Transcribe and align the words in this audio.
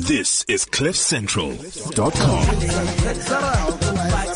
This 0.00 0.44
is 0.46 0.64
CliffCentral.com. 0.64 2.46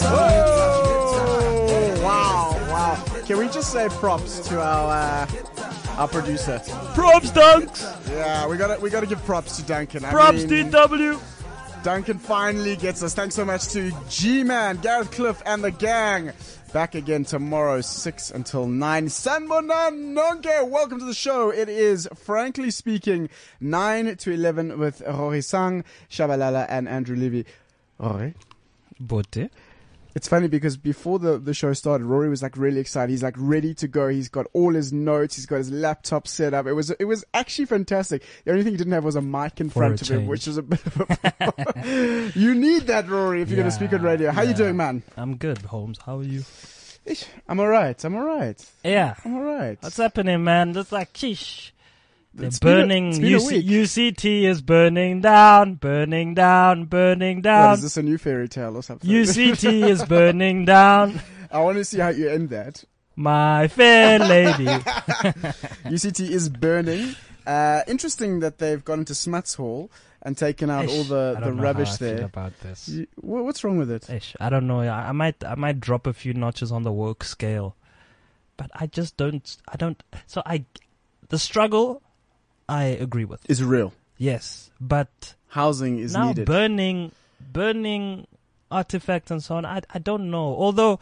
Oh, 0.04 2.00
wow, 2.02 2.58
wow. 2.68 3.04
Can 3.26 3.38
we 3.38 3.46
just 3.46 3.72
say 3.72 3.88
props 3.88 4.40
to 4.48 4.60
our 4.60 4.90
uh, 4.90 5.26
our 5.98 6.08
producer? 6.08 6.60
Props, 6.94 7.30
Dunks! 7.30 8.10
Yeah, 8.10 8.48
we 8.48 8.56
got 8.56 8.74
to 8.74 8.82
we 8.82 8.90
got 8.90 9.00
to 9.00 9.06
give 9.06 9.24
props 9.24 9.56
to 9.58 9.62
Duncan. 9.62 10.04
I 10.04 10.10
Props, 10.10 10.44
mean, 10.46 10.70
DW! 10.72 11.20
Duncan 11.82 12.18
finally 12.20 12.76
gets 12.76 13.02
us. 13.02 13.12
Thanks 13.12 13.34
so 13.34 13.44
much 13.44 13.68
to 13.70 13.90
G-Man, 14.08 14.76
Gareth 14.76 15.10
Cliff, 15.10 15.42
and 15.44 15.64
the 15.64 15.72
gang. 15.72 16.32
Back 16.72 16.94
again 16.94 17.24
tomorrow, 17.24 17.80
6 17.80 18.30
until 18.30 18.68
9. 18.68 19.06
Sanbonan 19.06 20.14
Nonke, 20.14 20.68
welcome 20.68 21.00
to 21.00 21.04
the 21.04 21.12
show. 21.12 21.50
It 21.50 21.68
is, 21.68 22.08
frankly 22.14 22.70
speaking, 22.70 23.28
9 23.60 24.16
to 24.16 24.30
11 24.30 24.78
with 24.78 25.02
Rory 25.02 25.42
Sang, 25.42 25.82
Shabalala, 26.08 26.66
and 26.68 26.88
Andrew 26.88 27.16
Levy. 27.16 27.46
Rory? 27.98 28.34
Bote? 29.00 29.50
It's 30.14 30.28
funny 30.28 30.48
because 30.48 30.76
before 30.76 31.18
the, 31.18 31.38
the 31.38 31.54
show 31.54 31.72
started, 31.72 32.04
Rory 32.04 32.28
was 32.28 32.42
like 32.42 32.56
really 32.56 32.80
excited. 32.80 33.10
He's 33.10 33.22
like 33.22 33.34
ready 33.38 33.74
to 33.74 33.88
go. 33.88 34.08
He's 34.08 34.28
got 34.28 34.46
all 34.52 34.74
his 34.74 34.92
notes. 34.92 35.36
He's 35.36 35.46
got 35.46 35.56
his 35.56 35.70
laptop 35.70 36.28
set 36.28 36.52
up. 36.54 36.66
It 36.66 36.74
was 36.74 36.90
it 36.90 37.04
was 37.04 37.24
actually 37.32 37.64
fantastic. 37.64 38.22
The 38.44 38.50
only 38.52 38.62
thing 38.62 38.72
he 38.72 38.76
didn't 38.76 38.92
have 38.92 39.04
was 39.04 39.16
a 39.16 39.22
mic 39.22 39.60
in 39.60 39.70
For 39.70 39.80
front 39.80 40.02
of 40.02 40.08
him, 40.08 40.26
which 40.26 40.46
was 40.46 40.58
a 40.58 40.62
bit 40.62 40.84
of 40.86 41.00
a 41.00 42.32
You 42.34 42.54
need 42.54 42.82
that, 42.88 43.08
Rory, 43.08 43.42
if 43.42 43.48
you're 43.48 43.56
going 43.56 43.68
to 43.68 43.74
speak 43.74 43.92
on 43.92 44.02
radio. 44.02 44.30
How 44.30 44.42
you 44.42 44.54
doing, 44.54 44.76
man? 44.76 45.02
I'm 45.16 45.36
good, 45.36 45.58
Holmes. 45.58 45.98
How 46.04 46.18
are 46.18 46.24
you? 46.24 46.44
I'm 47.48 47.58
alright. 47.58 48.02
I'm 48.04 48.14
alright. 48.14 48.64
Yeah. 48.84 49.14
I'm 49.24 49.36
alright. 49.36 49.78
What's 49.80 49.96
happening, 49.96 50.44
man? 50.44 50.76
It's 50.76 50.92
like, 50.92 51.12
sheesh. 51.14 51.71
They're 52.34 52.46
It's 52.48 52.58
been 52.58 52.72
a- 52.72 52.80
burning. 52.82 53.08
it's 53.10 53.18
been 53.18 53.62
UC. 53.62 53.62
UCT 53.68 54.42
is 54.44 54.62
burning 54.62 55.20
down, 55.20 55.74
burning 55.74 56.34
down, 56.34 56.86
burning 56.86 57.42
down. 57.42 57.74
is 57.74 57.82
this 57.82 57.96
a 57.98 58.02
new 58.02 58.16
fairy 58.18 58.48
tale 58.48 58.76
or 58.76 58.82
something? 58.82 59.08
UCT 59.10 59.88
is 59.88 60.02
burning 60.08 60.64
down, 60.64 61.20
I 61.50 61.60
want 61.60 61.76
to 61.78 61.84
see 61.84 61.98
how 61.98 62.08
you 62.08 62.28
end 62.30 62.48
that. 62.50 62.84
my 63.16 63.68
fair 63.68 64.18
lady. 64.18 64.64
UCT 65.84 66.20
is 66.30 66.48
burning. 66.48 67.14
Uh, 67.46 67.82
interesting 67.86 68.40
that 68.40 68.58
they've 68.58 68.84
gone 68.84 69.00
into 69.00 69.14
Smuts 69.14 69.54
Hall 69.54 69.90
and 70.22 70.38
taken 70.38 70.70
out 70.70 70.86
all 70.86 71.00
Ish, 71.00 71.08
the, 71.08 71.34
I 71.36 71.40
the 71.40 71.50
know 71.50 71.62
rubbish 71.62 71.88
how 71.88 71.94
I 71.94 71.98
feel 71.98 72.16
there. 72.16 72.24
about 72.26 72.60
this. 72.60 72.88
You, 72.88 73.06
wha- 73.20 73.42
what's 73.42 73.64
wrong 73.64 73.76
with 73.76 73.90
it? 73.90 74.08
Ish, 74.08 74.36
I 74.40 74.48
don't 74.48 74.66
know. 74.66 74.80
I, 74.80 75.08
I 75.08 75.12
might, 75.12 75.42
I 75.44 75.56
might 75.56 75.80
drop 75.80 76.06
a 76.06 76.12
few 76.12 76.32
notches 76.34 76.70
on 76.72 76.84
the 76.84 76.92
work 76.92 77.24
scale, 77.24 77.74
but 78.56 78.70
I 78.74 78.86
just 78.86 79.16
don't. 79.16 79.56
I 79.68 79.76
don't. 79.76 80.00
So 80.28 80.42
I, 80.46 80.64
the 81.28 81.38
struggle, 81.38 82.00
I 82.72 82.84
agree 82.84 83.24
with. 83.26 83.48
Is 83.50 83.62
real. 83.62 83.92
Yes, 84.16 84.70
but 84.80 85.34
Housing 85.48 85.98
is 85.98 86.14
now 86.14 86.28
needed. 86.28 86.46
burning, 86.46 87.12
burning 87.40 88.26
artifacts 88.70 89.30
and 89.30 89.42
so 89.42 89.56
on. 89.56 89.66
I, 89.66 89.82
I 89.92 89.98
don't 89.98 90.30
know. 90.30 90.56
Although 90.56 90.98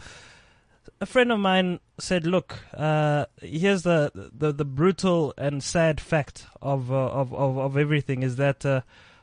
a 1.01 1.07
friend 1.07 1.31
of 1.31 1.39
mine 1.39 1.79
said, 1.99 2.27
"Look, 2.27 2.59
uh, 2.77 3.27
here's 3.41 3.83
the, 3.83 4.11
the 4.15 4.53
the 4.53 4.65
brutal 4.65 5.33
and 5.39 5.63
sad 5.63 6.01
fact 6.01 6.47
of 6.61 6.91
uh, 6.91 6.97
of, 6.97 7.33
of 7.35 7.59
of 7.59 7.77
everything 7.77 8.23
is 8.23 8.37
that 8.37 8.67
uh, 8.67 8.81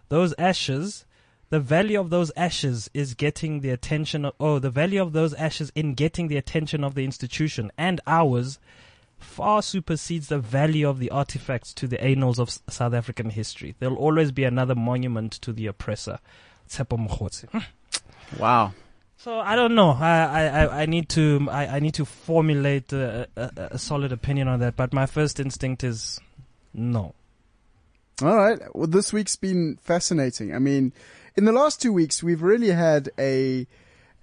those 0.10 0.34
ashes." 0.38 1.04
The 1.50 1.62
value 1.62 1.98
of 1.98 2.10
those 2.10 2.30
ashes 2.36 2.90
is 2.94 3.14
getting 3.14 3.62
the 3.62 3.70
attention 3.70 4.26
of, 4.26 4.34
oh, 4.38 4.60
the 4.60 4.70
value 4.70 5.02
of 5.02 5.14
those 5.14 5.34
ashes 5.36 5.72
in 5.76 5.94
getting 5.94 6.28
the 6.28 6.36
attention 6.36 6.84
of 6.84 6.94
the 6.94 7.06
institution 7.06 7.72
and 7.78 8.02
ours 8.06 8.60
far 9.20 9.62
supersedes 9.62 10.28
the 10.28 10.40
value 10.40 10.88
of 10.88 11.00
the 11.00 11.10
artifacts 11.12 11.74
to 11.76 11.88
the 11.88 12.02
annals 12.04 12.40
of 12.40 12.50
South 12.70 12.94
African 12.94 13.30
history. 13.32 13.76
There'll 13.80 13.96
always 13.98 14.32
be 14.32 14.44
another 14.44 14.76
monument 14.76 15.34
to 15.42 15.52
the 15.54 15.68
oppressor. 15.68 16.20
Tshepo 16.70 16.98
Mokgotsi. 17.08 17.50
Hmm. 17.50 18.40
wow. 18.40 18.74
So 19.18 19.40
I 19.40 19.56
don't 19.56 19.74
know. 19.74 19.92
I 19.92 20.20
I, 20.26 20.44
I- 20.66 20.82
I 20.82 20.86
need 20.86 21.10
to 21.10 21.48
I, 21.50 21.78
I 21.78 21.80
need 21.80 21.96
to 21.96 22.06
formulate 22.06 22.94
a, 22.94 23.28
a, 23.36 23.52
a 23.72 23.78
solid 23.80 24.12
opinion 24.12 24.48
on 24.48 24.60
that. 24.60 24.76
But 24.76 24.94
my 24.94 25.06
first 25.08 25.40
instinct 25.40 25.84
is 25.84 26.20
no. 26.74 27.16
All 28.22 28.36
right. 28.36 28.60
Well, 28.76 28.88
this 28.88 29.14
week's 29.14 29.36
been 29.36 29.78
fascinating. 29.82 30.54
I 30.54 30.60
mean, 30.60 30.92
in 31.36 31.46
the 31.46 31.52
last 31.52 31.82
two 31.82 31.94
weeks, 31.94 32.22
we've 32.24 32.42
really 32.42 32.70
had 32.72 33.10
a 33.20 33.66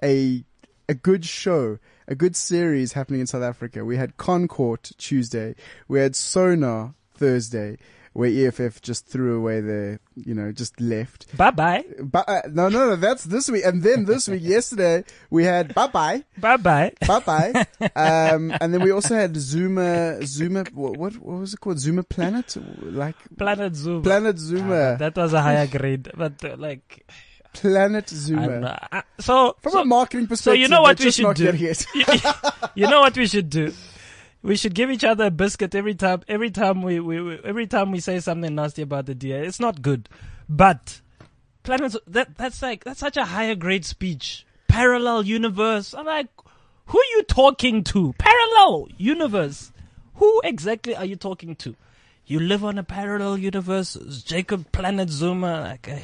a 0.02 0.44
a 0.88 0.94
good 0.94 1.24
show, 1.24 1.78
a 2.06 2.14
good 2.14 2.36
series 2.36 2.92
happening 2.92 3.20
in 3.20 3.26
South 3.26 3.42
Africa. 3.42 3.84
We 3.84 3.96
had 3.96 4.16
Concourt 4.16 4.92
Tuesday. 4.98 5.54
We 5.88 6.00
had 6.00 6.16
SONA 6.16 6.94
Thursday, 7.14 7.78
where 8.12 8.30
EFF 8.30 8.80
just 8.80 9.06
threw 9.06 9.36
away 9.36 9.60
their, 9.60 10.00
you 10.14 10.34
know, 10.34 10.52
just 10.52 10.80
left. 10.80 11.36
Bye 11.36 11.50
bye. 11.50 11.84
Uh, 12.12 12.42
no, 12.50 12.68
no, 12.68 12.90
no, 12.90 12.96
that's 12.96 13.24
this 13.24 13.50
week. 13.50 13.64
And 13.64 13.82
then 13.82 14.04
this 14.04 14.28
week, 14.28 14.42
yesterday, 14.42 15.04
we 15.30 15.44
had 15.44 15.74
bye 15.74 15.88
bye. 15.88 16.24
Bye 16.38 16.56
bye. 16.56 16.92
Bye 17.06 17.20
bye. 17.20 17.66
um, 17.96 18.52
and 18.60 18.74
then 18.74 18.82
we 18.82 18.90
also 18.90 19.14
had 19.14 19.36
Zuma, 19.36 20.24
Zuma, 20.26 20.64
what, 20.72 20.96
what, 20.96 21.16
what 21.16 21.40
was 21.40 21.54
it 21.54 21.60
called? 21.60 21.78
Zuma 21.78 22.02
Planet? 22.02 22.56
Like, 22.82 23.16
Planet 23.36 23.74
Zoom. 23.74 24.02
Planet 24.02 24.38
Zuma. 24.38 24.96
that 24.98 25.16
was 25.16 25.32
a 25.32 25.42
higher 25.42 25.66
grade, 25.66 26.10
but 26.16 26.44
uh, 26.44 26.56
like 26.58 27.04
Planet 27.54 28.08
Zuma. 28.08 28.48
don't. 28.48 28.64
Uh, 28.64 29.02
so 29.18 29.56
From 29.60 29.72
so, 29.72 29.80
a 29.80 29.84
marketing 29.84 30.26
perspective, 30.26 30.60
you 30.60 30.68
know 30.68 30.82
what 30.82 31.00
we 31.00 31.10
should 31.10 31.22
not 31.22 31.36
do? 31.36 31.52
you, 31.56 31.72
you 32.74 32.86
know 32.86 33.00
what 33.00 33.16
we 33.16 33.26
should 33.26 33.48
do? 33.48 33.72
We 34.42 34.56
should 34.56 34.74
give 34.74 34.90
each 34.90 35.04
other 35.04 35.26
a 35.26 35.30
biscuit 35.30 35.74
every 35.74 35.94
time. 35.94 36.22
Every 36.28 36.50
time 36.50 36.82
we, 36.82 37.00
we, 37.00 37.20
we 37.22 37.40
every 37.44 37.66
time 37.66 37.90
we 37.92 38.00
say 38.00 38.20
something 38.20 38.54
nasty 38.54 38.82
about 38.82 39.06
the 39.06 39.14
DA, 39.14 39.46
it's 39.46 39.58
not 39.58 39.80
good. 39.80 40.08
But 40.48 41.00
Planet 41.62 41.96
that 42.06 42.36
that's 42.36 42.60
like 42.60 42.84
that's 42.84 43.00
such 43.00 43.16
a 43.16 43.24
higher 43.24 43.54
grade 43.54 43.86
speech. 43.86 44.44
Parallel 44.68 45.22
universe. 45.22 45.94
I'm 45.94 46.04
like, 46.04 46.28
who 46.86 46.98
are 46.98 47.10
you 47.16 47.22
talking 47.22 47.84
to? 47.84 48.12
Parallel 48.18 48.88
universe. 48.98 49.72
Who 50.16 50.42
exactly 50.44 50.94
are 50.94 51.06
you 51.06 51.16
talking 51.16 51.56
to? 51.56 51.74
You 52.26 52.40
live 52.40 52.64
on 52.64 52.78
a 52.78 52.82
parallel 52.84 53.38
universe. 53.38 53.94
Jacob 54.24 54.70
Planet 54.72 55.08
Zuma. 55.10 55.60
Like, 55.60 55.88
eh, 55.88 56.00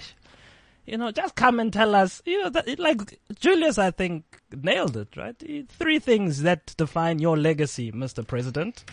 you 0.90 0.98
know, 0.98 1.12
just 1.12 1.36
come 1.36 1.60
and 1.60 1.72
tell 1.72 1.94
us. 1.94 2.20
You 2.26 2.42
know, 2.42 2.50
that, 2.50 2.78
like 2.78 3.20
Julius, 3.38 3.78
I 3.78 3.92
think 3.92 4.24
nailed 4.52 4.96
it. 4.96 5.16
Right? 5.16 5.36
Three 5.68 6.00
things 6.00 6.42
that 6.42 6.74
define 6.76 7.20
your 7.20 7.36
legacy, 7.36 7.92
Mr. 7.92 8.26
President. 8.26 8.84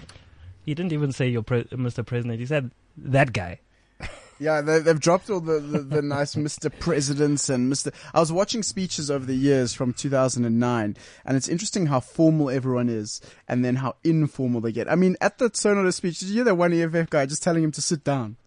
He 0.63 0.75
didn't 0.75 0.93
even 0.93 1.11
say 1.11 1.27
your 1.27 1.41
pre- 1.41 1.63
Mr. 1.65 2.05
President. 2.05 2.39
He 2.39 2.45
said 2.45 2.71
that 2.97 3.33
guy. 3.33 3.59
Yeah, 4.39 4.61
they, 4.61 4.77
they've 4.77 4.99
dropped 4.99 5.31
all 5.31 5.39
the, 5.39 5.59
the, 5.59 5.79
the 5.79 6.01
nice 6.03 6.35
Mr. 6.35 6.71
Presidents 6.79 7.49
and 7.49 7.73
Mr. 7.73 7.91
I 8.13 8.19
was 8.19 8.31
watching 8.31 8.61
speeches 8.61 9.09
over 9.09 9.25
the 9.25 9.33
years 9.33 9.73
from 9.73 9.93
2009, 9.93 10.95
and 11.25 11.35
it's 11.35 11.47
interesting 11.49 11.87
how 11.87 12.01
formal 12.01 12.51
everyone 12.51 12.87
is, 12.87 13.19
and 13.47 13.65
then 13.65 13.77
how 13.77 13.95
informal 14.03 14.61
they 14.61 14.71
get. 14.71 14.91
I 14.91 14.93
mean, 14.93 15.17
at 15.21 15.39
the 15.39 15.49
Sonoda 15.49 15.91
speech, 15.91 16.19
did 16.19 16.27
you 16.29 16.35
hear 16.35 16.43
that 16.43 16.53
one 16.53 16.71
EFF 16.71 17.09
guy 17.09 17.25
just 17.25 17.41
telling 17.41 17.63
him 17.63 17.71
to 17.71 17.81
sit 17.81 18.03
down? 18.03 18.37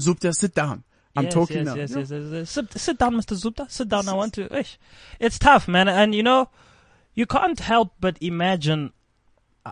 Zupta, 0.00 0.34
sit 0.34 0.56
down. 0.56 0.82
I'm 1.14 1.24
yes, 1.24 1.34
talking 1.34 1.56
yes, 1.58 1.66
now. 1.66 1.74
Yes, 1.74 1.90
yes, 1.90 2.10
yes, 2.10 2.22
yes. 2.30 2.50
Sit, 2.50 2.72
sit 2.72 2.98
down, 2.98 3.14
Mr. 3.14 3.36
Zupta. 3.36 3.70
Sit 3.70 3.88
down. 3.88 4.08
I 4.08 4.14
want 4.14 4.34
to. 4.34 4.64
It's 5.20 5.38
tough, 5.38 5.68
man. 5.68 5.88
And 5.88 6.14
you 6.14 6.22
know, 6.22 6.48
you 7.14 7.26
can't 7.26 7.60
help 7.60 7.92
but 8.00 8.16
imagine 8.22 8.92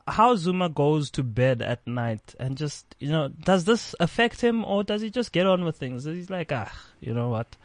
how 0.06 0.36
Zuma 0.36 0.68
goes 0.68 1.10
to 1.10 1.22
bed 1.22 1.62
at 1.62 1.84
night 1.86 2.34
and 2.38 2.56
just, 2.56 2.94
you 3.00 3.10
know, 3.10 3.28
does 3.28 3.64
this 3.64 3.94
affect 3.98 4.40
him 4.40 4.64
or 4.64 4.84
does 4.84 5.02
he 5.02 5.10
just 5.10 5.32
get 5.32 5.46
on 5.46 5.64
with 5.64 5.76
things? 5.76 6.04
He's 6.04 6.30
like, 6.30 6.52
ah, 6.52 6.72
you 7.00 7.12
know 7.12 7.28
what? 7.28 7.56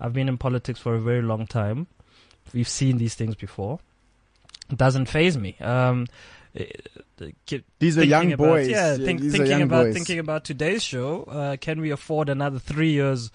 I've 0.00 0.12
been 0.12 0.28
in 0.28 0.38
politics 0.38 0.80
for 0.80 0.94
a 0.94 1.00
very 1.00 1.22
long 1.22 1.46
time. 1.46 1.86
We've 2.52 2.68
seen 2.68 2.98
these 2.98 3.14
things 3.14 3.34
before. 3.34 3.80
It 4.70 4.78
doesn't 4.78 5.06
phase 5.06 5.36
me. 5.36 5.56
Um, 5.60 6.06
ki- 7.46 7.64
These 7.78 7.98
are 7.98 8.04
young 8.04 8.32
about- 8.32 8.46
boys. 8.46 8.68
Yeah, 8.68 8.96
Yeah, 8.96 9.04
think, 9.04 9.20
are 9.22 9.30
thinking 9.30 9.62
about 9.62 9.84
boys. 9.86 9.94
thinking 9.94 10.18
about 10.18 10.44
today's 10.44 10.82
show. 10.82 11.24
Uh, 11.24 11.56
can 11.56 11.80
we 11.80 11.90
afford 11.90 12.28
another 12.28 12.58
three 12.58 12.92
years 12.92 13.30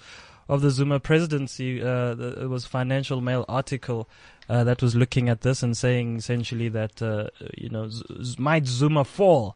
of 0.47 0.61
the 0.61 0.69
Zuma 0.71 0.99
presidency? 0.99 1.81
Uh, 1.81 2.13
the, 2.15 2.41
it 2.43 2.47
was 2.49 2.65
a 2.65 2.69
Financial 2.69 3.21
Mail 3.21 3.45
article 3.47 4.07
uh, 4.49 4.63
that 4.63 4.81
was 4.81 4.95
looking 4.95 5.29
at 5.29 5.41
this 5.41 5.61
and 5.61 5.75
saying 5.77 6.17
essentially 6.17 6.69
that 6.69 7.01
uh, 7.01 7.27
you 7.57 7.69
know 7.69 7.87
Z- 7.89 8.03
Z- 8.23 8.35
might 8.39 8.65
Zuma 8.65 9.03
fall. 9.03 9.55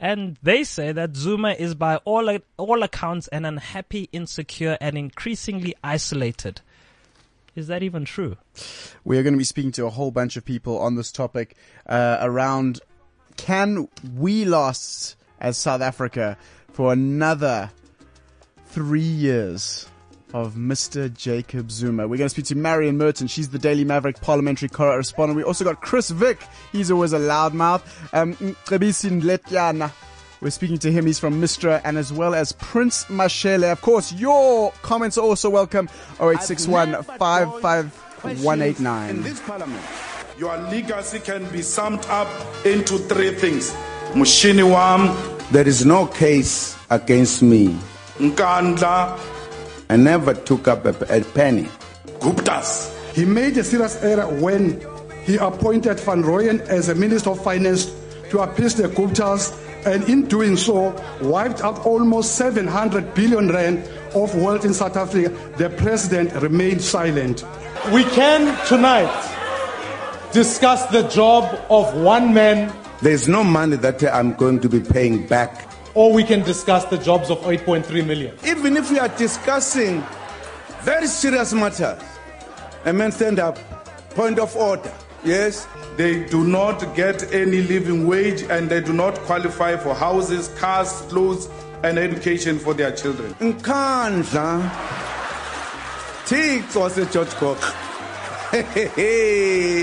And 0.00 0.36
they 0.44 0.62
say 0.62 0.92
that 0.92 1.16
Zuma 1.16 1.52
is 1.54 1.74
by 1.74 1.96
all 2.04 2.38
all 2.56 2.82
accounts 2.84 3.26
an 3.28 3.44
unhappy, 3.44 4.08
insecure, 4.12 4.78
and 4.80 4.96
increasingly 4.96 5.74
isolated. 5.82 6.60
Is 7.56 7.66
that 7.66 7.82
even 7.82 8.04
true? 8.04 8.36
We 9.04 9.18
are 9.18 9.24
going 9.24 9.32
to 9.34 9.38
be 9.38 9.42
speaking 9.42 9.72
to 9.72 9.86
a 9.86 9.90
whole 9.90 10.12
bunch 10.12 10.36
of 10.36 10.44
people 10.44 10.78
on 10.78 10.94
this 10.94 11.10
topic 11.10 11.56
uh, 11.88 12.18
around 12.20 12.80
can 13.38 13.88
we 14.16 14.44
last 14.44 15.16
as 15.40 15.56
South 15.56 15.80
Africa 15.80 16.36
for 16.72 16.92
another 16.92 17.70
three 18.66 19.00
years 19.00 19.88
of 20.34 20.54
Mr. 20.54 21.12
Jacob 21.14 21.70
Zuma. 21.70 22.06
We're 22.06 22.18
going 22.18 22.26
to 22.26 22.28
speak 22.28 22.44
to 22.46 22.54
Marion 22.54 22.98
Merten. 22.98 23.30
She's 23.30 23.48
the 23.48 23.58
Daily 23.58 23.84
Maverick 23.84 24.20
parliamentary 24.20 24.68
correspondent. 24.68 25.36
We 25.36 25.42
also 25.42 25.64
got 25.64 25.80
Chris 25.80 26.10
Vick. 26.10 26.38
He's 26.70 26.90
always 26.90 27.14
a 27.14 27.18
loudmouth. 27.18 27.82
Um. 28.12 28.36
We're 30.40 30.50
speaking 30.50 30.78
to 30.78 30.92
him. 30.92 31.06
He's 31.06 31.18
from 31.18 31.40
Mistra 31.40 31.80
and 31.82 31.98
as 31.98 32.12
well 32.12 32.34
as 32.34 32.52
Prince 32.52 33.06
Mashele. 33.06 33.72
Of 33.72 33.80
course, 33.80 34.12
your 34.12 34.70
comments 34.82 35.18
are 35.18 35.24
also 35.24 35.50
welcome. 35.50 35.88
0861 36.20 36.94
In 39.10 39.22
this 39.22 39.40
parliament, 39.40 39.82
your 40.38 40.56
legacy 40.56 41.18
can 41.18 41.44
be 41.50 41.62
summed 41.62 42.04
up 42.06 42.28
into 42.64 42.96
three 42.96 43.34
things. 43.34 43.72
Mushini 44.12 44.62
wam, 44.62 45.08
There 45.50 45.66
is 45.66 45.84
no 45.84 46.06
case 46.06 46.78
against 46.90 47.42
me. 47.42 47.76
Nkandla, 48.18 49.18
I 49.90 49.96
never 49.96 50.34
took 50.34 50.68
up 50.68 50.84
a, 50.84 50.90
a 51.10 51.24
penny. 51.24 51.68
Guptas. 52.20 52.94
He 53.14 53.24
made 53.24 53.56
a 53.58 53.64
serious 53.64 54.00
error 54.02 54.28
when 54.40 54.80
he 55.24 55.36
appointed 55.36 55.98
Van 56.00 56.22
Rooyen 56.22 56.60
as 56.68 56.88
a 56.88 56.94
Minister 56.94 57.30
of 57.30 57.42
Finance 57.42 57.92
to 58.30 58.38
appease 58.38 58.76
the 58.76 58.88
Guptas 58.88 59.52
and 59.86 60.04
in 60.08 60.26
doing 60.26 60.56
so 60.56 60.94
wiped 61.20 61.62
out 61.62 61.84
almost 61.84 62.36
700 62.36 63.12
billion 63.14 63.48
rand 63.48 63.78
of 64.14 64.34
wealth 64.36 64.64
in 64.64 64.72
South 64.72 64.96
Africa. 64.96 65.30
The 65.56 65.70
president 65.70 66.32
remained 66.34 66.82
silent. 66.82 67.44
We 67.92 68.04
can 68.04 68.56
tonight 68.66 69.37
discuss 70.38 70.86
the 70.92 71.02
job 71.08 71.42
of 71.68 71.92
one 71.96 72.32
man, 72.32 72.72
There's 73.02 73.26
no 73.26 73.42
money 73.42 73.74
that 73.78 74.00
I'm 74.04 74.34
going 74.34 74.60
to 74.60 74.68
be 74.68 74.78
paying 74.78 75.26
back. 75.26 75.68
or 75.94 76.12
we 76.12 76.22
can 76.22 76.42
discuss 76.44 76.84
the 76.84 76.98
jobs 76.98 77.28
of 77.28 77.38
8.3 77.38 78.06
million. 78.06 78.38
Even 78.46 78.76
if 78.76 78.88
we 78.88 79.00
are 79.00 79.08
discussing 79.08 80.00
very 80.82 81.08
serious 81.08 81.52
matters, 81.52 82.00
a 82.84 82.92
man 82.92 83.10
stand 83.10 83.40
up, 83.40 83.58
point 84.10 84.38
of 84.38 84.54
order. 84.54 84.94
Yes? 85.24 85.66
They 85.96 86.24
do 86.26 86.44
not 86.46 86.94
get 86.94 87.34
any 87.34 87.62
living 87.62 88.06
wage 88.06 88.42
and 88.42 88.70
they 88.70 88.80
do 88.80 88.92
not 88.92 89.16
qualify 89.26 89.76
for 89.76 89.92
houses, 89.92 90.46
cars, 90.56 90.92
clothes, 91.08 91.48
and 91.82 91.98
education 91.98 92.60
for 92.60 92.74
their 92.74 92.92
children. 92.92 93.34
Nkandla. 93.40 94.70
Thixo 96.28 97.10
George 97.10 97.34
Cook. 97.42 97.58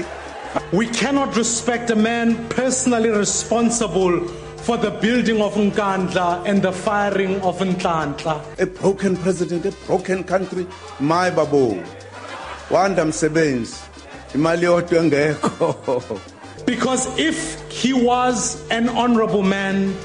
We 0.72 0.88
cannot 0.88 1.36
respect 1.36 1.90
a 1.90 1.96
man 1.96 2.48
personally 2.50 3.10
responsible 3.10 4.28
for 4.66 4.78
the 4.78 4.92
building 4.92 5.42
of 5.42 5.54
Nkandla 5.54 6.44
and 6.48 6.62
the 6.62 6.72
firing 6.72 7.42
of 7.42 7.60
Nkandla. 7.60 8.60
A 8.60 8.66
broken 8.66 9.18
president, 9.18 9.66
a 9.66 9.72
broken 9.86 10.24
country. 10.24 10.66
My 11.00 11.30
babu. 11.30 11.84
Wanda 12.72 13.06
msebenzi. 13.06 13.76
Imali 14.34 14.66
engekho. 14.98 16.20
Because 16.66 17.08
if 17.20 17.62
he 17.70 17.94
was 17.94 18.68
an 18.72 18.90
honorable 18.90 19.44
man, 19.44 19.96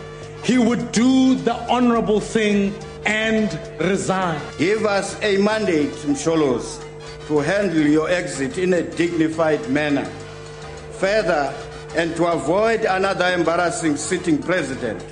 he 0.44 0.58
would 0.58 0.93
do 0.93 1.37
the 1.37 1.55
honorable 1.70 2.20
thing 2.20 2.75
and 3.06 3.58
resign. 3.81 4.41
Give 4.58 4.85
us 4.85 5.17
a 5.23 5.38
mandate, 5.38 5.91
Msholozi, 6.06 6.82
to 7.29 7.38
handle 7.38 7.87
your 7.87 8.11
exit 8.11 8.58
in 8.58 8.75
a 8.75 8.82
dignified 8.82 9.69
manner. 9.70 10.06
Further, 11.00 11.52
and 11.97 12.14
to 12.17 12.26
avoid 12.26 12.81
another 12.85 13.26
embarrassing 13.32 13.97
sitting 13.97 14.38
president 14.41 15.02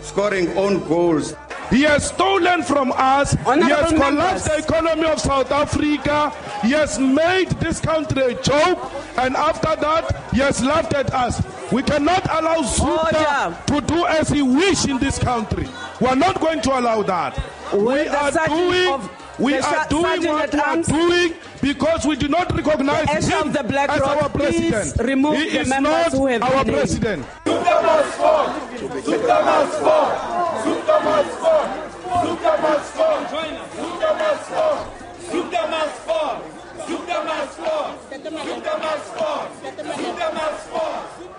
scoring 0.00 0.48
own 0.56 0.86
goals 0.88 1.34
He 1.70 1.82
has 1.82 2.08
stolen 2.08 2.62
from 2.62 2.92
us. 2.96 3.32
he 3.32 3.36
has 3.36 3.46
Honorable 3.92 3.98
collapsed 3.98 4.44
the 4.46 4.56
economy 4.58 5.04
of 5.04 5.20
South 5.20 5.50
Africa. 5.52 6.32
He 6.62 6.70
has 6.70 6.98
made 6.98 7.50
this 7.60 7.78
country 7.78 8.22
a 8.22 8.42
joke. 8.42 8.78
And 9.18 9.36
after 9.36 9.76
that, 9.76 10.30
he 10.32 10.38
has 10.40 10.64
laughed 10.64 10.94
at 10.94 11.12
us. 11.12 11.42
We 11.70 11.82
cannot 11.82 12.24
allow 12.30 12.62
Zuma 12.62 13.10
Order. 13.12 13.56
to 13.66 13.80
do 13.86 14.06
as 14.06 14.30
he 14.30 14.40
wish 14.40 14.86
in 14.88 14.96
this 14.98 15.18
country. 15.18 15.68
We 16.00 16.06
are 16.06 16.16
not 16.16 16.40
going 16.40 16.62
to 16.62 16.78
allow 16.78 17.02
that. 17.02 17.36
Will 17.74 17.84
we 17.84 18.08
are 18.08 18.30
doing, 18.48 18.92
of- 18.94 19.10
we 19.38 19.52
the 19.52 19.58
are 19.58 19.82
ser- 19.82 19.88
doing 19.88 20.24
what 20.26 20.52
we 20.52 20.60
are 20.60 20.82
doing 20.82 21.34
because 21.60 22.06
we 22.06 22.16
do 22.16 22.28
not 22.28 22.54
recognize 22.54 23.06
The 23.06 23.36
him 23.36 23.48
of 23.48 23.52
the 23.52 23.62
Black 23.64 23.90
as 23.90 24.00
Rock, 24.00 24.22
our 24.22 24.28
please 24.30 24.70
president. 24.70 25.08
remove 25.08 25.36
he 25.36 25.50
the 25.50 25.60
is 25.60 25.68
members 25.68 25.92
not 25.92 26.12
who 26.12 26.26
have 26.26 26.42
our 26.42 26.64
president. 26.64 27.26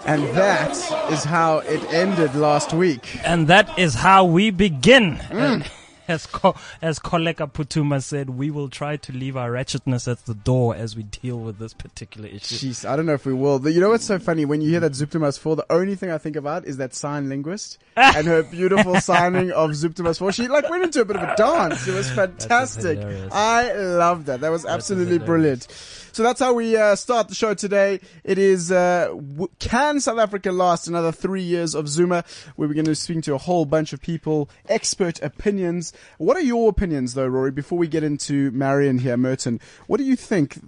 And 0.05 0.23
that 0.35 0.71
is 1.11 1.23
how 1.23 1.59
it 1.59 1.83
ended 1.93 2.33
last 2.35 2.73
week. 2.73 3.19
And 3.23 3.47
that 3.47 3.77
is 3.77 3.93
how 3.93 4.25
we 4.25 4.49
begin. 4.49 5.19
And 5.29 5.69
As, 6.09 6.25
Ko- 6.25 6.55
as 6.81 6.99
Koleka 6.99 7.51
Putuma 7.51 8.01
said, 8.01 8.31
we 8.31 8.49
will 8.49 8.67
try 8.67 8.97
to 8.97 9.13
leave 9.13 9.37
our 9.37 9.51
wretchedness 9.51 10.07
at 10.07 10.25
the 10.25 10.33
door 10.33 10.75
as 10.75 10.95
we 10.95 11.03
deal 11.03 11.37
with 11.39 11.59
this 11.59 11.73
particular 11.73 12.27
issue. 12.27 12.55
Jeez, 12.55 12.83
I 12.87 12.95
don't 12.95 13.05
know 13.05 13.13
if 13.13 13.25
we 13.25 13.33
will. 13.33 13.65
You 13.69 13.79
know 13.79 13.89
what's 13.89 14.05
so 14.05 14.17
funny? 14.17 14.43
When 14.43 14.59
you 14.61 14.69
hear 14.71 14.79
that 14.79 14.93
Zuptimus 14.93 15.37
4, 15.37 15.55
the 15.57 15.65
only 15.71 15.95
thing 15.95 16.09
I 16.09 16.17
think 16.17 16.35
about 16.35 16.65
is 16.65 16.77
that 16.77 16.95
sign 16.95 17.29
linguist 17.29 17.77
and 17.95 18.25
her 18.27 18.41
beautiful 18.43 18.99
signing 18.99 19.51
of 19.51 19.69
Zuptimus 19.71 20.17
4. 20.17 20.31
She 20.31 20.47
like 20.47 20.67
went 20.69 20.83
into 20.83 21.01
a 21.01 21.05
bit 21.05 21.15
of 21.15 21.21
a 21.23 21.35
dance. 21.35 21.87
It 21.87 21.93
was 21.93 22.09
fantastic. 22.09 22.97
I 23.31 23.71
loved 23.73 24.25
that. 24.25 24.41
That 24.41 24.49
was 24.49 24.65
absolutely 24.65 25.19
brilliant. 25.19 25.67
So 26.11 26.23
that's 26.23 26.39
how 26.39 26.53
we 26.53 26.75
uh, 26.75 26.95
start 26.95 27.27
the 27.29 27.35
show 27.35 27.53
today. 27.53 27.99
It 28.23 28.37
is, 28.37 28.71
uh, 28.71 29.07
w- 29.09 29.47
can 29.59 29.99
South 29.99 30.19
Africa 30.19 30.51
last 30.51 30.87
another 30.87 31.11
three 31.11 31.41
years 31.43 31.75
of 31.75 31.87
Zuma? 31.87 32.23
Where 32.55 32.67
we're 32.67 32.73
going 32.73 32.85
to 32.85 32.95
speak 32.95 33.23
to 33.23 33.35
a 33.35 33.37
whole 33.37 33.65
bunch 33.65 33.93
of 33.93 34.01
people, 34.01 34.49
expert 34.67 35.21
opinions. 35.21 35.93
What 36.17 36.37
are 36.37 36.41
your 36.41 36.69
opinions 36.69 37.13
though, 37.13 37.27
Rory, 37.27 37.51
before 37.51 37.77
we 37.77 37.87
get 37.87 38.03
into 38.03 38.51
Marion 38.51 38.99
here, 38.99 39.17
Merten? 39.17 39.61
What 39.87 39.97
do 39.97 40.03
you 40.03 40.15
think 40.15 40.59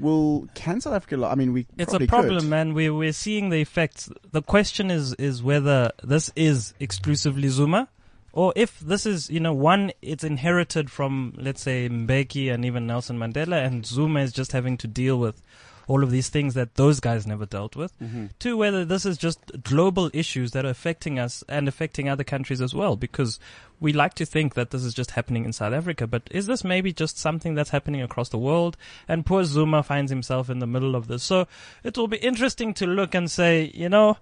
will, 0.00 0.48
can 0.54 0.80
South 0.80 0.94
Africa 0.94 1.16
last? 1.16 1.32
I 1.32 1.34
mean, 1.36 1.52
we 1.52 1.66
It's 1.78 1.92
a 1.92 2.00
problem, 2.06 2.40
could. 2.40 2.48
man. 2.48 2.74
We're 2.74 2.94
we're 2.94 3.12
seeing 3.12 3.50
the 3.50 3.60
effects. 3.60 4.08
The 4.32 4.42
question 4.42 4.90
is 4.90 5.14
is 5.14 5.42
whether 5.42 5.90
this 6.02 6.30
is 6.36 6.74
exclusively 6.80 7.48
Zuma, 7.48 7.88
or 8.34 8.52
if 8.56 8.80
this 8.80 9.06
is 9.06 9.30
you 9.30 9.40
know 9.40 9.54
one 9.54 9.92
it's 10.02 10.24
inherited 10.24 10.90
from 10.90 11.32
let's 11.38 11.62
say 11.62 11.88
Mbeki 11.88 12.52
and 12.52 12.64
even 12.64 12.86
Nelson 12.86 13.18
Mandela, 13.18 13.64
and 13.64 13.86
Zuma 13.86 14.20
is 14.20 14.32
just 14.32 14.52
having 14.52 14.76
to 14.78 14.86
deal 14.86 15.18
with 15.18 15.40
all 15.86 16.02
of 16.02 16.10
these 16.10 16.28
things 16.28 16.54
that 16.54 16.74
those 16.76 16.98
guys 16.98 17.26
never 17.26 17.46
dealt 17.46 17.76
with. 17.76 17.98
Mm-hmm. 18.00 18.26
Two, 18.38 18.56
whether 18.56 18.84
this 18.84 19.04
is 19.04 19.18
just 19.18 19.62
global 19.62 20.10
issues 20.12 20.52
that 20.52 20.64
are 20.64 20.70
affecting 20.70 21.18
us 21.18 21.44
and 21.48 21.68
affecting 21.68 22.08
other 22.08 22.24
countries 22.24 22.60
as 22.60 22.74
well, 22.74 22.96
because 22.96 23.38
we 23.80 23.92
like 23.92 24.14
to 24.14 24.24
think 24.24 24.54
that 24.54 24.70
this 24.70 24.82
is 24.82 24.94
just 24.94 25.12
happening 25.12 25.44
in 25.44 25.52
South 25.52 25.74
Africa, 25.74 26.06
but 26.06 26.22
is 26.30 26.46
this 26.46 26.64
maybe 26.64 26.92
just 26.92 27.18
something 27.18 27.54
that's 27.54 27.70
happening 27.70 28.00
across 28.00 28.30
the 28.30 28.38
world? 28.38 28.76
And 29.06 29.26
poor 29.26 29.44
Zuma 29.44 29.82
finds 29.82 30.10
himself 30.10 30.48
in 30.48 30.58
the 30.58 30.66
middle 30.66 30.96
of 30.96 31.06
this. 31.06 31.22
So 31.22 31.46
it 31.82 31.98
will 31.98 32.08
be 32.08 32.16
interesting 32.16 32.72
to 32.74 32.86
look 32.86 33.14
and 33.14 33.30
say, 33.30 33.70
you 33.74 33.88
know, 33.88 34.16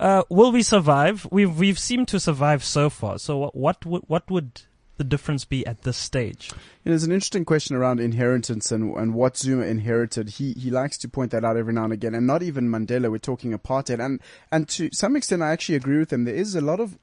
uh, 0.00 0.22
will 0.28 0.52
we 0.52 0.62
survive? 0.62 1.26
We've 1.30 1.58
we've 1.58 1.78
seemed 1.78 2.08
to 2.08 2.20
survive 2.20 2.62
so 2.62 2.88
far. 2.90 3.18
So 3.18 3.38
what 3.38 3.54
what 3.56 3.86
would 3.86 4.02
what 4.06 4.30
would 4.30 4.62
the 4.96 5.04
difference 5.04 5.44
be 5.44 5.66
at 5.66 5.82
this 5.82 5.96
stage? 5.96 6.50
It 6.84 6.92
is 6.92 7.04
an 7.04 7.12
interesting 7.12 7.44
question 7.44 7.76
around 7.76 8.00
inheritance 8.00 8.70
and, 8.70 8.94
and 8.96 9.14
what 9.14 9.36
Zuma 9.36 9.64
inherited. 9.64 10.30
He 10.30 10.52
he 10.52 10.70
likes 10.70 10.98
to 10.98 11.08
point 11.08 11.30
that 11.32 11.44
out 11.44 11.56
every 11.56 11.72
now 11.72 11.84
and 11.84 11.92
again, 11.92 12.14
and 12.14 12.26
not 12.26 12.42
even 12.42 12.68
Mandela. 12.68 13.10
We're 13.10 13.18
talking 13.18 13.52
apartheid, 13.52 14.04
and 14.04 14.20
and 14.52 14.68
to 14.70 14.90
some 14.92 15.16
extent, 15.16 15.42
I 15.42 15.50
actually 15.50 15.76
agree 15.76 15.98
with 15.98 16.12
him. 16.12 16.24
There 16.24 16.34
is 16.34 16.54
a 16.54 16.60
lot 16.60 16.80
of 16.80 16.98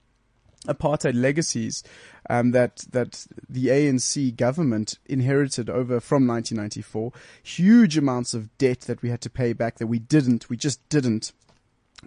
apartheid 0.68 1.20
legacies 1.20 1.84
um, 2.30 2.52
that 2.52 2.86
that 2.92 3.26
the 3.50 3.68
ANC 3.68 4.36
government 4.36 5.00
inherited 5.06 5.70
over 5.70 6.00
from 6.00 6.28
1994. 6.28 7.12
Huge 7.44 7.98
amounts 7.98 8.34
of 8.34 8.56
debt 8.58 8.82
that 8.82 9.02
we 9.02 9.10
had 9.10 9.22
to 9.22 9.30
pay 9.30 9.54
back 9.54 9.80
that 9.80 9.88
we 9.88 10.00
didn't. 10.00 10.50
We 10.50 10.58
just 10.58 10.88
didn't 10.90 11.34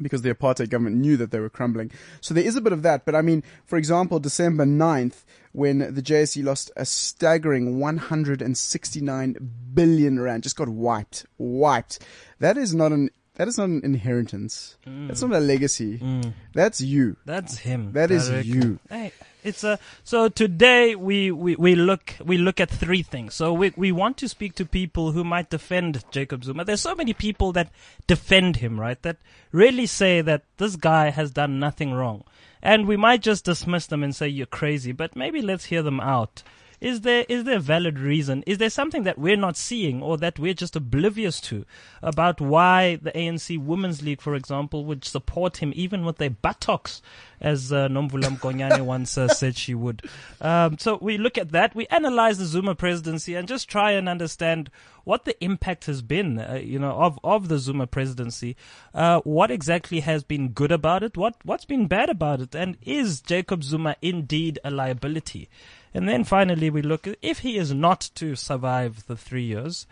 because 0.01 0.23
the 0.23 0.35
apartheid 0.35 0.71
government 0.71 0.97
knew 0.97 1.17
that 1.17 1.31
they 1.31 1.41
were 1.41 1.51
crumbling. 1.51 1.91
So 2.21 2.35
there 2.35 2.45
is 2.45 2.57
a 2.57 2.61
bit 2.61 2.73
of 2.73 2.83
that. 2.83 3.05
But 3.05 3.15
I 3.15 3.23
mean, 3.23 3.43
for 3.65 3.77
example, 3.77 4.19
December 4.19 4.65
9th, 4.65 5.25
when 5.53 5.79
the 5.79 6.03
JSE 6.03 6.45
lost 6.45 6.71
a 6.77 6.85
staggering 6.85 7.79
169 7.81 9.37
billion 9.75 10.21
rand, 10.21 10.43
just 10.43 10.57
got 10.57 10.69
wiped, 10.69 11.27
wiped. 11.39 12.05
That 12.39 12.57
is 12.57 12.75
not 12.75 12.93
an, 12.93 13.11
that 13.35 13.49
is 13.49 13.59
not 13.59 13.69
an 13.69 13.83
inheritance. 13.85 14.77
That's 14.85 15.23
mm. 15.23 15.31
not 15.31 15.39
a 15.39 15.41
legacy. 15.41 15.99
Mm. 15.99 16.33
That's 16.55 16.81
you. 16.81 17.17
That's 17.25 17.59
him. 17.59 17.93
That 17.93 18.11
is 18.11 18.29
directly. 18.29 18.53
you. 18.53 18.79
Hey, 18.89 19.13
it's 19.45 19.65
a 19.65 19.79
so 20.05 20.29
today 20.29 20.95
we, 20.95 21.31
we, 21.31 21.57
we 21.57 21.75
look 21.75 22.15
we 22.25 22.39
look 22.39 22.61
at 22.61 22.71
three 22.71 23.03
things. 23.03 23.35
So 23.35 23.53
we 23.53 23.73
we 23.77 23.93
want 23.93 24.17
to 24.19 24.29
speak 24.29 24.55
to 24.57 24.65
people 24.65 25.13
who 25.13 25.25
might 25.25 25.51
defend 25.51 26.05
Jacob 26.11 26.45
Zuma. 26.45 26.65
There's 26.65 26.81
so 26.81 26.95
many 26.95 27.13
people 27.13 27.53
that 27.53 27.71
defend 28.07 28.57
him, 28.57 28.81
right? 28.81 29.01
That 29.03 29.19
really 29.53 29.87
say 29.87 30.21
that 30.21 30.43
this 30.57 30.77
guy 30.77 31.11
has 31.11 31.31
done 31.31 31.59
nothing 31.59 31.93
wrong. 31.93 32.25
And 32.63 32.87
we 32.87 32.97
might 32.97 33.23
just 33.23 33.45
dismiss 33.45 33.87
them 33.87 34.03
and 34.03 34.15
say 34.15 34.29
you're 34.29 34.47
crazy, 34.47 34.93
but 34.93 35.15
maybe 35.15 35.41
let's 35.41 35.67
hear 35.67 35.83
them 35.83 36.01
out. 36.01 36.43
Is 36.81 37.01
there 37.01 37.25
is 37.29 37.45
there 37.45 37.57
a 37.57 37.61
valid 37.61 37.99
reason? 37.99 38.45
Is 38.47 38.59
there 38.59 38.71
something 38.71 39.03
that 39.03 39.19
we're 39.19 39.37
not 39.37 39.57
seeing 39.57 40.03
or 40.03 40.17
that 40.19 40.39
we're 40.39 40.55
just 40.55 40.77
oblivious 40.77 41.41
to 41.43 41.65
about 42.03 42.41
why 42.41 42.97
the 43.03 43.11
ANC 43.13 43.59
Women's 43.59 44.03
League, 44.03 44.21
for 44.21 44.35
example, 44.35 44.85
would 44.85 45.05
support 45.05 45.57
him 45.57 45.73
even 45.75 46.05
with 46.05 46.19
their 46.19 46.31
buttocks, 46.31 47.03
as 47.41 47.73
uh, 47.73 47.89
Nomvula 47.89 48.37
Mokonyane 48.37 48.81
once 48.85 49.19
uh, 49.19 49.29
said 49.29 49.57
she 49.57 49.75
would? 49.75 50.03
Um, 50.41 50.79
so 50.79 50.99
we 51.01 51.19
look 51.19 51.37
at 51.37 51.51
that, 51.51 51.75
we 51.75 51.87
analyze 51.89 52.39
the 52.39 52.45
Zuma 52.45 52.75
presidency, 52.75 53.35
and 53.35 53.49
just 53.49 53.69
try 53.69 53.93
and 53.93 54.09
understand 54.09 54.71
what 55.03 55.25
the 55.25 55.43
impact 55.43 55.87
has 55.87 56.03
been, 56.03 56.39
uh, 56.39 56.61
you 56.63 56.79
know, 56.79 56.93
of 56.93 57.19
of 57.25 57.49
the 57.49 57.59
Zuma 57.59 57.87
presidency. 57.87 58.57
Uh, 58.95 59.21
what 59.21 59.51
exactly 59.51 60.01
has 60.01 60.23
been 60.23 60.51
good 60.51 60.71
about 60.71 61.03
it? 61.03 61.17
What 61.17 61.37
what's 61.43 61.65
been 61.65 61.89
bad 61.89 62.09
about 62.09 62.41
it? 62.41 62.55
And 62.55 62.77
is 62.83 63.21
Jacob 63.21 63.65
Zuma 63.65 63.97
indeed 64.01 64.61
a 64.63 64.71
liability? 64.71 65.49
And 65.95 66.09
then 66.09 66.25
finally, 66.25 66.71
we 66.71 66.83
look 66.83 67.09
if 67.23 67.41
he 67.41 67.57
is 67.57 67.73
not 67.73 68.11
to 68.17 68.37
survive 68.37 69.07
the 69.07 69.17
three 69.17 69.45
years, 69.45 69.87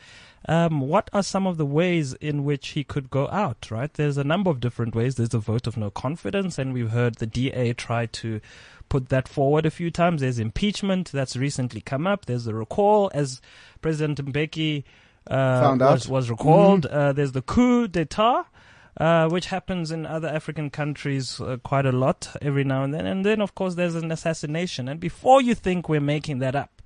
um, 0.49 0.81
what 0.81 1.11
are 1.13 1.23
some 1.23 1.47
of 1.47 1.57
the 1.57 1.67
ways 1.67 2.13
in 2.15 2.45
which 2.45 2.69
he 2.69 2.85
could 2.85 3.11
go 3.11 3.29
out, 3.29 3.71
right? 3.71 3.93
There's 3.93 4.19
a 4.19 4.25
number 4.25 4.51
of 4.51 4.61
different 4.61 4.95
ways. 4.95 5.17
There's 5.17 5.35
a 5.35 5.39
vote 5.39 5.67
of 5.67 5.77
no 5.77 5.91
confidence, 5.91 6.59
and 6.59 6.73
we've 6.73 6.91
heard 6.91 7.17
the 7.17 7.27
DA 7.27 7.73
try 7.73 8.07
to 8.07 8.41
put 8.89 9.09
that 9.09 9.27
forward 9.27 9.67
a 9.67 9.71
few 9.71 9.91
times. 9.91 10.21
There's 10.21 10.39
impeachment 10.39 11.11
that's 11.11 11.37
recently 11.37 11.81
come 11.81 12.07
up. 12.07 12.27
There's 12.27 12.45
the 12.45 12.55
recall, 12.55 13.11
as 13.13 13.41
President 13.81 14.25
Mbeki 14.25 14.85
uh, 15.29 15.77
was, 15.81 16.09
was 16.09 16.31
recalled. 16.31 16.87
Uh, 16.87 17.13
there's 17.13 17.33
the 17.33 17.43
coup 17.43 17.89
d'etat 17.89 18.45
uh, 18.99 19.29
which 19.29 19.47
happens 19.47 19.91
in 19.91 20.07
other 20.07 20.29
African 20.29 20.71
countries 20.71 21.41
uh, 21.41 21.59
quite 21.63 21.87
a 21.87 21.93
lot 21.93 22.35
every 22.41 22.65
now 22.65 22.83
and 22.83 22.95
then. 22.95 23.07
And 23.07 23.25
then, 23.25 23.41
of 23.41 23.55
course, 23.55 23.75
there's 23.75 23.95
an 23.95 24.11
assassination. 24.11 24.89
And 24.89 24.99
before 24.99 25.43
you 25.43 25.55
think 25.55 25.89
we're 25.89 26.01
making 26.01 26.39
that 26.39 26.57
up, 26.57 26.83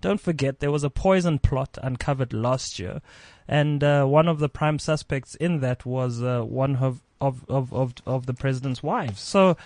don't 0.00 0.20
forget 0.20 0.60
there 0.60 0.70
was 0.70 0.84
a 0.84 0.90
poison 0.90 1.38
plot 1.38 1.76
uncovered 1.82 2.32
last 2.32 2.78
year, 2.78 3.02
and 3.46 3.84
uh, 3.84 4.04
one 4.06 4.28
of 4.28 4.38
the 4.38 4.48
prime 4.48 4.78
suspects 4.78 5.34
in 5.34 5.60
that 5.60 5.84
was 5.84 6.22
uh, 6.22 6.40
one 6.40 6.76
of, 6.76 7.02
of 7.20 7.44
of 7.48 7.72
of 7.74 7.92
of 8.06 8.24
the 8.24 8.32
president's 8.32 8.82
wives. 8.82 9.20
So, 9.20 9.58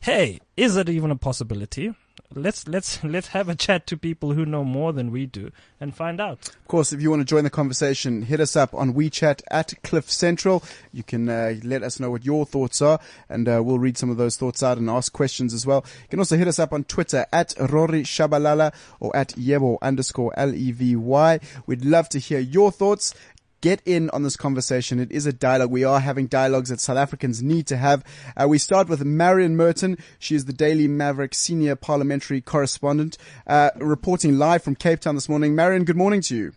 hey, 0.00 0.40
is 0.56 0.76
it 0.76 0.90
even 0.90 1.10
a 1.10 1.16
possibility? 1.16 1.94
Let's 2.34 2.68
let's 2.68 3.02
let's 3.04 3.28
have 3.28 3.48
a 3.48 3.54
chat 3.54 3.86
to 3.88 3.96
people 3.96 4.32
who 4.32 4.44
know 4.44 4.64
more 4.64 4.92
than 4.92 5.10
we 5.10 5.26
do 5.26 5.50
and 5.80 5.94
find 5.94 6.20
out. 6.20 6.48
Of 6.48 6.68
course, 6.68 6.92
if 6.92 7.00
you 7.00 7.10
want 7.10 7.20
to 7.20 7.24
join 7.24 7.44
the 7.44 7.50
conversation, 7.50 8.22
hit 8.22 8.40
us 8.40 8.56
up 8.56 8.74
on 8.74 8.94
WeChat 8.94 9.42
at 9.50 9.74
Cliff 9.82 10.10
Central. 10.10 10.62
You 10.92 11.02
can 11.02 11.28
uh, 11.28 11.54
let 11.62 11.82
us 11.82 11.98
know 11.98 12.10
what 12.10 12.24
your 12.24 12.44
thoughts 12.44 12.82
are, 12.82 13.00
and 13.28 13.48
uh, 13.48 13.62
we'll 13.64 13.78
read 13.78 13.96
some 13.96 14.10
of 14.10 14.18
those 14.18 14.36
thoughts 14.36 14.62
out 14.62 14.78
and 14.78 14.90
ask 14.90 15.12
questions 15.12 15.54
as 15.54 15.66
well. 15.66 15.84
You 16.02 16.08
can 16.10 16.18
also 16.18 16.36
hit 16.36 16.48
us 16.48 16.58
up 16.58 16.72
on 16.72 16.84
Twitter 16.84 17.26
at 17.32 17.54
Rory 17.58 18.02
Shabalala 18.02 18.74
or 19.00 19.14
at 19.16 19.28
Yebo 19.28 19.78
underscore 19.80 20.32
L-E-V-Y. 20.36 21.40
We'd 21.66 21.84
love 21.84 22.08
to 22.10 22.18
hear 22.18 22.40
your 22.40 22.70
thoughts. 22.70 23.14
Get 23.60 23.82
in 23.84 24.08
on 24.10 24.22
this 24.22 24.36
conversation. 24.36 25.00
It 25.00 25.10
is 25.10 25.26
a 25.26 25.32
dialogue. 25.32 25.72
We 25.72 25.82
are 25.82 25.98
having 25.98 26.28
dialogues 26.28 26.68
that 26.68 26.78
South 26.78 26.96
Africans 26.96 27.42
need 27.42 27.66
to 27.66 27.76
have. 27.76 28.04
Uh, 28.36 28.46
we 28.46 28.56
start 28.56 28.88
with 28.88 29.04
Marion 29.04 29.56
Merten. 29.56 29.98
She 30.20 30.36
is 30.36 30.44
the 30.44 30.52
Daily 30.52 30.86
Maverick 30.86 31.34
senior 31.34 31.74
parliamentary 31.74 32.40
correspondent, 32.40 33.18
uh, 33.48 33.70
reporting 33.76 34.38
live 34.38 34.62
from 34.62 34.76
Cape 34.76 35.00
Town 35.00 35.16
this 35.16 35.28
morning. 35.28 35.56
Marion, 35.56 35.84
good 35.84 35.96
morning 35.96 36.20
to 36.22 36.36
you. 36.36 36.52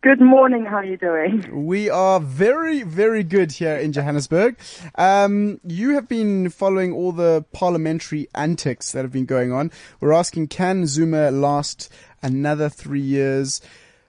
Good 0.00 0.22
morning. 0.22 0.64
How 0.64 0.76
are 0.76 0.84
you 0.84 0.96
doing? 0.96 1.66
We 1.66 1.90
are 1.90 2.18
very, 2.18 2.82
very 2.82 3.22
good 3.22 3.52
here 3.52 3.76
in 3.76 3.92
Johannesburg. 3.92 4.56
Um, 4.94 5.60
you 5.64 5.90
have 5.96 6.08
been 6.08 6.48
following 6.48 6.94
all 6.94 7.12
the 7.12 7.44
parliamentary 7.52 8.26
antics 8.34 8.92
that 8.92 9.02
have 9.02 9.12
been 9.12 9.26
going 9.26 9.52
on. 9.52 9.70
We're 10.00 10.14
asking, 10.14 10.48
can 10.48 10.86
Zuma 10.86 11.30
last 11.30 11.92
another 12.22 12.70
three 12.70 13.02
years? 13.02 13.60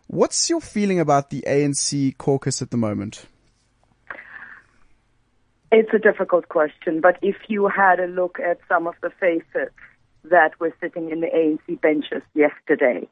What's 0.07 0.49
your 0.49 0.61
feeling 0.61 1.01
about 1.01 1.29
the 1.29 1.43
ANC 1.45 2.17
caucus 2.17 2.61
at 2.61 2.71
the 2.71 2.77
moment? 2.77 3.25
It's 5.69 5.93
a 5.93 5.99
difficult 5.99 6.47
question, 6.47 7.01
but 7.01 7.17
if 7.21 7.35
you 7.49 7.67
had 7.67 7.99
a 7.99 8.07
look 8.07 8.39
at 8.39 8.57
some 8.69 8.87
of 8.87 8.95
the 9.01 9.09
faces 9.19 9.69
that 10.23 10.57
were 10.61 10.73
sitting 10.79 11.11
in 11.11 11.19
the 11.19 11.27
ANC 11.27 11.81
benches 11.81 12.21
yesterday, 12.33 13.09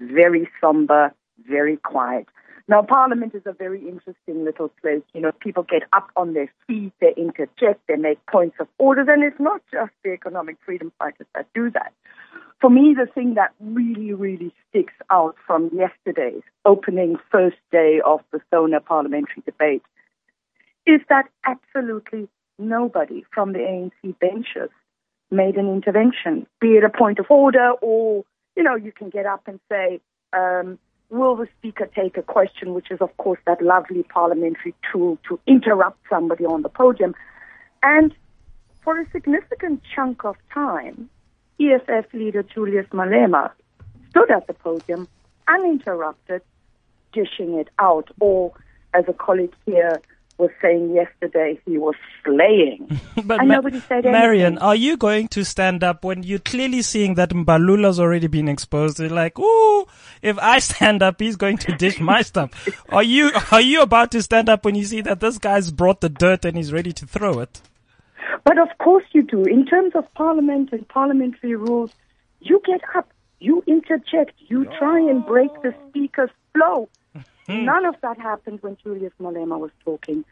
very 0.00 0.48
somber, 0.60 1.14
very 1.48 1.76
quiet. 1.76 2.26
Now, 2.66 2.82
Parliament 2.82 3.36
is 3.36 3.42
a 3.46 3.52
very 3.52 3.86
interesting 3.88 4.44
little 4.44 4.70
place. 4.82 5.02
You 5.14 5.20
know, 5.20 5.30
people 5.30 5.62
get 5.62 5.82
up 5.92 6.10
on 6.16 6.34
their 6.34 6.50
feet, 6.66 6.92
they 7.00 7.14
interject, 7.16 7.86
they 7.86 7.94
make 7.94 8.18
points 8.26 8.56
of 8.58 8.66
order, 8.78 9.08
and 9.08 9.22
it's 9.22 9.38
not 9.38 9.62
just 9.72 9.92
the 10.02 10.12
economic 10.12 10.56
freedom 10.64 10.90
fighters 10.98 11.28
that 11.36 11.46
do 11.54 11.70
that. 11.70 11.92
For 12.60 12.70
me, 12.70 12.94
the 12.94 13.06
thing 13.06 13.34
that 13.34 13.52
really, 13.60 14.14
really 14.14 14.52
sticks 14.68 14.94
out 15.10 15.36
from 15.46 15.70
yesterday's 15.74 16.42
opening 16.64 17.16
first 17.30 17.58
day 17.70 18.00
of 18.04 18.20
the 18.32 18.40
SONA 18.50 18.80
parliamentary 18.80 19.42
debate 19.44 19.82
is 20.86 21.00
that 21.08 21.28
absolutely 21.44 22.28
nobody 22.58 23.24
from 23.32 23.52
the 23.52 23.58
ANC 23.58 24.18
benches 24.18 24.70
made 25.30 25.56
an 25.56 25.68
intervention, 25.68 26.46
be 26.60 26.76
it 26.76 26.84
a 26.84 26.88
point 26.88 27.18
of 27.18 27.26
order 27.28 27.72
or, 27.82 28.24
you 28.56 28.62
know, 28.62 28.74
you 28.74 28.92
can 28.92 29.10
get 29.10 29.26
up 29.26 29.42
and 29.46 29.60
say, 29.68 30.00
um, 30.32 30.78
will 31.10 31.36
the 31.36 31.48
speaker 31.58 31.88
take 31.94 32.16
a 32.16 32.22
question, 32.22 32.72
which 32.74 32.90
is, 32.90 33.00
of 33.00 33.14
course, 33.16 33.40
that 33.46 33.60
lovely 33.60 34.02
parliamentary 34.04 34.74
tool 34.90 35.18
to 35.28 35.38
interrupt 35.46 35.98
somebody 36.08 36.44
on 36.44 36.62
the 36.62 36.68
podium. 36.68 37.14
And 37.82 38.14
for 38.82 38.98
a 38.98 39.10
significant 39.10 39.82
chunk 39.94 40.24
of 40.24 40.36
time, 40.52 41.10
EFF 41.60 42.12
leader 42.12 42.42
Julius 42.42 42.86
Malema 42.92 43.50
stood 44.10 44.30
at 44.30 44.46
the 44.46 44.54
podium 44.54 45.08
uninterrupted, 45.48 46.42
dishing 47.12 47.54
it 47.54 47.68
out, 47.78 48.10
or 48.20 48.52
as 48.94 49.04
a 49.08 49.12
colleague 49.12 49.54
here 49.64 50.00
was 50.38 50.50
saying 50.60 50.94
yesterday, 50.94 51.58
he 51.64 51.78
was 51.78 51.94
slaying. 52.22 52.86
but 53.24 53.40
and 53.40 53.48
Ma- 53.48 53.54
nobody 53.54 53.80
said 53.80 54.04
Marion, 54.04 54.46
anything. 54.46 54.58
are 54.62 54.74
you 54.74 54.96
going 54.98 55.28
to 55.28 55.44
stand 55.44 55.82
up 55.82 56.04
when 56.04 56.22
you're 56.22 56.38
clearly 56.38 56.82
seeing 56.82 57.14
that 57.14 57.30
Mbalula's 57.30 57.98
already 57.98 58.26
been 58.26 58.48
exposed? 58.48 59.00
You're 59.00 59.08
like, 59.08 59.38
ooh, 59.38 59.86
if 60.20 60.38
I 60.38 60.58
stand 60.70 61.02
up, 61.02 61.20
he's 61.20 61.36
going 61.36 61.56
to 61.58 61.72
dish 61.76 62.00
my 62.00 62.20
stuff. 62.22 62.50
Are 62.90 63.02
you, 63.02 63.30
are 63.50 63.62
you 63.62 63.80
about 63.80 64.10
to 64.12 64.22
stand 64.22 64.50
up 64.50 64.64
when 64.64 64.74
you 64.74 64.84
see 64.84 65.00
that 65.02 65.20
this 65.20 65.38
guy's 65.38 65.70
brought 65.70 66.02
the 66.02 66.10
dirt 66.10 66.44
and 66.44 66.56
he's 66.56 66.72
ready 66.72 66.92
to 66.92 67.06
throw 67.06 67.38
it? 67.40 67.62
But 68.46 68.58
of 68.58 68.68
course 68.78 69.02
you 69.10 69.24
do. 69.24 69.42
In 69.42 69.66
terms 69.66 69.96
of 69.96 70.04
parliament 70.14 70.68
and 70.70 70.86
parliamentary 70.86 71.56
rules, 71.56 71.90
you 72.38 72.62
get 72.64 72.80
up, 72.94 73.10
you 73.40 73.64
interject, 73.66 74.34
you 74.38 74.66
try 74.78 75.00
and 75.00 75.26
break 75.26 75.50
the 75.62 75.74
speaker's 75.88 76.30
flow. 76.54 76.88
None 77.48 77.84
of 77.84 77.96
that 78.02 78.18
happened 78.18 78.62
when 78.62 78.76
Julius 78.80 79.12
Malema 79.20 79.58
was 79.58 79.72
talking. 79.84 80.24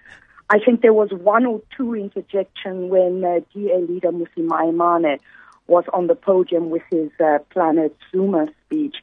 I 0.48 0.60
think 0.60 0.80
there 0.80 0.92
was 0.92 1.10
one 1.10 1.44
or 1.44 1.60
two 1.76 1.96
interjection 1.96 2.88
when 2.88 3.24
uh, 3.24 3.40
DA 3.52 3.78
leader 3.78 4.12
Mmusi 4.12 4.46
Maimane 4.46 5.18
was 5.66 5.84
on 5.92 6.06
the 6.06 6.14
podium 6.14 6.70
with 6.70 6.82
his 6.92 7.10
uh, 7.18 7.38
Planet 7.50 7.96
Zuma 8.12 8.46
speech. 8.64 8.94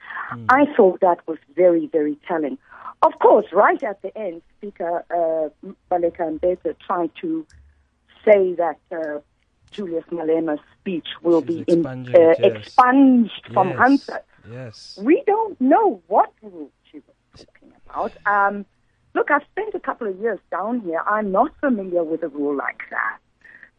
I 0.48 0.68
thought 0.78 1.02
that 1.02 1.28
was 1.28 1.38
very, 1.54 1.88
very 1.88 2.18
telling. 2.30 2.58
Of 3.02 3.14
course, 3.20 3.48
right 3.52 3.82
at 3.84 4.02
the 4.04 4.18
end, 4.18 4.42
Speaker 4.58 5.04
uh, 5.10 5.74
Baleka 5.92 6.40
Mbete 6.40 6.76
tried 6.80 7.12
to 7.20 7.46
say 8.26 8.54
that 8.56 8.80
uh, 8.92 9.20
Julius 9.72 10.04
Malema's 10.12 10.60
speech 10.80 11.08
will 11.22 11.42
She's 11.46 11.66
be 11.66 11.74
in, 11.74 11.86
uh, 11.86 11.96
yes. 12.08 12.40
expunged 12.40 13.48
from 13.54 13.70
Yes. 13.70 13.78
Hunter. 13.78 14.22
Yes. 14.52 15.00
We 15.02 15.24
don't 15.28 15.60
know 15.62 16.02
what 16.08 16.32
rule 16.42 16.72
she 16.92 16.98
was 16.98 17.46
talking 17.46 17.72
about. 17.86 18.12
Um, 18.26 18.66
look, 19.14 19.30
I've 19.32 19.44
spent 19.52 19.74
a 19.76 19.80
couple 19.80 20.08
of 20.08 20.20
years 20.20 20.40
down 20.50 20.82
here. 20.82 21.02
I'm 21.08 21.32
not 21.32 21.52
familiar 21.60 22.04
with 22.04 22.24
a 22.24 22.28
rule 22.28 22.56
like 22.56 22.82
that. 22.90 23.18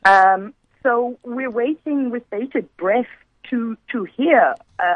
Um, 0.04 0.54
so 0.82 1.18
we're 1.24 1.50
waiting 1.50 2.10
with 2.10 2.28
bated 2.30 2.68
breath 2.76 3.06
to 3.50 3.76
to 3.90 4.04
hear. 4.04 4.54
Uh, 4.78 4.94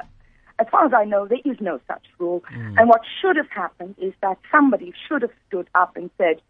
as 0.59 0.67
far 0.71 0.87
as 0.87 0.93
I 0.95 1.05
know, 1.05 1.27
there 1.27 1.39
is 1.45 1.61
no 1.61 1.81
such 1.87 2.05
rule. 2.19 2.43
And 2.79 2.89
what 2.89 3.03
should 3.21 3.37
have 3.37 3.51
happened 3.51 3.95
is 3.99 4.15
that 4.23 4.39
somebody 4.51 4.95
should 5.07 5.21
have 5.23 5.31
stood 5.47 5.69
up 5.75 5.97
and 5.97 6.11
said, 6.17 6.41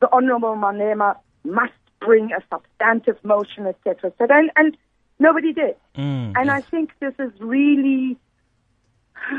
the 0.00 0.08
Honourable 0.12 0.54
Malema 0.54 1.16
must 1.42 1.72
bring 2.00 2.32
a 2.32 2.42
substantive 2.50 3.22
motion, 3.24 3.66
etc., 3.66 4.10
etc. 4.10 4.38
And, 4.38 4.50
and 4.56 4.76
nobody 5.18 5.52
did. 5.52 5.76
Mm, 5.96 6.32
And 6.36 6.50
I 6.50 6.60
think 6.60 6.92
this 7.00 7.14
is 7.18 7.32
really, 7.40 8.16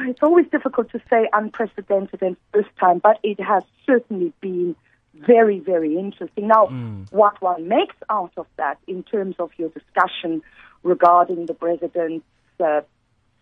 it's 0.08 0.24
always 0.24 0.48
difficult 0.52 0.92
to 0.92 1.02
say 1.10 1.28
unprecedented 1.34 2.22
and 2.22 2.38
first 2.54 2.70
time, 2.80 3.00
but 3.00 3.20
it 3.24 3.40
has 3.40 3.64
certainly 3.86 4.34
been 4.42 4.76
very, 5.14 5.60
very 5.60 5.98
interesting. 5.98 6.48
Now, 6.48 6.68
what 7.12 7.42
one 7.42 7.68
makes 7.68 7.96
out 8.10 8.32
of 8.38 8.48
that 8.58 8.78
in 8.88 9.04
terms 9.04 9.36
of 9.40 9.52
your 9.58 9.70
discussion 9.70 10.42
regarding 10.84 11.46
the 11.48 11.54
president's 11.54 12.26
uh, 12.60 12.82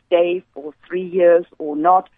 stay 0.07 0.43
for 0.53 0.73
three 0.87 1.07
years 1.07 1.45
or 1.57 1.75
not, 1.75 2.09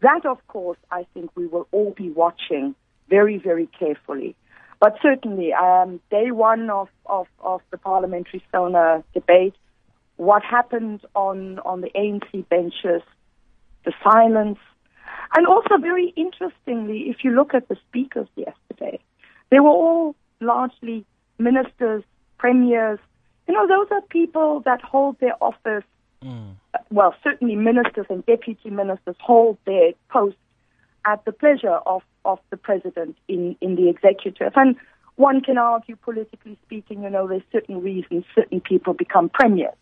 that, 0.00 0.26
of 0.26 0.44
course, 0.48 0.78
I 0.90 1.06
think 1.14 1.30
we 1.36 1.46
will 1.46 1.68
all 1.70 1.92
be 1.96 2.10
watching 2.10 2.74
very, 3.08 3.38
very 3.38 3.68
carefully. 3.78 4.34
But 4.78 4.96
certainly, 5.02 5.52
um, 5.52 6.00
day 6.10 6.30
one 6.30 6.68
of, 6.70 6.88
of, 7.06 7.26
of 7.40 7.62
the 7.70 7.78
parliamentary 7.78 8.42
SONA 8.52 9.04
debate, 9.14 9.54
what 10.16 10.42
happened 10.42 11.00
on, 11.14 11.58
on 11.60 11.80
the 11.80 11.90
ANC 11.90 12.48
benches, 12.48 13.02
the 13.84 13.92
silence, 14.02 14.58
and 15.34 15.46
also 15.46 15.76
very 15.78 16.12
interestingly, 16.16 17.08
if 17.08 17.24
you 17.24 17.30
look 17.30 17.54
at 17.54 17.68
the 17.68 17.76
speakers 17.88 18.28
yesterday, 18.36 19.00
they 19.50 19.60
were 19.60 19.70
all 19.70 20.14
largely 20.40 21.04
ministers, 21.38 22.02
premiers. 22.38 22.98
You 23.48 23.54
know, 23.54 23.66
those 23.66 23.88
are 23.90 24.02
people 24.02 24.60
that 24.64 24.82
hold 24.82 25.18
their 25.20 25.42
office. 25.42 25.84
Mm. 26.22 26.54
Well, 26.90 27.14
certainly 27.22 27.56
ministers 27.56 28.06
and 28.08 28.24
deputy 28.26 28.70
ministers 28.70 29.16
hold 29.20 29.58
their 29.64 29.92
posts 30.08 30.38
at 31.04 31.24
the 31.24 31.32
pleasure 31.32 31.78
of, 31.86 32.02
of 32.26 32.38
the 32.50 32.56
president 32.56 33.16
in, 33.28 33.56
in 33.60 33.76
the 33.76 33.88
executive. 33.88 34.52
And 34.56 34.76
one 35.16 35.40
can 35.40 35.56
argue, 35.58 35.96
politically 35.96 36.58
speaking, 36.66 37.02
you 37.04 37.10
know, 37.10 37.26
there's 37.26 37.42
certain 37.52 37.80
reasons 37.82 38.24
certain 38.34 38.60
people 38.60 38.92
become 38.92 39.28
premiers. 39.30 39.74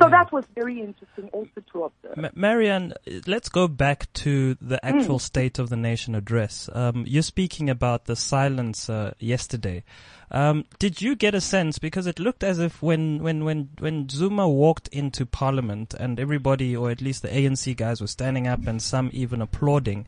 So 0.00 0.08
that 0.08 0.30
was 0.30 0.44
very 0.54 0.78
interesting 0.80 1.28
also 1.32 1.60
to 1.72 1.84
observe. 1.84 2.16
Ma- 2.16 2.28
Marianne, 2.36 2.94
let's 3.26 3.48
go 3.48 3.66
back 3.66 4.06
to 4.24 4.54
the 4.60 4.76
Mm. 4.76 4.88
actual 4.94 5.18
State 5.18 5.58
of 5.58 5.68
the 5.68 5.76
Nation 5.76 6.14
address. 6.14 6.70
Um, 6.72 7.02
you're 7.08 7.24
speaking 7.24 7.68
about 7.68 8.04
the 8.04 8.14
silence 8.14 8.88
uh, 8.88 9.14
yesterday. 9.18 9.82
Um, 10.30 10.64
did 10.78 11.02
you 11.02 11.16
get 11.16 11.34
a 11.34 11.40
sense 11.40 11.80
because 11.80 12.06
it 12.06 12.20
looked 12.20 12.44
as 12.44 12.60
if 12.60 12.80
when 12.80 13.20
when 13.20 13.44
when 13.44 13.70
when 13.80 14.08
Zuma 14.08 14.48
walked 14.48 14.86
into 14.92 15.26
Parliament 15.26 15.92
and 15.92 16.20
everybody, 16.20 16.76
or 16.76 16.92
at 16.92 17.00
least 17.00 17.22
the 17.22 17.28
ANC 17.28 17.76
guys, 17.76 18.00
were 18.00 18.06
standing 18.06 18.46
up 18.46 18.68
and 18.68 18.80
some 18.80 19.10
even 19.12 19.42
applauding. 19.42 20.06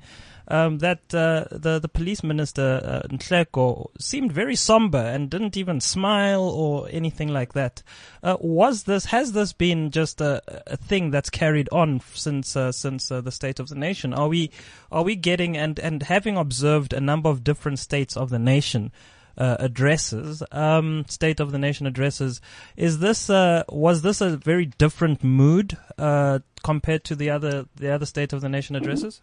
Um, 0.52 0.80
that 0.80 1.14
uh, 1.14 1.47
the 1.50 1.78
the 1.78 1.88
police 1.88 2.23
minister 2.23 2.82
uh, 2.85 3.09
Nhleko 3.09 3.87
seemed 3.99 4.32
very 4.32 4.54
somber 4.54 4.99
and 4.99 5.30
didn't 5.30 5.56
even 5.56 5.80
smile 5.80 6.42
or 6.42 6.88
anything 6.90 7.28
like 7.28 7.54
that. 7.54 7.82
Uh, 8.23 8.37
was 8.38 8.82
this 8.82 9.06
has 9.06 9.32
this 9.32 9.54
been 9.54 9.90
just 9.90 10.21
a, 10.21 10.42
a 10.66 10.76
thing 10.76 11.11
that's 11.11 11.30
carried 11.30 11.71
on 11.73 12.02
since 12.12 12.54
uh, 12.54 12.71
since 12.71 13.11
uh, 13.11 13.23
the 13.23 13.32
State 13.32 13.61
of 13.61 13.71
the 13.71 13.75
Nation? 13.75 14.12
Are 14.12 14.28
we 14.28 14.50
are 14.90 15.02
we 15.02 15.16
getting 15.16 15.56
and 15.56 15.78
and 15.78 16.02
having 16.02 16.37
observed 16.37 16.92
a 16.92 17.00
number 17.00 17.30
of 17.30 17.42
different 17.42 17.78
states 17.78 18.14
of 18.14 18.28
the 18.28 18.38
nation? 18.38 18.92
Uh, 19.35 19.56
addresses, 19.61 20.42
um, 20.52 21.06
State 21.09 21.40
of 21.40 21.52
the 21.52 21.59
Nation 21.59 21.87
addresses. 21.87 22.42
Is 22.76 22.99
this 22.99 23.30
uh, 23.30 23.64
was 23.71 24.02
this 24.02 24.21
a 24.21 24.37
very 24.37 24.66
different 24.66 25.25
mood 25.25 25.78
uh, 25.97 26.40
compared 26.62 27.04
to 27.04 27.16
the 27.16 27.30
other 27.30 27.64
the 27.75 27.90
other 27.90 28.04
State 28.04 28.35
of 28.35 28.42
the 28.42 28.50
Nation 28.50 28.76
addresses? 28.76 29.23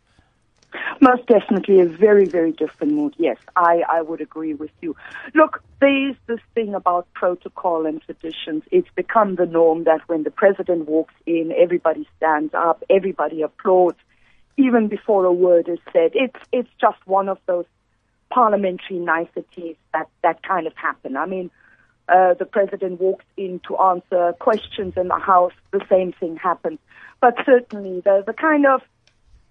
Most 1.02 1.26
definitely 1.28 1.80
a 1.80 1.86
very, 1.86 2.26
very 2.26 2.52
different 2.52 2.94
mood. 2.94 3.16
Yes, 3.18 3.38
I, 3.56 3.84
I 3.90 4.02
would 4.02 4.22
agree 4.22 4.54
with 4.54 4.72
you. 4.82 4.96
Look, 5.34 5.64
there's 5.82 6.16
this 6.28 6.40
thing 6.54 6.76
about 6.76 7.12
protocol 7.14 7.86
and 7.86 8.02
traditions. 8.02 8.64
It's 8.72 8.90
become 8.96 9.36
the 9.36 9.46
norm 9.46 9.86
that 9.86 10.02
when 10.08 10.24
the 10.24 10.32
president 10.32 10.88
walks 10.88 11.14
in, 11.26 11.54
everybody 11.58 12.08
stands 12.18 12.54
up, 12.54 12.84
everybody 12.90 13.42
applauds, 13.42 13.98
even 14.58 14.88
before 14.88 15.26
a 15.26 15.34
word 15.34 15.68
is 15.70 15.80
said. 15.92 16.12
It's, 16.14 16.40
it's 16.52 16.70
just 16.80 16.98
one 17.06 17.30
of 17.30 17.40
those 17.46 17.66
parliamentary 18.30 19.00
niceties 19.00 19.76
that, 19.94 20.08
that 20.22 20.44
kind 20.44 20.68
of 20.68 20.76
happen. 20.76 21.18
I 21.18 21.26
mean, 21.26 21.50
uh, 22.10 22.34
the 22.34 22.46
president 22.46 23.00
walks 23.00 23.26
in 23.38 23.60
to 23.68 23.78
answer 23.78 24.34
questions 24.40 24.94
in 24.98 25.08
the 25.08 25.20
House, 25.20 25.54
the 25.72 25.82
same 25.90 26.12
thing 26.14 26.38
happens. 26.38 26.80
But 27.22 27.36
certainly 27.46 28.02
the, 28.02 28.24
the 28.26 28.34
kind 28.34 28.66
of 28.66 28.82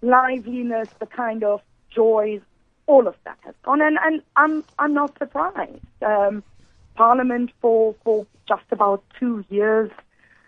liveliness, 0.01 0.89
the 0.99 1.05
kind 1.05 1.43
of 1.43 1.61
joys, 1.89 2.41
all 2.87 3.07
of 3.07 3.15
that 3.25 3.37
has 3.41 3.55
gone. 3.63 3.81
And, 3.81 3.97
and 4.01 4.21
I'm, 4.35 4.63
I'm 4.77 4.93
not 4.93 5.17
surprised. 5.17 5.79
Um, 6.01 6.43
Parliament 6.95 7.51
for, 7.61 7.95
for 8.03 8.27
just 8.47 8.65
about 8.71 9.03
two 9.19 9.45
years 9.49 9.89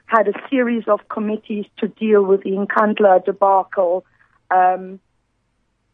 had 0.05 0.27
a 0.27 0.33
series 0.49 0.83
of 0.87 1.07
committees 1.07 1.65
to 1.77 1.87
deal 1.87 2.21
with 2.23 2.43
the 2.43 2.51
Nkandla 2.51 3.23
debacle. 3.23 4.03
Um, 4.49 4.99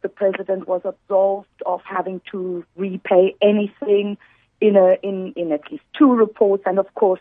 the 0.02 0.08
president 0.08 0.66
was 0.66 0.82
absolved 0.84 1.62
of 1.64 1.80
having 1.84 2.20
to 2.32 2.64
repay 2.76 3.36
anything 3.40 4.18
in 4.60 4.76
a 4.76 4.96
in, 5.02 5.32
in 5.36 5.52
at 5.52 5.70
least 5.70 5.84
two 5.96 6.12
reports, 6.12 6.64
and 6.66 6.78
of 6.80 6.92
course, 6.94 7.20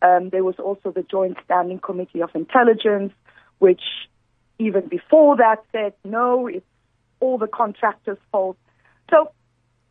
um, 0.00 0.30
there 0.30 0.44
was 0.44 0.54
also 0.58 0.92
the 0.92 1.02
Joint 1.02 1.36
Standing 1.44 1.80
Committee 1.80 2.22
of 2.22 2.30
Intelligence, 2.34 3.12
which 3.58 3.82
even 4.62 4.86
before 4.88 5.36
that 5.36 5.62
said 5.72 5.92
no, 6.04 6.46
it's 6.46 6.64
all 7.20 7.38
the 7.38 7.46
contractors' 7.46 8.18
fault. 8.30 8.56
So 9.10 9.30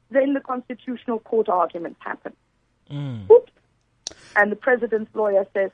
then 0.09 0.33
the 0.33 0.39
Constitutional 0.39 1.19
Court 1.19 1.47
arguments 1.49 1.99
happen. 2.01 2.33
Mm. 2.89 3.29
Oops. 3.29 3.51
And 4.35 4.51
the 4.51 4.55
president's 4.55 5.13
lawyer 5.15 5.45
says, 5.53 5.71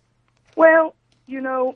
well, 0.56 0.96
you 1.28 1.42
know, 1.42 1.76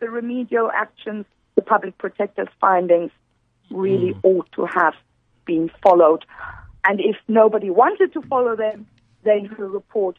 the 0.00 0.08
remedial 0.10 0.70
actions, 0.72 1.24
the 1.54 1.62
public 1.62 1.96
protector's 1.98 2.48
findings 2.60 3.10
really 3.70 4.12
Mm. 4.14 4.20
ought 4.24 4.52
to 4.52 4.66
have 4.66 4.94
been 5.44 5.70
followed. 5.82 6.24
And 6.84 7.00
if 7.00 7.16
nobody 7.28 7.70
wanted 7.70 8.12
to 8.12 8.22
follow 8.22 8.54
them, 8.56 8.86
then 9.24 9.46
her 9.46 9.66
report 9.68 10.18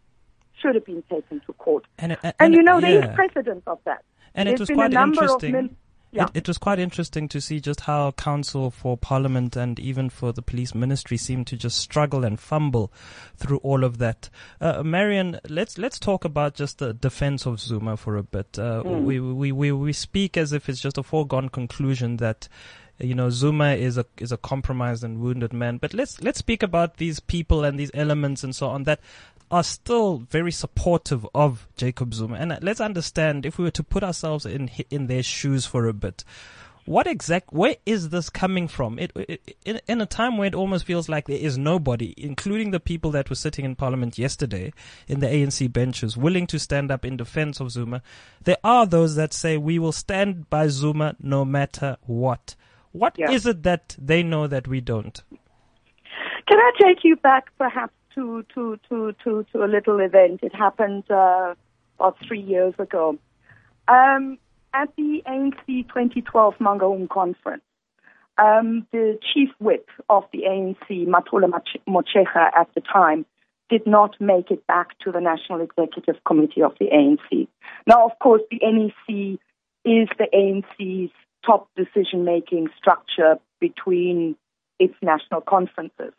should 0.60 0.76
have 0.76 0.86
been 0.86 1.04
taken 1.10 1.42
to 1.46 1.54
court. 1.54 1.86
And, 2.00 2.18
and, 2.24 2.34
And, 2.40 2.54
you 2.56 2.64
know, 2.64 2.80
there 2.82 3.00
yeah. 3.00 3.10
is 3.10 3.16
precedent 3.16 3.64
of 3.68 3.80
that. 3.86 4.04
And 4.34 4.48
There's 4.48 4.56
it 4.56 4.60
was 4.62 4.68
been 4.70 4.78
quite 4.78 4.92
a 4.92 4.94
number 4.94 5.22
interesting. 5.22 5.56
Of 5.56 5.62
min- 5.62 5.76
yeah. 6.16 6.24
It, 6.26 6.38
it 6.38 6.48
was 6.48 6.58
quite 6.58 6.80
interesting 6.80 7.28
to 7.30 7.42
see 7.42 7.60
just 7.60 7.82
how 7.82 8.12
counsel 8.12 8.72
for 8.72 8.98
parliament 8.98 9.56
and 9.56 9.80
even 9.80 10.10
for 10.10 10.32
the 10.32 10.42
police 10.42 10.74
ministry 10.74 11.18
seemed 11.18 11.48
to 11.48 11.58
just 11.58 11.78
struggle 11.78 12.24
and 12.24 12.40
fumble 12.40 12.92
through 13.36 13.58
all 13.58 13.84
of 13.84 13.98
that. 13.98 14.30
Uh, 14.62 14.82
Marion, 14.82 15.40
let's 15.50 15.78
let's 15.78 16.00
talk 16.00 16.24
about 16.24 16.56
just 16.56 16.80
the 16.80 16.94
defense 16.94 17.46
of 17.46 17.60
Zuma 17.60 17.98
for 17.98 18.16
a 18.16 18.24
bit. 18.24 18.58
Uh, 18.58 18.82
we, 18.86 19.20
we 19.20 19.52
we 19.52 19.72
we 19.72 19.94
speak 19.94 20.38
as 20.38 20.54
if 20.54 20.70
it's 20.70 20.80
just 20.80 20.98
a 20.98 21.04
foregone 21.04 21.50
conclusion 21.50 22.18
that 22.18 22.48
you 22.98 23.14
know 23.14 23.30
Zuma 23.30 23.74
is 23.74 23.98
a 23.98 24.06
is 24.18 24.32
a 24.32 24.38
compromised 24.38 25.04
and 25.04 25.20
wounded 25.20 25.52
man. 25.52 25.78
But 25.78 25.94
let's 25.94 26.22
let's 26.22 26.40
speak 26.40 26.64
about 26.64 26.98
these 26.98 27.20
people 27.20 27.64
and 27.66 27.78
these 27.78 27.92
elements 27.94 28.44
and 28.44 28.56
so 28.56 28.68
on 28.68 28.84
that 28.84 29.00
are 29.52 29.64
still 29.64 30.18
very 30.30 30.52
supportive 30.52 31.26
of 31.34 31.68
Jacob 31.78 32.14
Zuma. 32.14 32.36
And 32.36 32.58
let's 32.62 32.82
understand 32.82 33.46
if 33.46 33.58
we 33.58 33.64
were 33.66 33.72
to 33.72 33.84
put 33.84 34.04
ourselves 34.04 34.46
in 34.46 34.70
in 34.90 35.08
their 35.08 35.24
shoes 35.24 35.66
for 35.66 35.88
a 35.88 35.94
bit. 35.94 36.24
What 36.86 37.08
exact? 37.08 37.52
Where 37.52 37.78
is 37.88 38.10
this 38.10 38.30
coming 38.30 38.68
from? 38.68 39.00
It, 39.00 39.12
it, 39.16 39.56
in, 39.66 39.82
in 39.88 40.02
a 40.02 40.06
time 40.06 40.38
where 40.38 40.46
it 40.48 40.54
almost 40.54 40.86
feels 40.86 41.10
like 41.10 41.26
there 41.26 41.36
is 41.40 41.58
nobody, 41.58 42.14
including 42.16 42.70
the 42.70 42.80
people 42.80 43.10
that 43.12 43.28
were 43.28 43.36
sitting 43.36 43.66
in 43.66 43.76
Parliament 43.76 44.20
yesterday 44.20 44.72
in 45.08 45.20
the 45.20 45.26
ANC 45.26 45.74
benches, 45.74 46.16
willing 46.16 46.46
to 46.46 46.60
stand 46.60 46.92
up 46.92 47.04
in 47.04 47.18
defense 47.18 47.60
of 47.60 47.72
Zuma. 47.72 48.04
There 48.44 48.58
are 48.64 48.86
those 48.86 49.16
that 49.16 49.34
say 49.34 49.58
we 49.58 49.80
will 49.80 49.92
stand 49.94 50.48
by 50.52 50.68
Zuma 50.68 51.16
no 51.20 51.44
matter 51.44 51.98
what. 52.06 52.56
What 52.92 53.18
is 53.18 53.46
Yeah. 53.46 53.52
it 53.52 53.64
that 53.64 53.96
they 54.00 54.22
know 54.22 54.46
that 54.46 54.68
we 54.68 54.80
don't? 54.80 55.24
Can 56.48 56.60
I 56.60 56.72
take 56.80 57.04
you 57.04 57.16
back 57.16 57.46
perhaps 57.58 57.94
to, 58.16 58.46
to, 58.54 58.80
to, 58.90 59.16
to, 59.24 59.46
to 59.52 59.64
a 59.64 59.68
little 59.68 60.00
event? 60.00 60.40
It 60.44 60.56
happened 60.56 61.10
uh, 61.12 61.56
about 62.00 62.18
three 62.28 62.42
years 62.42 62.74
ago. 62.80 63.18
Um, 63.88 64.38
at 64.74 64.90
the 64.98 65.22
ANC 65.28 65.88
2012 65.88 66.56
Mangaung 66.60 67.10
conference, 67.10 67.64
um, 68.38 68.86
the 68.92 69.18
chief 69.34 69.50
whip 69.60 69.88
of 70.10 70.24
the 70.34 70.44
ANC, 70.50 71.08
Mathole 71.08 71.50
Motshekga, 71.88 72.52
at 72.56 72.68
the 72.76 72.82
time, 72.82 73.26
did 73.70 73.88
not 73.88 74.20
make 74.20 74.52
it 74.52 74.66
back 74.68 74.98
to 75.00 75.12
the 75.12 75.22
National 75.22 75.62
Executive 75.62 76.22
Committee 76.26 76.62
of 76.62 76.74
the 76.80 76.88
ANC. 76.88 77.48
Now, 77.88 78.06
of 78.06 78.12
course, 78.20 78.42
the 78.52 78.60
NEC 78.62 79.40
is 79.86 80.10
the 80.18 80.28
ANC's 80.34 81.12
top 81.46 81.70
decision 81.76 82.26
making 82.26 82.68
structure 82.78 83.38
between 83.60 84.36
its 84.80 84.96
national 85.02 85.42
conferences. 85.42 86.14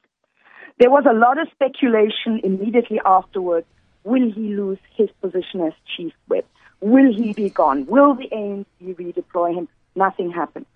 There 0.78 0.90
was 0.90 1.04
a 1.08 1.14
lot 1.14 1.38
of 1.38 1.48
speculation 1.52 2.40
immediately 2.44 3.00
afterwards. 3.04 3.66
Will 4.04 4.30
he 4.30 4.54
lose 4.54 4.78
his 4.94 5.08
position 5.20 5.62
as 5.62 5.72
chief 5.96 6.12
whip? 6.28 6.46
Will 6.80 7.12
he 7.12 7.32
be 7.32 7.48
gone? 7.48 7.86
Will 7.86 8.14
the 8.14 8.28
ANC 8.28 8.66
redeploy 8.82 9.54
him? 9.54 9.68
Nothing 9.94 10.30
happened. 10.30 10.66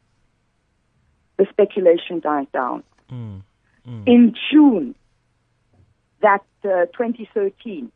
The 1.37 1.47
speculation 1.51 2.21
died 2.21 2.51
down. 2.53 2.83
In 4.07 4.35
June, 4.51 4.95
that 6.21 6.45
uh, 6.65 6.87
2013, 6.87 7.91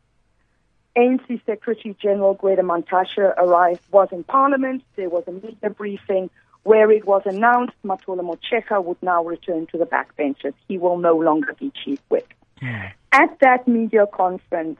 ANC 0.95 1.45
Secretary 1.45 1.95
General 2.01 2.35
Gwede 2.35 2.59
Mantashe 2.59 3.17
arrived, 3.17 3.81
was 3.91 4.09
in 4.11 4.23
Parliament. 4.23 4.83
There 4.95 5.09
was 5.09 5.23
a 5.27 5.31
media 5.31 5.69
briefing 5.69 6.29
where 6.65 6.89
it 6.89 7.05
was 7.05 7.21
announced 7.25 7.75
Mathole 7.85 8.19
Motshekga 8.21 8.83
would 8.83 9.01
now 9.03 9.23
return 9.23 9.67
to 9.67 9.77
the 9.77 9.85
backbenches. 9.85 10.53
He 10.67 10.79
will 10.79 10.97
no 10.97 11.15
longer 11.15 11.53
be 11.53 11.71
chief 11.83 11.99
whip. 12.09 12.27
Hmm. 12.59 12.87
At 13.11 13.37
that 13.41 13.67
media 13.67 14.07
conference, 14.11 14.79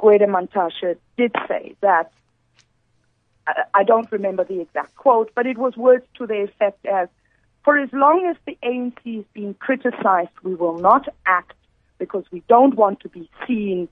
Gwede 0.00 0.26
Mantashe 0.26 0.96
did 1.18 1.32
say 1.46 1.76
that, 1.82 2.10
I- 3.46 3.64
I 3.74 3.84
don't 3.84 4.10
remember 4.10 4.44
the 4.44 4.60
exact 4.62 4.96
quote, 4.96 5.30
but 5.34 5.46
it 5.46 5.58
was 5.58 5.76
words 5.76 6.06
to 6.14 6.26
the 6.26 6.40
effect 6.42 6.86
as, 6.86 7.08
for 7.64 7.78
as 7.78 7.92
long 7.92 8.24
as 8.24 8.36
the 8.46 8.56
ANC 8.62 9.18
is 9.18 9.26
being 9.34 9.52
criticized, 9.52 10.36
we 10.42 10.54
will 10.54 10.78
not 10.78 11.06
act 11.26 11.52
because 11.98 12.24
we 12.32 12.42
don't 12.48 12.76
want 12.76 13.00
to 13.00 13.10
be 13.10 13.28
seen 13.46 13.88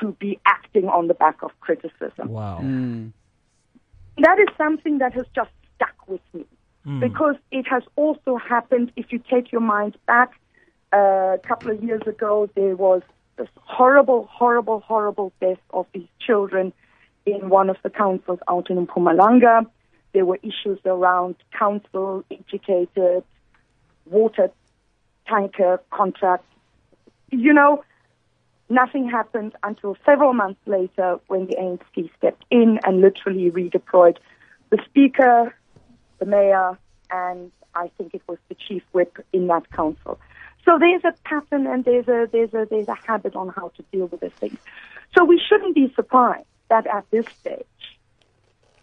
to 0.00 0.10
be 0.18 0.40
acting 0.44 0.88
on 0.88 1.06
the 1.06 1.14
back 1.14 1.40
of 1.44 1.52
criticism. 1.60 2.30
Wow. 2.30 2.56
Hmm. 2.56 3.10
That 4.18 4.40
is 4.40 4.48
something 4.58 4.98
that 4.98 5.12
has 5.12 5.26
just 5.36 5.50
stuck 5.82 6.08
with 6.08 6.20
me 6.32 6.44
because 7.00 7.36
it 7.50 7.66
has 7.68 7.82
also 7.96 8.36
happened. 8.36 8.92
If 8.96 9.12
you 9.12 9.22
take 9.30 9.52
your 9.52 9.60
mind 9.60 9.96
back 10.06 10.32
uh, 10.92 11.36
a 11.36 11.40
couple 11.42 11.70
of 11.70 11.82
years 11.82 12.02
ago, 12.06 12.50
there 12.54 12.76
was 12.76 13.02
this 13.36 13.48
horrible, 13.62 14.28
horrible, 14.30 14.80
horrible 14.80 15.32
death 15.40 15.60
of 15.70 15.86
these 15.94 16.08
children 16.24 16.72
in 17.24 17.48
one 17.48 17.70
of 17.70 17.76
the 17.82 17.90
councils 17.90 18.40
out 18.48 18.68
in 18.68 18.86
Mpumalanga. 18.86 19.66
There 20.12 20.26
were 20.26 20.38
issues 20.42 20.80
around 20.84 21.36
council 21.56 22.24
educated 22.30 23.24
water 24.06 24.50
tanker 25.28 25.80
contract. 25.90 26.44
You 27.30 27.52
know, 27.54 27.84
nothing 28.68 29.08
happened 29.08 29.52
until 29.62 29.96
several 30.04 30.34
months 30.34 30.60
later 30.66 31.18
when 31.28 31.46
the 31.46 31.56
ANC 31.56 32.10
stepped 32.18 32.44
in 32.50 32.80
and 32.84 33.00
literally 33.00 33.50
redeployed 33.50 34.16
the 34.70 34.78
speaker, 34.84 35.54
the 36.22 36.30
mayor, 36.30 36.78
and 37.10 37.50
I 37.74 37.90
think 37.98 38.14
it 38.14 38.22
was 38.28 38.38
the 38.48 38.54
chief 38.54 38.82
whip 38.92 39.18
in 39.32 39.48
that 39.48 39.70
council. 39.72 40.20
So 40.64 40.78
there's 40.78 41.02
a 41.04 41.12
pattern 41.24 41.66
and 41.66 41.84
there's 41.84 42.06
a 42.06 42.28
there's 42.30 42.54
a 42.54 42.66
there's 42.70 42.86
a 42.86 42.94
habit 42.94 43.34
on 43.34 43.48
how 43.48 43.72
to 43.76 43.82
deal 43.90 44.06
with 44.06 44.20
this 44.20 44.32
thing. 44.34 44.56
So 45.16 45.24
we 45.24 45.40
shouldn't 45.48 45.74
be 45.74 45.92
surprised 45.94 46.46
that 46.68 46.86
at 46.86 47.04
this 47.10 47.26
stage 47.40 47.66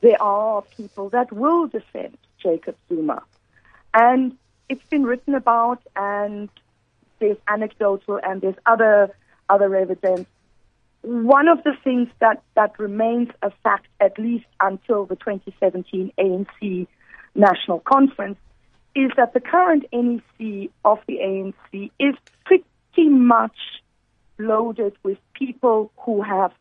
there 0.02 0.22
are 0.22 0.62
people 0.78 1.10
that 1.10 1.32
will 1.32 1.68
defend 1.68 2.18
Jacob 2.44 2.76
Zuma. 2.90 3.24
And 3.94 4.38
it's 4.68 4.86
been 4.90 5.04
written 5.04 5.34
about 5.34 5.82
and 5.96 6.50
there's 7.20 7.38
anecdotal 7.48 8.20
and 8.22 8.42
there's 8.42 8.60
other 8.66 9.16
other 9.50 9.74
evidence. 9.76 10.28
One 11.02 11.48
of 11.48 11.64
the 11.64 11.74
things 11.82 12.10
that, 12.20 12.44
that 12.56 12.78
remains 12.78 13.30
a 13.42 13.52
fact, 13.64 13.88
at 14.02 14.20
least 14.20 14.48
until 14.60 15.06
the 15.06 15.16
2017 15.16 16.12
ANC 16.20 16.88
National 17.36 17.80
Conference, 17.80 18.38
is 18.96 19.12
that 19.18 19.34
the 19.34 19.40
current 19.40 19.86
NEC 19.94 20.70
of 20.84 21.00
the 21.08 21.18
ANC 21.18 21.92
is 22.00 22.16
pretty 22.46 23.10
much 23.10 23.56
loaded 24.38 24.94
with 25.04 25.18
people 25.34 25.92
who 25.98 26.22
have, 26.22 26.52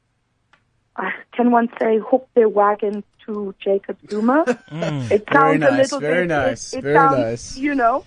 uh, 0.97 1.11
can 1.33 1.51
one 1.51 1.69
say, 1.81 1.99
hooked 1.99 2.35
their 2.35 2.49
wagon 2.49 3.03
to 3.27 3.55
Jacob 3.61 3.97
Zuma. 4.11 4.45
It 5.11 5.25
sounds 5.33 5.33
Very 5.33 5.55
a 5.57 5.59
nice, 5.59 5.79
little 5.79 6.01
very 6.01 6.27
bit, 6.27 6.29
nice, 6.29 6.73
It, 6.73 6.79
it 6.79 6.83
very 6.83 6.95
sounds, 6.97 7.19
nice. 7.19 7.59
you 7.59 7.75
know, 7.75 8.05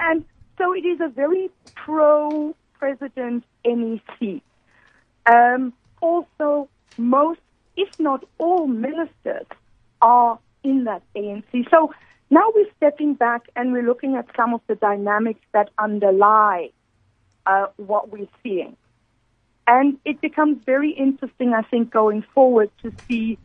and 0.00 0.24
so 0.58 0.74
it 0.74 0.84
is 0.84 1.00
a 1.00 1.08
very 1.08 1.50
pro 1.74 2.54
president 2.78 3.44
NEC. 3.64 4.42
Um, 5.26 5.72
also, 6.00 6.68
most, 6.98 7.40
if 7.76 7.88
not 8.00 8.24
all, 8.38 8.66
ministers 8.66 9.46
are 10.00 10.38
in 10.62 10.84
that 10.84 11.02
ANC. 11.14 11.70
So 11.70 11.92
now 12.30 12.50
we're 12.54 12.70
stepping 12.76 13.14
back 13.14 13.42
and 13.56 13.72
we're 13.72 13.82
looking 13.82 14.16
at 14.16 14.26
some 14.36 14.54
of 14.54 14.60
the 14.66 14.74
dynamics 14.74 15.40
that 15.52 15.70
underlie 15.78 16.70
uh, 17.46 17.66
what 17.76 18.10
we're 18.10 18.28
seeing. 18.42 18.76
And 19.66 19.98
it 20.04 20.20
becomes 20.20 20.64
very 20.64 20.90
interesting, 20.90 21.54
I 21.54 21.62
think, 21.62 21.90
going 21.90 22.22
forward 22.34 22.70
to 22.82 22.92
see 23.08 23.38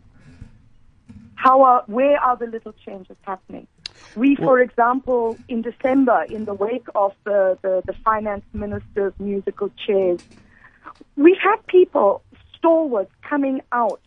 how 1.35 1.61
are, 1.63 1.83
where 1.85 2.19
are 2.19 2.35
the 2.35 2.47
little 2.47 2.73
changes 2.73 3.15
happening. 3.21 3.67
We, 4.15 4.35
for 4.35 4.59
example, 4.59 5.37
in 5.47 5.61
December, 5.61 6.25
in 6.29 6.45
the 6.45 6.53
wake 6.53 6.87
of 6.95 7.13
the, 7.23 7.57
the, 7.61 7.83
the 7.85 7.93
finance 8.03 8.43
minister's 8.53 9.13
musical 9.19 9.69
chairs, 9.85 10.19
we've 11.15 11.37
had 11.37 11.57
people, 11.67 12.23
stalwarts, 12.57 13.11
coming 13.21 13.61
out. 13.71 14.01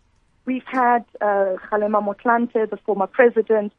We've 0.45 0.65
had 0.67 1.05
uh, 1.21 1.57
Kgalema 1.71 2.03
Motlanthe, 2.03 2.69
the 2.69 2.79
former 2.85 3.07
president, 3.07 3.73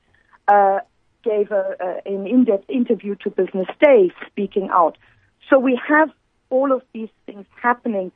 uh, 0.48 0.80
gave 1.24 1.52
a, 1.52 1.76
a, 1.80 2.10
an 2.14 2.28
in-depth 2.28 2.70
interview 2.70 3.16
to 3.24 3.30
Business 3.30 3.68
Day, 3.80 4.12
speaking 4.28 4.70
out. 4.72 4.98
So 5.50 5.60
we 5.60 5.80
have 5.88 6.10
all 6.50 6.72
of 6.72 6.82
these 6.94 7.10
things 7.26 7.46
happening, 7.62 8.12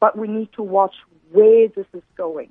but 0.00 0.16
we 0.16 0.28
need 0.28 0.52
to 0.54 0.62
watch 0.62 0.94
where 1.30 1.68
this 1.68 1.86
is 1.92 2.02
going. 2.16 2.50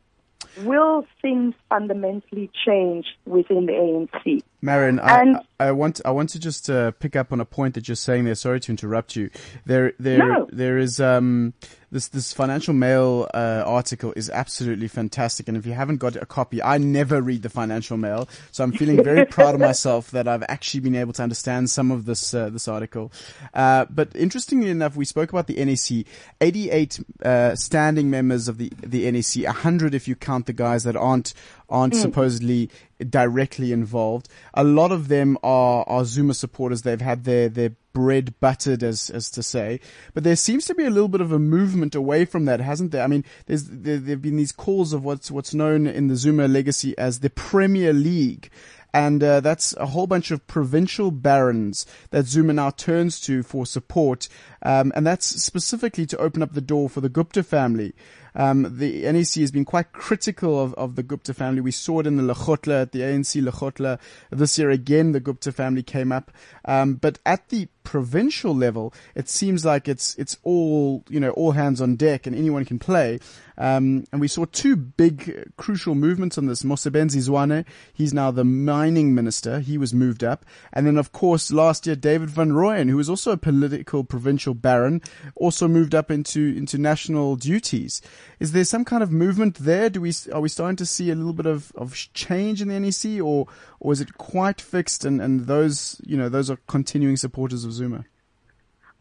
Will 0.62 1.06
things 1.22 1.56
fundamentally 1.70 2.52
change 2.66 3.08
within 3.26 3.66
the 3.66 3.74
ANC? 3.74 4.44
Marion, 4.64 5.00
I, 5.02 5.22
And- 5.22 5.38
I 5.60 5.72
want 5.72 6.02
I 6.06 6.12
want 6.12 6.30
to 6.32 6.40
just 6.40 6.70
uh, 6.70 6.92
pick 6.92 7.16
up 7.16 7.32
on 7.34 7.40
a 7.42 7.46
point 7.46 7.76
that 7.76 7.88
you're 7.88 7.96
saying 7.96 8.24
there. 8.26 8.36
Sorry 8.36 8.60
to 8.62 8.72
interrupt 8.72 9.16
you. 9.16 9.30
There 9.66 9.94
there 10.00 10.18
No. 10.18 10.48
there 10.52 10.78
is 10.78 11.00
um 11.00 11.54
this 11.92 12.08
this 12.08 12.34
Financial 12.34 12.74
Mail 12.74 13.30
uh, 13.34 13.64
article 13.66 14.14
is 14.16 14.30
absolutely 14.30 14.88
fantastic, 14.88 15.48
and 15.48 15.56
if 15.56 15.66
you 15.66 15.74
haven't 15.74 15.98
got 15.98 16.16
a 16.16 16.26
copy, 16.26 16.62
I 16.64 16.80
never 16.80 17.22
read 17.22 17.44
the 17.44 17.50
Financial 17.50 17.98
Mail, 17.98 18.28
so 18.52 18.64
I'm 18.64 18.72
feeling 18.72 19.04
very 19.04 19.26
proud 19.38 19.54
of 19.54 19.62
myself 19.62 20.10
that 20.12 20.28
I've 20.28 20.44
actually 20.50 20.80
been 20.80 20.96
able 20.96 21.14
to 21.14 21.24
understand 21.24 21.70
some 21.70 21.92
of 21.92 22.06
this 22.06 22.34
uh, 22.34 22.50
this 22.50 22.68
article. 22.68 23.12
Uh, 23.54 23.86
but 23.90 24.10
interestingly 24.16 24.70
enough, 24.70 24.96
we 24.96 25.06
spoke 25.06 25.30
about 25.32 25.48
the 25.48 25.64
NEC, 25.64 26.06
88 26.42 27.00
uh, 27.24 27.56
standing 27.56 28.10
members 28.10 28.48
of 28.48 28.58
the 28.58 28.72
the 28.82 29.10
NEC, 29.12 29.46
100 29.46 29.94
if 29.94 30.08
you 30.08 30.16
count 30.16 30.46
the 30.48 30.54
guys 30.54 30.84
that 30.86 30.96
aren't 30.96 31.34
aren't 31.70 31.96
supposedly 31.96 32.70
directly 33.10 33.72
involved. 33.72 34.30
A 34.54 34.64
lot 34.64 34.92
of 34.92 35.08
them 35.08 35.38
are, 35.44 35.84
are 35.88 36.06
Zuma 36.06 36.34
supporters. 36.34 36.82
They've 36.82 37.02
had 37.02 37.24
their, 37.24 37.50
their 37.50 37.72
bread 37.94 38.40
buttered, 38.40 38.84
as, 38.84 39.10
as 39.10 39.30
to 39.32 39.44
say. 39.44 39.80
But 40.14 40.24
there 40.24 40.36
seems 40.36 40.66
to 40.66 40.76
be 40.76 40.86
a 40.86 40.90
little 40.90 41.08
bit 41.08 41.22
of 41.22 41.32
a 41.32 41.40
movement 41.40 41.96
away 41.96 42.26
from 42.26 42.46
that, 42.46 42.60
hasn't 42.60 42.92
there? 42.92 43.04
I 43.04 43.08
mean, 43.08 43.24
there's, 43.46 43.66
there, 43.66 43.98
there've 43.98 44.22
been 44.22 44.38
these 44.38 44.52
calls 44.52 44.94
of 44.94 45.04
what's, 45.04 45.32
what's 45.32 45.54
known 45.54 45.88
in 45.88 46.08
the 46.08 46.16
Zuma 46.16 46.48
legacy 46.48 46.98
as 46.98 47.20
the 47.20 47.30
Premier 47.30 47.94
League. 47.94 48.50
And 48.96 49.24
uh, 49.24 49.40
that's 49.40 49.76
a 49.78 49.88
whole 49.88 50.06
bunch 50.06 50.30
of 50.30 50.46
provincial 50.46 51.10
barons 51.10 51.88
that 52.12 52.28
Zuma 52.28 52.54
now 52.54 52.70
turns 52.70 53.20
to 53.22 53.42
for 53.42 53.66
support. 53.66 54.30
Um, 54.62 54.92
and 54.96 55.06
that's 55.06 55.26
specifically 55.26 56.06
to 56.08 56.18
open 56.18 56.44
up 56.44 56.54
the 56.54 56.62
door 56.62 56.90
for 56.90 57.02
the 57.02 57.10
Gupta 57.10 57.42
family. 57.42 57.96
Um, 58.36 58.78
the 58.78 59.04
NEC 59.12 59.42
has 59.42 59.52
been 59.52 59.66
quite 59.66 59.92
critical 59.92 60.60
of, 60.60 60.74
of 60.76 60.96
the 60.96 61.04
Gupta 61.04 61.34
family. 61.34 61.62
We 61.62 61.72
saw 61.72 62.00
it 62.00 62.08
in 62.08 62.18
the 62.18 62.34
Lekgotla, 62.34 62.84
at 62.84 62.92
the 62.92 63.02
ANC 63.02 63.42
Lekgotla. 63.42 64.00
This 64.32 64.58
year 64.58 64.70
again, 64.70 65.12
the 65.12 65.20
Gupta 65.20 65.52
family 65.52 65.84
came 65.84 66.12
up. 66.12 66.32
Um, 66.66 66.96
but 66.96 67.20
at 67.26 67.50
the 67.50 67.68
provincial 67.84 68.56
level, 68.56 68.94
it 69.16 69.30
seems 69.30 69.66
like 69.66 69.88
it's, 69.88 70.16
it's 70.16 70.38
all, 70.44 71.04
you 71.10 71.20
know, 71.20 71.32
all 71.32 71.52
hands 71.52 71.82
on 71.82 71.96
deck 71.96 72.26
and 72.28 72.36
anyone 72.36 72.66
can 72.66 72.80
play. 72.80 73.20
Um, 73.58 74.06
and 74.12 74.20
we 74.20 74.28
saw 74.28 74.46
two 74.46 74.76
big 74.76 75.30
uh, 75.30 75.50
crucial 75.58 75.96
movements 75.96 76.38
on 76.38 76.48
this. 76.48 76.64
Mosebenzi 76.64 77.22
Zwane, 77.22 77.66
he's 77.94 78.14
now 78.14 78.32
the 78.32 78.44
mining 78.44 79.14
minister. 79.14 79.60
He 79.60 79.78
was 79.78 79.94
moved 79.94 80.24
up. 80.24 80.46
And 80.72 80.88
then, 80.88 80.98
of 80.98 81.12
course, 81.12 81.52
last 81.52 81.86
year, 81.86 81.96
David 81.96 82.30
Van 82.30 82.52
Rooyen, 82.52 82.90
who 82.90 82.98
was 82.98 83.10
also 83.10 83.32
a 83.32 83.38
political 83.38 84.04
provincial 84.04 84.54
baron, 84.54 85.02
also 85.36 85.68
moved 85.68 85.94
up 85.94 86.10
into, 86.10 86.54
into 86.58 86.78
national 86.78 87.36
duties. 87.36 88.02
Is 88.40 88.52
there 88.52 88.66
some 88.66 88.86
kind 88.86 89.04
of 89.04 89.12
movement 89.12 89.58
there? 89.60 89.90
Do 89.90 90.02
we, 90.02 90.14
are 90.34 90.42
we 90.42 90.50
starting 90.50 90.78
to 90.78 90.86
see 90.86 91.12
a 91.12 91.16
little 91.16 91.34
bit 91.34 91.46
of, 91.46 91.72
of 91.76 91.96
change 92.14 92.62
in 92.62 92.70
the 92.70 92.80
NEC 92.80 93.24
or, 93.24 93.48
or 93.80 93.94
is 93.94 94.02
it 94.02 94.18
quite 94.18 94.60
fixed 94.60 95.06
and, 95.06 95.22
and 95.22 95.42
those, 95.42 96.02
you 96.06 96.18
know, 96.18 96.30
those 96.30 96.50
are 96.50 96.58
continuing 96.68 97.18
supporters 97.18 97.66
of 97.66 97.73
Zuma? 97.74 98.06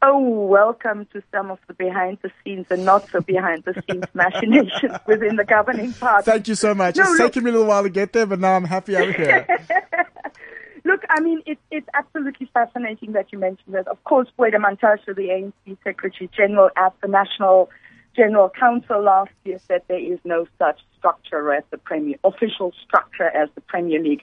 Oh, 0.05 0.19
welcome 0.47 1.07
to 1.13 1.23
some 1.31 1.53
of 1.53 1.61
the 1.69 1.75
behind 1.75 2.19
the 2.23 2.31
scenes 2.43 2.67
and 2.71 2.85
not 2.85 3.09
so 3.11 3.21
behind 3.21 3.63
the 3.63 3.81
scenes 3.89 4.05
machinations 4.15 4.99
within 5.07 5.37
the 5.37 5.45
governing 5.45 5.93
party. 5.93 6.25
Thank 6.29 6.49
you 6.49 6.57
so 6.57 6.75
much. 6.75 6.97
No, 6.97 7.03
it's 7.03 7.11
look- 7.13 7.33
taken 7.33 7.45
me 7.45 7.51
a 7.51 7.53
little 7.53 7.69
while 7.69 7.85
to 7.85 7.89
get 7.91 8.13
there, 8.13 8.27
but 8.27 8.41
now 8.41 8.57
I'm 8.57 8.65
happy 8.65 8.97
I'm 8.97 9.13
here. 9.15 9.47
Look, 10.85 11.03
I 11.09 11.21
mean, 11.21 11.43
it, 11.47 11.59
it's 11.71 11.87
absolutely 11.95 12.51
fascinating 12.53 13.13
that 13.13 13.33
you 13.33 13.39
mentioned 13.39 13.75
that. 13.75 13.87
Of 13.87 14.03
course, 14.03 14.27
Gwede 14.37 14.55
Mantashe, 14.55 15.07
the 15.07 15.29
ANC 15.29 15.77
Secretary 15.85 16.29
General 16.37 16.71
at 16.77 16.93
the 17.01 17.07
National 17.07 17.71
General 18.14 18.51
council 18.51 19.03
last 19.03 19.33
year, 19.44 19.59
said 19.66 19.83
there 19.88 19.98
is 19.98 20.18
no 20.25 20.46
such 20.59 20.81
structure 20.98 21.53
as 21.53 21.64
the 21.70 21.79
Premier, 21.79 22.16
official 22.25 22.72
structure 22.85 23.29
as 23.29 23.48
the 23.55 23.61
Premier 23.62 24.01
League. 24.01 24.22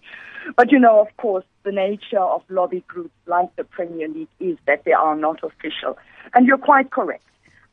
But 0.56 0.71
you 0.71 0.80
know, 0.80 0.99
of 1.02 1.15
course, 1.17 1.45
the 1.63 1.71
nature 1.71 2.19
of 2.19 2.43
lobby 2.49 2.84
groups 2.88 3.15
like 3.25 3.56
the 3.56 3.63
Premier 3.63 4.08
League 4.08 4.30
is 4.39 4.58
that 4.67 4.84
they 4.86 4.93
are 4.93 5.15
not 5.15 5.43
official. 5.43 5.97
And 6.34 6.45
you're 6.45 6.58
quite 6.58 6.91
correct. 6.91 7.23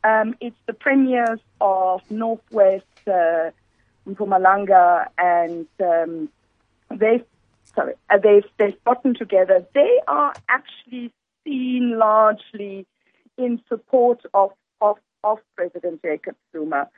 Um, 0.05 0.35
it's 0.41 0.57
the 0.67 0.73
premiers 0.73 1.41
of 1.61 2.01
Northwest, 2.11 2.85
uh, 3.07 3.51
Mpumalanga, 4.09 5.07
and 5.19 5.67
um, 5.81 6.29
they've 6.91 7.25
sorry, 7.75 7.95
uh, 8.11 8.19
they've 8.19 8.45
they've 8.59 8.85
gotten 8.85 9.15
together. 9.15 9.65
They 9.75 10.01
are 10.07 10.33
actually 10.49 11.13
seen 11.45 11.99
largely 11.99 12.87
in 13.37 13.61
support 13.69 14.21
of 14.33 14.53
of, 14.81 14.99
of 15.25 15.39
President 15.57 16.03
Jacob 16.03 16.37
Zuma. 16.53 16.89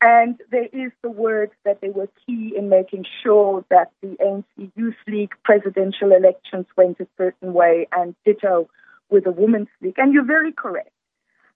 And 0.00 0.40
there 0.50 0.66
is 0.72 0.90
the 1.02 1.10
word 1.10 1.50
that 1.64 1.80
they 1.80 1.90
were 1.90 2.08
key 2.26 2.54
in 2.56 2.68
making 2.68 3.04
sure 3.22 3.64
that 3.70 3.92
the 4.00 4.16
ANC 4.20 4.72
Youth 4.74 4.96
League 5.06 5.32
presidential 5.44 6.10
elections 6.12 6.66
went 6.76 6.98
a 6.98 7.06
certain 7.16 7.52
way, 7.52 7.86
and 7.92 8.16
ditto 8.24 8.68
with 9.10 9.24
the 9.24 9.30
Women's 9.30 9.68
League. 9.80 9.98
And 9.98 10.12
you're 10.12 10.24
very 10.24 10.52
correct. 10.52 10.90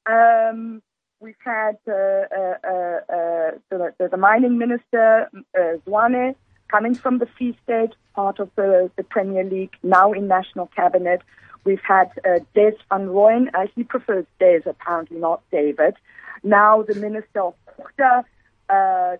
Um, 0.06 0.80
we've 1.18 1.34
had 1.44 1.78
uh, 1.88 1.92
uh, 1.92 2.54
uh, 2.62 3.00
uh, 3.08 3.50
the, 3.70 4.08
the, 4.10 4.16
mining 4.16 4.58
minister, 4.58 5.28
uh, 5.34 5.78
Zwane, 5.84 6.36
coming 6.68 6.94
from 6.94 7.18
the 7.18 7.26
Free 7.26 7.56
State, 7.64 7.94
part 8.14 8.38
of 8.38 8.50
the, 8.56 8.90
the 8.96 9.04
Premier 9.04 9.44
League, 9.44 9.74
now 9.82 10.12
in 10.12 10.28
national 10.28 10.66
cabinet. 10.68 11.22
We've 11.64 11.80
had 11.86 12.10
uh, 12.24 12.40
Des 12.54 12.76
van 12.88 13.08
Rooyen, 13.08 13.48
uh, 13.54 13.66
he 13.74 13.82
prefers 13.82 14.24
Des, 14.38 14.60
apparently 14.66 15.18
not 15.18 15.42
David. 15.50 15.94
Now 16.42 16.82
the 16.82 16.94
Minister 16.94 17.40
of 17.40 17.54
CoGTA, 17.66 18.24
uh, 18.68 19.16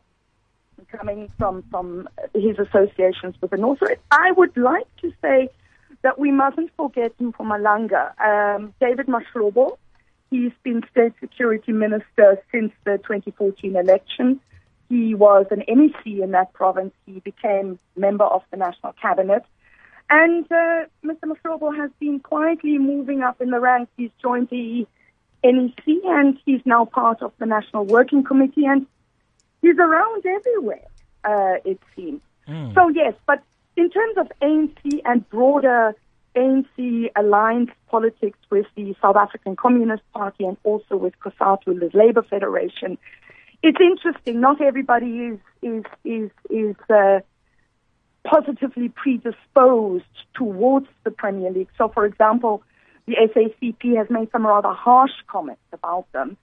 coming 0.96 1.30
from, 1.38 1.64
from 1.70 2.08
his 2.34 2.58
associations 2.58 3.34
with 3.40 3.50
the 3.50 3.56
North. 3.56 3.78
So 3.80 3.88
I 4.10 4.32
would 4.32 4.56
like 4.56 4.86
to 5.02 5.12
say 5.22 5.48
that 6.02 6.18
we 6.18 6.30
mustn't 6.30 6.70
forget 6.76 7.16
Mpumalanga. 7.18 8.12
Um, 8.20 8.74
David 8.80 9.06
Mahlobo, 9.06 9.76
he's 10.30 10.52
been 10.62 10.82
State 10.90 11.14
Security 11.20 11.72
Minister 11.72 12.40
since 12.52 12.72
the 12.84 12.98
2014 12.98 13.76
election. 13.76 14.40
He 14.88 15.14
was 15.14 15.46
an 15.50 15.62
MEC 15.68 16.22
in 16.22 16.30
that 16.32 16.52
province. 16.52 16.92
He 17.06 17.20
became 17.20 17.78
member 17.96 18.24
of 18.24 18.42
the 18.50 18.56
National 18.56 18.92
Cabinet. 19.00 19.44
And 20.08 20.44
uh, 20.52 20.84
Mr. 21.04 21.24
Mahlobo 21.24 21.76
has 21.76 21.90
been 21.98 22.20
quietly 22.20 22.78
moving 22.78 23.22
up 23.22 23.40
in 23.40 23.50
the 23.50 23.58
ranks. 23.58 23.90
He's 23.96 24.10
joined 24.22 24.48
the 24.50 24.86
NEC 25.42 25.84
and 26.04 26.38
he's 26.44 26.60
now 26.64 26.84
part 26.84 27.22
of 27.22 27.32
the 27.38 27.46
National 27.46 27.84
Working 27.84 28.22
Committee 28.22 28.66
and 28.66 28.86
he's 29.62 29.76
around 29.78 30.24
everywhere, 30.24 30.86
uh, 31.24 31.54
it 31.64 31.80
seems. 31.96 32.20
Mm. 32.48 32.74
So, 32.74 32.88
yes, 32.88 33.14
but 33.26 33.42
in 33.76 33.90
terms 33.90 34.16
of 34.16 34.30
ANC 34.40 35.00
and 35.04 35.28
broader 35.28 35.94
ANC 36.36 37.10
alliance 37.16 37.70
politics 37.88 38.38
with 38.50 38.66
the 38.76 38.94
South 39.00 39.16
African 39.16 39.56
Communist 39.56 40.02
Party 40.12 40.44
and 40.44 40.56
also 40.64 40.96
with 40.96 41.18
COSATU, 41.20 41.80
the 41.80 41.90
Labour 41.94 42.22
Federation, 42.22 42.98
it's 43.62 43.78
interesting. 43.80 44.40
Not 44.40 44.60
everybody 44.60 45.06
is 45.06 45.38
is 45.62 45.84
is 46.04 46.30
is 46.50 46.76
uh, 46.90 47.20
positively 48.24 48.88
predisposed 48.88 50.04
towards 50.34 50.86
the 51.04 51.10
Premier 51.10 51.50
League. 51.50 51.70
So, 51.78 51.88
for 51.88 52.04
example, 52.04 52.62
the 53.06 53.14
SACP 53.14 53.96
has 53.96 54.08
made 54.10 54.30
some 54.32 54.46
rather 54.46 54.72
harsh 54.72 55.12
comments 55.26 55.62
about 55.72 56.10
them, 56.12 56.36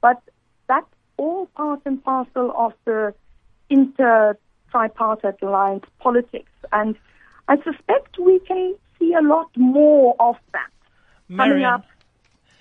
but 0.00 0.20
that's 0.66 0.86
all 1.16 1.46
part 1.46 1.80
and 1.84 2.02
parcel 2.02 2.52
of 2.56 2.72
the 2.84 3.14
inter 3.70 4.36
tripartite 4.70 5.40
alliance 5.42 5.84
politics, 5.98 6.52
and 6.72 6.96
I 7.48 7.56
suspect 7.56 8.18
we 8.18 8.40
can 8.40 8.74
see 8.98 9.14
a 9.14 9.22
lot 9.22 9.48
more 9.56 10.14
of 10.20 10.36
that 10.52 10.70
coming 11.28 11.60
Marion, 11.60 11.82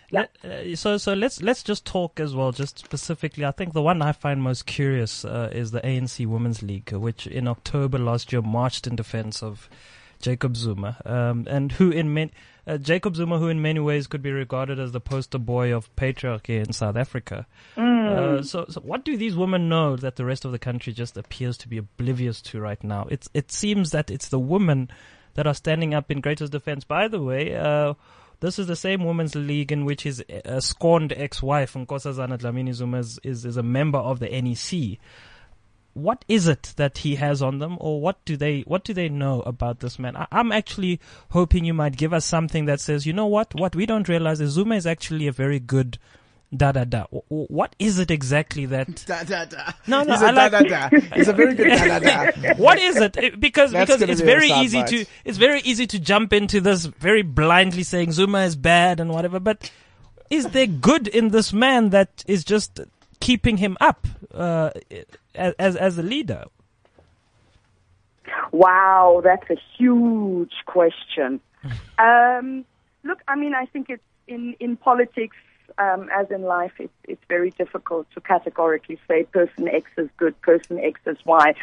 Let, 0.09 0.31
uh, 0.43 0.75
so 0.75 0.97
so 0.97 1.13
let's 1.13 1.41
let's 1.41 1.63
just 1.63 1.85
talk 1.85 2.19
as 2.19 2.33
well, 2.33 2.53
just 2.53 2.79
specifically. 2.79 3.43
I 3.43 3.51
think 3.51 3.73
the 3.73 3.81
one 3.81 4.01
I 4.01 4.13
find 4.13 4.41
most 4.41 4.65
curious 4.65 5.25
uh, 5.25 5.49
is 5.51 5.71
the 5.71 5.81
ANC 5.81 6.25
Women's 6.25 6.63
League, 6.63 6.91
which 6.93 7.27
in 7.27 7.47
October 7.47 7.97
last 7.97 8.31
year 8.31 8.41
marched 8.41 8.87
in 8.87 8.95
defense 8.95 9.43
of 9.43 9.69
Jacob 10.21 10.55
Zuma, 10.55 10.97
um, 11.05 11.45
and 11.49 11.73
who 11.73 11.91
in 11.91 12.13
many 12.13 12.31
uh, 12.65 12.77
Jacob 12.77 13.15
Zuma, 13.17 13.37
who 13.37 13.49
in 13.49 13.61
many 13.61 13.81
ways 13.81 14.07
could 14.07 14.21
be 14.21 14.31
regarded 14.31 14.79
as 14.79 14.93
the 14.93 15.01
poster 15.01 15.37
boy 15.37 15.73
of 15.73 15.93
patriarchy 15.95 16.65
in 16.65 16.73
South 16.73 16.95
Africa. 16.95 17.45
Uh, 17.75 18.41
so, 18.43 18.65
so 18.69 18.79
what 18.81 19.03
do 19.03 19.17
these 19.17 19.35
women 19.35 19.67
know 19.67 19.95
that 19.95 20.15
the 20.15 20.25
rest 20.25 20.45
of 20.45 20.51
the 20.51 20.59
country 20.59 20.93
just 20.93 21.17
appears 21.17 21.57
to 21.57 21.67
be 21.67 21.77
oblivious 21.77 22.41
to 22.41 22.59
right 22.59 22.83
now? 22.83 23.07
It's 23.11 23.27
it 23.33 23.51
seems 23.51 23.91
that 23.91 24.09
it's 24.09 24.29
the 24.29 24.39
women 24.39 24.89
that 25.33 25.45
are 25.45 25.53
standing 25.53 25.93
up 25.93 26.09
in 26.09 26.21
greatest 26.21 26.51
defense. 26.51 26.83
By 26.83 27.07
the 27.07 27.21
way, 27.21 27.55
uh, 27.55 27.93
this 28.39 28.59
is 28.59 28.67
the 28.67 28.75
same 28.75 29.03
women's 29.03 29.35
league 29.35 29.71
in 29.71 29.85
which 29.85 30.03
his 30.03 30.23
uh, 30.45 30.59
scorned 30.59 31.13
ex-wife, 31.13 31.73
Nkosazana 31.73 32.37
Dlamini 32.37 32.73
Zuma, 32.73 32.99
is, 32.99 33.19
is, 33.23 33.45
is 33.45 33.57
a 33.57 33.63
member 33.63 33.97
of 33.97 34.19
the 34.19 34.29
NEC. 34.29 34.99
What 35.93 36.23
is 36.27 36.47
it 36.47 36.73
that 36.77 36.99
he 36.99 37.15
has 37.15 37.41
on 37.41 37.57
them, 37.57 37.77
or 37.79 37.99
what 37.99 38.23
do 38.23 38.37
they 38.37 38.61
what 38.61 38.83
do 38.83 38.93
they 38.93 39.09
know 39.09 39.41
about 39.41 39.79
this 39.79 39.97
man? 39.97 40.15
I, 40.15 40.27
I'm 40.31 40.51
actually 40.51 40.99
hoping 41.31 41.65
you 41.65 41.73
might 41.73 41.97
give 41.97 42.13
us 42.13 42.25
something 42.25 42.65
that 42.65 42.79
says, 42.79 43.07
you 43.07 43.13
know 43.13 43.25
what, 43.25 43.55
what 43.55 43.75
we 43.75 43.87
don't 43.87 44.07
realize 44.07 44.39
is 44.39 44.51
Zuma 44.51 44.75
is 44.75 44.85
actually 44.85 45.25
a 45.25 45.31
very 45.31 45.59
good 45.59 45.97
da 46.55 46.71
da 46.71 46.83
da. 46.85 47.03
W- 47.03 47.21
w- 47.29 47.47
What 47.49 47.75
is 47.79 47.99
it 47.99 48.09
exactly 48.11 48.65
that? 48.67 49.03
Da 49.07 49.23
da 49.23 49.45
da. 49.45 49.71
No, 49.87 50.03
no, 50.03 50.13
He's 50.13 50.21
I 50.23 50.29
a 50.29 50.33
like- 50.33 50.51
da 50.51 50.59
da 50.61 50.89
da. 50.89 50.99
He's 51.15 51.27
a 51.27 51.33
very 51.33 51.53
good 51.55 51.67
da 51.69 51.99
da 51.99 52.31
da. 52.31 52.53
what 52.57 52.79
is 52.79 52.95
it? 52.97 53.17
It- 53.17 53.39
Because 53.39 53.71
That's 53.71 53.91
because 53.97 54.09
it's 54.09 54.21
be 54.21 54.25
very 54.27 54.49
easy 54.51 54.79
soundbite. 54.79 55.05
to 55.05 55.05
it's 55.25 55.37
very 55.37 55.59
easy 55.61 55.85
to 55.87 55.99
jump 55.99 56.33
into 56.33 56.61
this 56.61 56.85
very 56.85 57.21
blindly 57.21 57.83
saying 57.83 58.11
Zuma 58.13 58.39
is 58.43 58.55
bad 58.55 58.99
and 58.99 59.11
whatever. 59.11 59.39
But 59.39 59.71
is 60.29 60.47
there 60.49 60.67
good 60.67 61.07
in 61.07 61.29
this 61.29 61.51
man 61.53 61.89
that 61.91 62.23
is 62.27 62.43
just 62.43 62.79
keeping 63.19 63.57
him 63.57 63.75
up 63.81 64.07
uh, 64.33 64.71
as 65.35 65.75
as 65.75 65.97
a 65.97 66.03
leader? 66.03 66.45
Wow, 68.51 69.21
that's 69.23 69.49
a 69.49 69.57
huge 69.77 70.53
question. 70.65 71.39
Um, 71.99 72.63
look, 73.03 73.19
I 73.27 73.35
mean, 73.35 73.55
I 73.55 73.65
think 73.65 73.89
it's 73.89 74.03
in, 74.27 74.55
in 74.59 74.77
politics, 74.77 75.35
um, 75.79 76.09
as 76.13 76.29
in 76.31 76.43
life, 76.43 76.73
it's, 76.79 76.93
it's 77.03 77.23
very 77.27 77.51
difficult 77.51 78.07
to 78.13 78.21
categorically 78.21 78.99
say 79.07 79.23
person 79.23 79.67
X 79.67 79.89
is 79.97 80.09
good, 80.17 80.39
person 80.41 80.79
X 80.79 80.99
is 81.05 81.17
Y. 81.25 81.53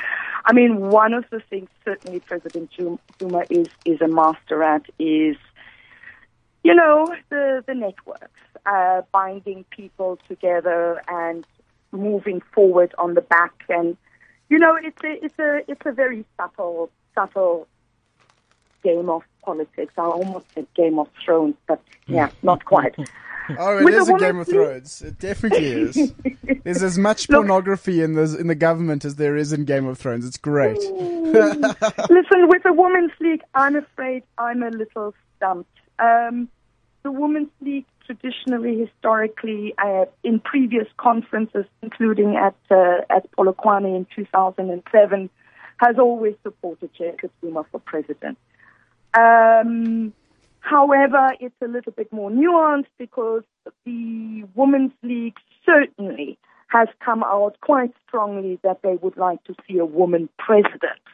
I 0.45 0.53
mean, 0.53 0.91
one 0.91 1.15
of 1.15 1.25
the 1.31 1.41
things 1.41 1.69
certainly 1.85 2.21
President 2.21 2.71
Zuma 3.19 3.45
is, 3.51 3.69
is 3.85 4.01
a 4.01 4.09
master 4.09 4.63
at 4.63 4.83
is, 4.99 5.37
you 6.63 6.75
know, 6.75 7.07
the, 7.31 7.65
the 7.67 7.75
networks, 7.75 8.41
uh, 8.67 9.03
binding 9.13 9.65
people 9.71 10.19
together 10.29 11.03
and 11.09 11.47
moving 11.93 12.41
forward 12.53 12.95
on 12.99 13.15
the 13.15 13.21
back 13.21 13.55
and 13.69 13.97
you 14.49 14.59
know, 14.59 14.77
it's 14.77 15.03
a 15.03 15.25
it's 15.25 15.39
a 15.39 15.71
it's 15.71 15.81
a 15.87 15.93
very 15.93 16.25
subtle 16.37 16.91
subtle 17.15 17.67
game 18.83 19.09
of 19.09 19.23
politics. 19.43 19.95
I 19.97 20.03
almost 20.03 20.47
said 20.55 20.67
Game 20.75 20.99
of 20.99 21.09
Thrones, 21.25 21.57
but 21.67 21.83
yeah, 22.07 22.31
not 22.43 22.65
quite. 22.65 22.95
Oh, 23.59 23.79
it 23.87 23.95
is 23.95 24.09
a 24.09 24.19
Game 24.19 24.39
of 24.39 24.49
Thrones. 24.49 25.03
It 25.03 25.19
definitely 25.19 25.67
is. 25.67 26.13
There's 26.65 26.83
as 26.83 26.99
much 26.99 27.29
Look- 27.29 27.41
pornography 27.41 28.03
in 28.03 28.15
the 28.15 28.37
in 28.39 28.47
the 28.47 28.55
government 28.55 29.05
as 29.05 29.17
there 29.17 29.37
is 29.37 29.53
in 29.53 29.65
Game 29.65 29.87
of 29.87 29.99
Thrones. 29.99 30.27
It's 30.27 30.39
great. 30.39 30.79
Listen, 30.79 32.49
with 32.49 32.63
the 32.63 32.73
Women's 32.73 33.13
League, 33.21 33.43
I'm 33.55 33.77
afraid 33.77 34.23
I'm 34.39 34.63
a 34.63 34.71
little 34.71 35.15
stumped. 35.37 35.71
Um, 35.99 36.49
the 37.03 37.13
Women's 37.13 37.51
League, 37.61 37.85
traditionally, 38.07 38.79
historically, 38.79 39.75
uh, 39.79 40.07
in 40.23 40.41
previous 40.41 40.87
conferences, 40.97 41.67
including 41.83 42.37
at 42.37 42.55
uh, 42.71 43.03
at 43.11 43.31
Polokwane 43.33 43.95
in 43.97 44.07
2007, 44.17 45.31
has 45.79 45.99
always 45.99 46.35
supported 46.43 46.91
Jacob 46.97 47.31
Zuma 47.41 47.65
for 47.71 47.79
president. 47.81 48.39
Um, 49.13 50.13
however, 50.65 51.33
it's 51.41 51.55
a 51.63 51.69
little 51.69 51.93
bit 51.93 52.13
more 52.13 52.31
nuanced 52.31 52.95
because 52.99 53.43
the 53.85 54.45
Women's 54.55 54.93
League 55.03 55.37
certainly 55.65 56.39
has 56.69 56.89
come 57.05 57.23
out 57.23 57.57
quite 57.61 57.93
strongly 58.09 58.59
that 58.65 58.81
they 58.83 58.97
would 59.03 59.17
like 59.17 59.43
to 59.45 59.55
see 59.67 59.79
a 59.79 59.85
woman 59.85 60.29
president 60.39 61.05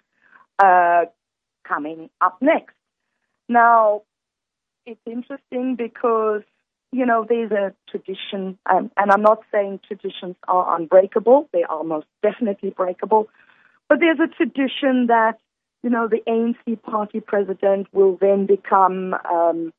uh, 0.59 1.05
coming 1.65 2.09
up 2.21 2.39
next. 2.41 2.75
Now, 3.49 4.03
it's 4.87 5.01
interesting 5.05 5.77
because, 5.77 6.43
you 6.93 7.05
know, 7.05 7.27
there's 7.29 7.51
a 7.51 7.75
tradition, 7.91 8.59
um, 8.73 8.91
and 8.97 9.11
I'm 9.11 9.23
not 9.23 9.41
saying 9.53 9.81
traditions 9.87 10.37
are 10.47 10.77
unbreakable, 10.79 11.49
they 11.53 11.65
are 11.65 11.85
most 11.85 12.07
definitely 12.23 12.71
breakable, 12.71 13.29
but 13.89 13.99
there's 14.01 14.21
a 14.21 14.29
tradition 14.29 15.09
that, 15.09 15.39
you 15.83 15.91
know, 15.91 16.09
the 16.09 16.23
ANC 16.29 16.83
party 16.83 17.21
president 17.21 17.89
will 17.93 18.17
then 18.21 18.47
become 18.47 19.15
um, 19.31 19.73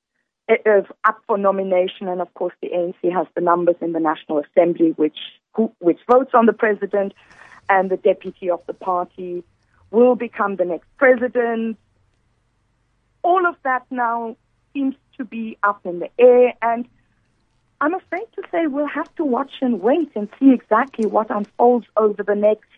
up 1.06 1.22
for 1.28 1.38
nomination, 1.38 2.08
and 2.08 2.22
of 2.22 2.34
course 2.34 2.54
the 2.62 2.70
ANC 2.70 3.14
has 3.14 3.28
the 3.36 3.42
numbers 3.42 3.76
in 3.82 3.94
the 3.94 4.00
National 4.00 4.40
Assembly, 4.40 4.94
which 4.98 5.18
who, 5.54 5.72
which 5.80 6.00
votes 6.10 6.32
on 6.34 6.46
the 6.46 6.54
president, 6.54 7.14
and 7.70 7.90
the 7.90 7.98
deputy 7.98 8.50
of 8.50 8.62
the 8.68 8.74
party 8.74 9.44
will 9.92 10.16
become 10.16 10.56
the 10.56 10.66
next 10.66 10.88
president. 10.98 11.78
All 13.24 13.46
of 13.46 13.56
that 13.64 13.86
now 13.92 14.36
seems 14.74 14.96
to 15.18 15.26
be 15.26 15.58
up 15.64 15.86
in 15.86 16.00
the 16.00 16.10
air, 16.18 16.54
and 16.62 16.88
I'm 17.80 17.94
afraid 17.94 18.26
to 18.36 18.44
say 18.52 18.68
we'll 18.68 18.88
have 18.88 19.14
to 19.16 19.26
watch 19.26 19.52
and 19.62 19.82
wait 19.82 20.12
and 20.16 20.28
see 20.40 20.52
exactly 20.52 21.06
what 21.06 21.30
unfolds 21.30 21.86
over 21.96 22.24
the 22.24 22.36
next 22.36 22.70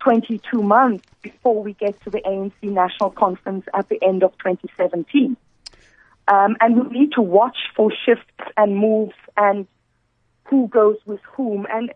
22 0.00 0.62
months 0.62 1.04
before 1.22 1.62
we 1.62 1.74
get 1.74 2.00
to 2.02 2.10
the 2.10 2.20
ANC 2.20 2.52
National 2.62 3.10
Conference 3.10 3.66
at 3.74 3.88
the 3.88 4.02
end 4.02 4.22
of 4.22 4.32
2017. 4.38 5.36
Um, 6.28 6.56
and 6.60 6.76
we 6.76 7.00
need 7.00 7.12
to 7.12 7.22
watch 7.22 7.56
for 7.74 7.92
shifts 8.04 8.24
and 8.56 8.76
moves 8.76 9.14
and 9.36 9.66
who 10.44 10.68
goes 10.68 10.96
with 11.06 11.20
whom, 11.22 11.66
and 11.70 11.92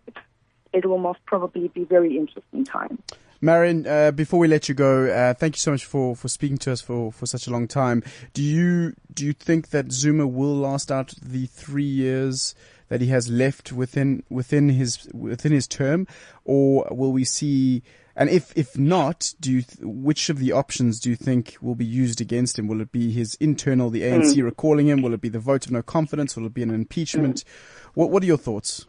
it 0.72 0.86
will 0.86 0.98
most 0.98 1.20
probably 1.26 1.68
be 1.68 1.84
very 1.84 2.16
interesting 2.16 2.64
time. 2.64 2.98
Marion, 3.40 3.86
uh, 3.86 4.10
before 4.10 4.40
we 4.40 4.48
let 4.48 4.68
you 4.68 4.74
go, 4.74 5.06
uh, 5.06 5.34
thank 5.34 5.56
you 5.56 5.58
so 5.58 5.72
much 5.72 5.84
for, 5.84 6.16
for 6.16 6.28
speaking 6.28 6.56
to 6.58 6.72
us 6.72 6.80
for, 6.80 7.12
for 7.12 7.26
such 7.26 7.46
a 7.46 7.50
long 7.50 7.68
time. 7.68 8.02
Do 8.32 8.42
you 8.42 8.94
do 9.12 9.26
you 9.26 9.34
think 9.34 9.68
that 9.68 9.92
Zuma 9.92 10.26
will 10.26 10.56
last 10.56 10.90
out 10.90 11.14
the 11.20 11.46
three 11.46 11.84
years 11.84 12.54
that 12.88 13.00
he 13.00 13.08
has 13.08 13.28
left 13.30 13.72
within 13.72 14.22
within 14.28 14.68
his 14.68 15.08
within 15.12 15.52
his 15.52 15.66
term, 15.66 16.06
or 16.44 16.86
will 16.90 17.12
we 17.12 17.24
see? 17.24 17.82
And 18.16 18.30
if 18.30 18.52
if 18.56 18.78
not, 18.78 19.34
do 19.40 19.50
you 19.52 19.62
th- 19.62 19.78
which 19.82 20.30
of 20.30 20.38
the 20.38 20.52
options 20.52 21.00
do 21.00 21.10
you 21.10 21.16
think 21.16 21.56
will 21.60 21.74
be 21.74 21.84
used 21.84 22.20
against 22.20 22.58
him? 22.58 22.68
Will 22.68 22.80
it 22.80 22.92
be 22.92 23.10
his 23.10 23.34
internal, 23.40 23.90
the 23.90 24.02
ANC 24.02 24.34
Mm. 24.40 24.44
recalling 24.44 24.86
him? 24.86 25.02
Will 25.02 25.14
it 25.14 25.20
be 25.20 25.28
the 25.28 25.40
vote 25.40 25.66
of 25.66 25.72
no 25.72 25.82
confidence? 25.82 26.36
Will 26.36 26.46
it 26.46 26.54
be 26.54 26.62
an 26.62 26.70
impeachment? 26.70 27.44
What 27.94 28.10
What 28.10 28.22
are 28.22 28.26
your 28.26 28.36
thoughts? 28.38 28.86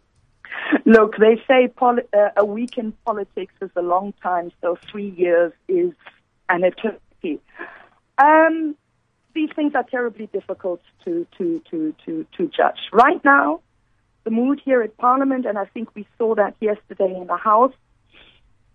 Look, 0.85 1.17
they 1.17 1.41
say 1.47 1.67
poli- 1.67 2.03
uh, 2.13 2.29
a 2.37 2.45
week 2.45 2.77
in 2.77 2.91
politics 3.05 3.53
is 3.61 3.71
a 3.75 3.81
long 3.81 4.13
time, 4.21 4.51
so 4.61 4.77
three 4.91 5.09
years 5.09 5.51
is 5.67 5.91
an 6.49 6.63
eternity. 6.63 7.39
Um, 8.19 8.75
these 9.33 9.49
things 9.55 9.73
are 9.75 9.83
terribly 9.83 10.27
difficult 10.27 10.81
to, 11.03 11.25
to, 11.37 11.61
to, 11.71 11.93
to, 12.05 12.25
to 12.37 12.47
judge. 12.55 12.77
Right 12.93 13.23
now, 13.25 13.61
the 14.25 14.31
mood 14.31 14.61
here 14.65 14.81
at 14.81 14.97
Parliament, 14.97 15.45
and 15.45 15.57
I 15.57 15.65
think 15.65 15.95
we 15.95 16.05
saw 16.17 16.35
that 16.35 16.55
yesterday 16.59 17.15
in 17.15 17.27
the 17.27 17.37
House, 17.37 17.73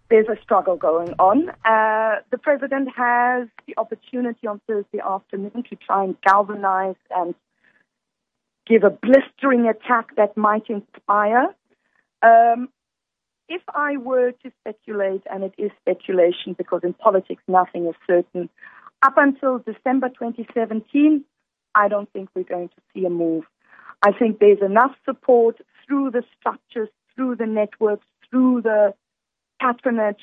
there's 0.08 0.28
a 0.28 0.40
struggle 0.42 0.76
going 0.76 1.12
on. 1.18 1.50
Uh, 1.64 2.20
the 2.30 2.38
President 2.38 2.88
has 2.96 3.48
the 3.66 3.74
opportunity 3.76 4.46
on 4.46 4.60
Thursday 4.66 5.00
afternoon 5.00 5.64
to 5.68 5.76
try 5.76 6.04
and 6.04 6.16
galvanize 6.22 6.96
and 7.10 7.34
give 8.66 8.84
a 8.84 8.90
blistering 8.90 9.68
attack 9.68 10.16
that 10.16 10.36
might 10.36 10.68
inspire. 10.68 11.54
Um, 12.22 12.68
if 13.48 13.62
I 13.74 13.96
were 13.96 14.30
to 14.30 14.52
speculate, 14.60 15.22
and 15.30 15.42
it 15.42 15.54
is 15.58 15.72
speculation 15.80 16.54
because 16.56 16.80
in 16.84 16.94
politics 16.94 17.42
nothing 17.48 17.86
is 17.86 17.94
certain, 18.06 18.48
up 19.02 19.14
until 19.16 19.58
December 19.58 20.08
2017, 20.08 21.24
I 21.74 21.88
don't 21.88 22.12
think 22.12 22.28
we're 22.34 22.44
going 22.44 22.68
to 22.68 22.74
see 22.94 23.04
a 23.06 23.10
move. 23.10 23.44
I 24.02 24.12
think 24.12 24.38
there's 24.38 24.62
enough 24.62 24.92
support 25.04 25.56
through 25.86 26.10
the 26.12 26.22
structures, 26.38 26.88
through 27.14 27.36
the 27.36 27.46
networks, 27.46 28.06
through 28.30 28.62
the 28.62 28.94
patronage 29.60 30.22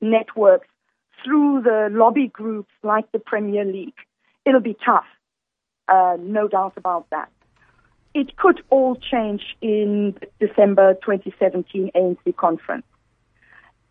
networks, 0.00 0.68
through 1.24 1.62
the 1.62 1.88
lobby 1.90 2.28
groups 2.28 2.70
like 2.82 3.10
the 3.12 3.18
Premier 3.18 3.64
League. 3.64 3.94
It'll 4.44 4.60
be 4.60 4.76
tough, 4.84 5.06
uh, 5.88 6.16
no 6.20 6.46
doubt 6.46 6.74
about 6.76 7.08
that 7.10 7.30
it 8.16 8.34
could 8.38 8.62
all 8.70 8.96
change 8.96 9.42
in 9.60 10.16
December 10.40 10.94
2017 10.94 11.90
ANC 11.94 12.34
conference. 12.36 12.86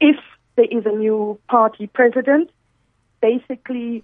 If 0.01 0.15
there 0.55 0.65
is 0.65 0.83
a 0.88 0.97
new 0.97 1.39
party 1.47 1.85
president, 1.85 2.49
basically 3.21 4.03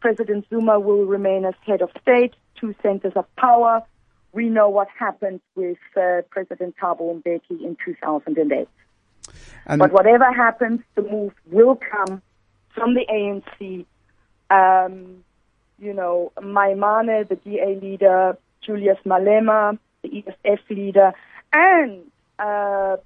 President 0.00 0.44
Zuma 0.50 0.78
will 0.78 1.06
remain 1.06 1.46
as 1.46 1.54
head 1.64 1.80
of 1.80 1.88
state, 2.02 2.34
two 2.60 2.74
centers 2.82 3.14
of 3.16 3.24
power. 3.36 3.82
We 4.32 4.48
know 4.48 4.68
what 4.68 4.88
happened 4.98 5.40
with 5.54 5.78
uh, 5.96 6.22
President 6.30 6.74
Thabo 6.80 7.22
Mbeki 7.22 7.62
in 7.62 7.76
2008. 7.84 8.68
And 9.66 9.78
but 9.78 9.92
whatever 9.92 10.32
happens, 10.32 10.80
the 10.94 11.02
move 11.02 11.32
will 11.50 11.76
come 11.76 12.22
from 12.74 12.94
the 12.94 13.06
ANC. 13.06 13.84
Um, 14.50 15.24
you 15.78 15.92
know, 15.92 16.32
Maimane, 16.38 17.28
the 17.28 17.36
DA 17.36 17.78
leader, 17.80 18.36
Julius 18.62 18.98
Malema, 19.04 19.78
the 20.02 20.24
EFF 20.44 20.60
leader, 20.70 21.12
and 21.52 22.02
uh, 22.38 22.96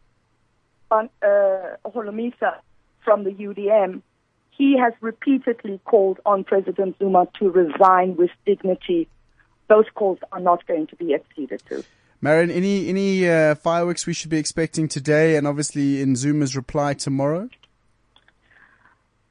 uh, 0.91 1.07
Holomisa 1.23 2.59
from 3.05 3.25
the 3.25 3.31
UDM, 3.31 4.03
he 4.51 4.77
has 4.79 4.93
repeatedly 5.01 5.81
called 5.85 6.21
on 6.25 6.45
President 6.45 6.97
Zuma 6.99 7.29
to 7.39 7.51
resign 7.51 8.17
with 8.17 8.31
dignity. 8.45 9.09
Those 9.69 9.87
calls 9.95 10.19
are 10.33 10.41
not 10.41 10.67
going 10.67 10.87
to 10.89 10.97
be 10.97 11.15
acceded 11.15 11.63
to. 11.69 11.85
Marion, 12.21 12.51
any 12.51 12.89
any 12.89 13.29
uh, 13.29 13.55
fireworks 13.55 14.07
we 14.07 14.15
should 14.15 14.31
be 14.31 14.39
expecting 14.39 14.89
today, 14.89 15.37
and 15.37 15.47
obviously 15.47 16.01
in 16.01 16.15
Zuma's 16.15 16.57
reply 16.57 16.95
tomorrow? 16.95 17.49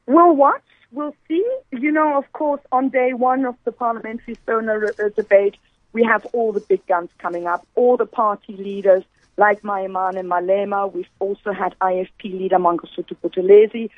We'll 0.05 0.35
watch. 0.35 0.61
We'll 0.91 1.15
see. 1.27 1.43
You 1.71 1.91
know, 1.91 2.17
of 2.17 2.31
course, 2.33 2.61
on 2.71 2.89
day 2.89 3.13
one 3.13 3.45
of 3.45 3.55
the 3.65 3.71
parliamentary 3.71 4.37
SONA 4.45 4.73
uh, 4.73 5.09
debate, 5.15 5.57
we 5.93 6.03
have 6.03 6.25
all 6.27 6.51
the 6.51 6.59
big 6.59 6.85
guns 6.85 7.09
coming 7.17 7.47
up, 7.47 7.65
all 7.75 7.97
the 7.97 8.05
party 8.05 8.55
leaders 8.55 9.03
like 9.37 9.61
Maimane 9.63 10.23
Malema. 10.25 10.91
We've 10.91 11.09
also 11.19 11.51
had 11.51 11.75
IFP 11.79 12.23
leader 12.23 12.57
Mangosuthu 12.57 13.15
Buthelezi. 13.23 13.89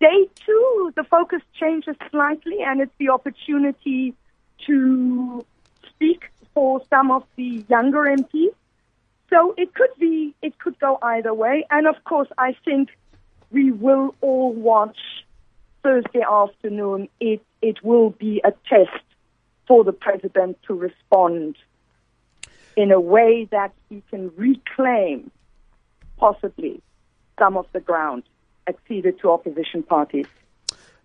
Day 0.00 0.28
two, 0.44 0.92
the 0.96 1.04
focus 1.04 1.42
changes 1.60 1.96
slightly, 2.10 2.58
and 2.60 2.80
it's 2.80 2.94
the 2.98 3.10
opportunity 3.10 4.14
to 4.66 5.44
speak 6.02 6.30
for 6.54 6.82
some 6.90 7.10
of 7.10 7.24
the 7.36 7.64
younger 7.68 8.00
MPs. 8.00 8.54
So 9.30 9.54
it 9.56 9.74
could 9.74 9.90
be, 9.98 10.34
it 10.42 10.58
could 10.58 10.78
go 10.78 10.98
either 11.00 11.32
way. 11.32 11.66
And 11.70 11.86
of 11.86 11.96
course, 12.04 12.28
I 12.36 12.54
think 12.64 12.90
we 13.50 13.70
will 13.70 14.14
all 14.20 14.52
watch 14.52 14.98
Thursday 15.82 16.22
afternoon. 16.30 17.08
It 17.20 17.42
it 17.60 17.82
will 17.82 18.10
be 18.10 18.40
a 18.44 18.52
test 18.68 19.04
for 19.66 19.84
the 19.84 19.92
president 19.92 20.58
to 20.66 20.74
respond 20.74 21.56
in 22.76 22.90
a 22.90 23.00
way 23.00 23.46
that 23.50 23.72
he 23.88 24.02
can 24.10 24.30
reclaim 24.36 25.30
possibly 26.18 26.82
some 27.38 27.56
of 27.56 27.66
the 27.72 27.80
ground 27.80 28.22
acceded 28.66 29.18
to 29.20 29.30
opposition 29.30 29.82
parties. 29.82 30.26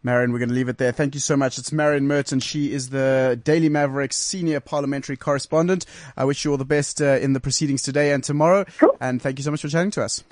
Marion, 0.04 0.32
we're 0.32 0.40
going 0.40 0.50
to 0.50 0.56
leave 0.56 0.70
it 0.70 0.78
there. 0.78 0.92
Thank 0.92 1.16
you 1.16 1.20
so 1.20 1.36
much. 1.36 1.58
It's 1.58 1.72
Marion 1.72 2.08
Merten. 2.08 2.42
She 2.42 2.72
is 2.72 2.90
the 2.90 3.40
Daily 3.44 3.70
Maverick's 3.70 4.18
senior 4.18 4.60
parliamentary 4.60 5.18
correspondent. 5.18 5.86
I 6.16 6.26
wish 6.26 6.46
you 6.46 6.52
all 6.52 6.58
the 6.58 6.66
best 6.66 7.02
uh, 7.02 7.18
in 7.20 7.34
the 7.34 7.40
proceedings 7.40 7.82
today 7.82 8.12
and 8.12 8.24
tomorrow. 8.24 8.66
Cool. 8.78 8.96
And 9.02 9.22
thank 9.22 9.38
you 9.40 9.44
so 9.44 9.52
much 9.52 9.62
for 9.62 9.70
chatting 9.70 9.92
to 9.92 10.04
us. 10.04 10.24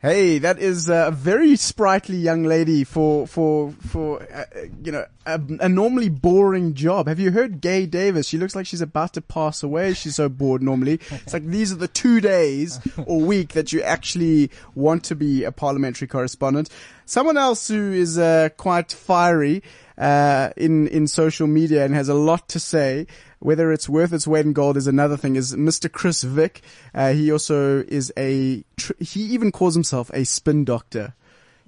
Hey, 0.00 0.38
that 0.38 0.60
is 0.60 0.88
a 0.88 1.10
very 1.10 1.56
sprightly 1.56 2.18
young 2.18 2.44
lady 2.44 2.84
for 2.84 3.26
for 3.26 3.72
for 3.72 4.22
uh, 4.32 4.44
you 4.84 4.92
know 4.92 5.04
a, 5.26 5.40
a 5.58 5.68
normally 5.68 6.08
boring 6.08 6.74
job. 6.74 7.08
Have 7.08 7.18
you 7.18 7.32
heard 7.32 7.60
Gaye 7.60 7.86
Davis? 7.86 8.28
She 8.28 8.38
looks 8.38 8.54
like 8.54 8.64
she's 8.64 8.80
about 8.80 9.14
to 9.14 9.20
pass 9.20 9.64
away. 9.64 9.94
She's 9.94 10.14
so 10.14 10.28
bored 10.28 10.62
normally. 10.62 11.00
It's 11.10 11.32
like 11.32 11.46
these 11.46 11.72
are 11.72 11.76
the 11.76 11.88
two 11.88 12.20
days 12.20 12.78
or 13.06 13.20
week 13.20 13.54
that 13.54 13.72
you 13.72 13.82
actually 13.82 14.52
want 14.76 15.02
to 15.06 15.16
be 15.16 15.42
a 15.42 15.50
parliamentary 15.50 16.06
correspondent. 16.06 16.70
Someone 17.04 17.36
else 17.36 17.66
who 17.66 17.90
is 17.90 18.18
uh, 18.18 18.50
quite 18.56 18.92
fiery 18.92 19.64
uh, 19.98 20.50
in 20.56 20.86
in 20.88 21.06
social 21.06 21.46
media 21.46 21.84
and 21.84 21.94
has 21.94 22.08
a 22.08 22.14
lot 22.14 22.48
to 22.48 22.60
say. 22.60 23.06
Whether 23.40 23.70
it's 23.70 23.88
worth 23.88 24.12
its 24.12 24.26
weight 24.26 24.46
in 24.46 24.52
gold 24.52 24.76
is 24.76 24.88
another 24.88 25.16
thing. 25.16 25.36
Is 25.36 25.54
Mr. 25.54 25.90
Chris 25.90 26.24
Vick? 26.24 26.60
Uh, 26.92 27.12
he 27.12 27.30
also 27.30 27.84
is 27.84 28.12
a. 28.16 28.64
Tr- 28.76 28.94
he 28.98 29.20
even 29.26 29.52
calls 29.52 29.74
himself 29.74 30.10
a 30.12 30.24
spin 30.24 30.64
doctor. 30.64 31.14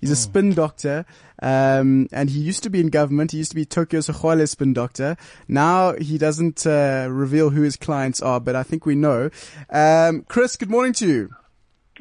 He's 0.01 0.11
a 0.11 0.17
spin 0.17 0.55
doctor, 0.55 1.05
um, 1.43 2.09
and 2.11 2.31
he 2.31 2.41
used 2.41 2.63
to 2.63 2.71
be 2.71 2.81
in 2.81 2.89
government. 2.89 3.33
He 3.33 3.39
used 3.39 3.51
to 3.51 3.55
be 3.55 3.67
Tokyo 3.67 4.01
Sexwale 4.01 4.49
spin 4.49 4.73
doctor. 4.73 5.17
Now 5.47 5.93
he 5.93 6.17
doesn't 6.17 6.67
uh, 6.67 7.09
reveal 7.11 7.51
who 7.51 7.61
his 7.61 7.77
clients 7.77 8.23
are, 8.23 8.41
but 8.41 8.57
I 8.57 8.63
think 8.63 8.87
we 8.87 8.95
know. 8.95 9.29
Um, 9.69 10.23
Chris, 10.27 10.57
good 10.57 10.71
morning 10.71 10.95
to 10.95 11.07
you. 11.07 11.31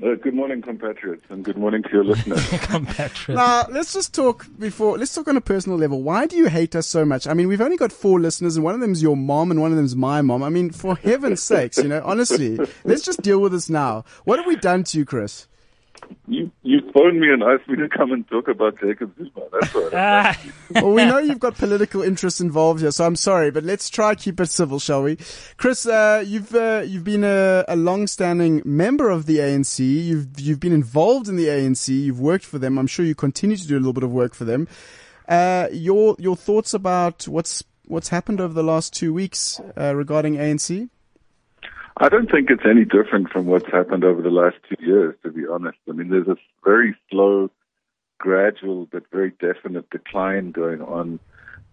Uh, 0.02 0.16
good 0.16 0.34
morning, 0.34 0.62
compatriots, 0.62 1.26
and 1.28 1.44
good 1.44 1.58
morning 1.58 1.84
to 1.84 1.90
your 1.92 2.06
listeners. 2.06 2.48
compatriots. 2.62 3.28
Now, 3.28 3.66
let's 3.70 3.92
just 3.92 4.14
talk 4.14 4.46
before, 4.58 4.98
let's 4.98 5.14
talk 5.14 5.28
on 5.28 5.36
a 5.36 5.42
personal 5.42 5.78
level. 5.78 6.02
Why 6.02 6.26
do 6.26 6.38
you 6.38 6.48
hate 6.48 6.74
us 6.74 6.88
so 6.88 7.04
much? 7.04 7.28
I 7.28 7.34
mean, 7.34 7.50
we've 7.50 7.60
only 7.60 7.76
got 7.76 7.92
four 7.92 8.18
listeners 8.18 8.56
and 8.56 8.64
one 8.64 8.74
of 8.74 8.80
them's 8.80 9.04
your 9.04 9.18
mom 9.18 9.52
and 9.52 9.62
one 9.62 9.72
of 9.72 9.78
them's 9.78 9.98
my 9.98 10.22
mom. 10.22 10.42
I 10.42 10.48
mean, 10.48 10.70
for 10.70 10.96
heaven's 10.96 11.42
sakes, 11.44 11.78
you 11.78 11.90
know, 11.90 12.02
honestly, 12.06 12.58
let's 12.86 13.04
just 13.04 13.22
deal 13.22 13.42
with 13.42 13.52
this 13.52 13.70
now. 13.70 14.06
What 14.24 14.40
have 14.40 14.48
we 14.48 14.56
done 14.56 14.86
to 14.86 14.98
you, 14.98 15.04
Chris? 15.04 15.49
You 16.28 16.52
you 16.64 16.80
phoned 16.94 17.20
me 17.20 17.30
and 17.30 17.42
asked 17.42 17.68
me 17.68 17.78
to 17.78 17.90
come 17.90 18.12
and 18.12 18.28
talk 18.28 18.48
about 18.48 18.80
Jacob 18.80 19.16
Zuma. 19.18 19.48
That's 19.52 19.74
what. 19.74 19.94
Ah, 19.94 20.40
well, 20.72 20.94
we 20.94 21.06
know 21.06 21.18
you've 21.18 21.40
got 21.40 21.56
political 21.56 22.02
interests 22.04 22.40
involved 22.40 22.82
here, 22.82 22.92
so 22.92 23.06
I'm 23.06 23.16
sorry, 23.16 23.52
but 23.52 23.64
let's 23.64 23.90
try 23.90 24.16
keep 24.16 24.40
it 24.40 24.48
civil, 24.48 24.80
shall 24.80 25.04
we? 25.04 25.18
Chris, 25.58 25.86
uh, 25.86 26.24
you've 26.26 26.54
uh, 26.54 26.84
you've 26.86 27.04
been 27.04 27.24
a, 27.24 27.66
a 27.68 27.76
long-standing 27.76 28.62
member 28.66 29.10
of 29.10 29.26
the 29.26 29.38
ANC. 29.38 29.80
You've 29.80 30.40
you've 30.40 30.60
been 30.60 30.74
involved 30.74 31.28
in 31.28 31.36
the 31.36 31.48
ANC. 31.48 31.88
You've 31.88 32.20
worked 32.20 32.46
for 32.46 32.60
them. 32.60 32.78
I'm 32.78 32.88
sure 32.88 33.06
you 33.06 33.16
continue 33.16 33.58
to 33.58 33.68
do 33.68 33.76
a 33.76 33.80
little 33.80 33.94
bit 33.94 34.04
of 34.04 34.12
work 34.12 34.34
for 34.34 34.46
them. 34.46 34.68
Uh, 35.28 35.68
your 35.72 36.16
your 36.20 36.36
thoughts 36.36 36.74
about 36.74 37.28
what's 37.28 37.64
what's 37.86 38.10
happened 38.10 38.40
over 38.40 38.54
the 38.54 38.64
last 38.64 38.94
two 38.94 39.14
weeks 39.14 39.60
uh, 39.78 39.96
regarding 39.96 40.36
ANC? 40.36 40.90
I 42.02 42.08
don't 42.08 42.32
think 42.32 42.50
it's 42.50 42.64
any 42.66 42.86
different 42.86 43.30
from 43.30 43.46
what's 43.46 43.70
happened 43.70 44.06
over 44.06 44.22
the 44.22 44.30
last 44.30 44.56
two 44.70 44.84
years, 44.86 45.16
to 45.24 45.32
be 45.32 45.46
honest. 45.46 45.78
I 45.88 45.92
mean, 45.92 46.10
there's 46.10 46.30
a 46.30 46.38
very 46.64 46.96
slow, 47.12 47.52
gradual, 48.20 48.86
but 48.86 49.04
very 49.12 49.32
definite 49.32 49.90
decline 49.90 50.52
going 50.52 50.82
on 50.82 51.20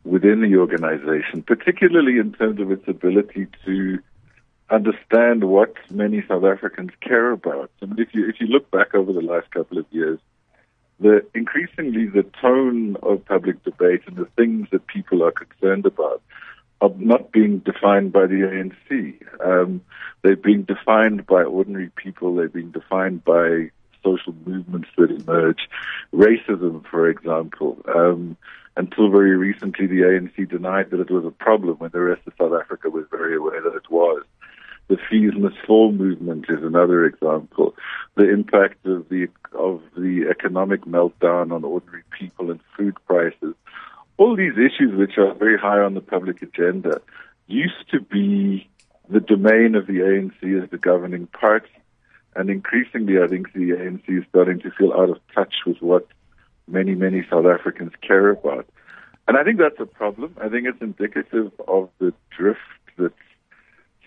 within 0.05 0.41
the 0.41 0.57
organization, 0.57 1.43
particularly 1.43 2.19
in 2.19 2.33
terms 2.33 2.61
of 2.61 2.73
its 2.73 2.89
ability 2.89 3.47
to 3.67 4.01
understand 4.69 5.45
what 5.45 5.75
many 5.91 6.25
South 6.27 6.43
Africans 6.45 6.91
care 7.01 7.31
about. 7.31 7.71
I 7.81 7.87
mean, 7.87 8.01
if 8.01 8.13
you 8.13 8.29
if 8.29 8.41
you 8.41 8.49
look 8.49 8.69
back 8.73 8.97
over 8.97 9.13
the 9.13 9.21
last 9.21 9.49
couple 9.53 9.79
of 9.79 9.87
years, 9.93 10.19
the 10.99 11.25
increasingly 11.35 12.07
the 12.07 12.25
tone 12.41 12.97
of 13.03 13.25
public 13.27 13.63
debate 13.63 14.03
and 14.07 14.17
the 14.17 14.29
things 14.37 14.67
that 14.73 14.89
people 14.89 15.23
are 15.23 15.31
concerned 15.31 15.87
about 15.87 16.21
are 16.81 16.91
not 16.97 17.33
being 17.33 17.59
defined 17.59 18.13
by 18.13 18.27
the 18.27 18.71
ANC. 18.91 19.23
Um, 19.45 19.81
they're 20.23 20.37
being 20.37 20.63
defined 20.63 21.27
by 21.27 21.43
ordinary 21.43 21.91
people. 21.97 22.35
They're 22.35 22.49
being 22.49 22.71
defined 22.71 23.25
by 23.25 23.71
social 24.05 24.35
movements 24.45 24.89
that 24.97 25.11
emerge. 25.11 25.69
Racism, 26.13 26.85
for 26.91 27.09
example. 27.09 27.79
Um, 27.95 28.37
until 28.77 29.11
very 29.11 29.37
recently, 29.37 29.87
the 29.87 30.03
ANC 30.03 30.49
denied 30.49 30.91
that 30.91 31.01
it 31.01 31.11
was 31.11 31.25
a 31.25 31.31
problem 31.31 31.79
when 31.79 31.91
the 31.93 32.01
rest 32.01 32.23
of 32.27 32.35
South 32.39 32.53
Africa 32.61 32.91
was 32.91 33.07
very 33.11 33.37
aware 33.37 33.63
that 33.63 33.75
it 33.75 33.91
was. 33.91 34.23
The 34.89 34.99
fees 35.11 35.33
must 35.35 35.57
fall 35.67 35.91
movement 35.93 36.47
is 36.49 36.63
another 36.63 37.07
example. 37.07 37.75
The 38.15 38.31
impact 38.31 38.87
of 38.87 39.09
the 39.09 39.29
of 39.53 39.83
the 39.97 40.27
economic 40.31 40.83
meltdown 40.83 41.51
on 41.53 41.65
ordinary 41.65 42.05
people 42.17 42.51
and 42.51 42.61
food 42.77 42.97
prices. 43.07 43.55
All 44.19 44.37
these 44.37 44.55
issues, 44.55 44.97
which 44.97 45.19
are 45.19 45.35
very 45.35 45.59
high 45.59 45.81
on 45.81 45.95
the 45.95 46.01
public 46.01 46.43
agenda, 46.43 47.01
used 47.47 47.91
to 47.91 48.01
be 48.01 48.69
the 49.09 49.21
domain 49.21 49.75
of 49.75 49.87
the 49.87 50.01
ANC 50.01 50.63
as 50.63 50.71
the 50.71 50.79
governing 50.79 51.27
party. 51.27 51.71
And 52.35 52.51
increasingly, 52.51 53.23
I 53.23 53.27
think 53.29 53.53
the 53.53 53.71
ANC 53.71 54.09
is 54.09 54.25
starting 54.29 54.61
to 54.61 54.71
feel 54.71 54.93
out 54.93 55.11
of 55.11 55.19
touch 55.35 55.55
with 55.67 55.81
what 55.81 56.07
many, 56.69 56.95
many 56.95 57.27
South 57.31 57.47
Africans 57.47 57.93
care 58.07 58.31
about. 58.31 58.67
And 59.29 59.37
I 59.37 59.45
think 59.45 59.59
that's 59.59 59.81
a 59.81 59.87
problem. 59.87 60.37
I 60.41 60.49
think 60.49 60.67
it's 60.67 60.81
indicative 60.81 61.53
of 61.67 61.89
the 61.99 62.13
drift 62.37 62.61
that's 62.99 63.15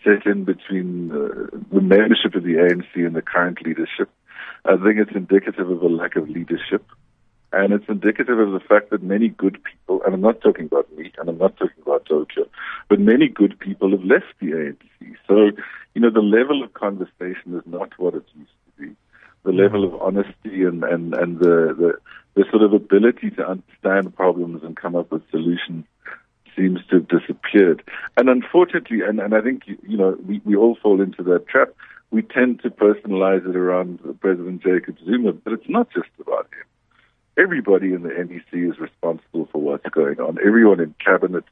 set 0.03 0.25
in 0.25 0.45
between 0.45 1.11
uh, 1.11 1.57
the 1.71 1.81
membership 1.81 2.35
of 2.35 2.43
the 2.43 2.55
ANC 2.55 2.87
and 2.95 3.15
the 3.15 3.21
current 3.21 3.59
leadership. 3.65 4.09
I 4.65 4.75
think 4.77 4.99
it's 4.99 5.15
indicative 5.15 5.69
of 5.69 5.81
a 5.81 5.87
lack 5.87 6.15
of 6.15 6.29
leadership. 6.29 6.85
And 7.51 7.73
it's 7.73 7.89
indicative 7.89 8.37
of 8.37 8.51
the 8.51 8.59
fact 8.59 8.91
that 8.91 9.01
many 9.01 9.29
good 9.29 9.59
people, 9.63 10.03
and 10.03 10.13
I'm 10.13 10.21
not 10.21 10.41
talking 10.41 10.65
about 10.65 10.91
me, 10.95 11.11
and 11.17 11.29
I'm 11.29 11.37
not 11.37 11.57
talking 11.57 11.81
about 11.81 12.05
Tokyo, 12.05 12.47
but 12.89 12.99
many 12.99 13.27
good 13.27 13.59
people 13.59 13.89
have 13.91 14.03
left 14.03 14.27
the 14.39 14.51
ANC. 14.51 15.15
So, 15.27 15.51
you 15.95 16.01
know, 16.01 16.11
the 16.11 16.21
level 16.21 16.63
of 16.63 16.73
conversation 16.73 17.55
is 17.55 17.63
not 17.65 17.97
what 17.97 18.13
it 18.13 18.25
used 18.35 18.51
to 18.51 18.83
be. 18.83 18.95
The 19.43 19.49
mm-hmm. 19.49 19.59
level 19.59 19.83
of 19.83 19.99
honesty 19.99 20.63
and, 20.63 20.83
and, 20.83 21.15
and 21.15 21.39
the, 21.39 21.73
the, 21.77 21.93
the 22.35 22.45
sort 22.51 22.61
of 22.61 22.73
ability 22.73 23.31
to 23.31 23.47
understand 23.47 24.15
problems 24.15 24.63
and 24.63 24.77
come 24.77 24.95
up 24.95 25.11
with 25.11 25.23
solutions 25.31 25.85
seems 26.55 26.79
to 26.89 26.97
have 26.97 27.07
disappeared. 27.07 27.81
And 28.15 28.29
unfortunately, 28.29 29.01
and, 29.01 29.19
and 29.19 29.33
I 29.33 29.41
think, 29.41 29.63
you 29.65 29.97
know, 29.97 30.17
we, 30.25 30.39
we 30.45 30.55
all 30.55 30.77
fall 30.81 31.01
into 31.01 31.23
that 31.23 31.47
trap. 31.47 31.69
We 32.11 32.21
tend 32.21 32.61
to 32.61 32.69
personalize 32.69 33.47
it 33.47 33.55
around 33.55 33.99
President 34.19 34.61
Jacob 34.61 34.97
Zuma, 35.05 35.33
but 35.33 35.53
it's 35.53 35.69
not 35.69 35.89
just 35.91 36.09
about 36.19 36.47
him. 36.53 36.68
Everybody 37.37 37.93
in 37.93 38.03
the 38.03 38.09
NEC 38.09 38.53
is 38.53 38.79
responsible 38.79 39.47
for 39.51 39.61
what's 39.61 39.87
going 39.89 40.19
on. 40.19 40.37
Everyone 40.45 40.79
in 40.79 40.93
cabinet 41.03 41.45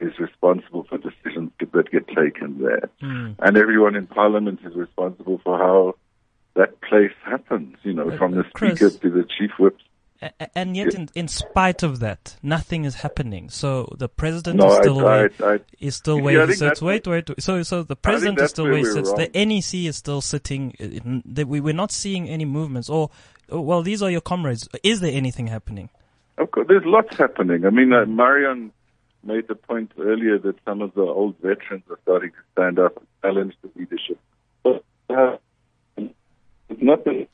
is 0.00 0.18
responsible 0.18 0.84
for 0.84 0.98
decisions 0.98 1.50
that 1.58 1.90
get 1.90 2.06
taken 2.08 2.62
there. 2.62 2.88
Mm. 3.02 3.34
And 3.38 3.56
everyone 3.56 3.96
in 3.96 4.06
parliament 4.06 4.60
is 4.64 4.74
responsible 4.74 5.40
for 5.42 5.58
how 5.58 5.94
that 6.54 6.80
place 6.82 7.12
happens, 7.24 7.76
you 7.82 7.92
know, 7.92 8.10
Uh, 8.10 8.16
from 8.16 8.32
the 8.32 8.44
Chris- 8.54 8.78
speaker 8.78 8.98
to 8.98 9.10
the 9.10 9.24
chief 9.24 9.50
a- 10.22 10.58
And 10.58 10.76
yet, 10.76 10.92
Yeah. 10.92 11.00
in, 11.00 11.08
in 11.14 11.28
spite 11.28 11.82
of 11.82 12.00
that, 12.00 12.36
nothing 12.42 12.84
is 12.84 12.96
happening. 12.96 13.50
So 13.50 13.94
the 13.98 14.08
president 14.08 14.58
No, 14.60 14.66
is 14.68 14.76
still 14.76 15.00
I- 15.00 15.04
where 15.04 15.30
I- 15.42 15.60
is 15.80 15.96
still 15.96 16.20
where 16.20 16.46
he 16.46 16.54
sits. 16.54 16.80
Wait, 16.80 17.06
wait. 17.06 17.28
wait. 17.28 17.40
So, 17.42 17.62
so 17.62 17.82
the 17.82 17.96
president 17.96 18.40
is 18.40 18.50
still 18.50 18.64
where 18.64 18.78
he 18.78 18.84
sits. 18.84 19.12
The 19.12 19.30
wrong. 19.34 19.48
NEC 19.48 19.86
is 19.86 19.96
still 19.96 20.20
sitting. 20.20 21.22
That 21.26 21.48
we, 21.48 21.60
we're 21.60 21.74
not 21.74 21.92
seeing 21.92 22.28
any 22.28 22.44
movements. 22.44 22.88
Or, 22.88 23.10
oh, 23.50 23.60
well, 23.60 23.82
these 23.82 24.02
are 24.02 24.10
your 24.10 24.20
comrades. 24.20 24.68
Is 24.82 25.00
there 25.00 25.12
anything 25.12 25.46
happening? 25.46 25.90
Of 26.38 26.50
course, 26.50 26.66
there's 26.68 26.84
lots 26.84 27.16
happening. 27.16 27.64
I 27.64 27.70
mean, 27.70 27.92
uh, 27.92 28.04
Marion 28.06 28.72
made 29.24 29.48
the 29.48 29.54
point 29.54 29.92
earlier 29.98 30.38
that 30.38 30.56
some 30.64 30.82
of 30.82 30.94
the 30.94 31.02
old 31.02 31.36
veterans 31.38 31.82
are 31.90 31.98
starting 32.02 32.30
to 32.30 32.36
stand 32.52 32.78
up 32.78 32.96
and 32.96 33.06
challenge 33.22 33.54
the 33.62 33.70
leadership. 33.74 34.18
But 34.62 34.84
uh, 35.08 35.36
it's 35.96 36.82
not 36.82 37.04
to 37.04 37.26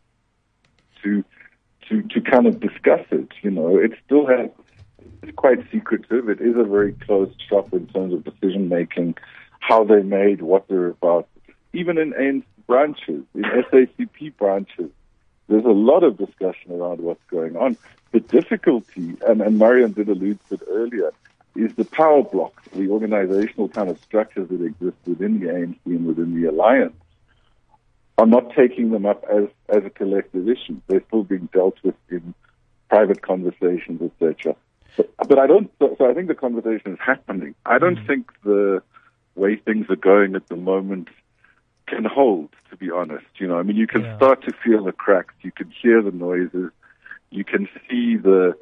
to 1.03 2.03
to 2.03 2.21
kind 2.21 2.47
of 2.47 2.61
discuss 2.61 3.05
it. 3.11 3.29
You 3.43 3.51
know, 3.51 3.79
it 3.79 3.93
still 4.07 4.27
has. 4.27 4.51
It's 5.23 5.37
quite 5.37 5.59
secretive. 5.71 6.29
It 6.29 6.41
is 6.41 6.57
a 6.57 6.65
very 6.65 6.93
closed 6.93 7.41
shop 7.49 7.73
in 7.73 7.87
terms 7.89 8.13
of 8.15 8.25
decision 8.25 8.69
making, 8.69 9.17
how 9.61 9.85
they're 9.85 10.03
made, 10.03 10.43
what 10.43 10.67
they're 10.69 10.89
about. 10.89 11.29
Even 11.73 11.99
in 11.99 12.13
ANC 12.13 12.45
branches, 12.67 13.25
in 13.35 13.43
SACP 13.43 14.37
branches, 14.37 14.91
there's 15.49 15.65
a 15.65 15.69
lot 15.69 16.03
of 16.05 16.17
discussion 16.17 16.73
around 16.73 17.01
what's 17.01 17.25
going 17.31 17.57
on. 17.57 17.77
The 18.13 18.21
difficulty, 18.21 19.17
and, 19.27 19.41
and 19.41 19.59
Marion 19.59 19.93
did 19.93 20.09
allude 20.09 20.39
to 20.49 20.55
it 20.55 20.63
earlier, 20.69 21.13
is 21.55 21.75
the 21.75 21.85
power 21.85 22.23
block, 22.23 22.63
the 22.73 22.89
organizational 22.89 23.69
kind 23.69 23.91
of 23.91 23.99
structures 24.01 24.49
that 24.49 24.63
exist 24.63 24.97
within 25.07 25.41
the 25.41 25.47
ANC 25.47 25.79
and 25.87 26.07
within 26.07 26.41
the 26.41 26.49
alliance 26.49 26.95
are 28.19 28.27
not 28.27 28.55
taking 28.55 28.91
them 28.91 29.07
up 29.07 29.25
as, 29.31 29.49
as 29.69 29.85
a 29.85 29.91
collective 29.91 30.49
issue. 30.49 30.81
They're 30.87 31.03
still 31.09 31.25
being 31.25 31.49
dealt 31.53 31.77
with 31.83 31.95
in 32.11 32.35
private 32.89 33.23
conversations, 33.23 34.03
etc. 34.03 34.55
But, 34.97 35.11
but 35.29 35.39
I 35.39 35.47
don't. 35.47 35.71
So, 35.79 35.95
so 35.99 36.11
I 36.11 36.15
think 36.15 36.29
the 36.29 36.35
conversation 36.35 36.93
is 36.93 36.99
happening. 37.05 37.55
I 37.65 37.79
don't 37.79 37.99
mm. 37.99 38.07
think 38.07 38.31
the 38.45 38.83
way 39.35 39.57
things 39.57 39.87
are 39.89 39.97
going 39.97 40.37
at 40.37 40.47
the 40.49 40.57
moment 40.57 41.09
can 41.87 42.05
hold. 42.05 42.51
To 42.71 42.77
be 42.77 42.91
honest, 42.91 43.27
you 43.37 43.47
know, 43.47 43.59
I 43.59 43.63
mean, 43.63 43.77
you 43.77 43.87
can 43.87 44.03
Yeah. 44.03 44.17
start 44.17 44.43
to 44.45 44.53
feel 44.65 44.85
the 44.85 44.93
cracks. 44.93 45.35
You 45.43 45.53
can 45.53 45.71
hear 45.71 46.01
the 46.03 46.11
noises. 46.11 46.71
You 47.31 47.45
can 47.45 47.69
see 47.89 48.17
the 48.17 48.55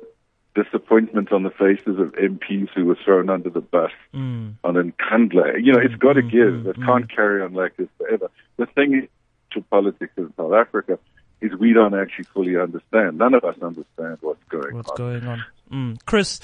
disappointment 0.56 1.30
on 1.32 1.44
the 1.44 1.50
faces 1.50 1.98
of 2.00 2.12
MPs 2.16 2.70
who 2.74 2.84
were 2.86 2.96
thrown 3.04 3.30
under 3.30 3.48
the 3.50 3.60
bus 3.60 3.92
Mm. 4.14 4.54
on 4.64 4.74
Nkandla. 4.74 5.62
You 5.64 5.72
know, 5.72 5.78
it's 5.80 5.94
got 5.94 6.14
to 6.14 6.22
Mm, 6.22 6.30
give. 6.30 6.54
mm, 6.54 6.66
It 6.66 6.76
mm. 6.76 6.84
can't 6.86 7.08
carry 7.10 7.40
on 7.42 7.52
like 7.54 7.76
this 7.76 7.88
forever. 7.98 8.30
The 8.56 8.66
thing 8.66 8.94
is, 8.94 9.08
to 9.52 9.60
politics 9.62 10.12
in 10.16 10.32
South 10.36 10.52
Africa 10.52 10.98
is 11.40 11.52
we 11.54 11.72
don't 11.72 11.94
actually 11.94 12.24
fully 12.34 12.56
understand. 12.56 13.18
None 13.18 13.34
of 13.34 13.44
us 13.44 13.56
understand 13.62 14.18
what's 14.20 14.42
going 14.48 14.74
What's 14.76 14.90
on. 14.90 14.96
going 14.96 15.26
on? 15.26 15.44
Mm. 15.72 15.98
Chris, 16.04 16.40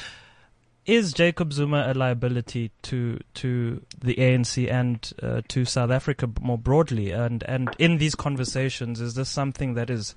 is 0.87 1.13
Jacob 1.13 1.53
Zuma 1.53 1.87
a 1.89 1.95
liability 1.95 2.71
to 2.83 3.19
to 3.35 3.83
the 4.01 4.15
ANC 4.15 4.71
and 4.71 5.13
uh, 5.23 5.43
to 5.49 5.65
South 5.65 5.91
Africa 5.91 6.29
more 6.41 6.59
broadly? 6.59 7.11
And 7.11 7.43
and 7.45 7.75
in 7.79 7.99
these 7.99 8.15
conversations, 8.15 9.01
is 9.01 9.15
this 9.15 9.29
something 9.29 9.75
that 9.75 9.91
is 9.91 10.15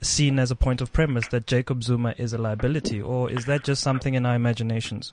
seen 0.00 0.38
as 0.38 0.50
a 0.50 0.56
point 0.56 0.80
of 0.80 0.92
premise 0.92 1.28
that 1.28 1.46
Jacob 1.46 1.82
Zuma 1.82 2.14
is 2.18 2.32
a 2.32 2.38
liability, 2.38 3.00
or 3.00 3.30
is 3.30 3.46
that 3.46 3.64
just 3.64 3.82
something 3.82 4.14
in 4.14 4.26
our 4.26 4.34
imaginations? 4.34 5.12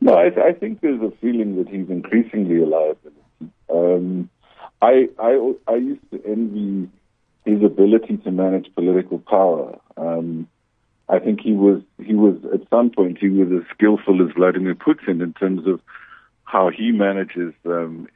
No, 0.00 0.14
I, 0.14 0.30
I 0.48 0.52
think 0.52 0.80
there's 0.80 1.00
a 1.00 1.12
feeling 1.20 1.56
that 1.56 1.68
he's 1.68 1.88
increasingly 1.88 2.62
a 2.62 2.66
liability. 2.66 3.52
Um, 3.72 4.30
I, 4.80 5.08
I, 5.18 5.52
I 5.68 5.76
used 5.76 6.10
to 6.10 6.20
envy 6.26 6.90
his 7.44 7.62
ability 7.62 8.16
to 8.18 8.30
manage 8.32 8.74
political 8.74 9.18
power. 9.20 9.78
Um, 9.96 10.48
I 11.12 11.18
think 11.18 11.42
he 11.42 11.52
was, 11.52 11.82
he 12.02 12.14
was 12.14 12.36
at 12.54 12.66
some 12.70 12.88
point 12.88 13.18
he 13.18 13.28
was 13.28 13.48
as 13.52 13.68
skillful 13.74 14.26
as 14.26 14.34
Vladimir 14.34 14.74
Putin 14.74 15.22
in 15.22 15.34
terms 15.34 15.66
of 15.66 15.78
how 16.44 16.70
he 16.70 16.90
manages 16.90 17.52
um, 17.66 18.08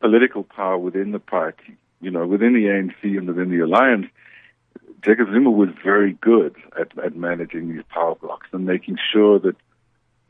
political 0.00 0.42
power 0.42 0.78
within 0.78 1.12
the 1.12 1.18
party. 1.18 1.76
You 2.00 2.10
know, 2.10 2.26
within 2.26 2.54
the 2.54 2.64
ANC 2.64 3.18
and 3.18 3.28
within 3.28 3.50
the 3.50 3.60
alliance, 3.60 4.06
Jacob 5.04 5.28
Zuma 5.30 5.50
was 5.50 5.68
very 5.84 6.14
good 6.14 6.56
at, 6.80 6.96
at 6.98 7.14
managing 7.14 7.68
these 7.68 7.84
power 7.90 8.14
blocks 8.14 8.48
and 8.52 8.64
making 8.64 8.96
sure 9.12 9.38
that 9.40 9.56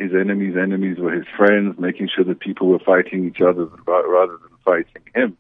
his 0.01 0.11
enemies' 0.13 0.57
enemies 0.61 0.99
were 0.99 1.13
his 1.13 1.27
friends, 1.37 1.79
making 1.79 2.09
sure 2.13 2.25
that 2.25 2.41
people 2.41 2.67
were 2.67 2.81
fighting 2.81 3.25
each 3.29 3.41
other 3.41 3.67
rather 3.87 4.39
than 4.39 4.51
fighting 4.65 5.03
him. 5.15 5.37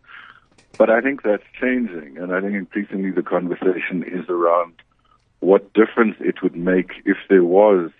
But 0.79 0.91
I 0.91 1.01
think 1.01 1.25
that's 1.25 1.43
changing, 1.61 2.19
and 2.19 2.33
I 2.33 2.41
think 2.41 2.55
increasingly 2.55 3.11
the 3.11 3.23
conversation 3.23 4.05
is 4.07 4.29
around 4.29 4.75
what 5.43 5.72
difference 5.72 6.14
it 6.20 6.40
would 6.40 6.55
make 6.55 6.93
if 7.05 7.16
there 7.28 7.43
was 7.43 7.90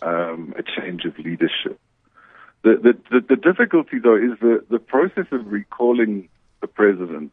um, 0.00 0.54
a 0.56 0.62
change 0.62 1.04
of 1.04 1.18
leadership. 1.18 1.78
The, 2.62 2.76
the, 2.82 2.98
the, 3.10 3.26
the 3.28 3.36
difficulty, 3.36 3.98
though, 4.02 4.16
is 4.16 4.38
the, 4.40 4.64
the 4.70 4.78
process 4.78 5.26
of 5.30 5.52
recalling 5.52 6.30
the 6.62 6.66
president 6.66 7.32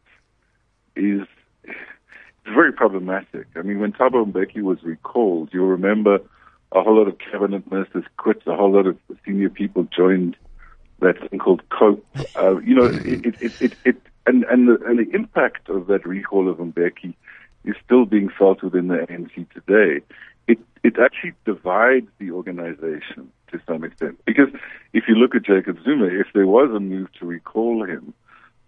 is 0.94 1.22
it's 1.64 2.54
very 2.54 2.72
problematic. 2.72 3.46
I 3.56 3.62
mean, 3.62 3.80
when 3.80 3.92
Thabo 3.92 4.30
Mbeki 4.30 4.60
was 4.62 4.82
recalled, 4.82 5.48
you'll 5.52 5.68
remember 5.68 6.18
a 6.72 6.82
whole 6.82 6.98
lot 6.98 7.08
of 7.08 7.16
cabinet 7.18 7.70
ministers 7.72 8.04
quit, 8.18 8.42
a 8.46 8.54
whole 8.54 8.72
lot 8.72 8.86
of 8.86 8.98
senior 9.24 9.48
people 9.48 9.88
joined 9.96 10.36
that 11.00 11.30
thing 11.30 11.38
called 11.38 11.62
COPE. 11.70 12.04
Uh, 12.36 12.58
you 12.58 12.74
know, 12.74 12.84
it, 12.84 13.24
it, 13.40 13.62
it, 13.62 13.72
it, 13.84 13.96
and, 14.26 14.44
and, 14.44 14.68
the, 14.68 14.78
and 14.84 14.98
the 14.98 15.14
impact 15.14 15.70
of 15.70 15.86
that 15.86 16.04
recall 16.04 16.50
of 16.50 16.58
Mbeki 16.58 17.14
is 17.64 17.76
still 17.84 18.04
being 18.04 18.28
felt 18.28 18.62
within 18.62 18.88
the 18.88 18.94
ANC 18.94 19.46
today. 19.52 20.04
It, 20.46 20.58
it 20.82 20.94
actually 20.98 21.34
divides 21.44 22.08
the 22.18 22.32
organization 22.32 23.30
to 23.52 23.60
some 23.66 23.84
extent. 23.84 24.18
Because 24.24 24.48
if 24.92 25.04
you 25.08 25.14
look 25.14 25.34
at 25.34 25.44
Jacob 25.44 25.78
Zuma, 25.84 26.06
if 26.06 26.26
there 26.34 26.46
was 26.46 26.70
a 26.74 26.80
move 26.80 27.08
to 27.20 27.26
recall 27.26 27.84
him, 27.84 28.14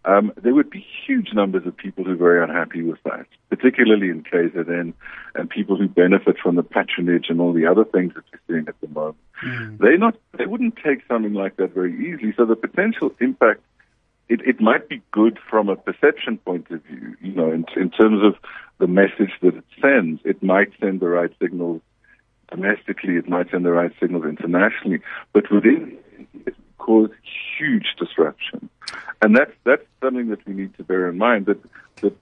um, 0.07 0.33
there 0.43 0.55
would 0.55 0.69
be 0.69 0.85
huge 1.07 1.33
numbers 1.33 1.67
of 1.67 1.77
people 1.77 2.05
who 2.05 2.13
are 2.13 2.17
very 2.17 2.43
unhappy 2.43 2.83
with 2.83 3.03
that, 3.05 3.27
particularly 3.49 4.11
in 4.11 4.23
KZN 4.23 4.93
and 5.35 5.51
people 5.51 5.77
who 5.77 5.89
benefit 5.89 6.37
from 6.43 6.57
the 6.57 6.63
patronage 6.63 7.27
and 7.31 7.41
all 7.41 7.55
the 7.55 7.67
other 7.67 7.85
things 7.85 8.13
that 8.15 8.25
we're 8.31 8.55
seeing 8.55 8.69
at 8.69 8.79
the 8.83 8.89
moment. 8.89 9.17
Mm. 9.43 9.79
They 9.79 9.97
not 9.97 10.15
they 10.37 10.45
wouldn't 10.45 10.77
take 10.77 11.01
something 11.09 11.33
like 11.33 11.57
that 11.57 11.73
very 11.73 11.95
easily. 11.95 12.35
So 12.37 12.45
the 12.45 12.57
potential 12.57 13.15
impact 13.19 13.63
it, 14.29 14.41
it 14.47 14.61
might 14.61 14.89
be 14.89 15.03
good 15.11 15.39
from 15.51 15.69
a 15.69 15.77
perception 15.77 16.39
point 16.39 16.71
of 16.71 16.83
view, 16.85 17.17
you 17.21 17.33
know, 17.33 17.51
in, 17.51 17.65
in 17.77 17.91
terms 17.91 18.23
of 18.23 18.35
the 18.79 18.87
message 18.87 19.33
that 19.43 19.55
it 19.55 19.65
sends. 19.81 20.21
It 20.25 20.43
might 20.43 20.73
send 20.81 21.01
the 21.01 21.09
right 21.09 21.31
signals 21.41 21.83
domestically, 22.51 23.17
it 23.17 23.29
might 23.29 23.51
send 23.51 23.65
the 23.65 23.73
right 23.73 23.93
signals 24.01 24.25
internationally, 24.25 25.01
but 25.33 25.51
within 25.51 25.99
it 26.47 26.55
cause 26.79 27.11
huge 27.59 27.95
disruption. 27.99 28.69
And 29.23 29.37
that's, 29.37 29.53
that's 29.65 29.85
something 30.03 30.29
that 30.29 30.47
we 30.47 30.55
need 30.55 30.77
to 30.77 30.85
bear 30.85 31.09
in 31.09 31.19
mind 31.19 31.47
that, 31.47 31.59
that 32.03 32.15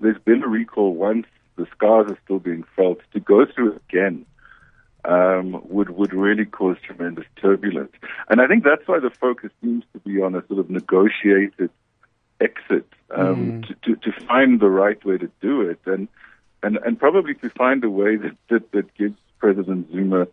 there's 0.00 0.20
been 0.24 0.42
a 0.42 0.48
recall 0.48 0.94
once 0.94 1.26
the 1.56 1.66
scars 1.72 2.10
are 2.10 2.18
still 2.24 2.38
being 2.38 2.64
felt. 2.76 2.98
To 3.12 3.20
go 3.20 3.44
through 3.46 3.72
it 3.72 3.82
again 3.88 4.24
um, 5.04 5.60
would 5.68 5.90
would 5.90 6.12
really 6.12 6.44
cause 6.44 6.76
tremendous 6.84 7.26
turbulence. 7.40 7.92
And 8.28 8.40
I 8.40 8.46
think 8.46 8.64
that's 8.64 8.86
why 8.86 9.00
the 9.00 9.10
focus 9.10 9.50
seems 9.62 9.84
to 9.92 9.98
be 10.00 10.20
on 10.20 10.34
a 10.34 10.46
sort 10.46 10.60
of 10.60 10.70
negotiated 10.70 11.70
exit 12.40 12.86
um, 13.10 13.62
mm. 13.62 13.66
to, 13.66 13.74
to, 13.96 14.10
to 14.10 14.26
find 14.26 14.60
the 14.60 14.70
right 14.70 15.02
way 15.04 15.18
to 15.18 15.30
do 15.40 15.62
it, 15.62 15.80
and 15.86 16.08
and 16.62 16.78
and 16.78 16.98
probably 16.98 17.34
to 17.34 17.50
find 17.50 17.84
a 17.84 17.90
way 17.90 18.16
that 18.16 18.36
that, 18.48 18.72
that 18.72 18.94
gives 18.94 19.18
President 19.38 19.90
Zuma 19.92 20.26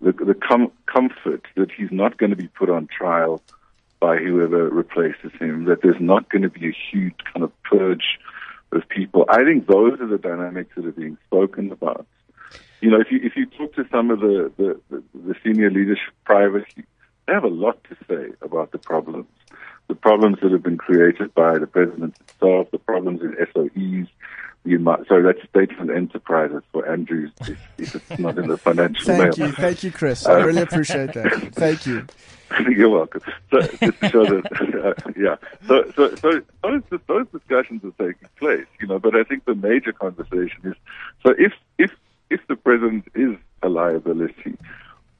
the, 0.00 0.12
the 0.12 0.34
com- 0.34 0.72
comfort 0.86 1.46
that 1.56 1.70
he's 1.70 1.90
not 1.90 2.18
going 2.18 2.30
to 2.30 2.36
be 2.36 2.48
put 2.48 2.68
on 2.68 2.86
trial 2.86 3.42
by 4.00 4.16
whoever 4.16 4.68
replaces 4.68 5.32
him, 5.40 5.64
that 5.64 5.80
there's 5.82 6.00
not 6.00 6.28
going 6.28 6.42
to 6.42 6.50
be 6.50 6.68
a 6.68 6.76
huge 6.92 7.14
kind 7.32 7.42
of 7.42 7.50
purge 7.62 8.18
of 8.72 8.86
people. 8.88 9.24
I 9.28 9.44
think 9.44 9.66
those 9.66 9.98
are 10.00 10.06
the 10.06 10.18
dynamics 10.18 10.72
that 10.76 10.84
are 10.84 10.92
being 10.92 11.16
spoken 11.26 11.72
about 11.72 12.06
you 12.80 12.90
know, 12.90 13.00
if 13.00 13.10
you 13.10 13.20
if 13.22 13.36
you 13.36 13.46
talk 13.46 13.74
to 13.74 13.86
some 13.90 14.10
of 14.10 14.20
the, 14.20 14.52
the, 14.56 15.02
the, 15.14 15.34
senior 15.42 15.70
leadership 15.70 16.12
privately, 16.24 16.84
they 17.26 17.32
have 17.32 17.44
a 17.44 17.48
lot 17.48 17.82
to 17.84 17.96
say 18.08 18.34
about 18.42 18.72
the 18.72 18.78
problems, 18.78 19.26
the 19.88 19.94
problems 19.94 20.38
that 20.42 20.52
have 20.52 20.62
been 20.62 20.78
created 20.78 21.34
by 21.34 21.58
the 21.58 21.66
president 21.66 22.14
himself, 22.18 22.70
the 22.70 22.78
problems 22.78 23.20
in 23.22 23.34
SOEs, 23.54 24.08
the 24.64 25.04
sorry, 25.08 25.22
that's 25.22 25.46
state-owned 25.48 25.90
enterprises 25.90 26.62
for 26.72 26.88
Andrews 26.90 27.30
if, 27.42 27.58
if 27.78 27.94
it's 27.94 28.18
not 28.18 28.38
in 28.38 28.48
the 28.48 28.56
financial 28.56 29.04
Thank 29.04 29.38
mail. 29.38 29.48
you, 29.48 29.54
thank 29.54 29.82
you, 29.82 29.92
Chris. 29.92 30.26
I 30.26 30.40
really 30.40 30.62
appreciate 30.62 31.12
that. 31.12 31.50
Thank 31.54 31.86
you. 31.86 32.06
You're 32.70 32.90
welcome. 32.90 33.20
So, 33.50 33.60
just 33.60 34.00
to 34.00 34.10
show 34.10 34.24
that, 34.24 34.94
uh, 35.06 35.10
yeah. 35.16 35.36
So, 35.66 35.90
so, 35.96 36.14
so 36.16 36.40
those, 36.62 37.00
those 37.06 37.26
discussions 37.28 37.82
are 37.84 38.06
taking 38.06 38.28
place, 38.38 38.66
you 38.80 38.86
know. 38.86 38.98
But 38.98 39.16
I 39.16 39.24
think 39.24 39.44
the 39.44 39.54
major 39.54 39.92
conversation 39.92 40.60
is: 40.64 40.74
so 41.24 41.34
if 41.38 41.52
if 41.78 41.90
if 42.34 42.40
the 42.48 42.56
president 42.56 43.04
is 43.14 43.36
a 43.62 43.68
liability, 43.68 44.56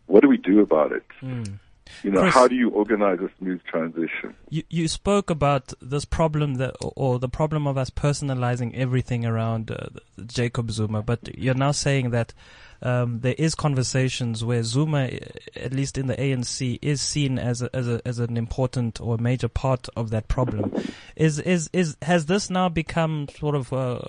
what 0.06 0.22
do 0.22 0.28
we 0.28 0.36
do 0.36 0.60
about 0.60 0.92
it? 0.92 1.04
Mm. 1.22 1.58
You 2.02 2.10
know, 2.10 2.22
Chris, 2.22 2.34
how 2.34 2.48
do 2.48 2.54
you 2.54 2.70
organize 2.70 3.20
a 3.20 3.30
smooth 3.38 3.62
transition? 3.64 4.34
You, 4.48 4.62
you 4.68 4.88
spoke 4.88 5.30
about 5.30 5.72
this 5.80 6.04
problem 6.04 6.54
that, 6.54 6.74
or 6.80 7.18
the 7.18 7.28
problem 7.28 7.66
of 7.66 7.78
us 7.78 7.90
personalizing 7.90 8.74
everything 8.74 9.24
around 9.24 9.70
uh, 9.70 9.88
Jacob 10.26 10.70
Zuma, 10.70 11.02
but 11.02 11.36
you're 11.38 11.54
now 11.54 11.72
saying 11.72 12.10
that 12.10 12.32
um, 12.82 13.20
there 13.20 13.34
is 13.38 13.54
conversations 13.54 14.44
where 14.44 14.62
Zuma, 14.62 15.10
at 15.56 15.72
least 15.72 15.96
in 15.96 16.06
the 16.06 16.16
ANC, 16.16 16.78
is 16.82 17.00
seen 17.00 17.38
as 17.38 17.62
a, 17.62 17.74
as, 17.74 17.88
a, 17.88 18.02
as 18.04 18.18
an 18.18 18.36
important 18.36 19.00
or 19.00 19.16
major 19.18 19.48
part 19.48 19.88
of 19.96 20.10
that 20.10 20.28
problem. 20.28 20.72
Is 21.16 21.38
is 21.38 21.70
is 21.72 21.96
has 22.02 22.26
this 22.26 22.50
now 22.50 22.68
become 22.68 23.28
sort 23.38 23.54
of 23.54 23.72
uh, 23.72 24.00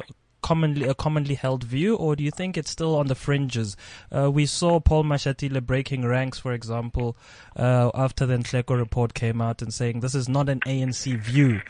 commonly 0.46 0.88
a 0.88 0.93
commonly 0.93 1.34
held 1.34 1.64
view, 1.64 1.96
or 1.96 2.16
do 2.16 2.24
you 2.24 2.30
think 2.30 2.56
it's 2.56 2.70
still 2.70 2.96
on 2.96 3.08
the 3.08 3.16
fringes? 3.16 3.76
Uh, 4.16 4.30
we 4.30 4.46
saw 4.46 4.80
Paul 4.80 5.04
Mashatile 5.04 5.66
breaking 5.66 6.06
ranks, 6.06 6.38
for 6.38 6.54
example, 6.54 7.18
uh, 7.56 7.89
after 7.96 8.28
the 8.28 8.38
Nhleko 8.38 8.78
report 8.78 9.16
came 9.16 9.41
out 9.41 9.64
and 9.64 9.74
saying 9.74 10.02
this 10.02 10.14
is 10.14 10.30
not 10.30 10.48
an 10.48 10.60
ANC 10.60 11.18
view. 11.20 11.62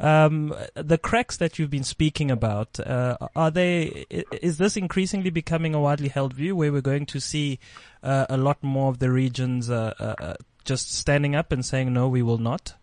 Um, 0.00 0.54
the 0.74 0.96
cracks 0.96 1.36
that 1.36 1.58
you've 1.58 1.68
been 1.68 1.84
speaking 1.84 2.30
about, 2.30 2.80
uh, 2.80 3.18
are 3.36 3.50
they? 3.50 4.06
Is 4.40 4.56
this 4.56 4.78
increasingly 4.78 5.28
becoming 5.28 5.74
a 5.74 5.80
widely 5.80 6.08
held 6.08 6.32
view, 6.32 6.56
where 6.56 6.72
we're 6.72 6.80
going 6.80 7.04
to 7.06 7.20
see 7.20 7.58
uh, 8.02 8.24
a 8.30 8.38
lot 8.38 8.62
more 8.62 8.88
of 8.88 8.98
the 8.98 9.10
regions 9.10 9.68
uh, 9.68 9.92
uh, 10.00 10.36
just 10.64 10.90
standing 10.90 11.36
up 11.36 11.52
and 11.52 11.66
saying 11.66 11.92
no, 11.92 12.08
we 12.08 12.22
will 12.22 12.38
not? 12.38 12.76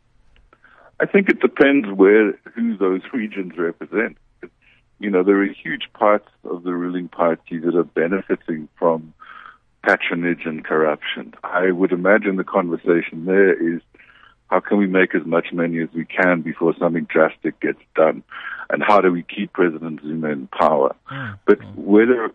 I 0.99 1.07
think 1.07 1.27
it 1.27 1.39
depends 1.39 1.87
where 1.89 2.33
who 2.53 2.77
those 2.77 3.01
regions 3.11 3.53
represent 3.57 4.19
you 4.99 5.09
know, 5.09 5.23
there 5.23 5.41
are 5.41 5.47
huge 5.47 5.89
parts 5.93 6.29
of 6.43 6.63
the 6.63 6.73
ruling 6.73 7.07
party 7.07 7.57
that 7.59 7.75
are 7.75 7.83
benefiting 7.83 8.67
from 8.77 9.13
patronage 9.83 10.41
and 10.45 10.63
corruption. 10.63 11.33
I 11.43 11.71
would 11.71 11.91
imagine 11.91 12.35
the 12.35 12.43
conversation 12.43 13.25
there 13.25 13.53
is 13.75 13.81
how 14.47 14.59
can 14.59 14.77
we 14.77 14.87
make 14.87 15.13
as 15.15 15.25
much 15.25 15.53
money 15.53 15.79
as 15.79 15.89
we 15.93 16.05
can 16.05 16.41
before 16.41 16.73
something 16.77 17.05
drastic 17.05 17.59
gets 17.59 17.79
done? 17.95 18.23
And 18.69 18.83
how 18.83 18.99
do 18.99 19.11
we 19.11 19.23
keep 19.23 19.53
President 19.53 20.01
Zuma 20.01 20.29
in 20.29 20.47
power? 20.47 20.95
Mm. 21.11 21.39
But 21.45 21.59
whether 21.75 22.31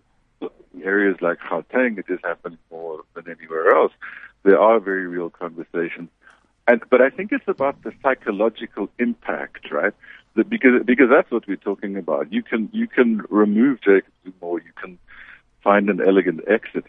areas 0.83 1.17
like 1.21 1.39
Gauteng, 1.41 1.99
it 1.99 2.07
is 2.09 2.19
happening 2.23 2.59
more 2.71 3.03
than 3.15 3.25
anywhere 3.29 3.75
else, 3.77 3.93
there 4.45 4.61
are 4.61 4.79
very 4.79 5.07
real 5.07 5.31
conversations. 5.31 6.09
And, 6.67 6.83
but 6.89 7.03
I 7.03 7.11
think 7.11 7.31
it's 7.33 7.49
about 7.49 7.83
the 7.83 7.93
psychological 8.03 8.89
impact, 8.99 9.71
right? 9.71 9.93
Because 10.43 10.85
because 10.85 11.09
that's 11.09 11.31
what 11.31 11.47
we're 11.47 11.57
talking 11.57 11.97
about. 11.97 12.33
You 12.33 12.43
can 12.43 12.69
you 12.73 12.89
can 12.89 13.23
remove 13.29 13.81
Jacob 13.81 14.13
Zuma, 14.25 14.35
or 14.41 14.59
you 14.61 14.73
can 14.81 14.99
find 15.63 15.89
an 15.89 16.01
elegant 16.07 16.41
exit. 16.49 16.85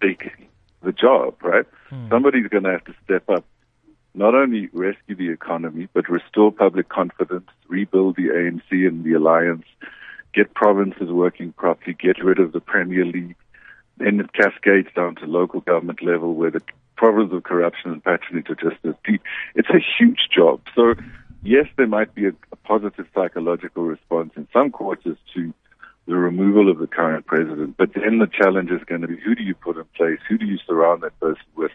Take 0.00 0.32
the 0.82 0.92
job, 0.92 1.36
right? 1.42 1.66
Hmm. 1.88 2.08
Somebody's 2.10 2.48
going 2.48 2.64
to 2.64 2.70
have 2.70 2.84
to 2.84 2.94
step 3.04 3.28
up, 3.30 3.44
not 4.14 4.34
only 4.34 4.68
rescue 4.72 5.14
the 5.14 5.30
economy, 5.30 5.88
but 5.92 6.08
restore 6.08 6.50
public 6.50 6.88
confidence, 6.88 7.48
rebuild 7.68 8.16
the 8.16 8.28
ANC 8.28 8.70
and 8.70 9.04
the 9.04 9.12
alliance, 9.12 9.64
get 10.34 10.54
provinces 10.54 11.10
working 11.10 11.52
properly, 11.52 11.94
get 11.94 12.22
rid 12.22 12.40
of 12.40 12.52
the 12.52 12.60
Premier 12.60 13.04
League. 13.04 13.36
Then 13.98 14.18
it 14.18 14.32
cascades 14.32 14.88
down 14.96 15.14
to 15.16 15.26
local 15.26 15.60
government 15.60 16.02
level 16.02 16.34
where 16.34 16.50
the 16.50 16.62
problems 16.96 17.32
of 17.32 17.42
corruption 17.44 17.92
and 17.92 18.02
patronage 18.02 18.50
are 18.50 18.54
just 18.54 18.84
as 18.84 18.94
deep. 19.04 19.22
It's 19.54 19.70
a 19.70 19.80
huge 19.98 20.28
job. 20.34 20.60
So 20.74 20.94
yes, 21.42 21.66
there 21.76 21.86
might 21.86 22.14
be 22.14 22.26
a, 22.26 22.32
a 22.50 22.56
positive 22.56 23.06
psychological 23.14 23.84
response 23.84 24.32
in 24.36 24.48
some 24.52 24.70
quarters 24.70 25.16
to 25.34 25.52
the 26.06 26.16
removal 26.16 26.68
of 26.68 26.78
the 26.78 26.86
current 26.86 27.26
president. 27.26 27.76
But 27.76 27.90
then 27.94 28.18
the 28.18 28.26
challenge 28.26 28.70
is 28.70 28.82
going 28.86 29.02
to 29.02 29.08
be 29.08 29.16
who 29.20 29.34
do 29.34 29.42
you 29.42 29.54
put 29.54 29.76
in 29.76 29.84
place? 29.96 30.18
Who 30.28 30.36
do 30.36 30.46
you 30.46 30.58
surround 30.66 31.02
that 31.02 31.18
person 31.20 31.44
with? 31.56 31.70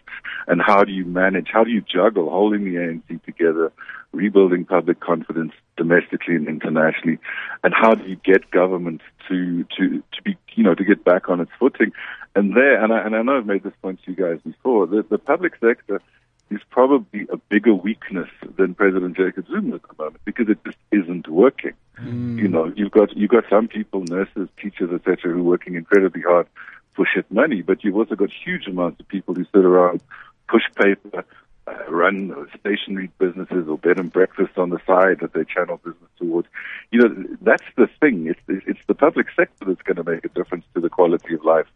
And 0.46 0.60
how 0.60 0.84
do 0.84 0.92
you 0.92 1.04
manage? 1.04 1.48
How 1.52 1.64
do 1.64 1.70
you 1.70 1.80
juggle 1.80 2.28
holding 2.28 2.64
the 2.64 2.74
ANC 2.78 3.24
together, 3.24 3.72
rebuilding 4.12 4.66
public 4.66 5.00
confidence 5.00 5.52
domestically 5.78 6.34
and 6.34 6.46
internationally? 6.46 7.18
And 7.64 7.72
how 7.74 7.94
do 7.94 8.06
you 8.06 8.16
get 8.16 8.50
government 8.50 9.00
to, 9.28 9.64
to, 9.78 10.02
to 10.12 10.22
be, 10.22 10.36
you 10.54 10.62
know, 10.62 10.74
to 10.74 10.84
get 10.84 11.04
back 11.04 11.30
on 11.30 11.40
its 11.40 11.52
footing? 11.58 11.92
And 12.34 12.54
there, 12.54 12.82
and 12.82 12.92
I, 12.92 13.00
and 13.04 13.16
I 13.16 13.22
know 13.22 13.38
I've 13.38 13.46
made 13.46 13.62
this 13.62 13.72
point 13.80 14.00
to 14.04 14.10
you 14.10 14.16
guys 14.16 14.40
before, 14.44 14.86
the, 14.86 15.04
the 15.08 15.18
public 15.18 15.54
sector 15.58 16.02
is 16.50 16.60
probably 16.70 17.26
a 17.30 17.36
bigger 17.36 17.74
weakness 17.74 18.28
than 18.56 18.74
President 18.74 19.16
Jacob 19.16 19.46
Zuma 19.48 19.76
at 19.76 19.82
the 19.82 19.94
moment 19.98 20.20
because 20.24 20.48
it 20.48 20.58
just 20.64 20.78
isn't 20.90 21.28
working. 21.28 21.74
Mm. 22.00 22.38
You 22.38 22.48
know, 22.48 22.72
you've 22.76 22.90
got 22.90 23.16
you've 23.16 23.30
got 23.30 23.44
some 23.50 23.68
people, 23.68 24.04
nurses, 24.04 24.48
teachers, 24.60 24.90
etc., 24.92 25.32
who 25.32 25.40
are 25.40 25.42
working 25.42 25.74
incredibly 25.74 26.22
hard 26.22 26.46
for 26.94 27.06
shit 27.06 27.30
money, 27.30 27.62
but 27.62 27.84
you've 27.84 27.96
also 27.96 28.14
got 28.14 28.30
huge 28.44 28.66
amounts 28.66 29.00
of 29.00 29.08
people 29.08 29.34
who 29.34 29.44
sit 29.44 29.64
around, 29.64 30.00
push 30.48 30.64
paper, 30.76 31.24
uh, 31.66 31.90
run 31.90 32.48
stationary 32.58 33.10
businesses 33.18 33.68
or 33.68 33.78
bed 33.78 33.98
and 33.98 34.12
breakfast 34.12 34.56
on 34.56 34.70
the 34.70 34.80
side 34.86 35.18
that 35.20 35.32
they 35.32 35.44
channel 35.44 35.78
business 35.84 36.10
towards. 36.18 36.48
You 36.90 37.00
know, 37.00 37.24
that's 37.42 37.66
the 37.76 37.88
thing. 38.00 38.26
It's 38.26 38.40
it's 38.66 38.86
the 38.86 38.94
public 38.94 39.26
sector 39.36 39.66
that's 39.66 39.82
going 39.82 39.96
to 39.96 40.04
make 40.04 40.24
a 40.24 40.28
difference 40.28 40.64
to 40.74 40.80
the 40.80 40.88
quality 40.88 41.34
of 41.34 41.44
life 41.44 41.66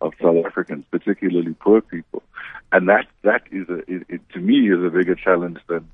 of 0.00 0.12
South 0.20 0.44
Africans, 0.44 0.84
particularly 0.90 1.54
poor 1.54 1.80
people. 1.80 2.22
And 2.72 2.88
that, 2.88 3.06
that 3.22 3.42
is 3.50 3.68
a, 3.68 3.78
it, 3.90 4.06
it, 4.08 4.20
to 4.34 4.40
me 4.40 4.70
is 4.70 4.82
a 4.84 4.90
bigger 4.90 5.14
challenge 5.14 5.58
than 5.68 5.88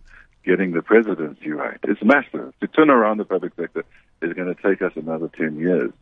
getting 0.45 0.73
the 0.73 0.83
presidency 0.83 1.51
right. 1.51 1.79
It's 1.85 2.03
massive. 2.03 2.53
To 2.61 2.67
turn 2.67 2.91
around 2.91 3.19
the 3.19 3.25
public 3.25 3.53
sector 3.57 3.85
is 4.21 4.33
going 4.35 4.55
to 4.55 4.63
take 4.63 4.83
us 4.83 4.93
another 4.97 5.31
10 5.37 5.59
years. 5.59 5.93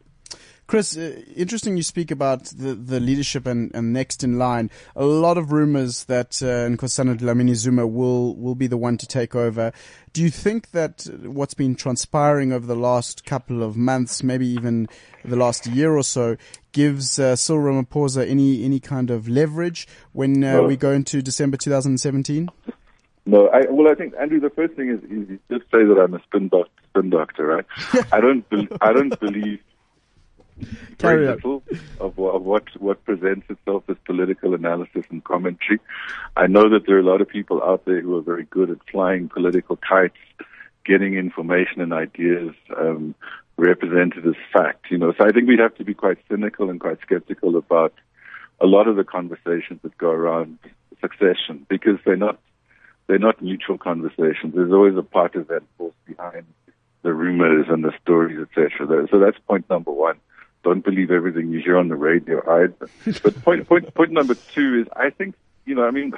Chris, 0.66 0.96
uh, 0.96 1.20
interesting 1.36 1.76
you 1.76 1.82
speak 1.82 2.10
about 2.10 2.44
the, 2.44 2.74
the 2.74 3.00
leadership 3.00 3.46
and, 3.46 3.74
and 3.74 3.92
next 3.92 4.24
in 4.24 4.38
line. 4.38 4.70
A 4.96 5.04
lot 5.04 5.36
of 5.36 5.52
rumors 5.52 6.04
that 6.04 6.42
uh, 6.42 6.70
Nkosazana 6.70 7.18
Dlamini 7.18 7.54
Zuma 7.54 7.86
will, 7.86 8.34
will 8.36 8.54
be 8.54 8.66
the 8.66 8.76
one 8.76 8.96
to 8.98 9.06
take 9.06 9.34
over. 9.34 9.72
Do 10.12 10.22
you 10.22 10.30
think 10.30 10.70
that 10.70 11.06
what's 11.22 11.54
been 11.54 11.74
transpiring 11.74 12.52
over 12.52 12.66
the 12.66 12.76
last 12.76 13.26
couple 13.26 13.62
of 13.62 13.76
months, 13.76 14.22
maybe 14.22 14.46
even 14.46 14.88
the 15.24 15.36
last 15.36 15.66
year 15.66 15.94
or 15.96 16.02
so, 16.02 16.36
gives 16.72 17.18
uh, 17.18 17.36
Cyril 17.36 17.82
Ramaphosa 17.82 18.26
any, 18.26 18.64
any 18.64 18.80
kind 18.80 19.10
of 19.10 19.28
leverage 19.28 19.86
when 20.12 20.42
uh, 20.42 20.62
we 20.62 20.76
go 20.76 20.92
into 20.92 21.22
December 21.22 21.56
2017? 21.56 22.48
No, 23.24 23.48
I, 23.48 23.62
well, 23.70 23.88
I 23.90 23.94
think 23.94 24.14
Andrew. 24.20 24.40
The 24.40 24.50
first 24.50 24.74
thing 24.74 24.88
is, 24.88 25.00
is 25.04 25.38
just 25.48 25.70
say 25.70 25.84
that 25.84 25.96
I'm 26.02 26.12
a 26.12 26.22
spin, 26.24 26.48
doc, 26.48 26.66
spin 26.88 27.10
doctor, 27.10 27.46
right? 27.46 27.66
I 28.12 28.20
don't. 28.20 28.48
Be, 28.50 28.68
I 28.80 28.92
don't 28.92 29.18
believe 29.20 29.60
Carry 30.98 31.28
on. 31.28 31.62
of, 32.00 32.18
of 32.18 32.42
what 32.42 32.64
what 32.80 33.04
presents 33.04 33.46
itself 33.48 33.84
as 33.88 33.96
political 34.04 34.54
analysis 34.54 35.04
and 35.10 35.22
commentary. 35.24 35.80
I 36.36 36.46
know 36.46 36.68
that 36.70 36.86
there 36.86 36.96
are 36.96 37.00
a 37.00 37.04
lot 37.04 37.20
of 37.20 37.28
people 37.28 37.62
out 37.62 37.84
there 37.84 38.00
who 38.00 38.16
are 38.16 38.22
very 38.22 38.44
good 38.44 38.70
at 38.70 38.78
flying 38.90 39.28
political 39.28 39.76
kites, 39.76 40.16
getting 40.84 41.14
information 41.14 41.80
and 41.80 41.92
ideas 41.92 42.54
um, 42.76 43.14
represented 43.56 44.26
as 44.26 44.34
fact. 44.52 44.86
You 44.90 44.98
know, 44.98 45.12
so 45.16 45.26
I 45.26 45.30
think 45.30 45.48
we'd 45.48 45.58
have 45.58 45.76
to 45.76 45.84
be 45.84 45.94
quite 45.94 46.18
cynical 46.30 46.70
and 46.70 46.80
quite 46.80 47.00
skeptical 47.02 47.56
about 47.56 47.94
a 48.60 48.66
lot 48.66 48.86
of 48.86 48.96
the 48.96 49.04
conversations 49.04 49.80
that 49.82 49.96
go 49.98 50.10
around 50.10 50.58
succession 51.00 51.66
because 51.68 51.98
they're 52.04 52.16
not 52.16 52.38
they're 53.06 53.18
not 53.18 53.42
neutral 53.42 53.78
conversations. 53.78 54.54
There's 54.54 54.72
always 54.72 54.96
a 54.96 55.02
partisan 55.02 55.66
force 55.76 55.94
behind 56.06 56.46
the 57.02 57.12
rumors 57.12 57.66
and 57.68 57.84
the 57.84 57.92
stories, 58.00 58.38
etc. 58.38 59.08
So 59.10 59.18
that's 59.18 59.38
point 59.46 59.68
number 59.68 59.90
one. 59.90 60.18
Don't 60.64 60.84
believe 60.84 61.10
everything 61.10 61.50
you 61.50 61.60
hear 61.60 61.76
on 61.76 61.88
the 61.88 61.96
radio 61.96 62.38
either. 62.48 62.88
But 63.22 63.42
point 63.42 63.68
point 63.68 63.94
point 63.94 64.12
number 64.12 64.34
two 64.34 64.80
is 64.80 64.86
I 64.94 65.10
think 65.10 65.34
you 65.64 65.74
know 65.74 65.84
I 65.84 65.90
mean 65.90 66.12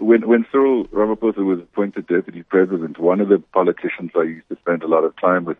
when 0.00 0.26
when 0.26 0.46
Cyril 0.50 0.86
Ramaphosa 0.86 1.44
was 1.44 1.60
appointed 1.60 2.06
deputy 2.06 2.42
president, 2.42 2.98
one 2.98 3.20
of 3.20 3.28
the 3.28 3.38
politicians 3.52 4.12
I 4.16 4.22
used 4.22 4.48
to 4.48 4.56
spend 4.56 4.82
a 4.82 4.88
lot 4.88 5.04
of 5.04 5.14
time 5.20 5.44
with 5.44 5.58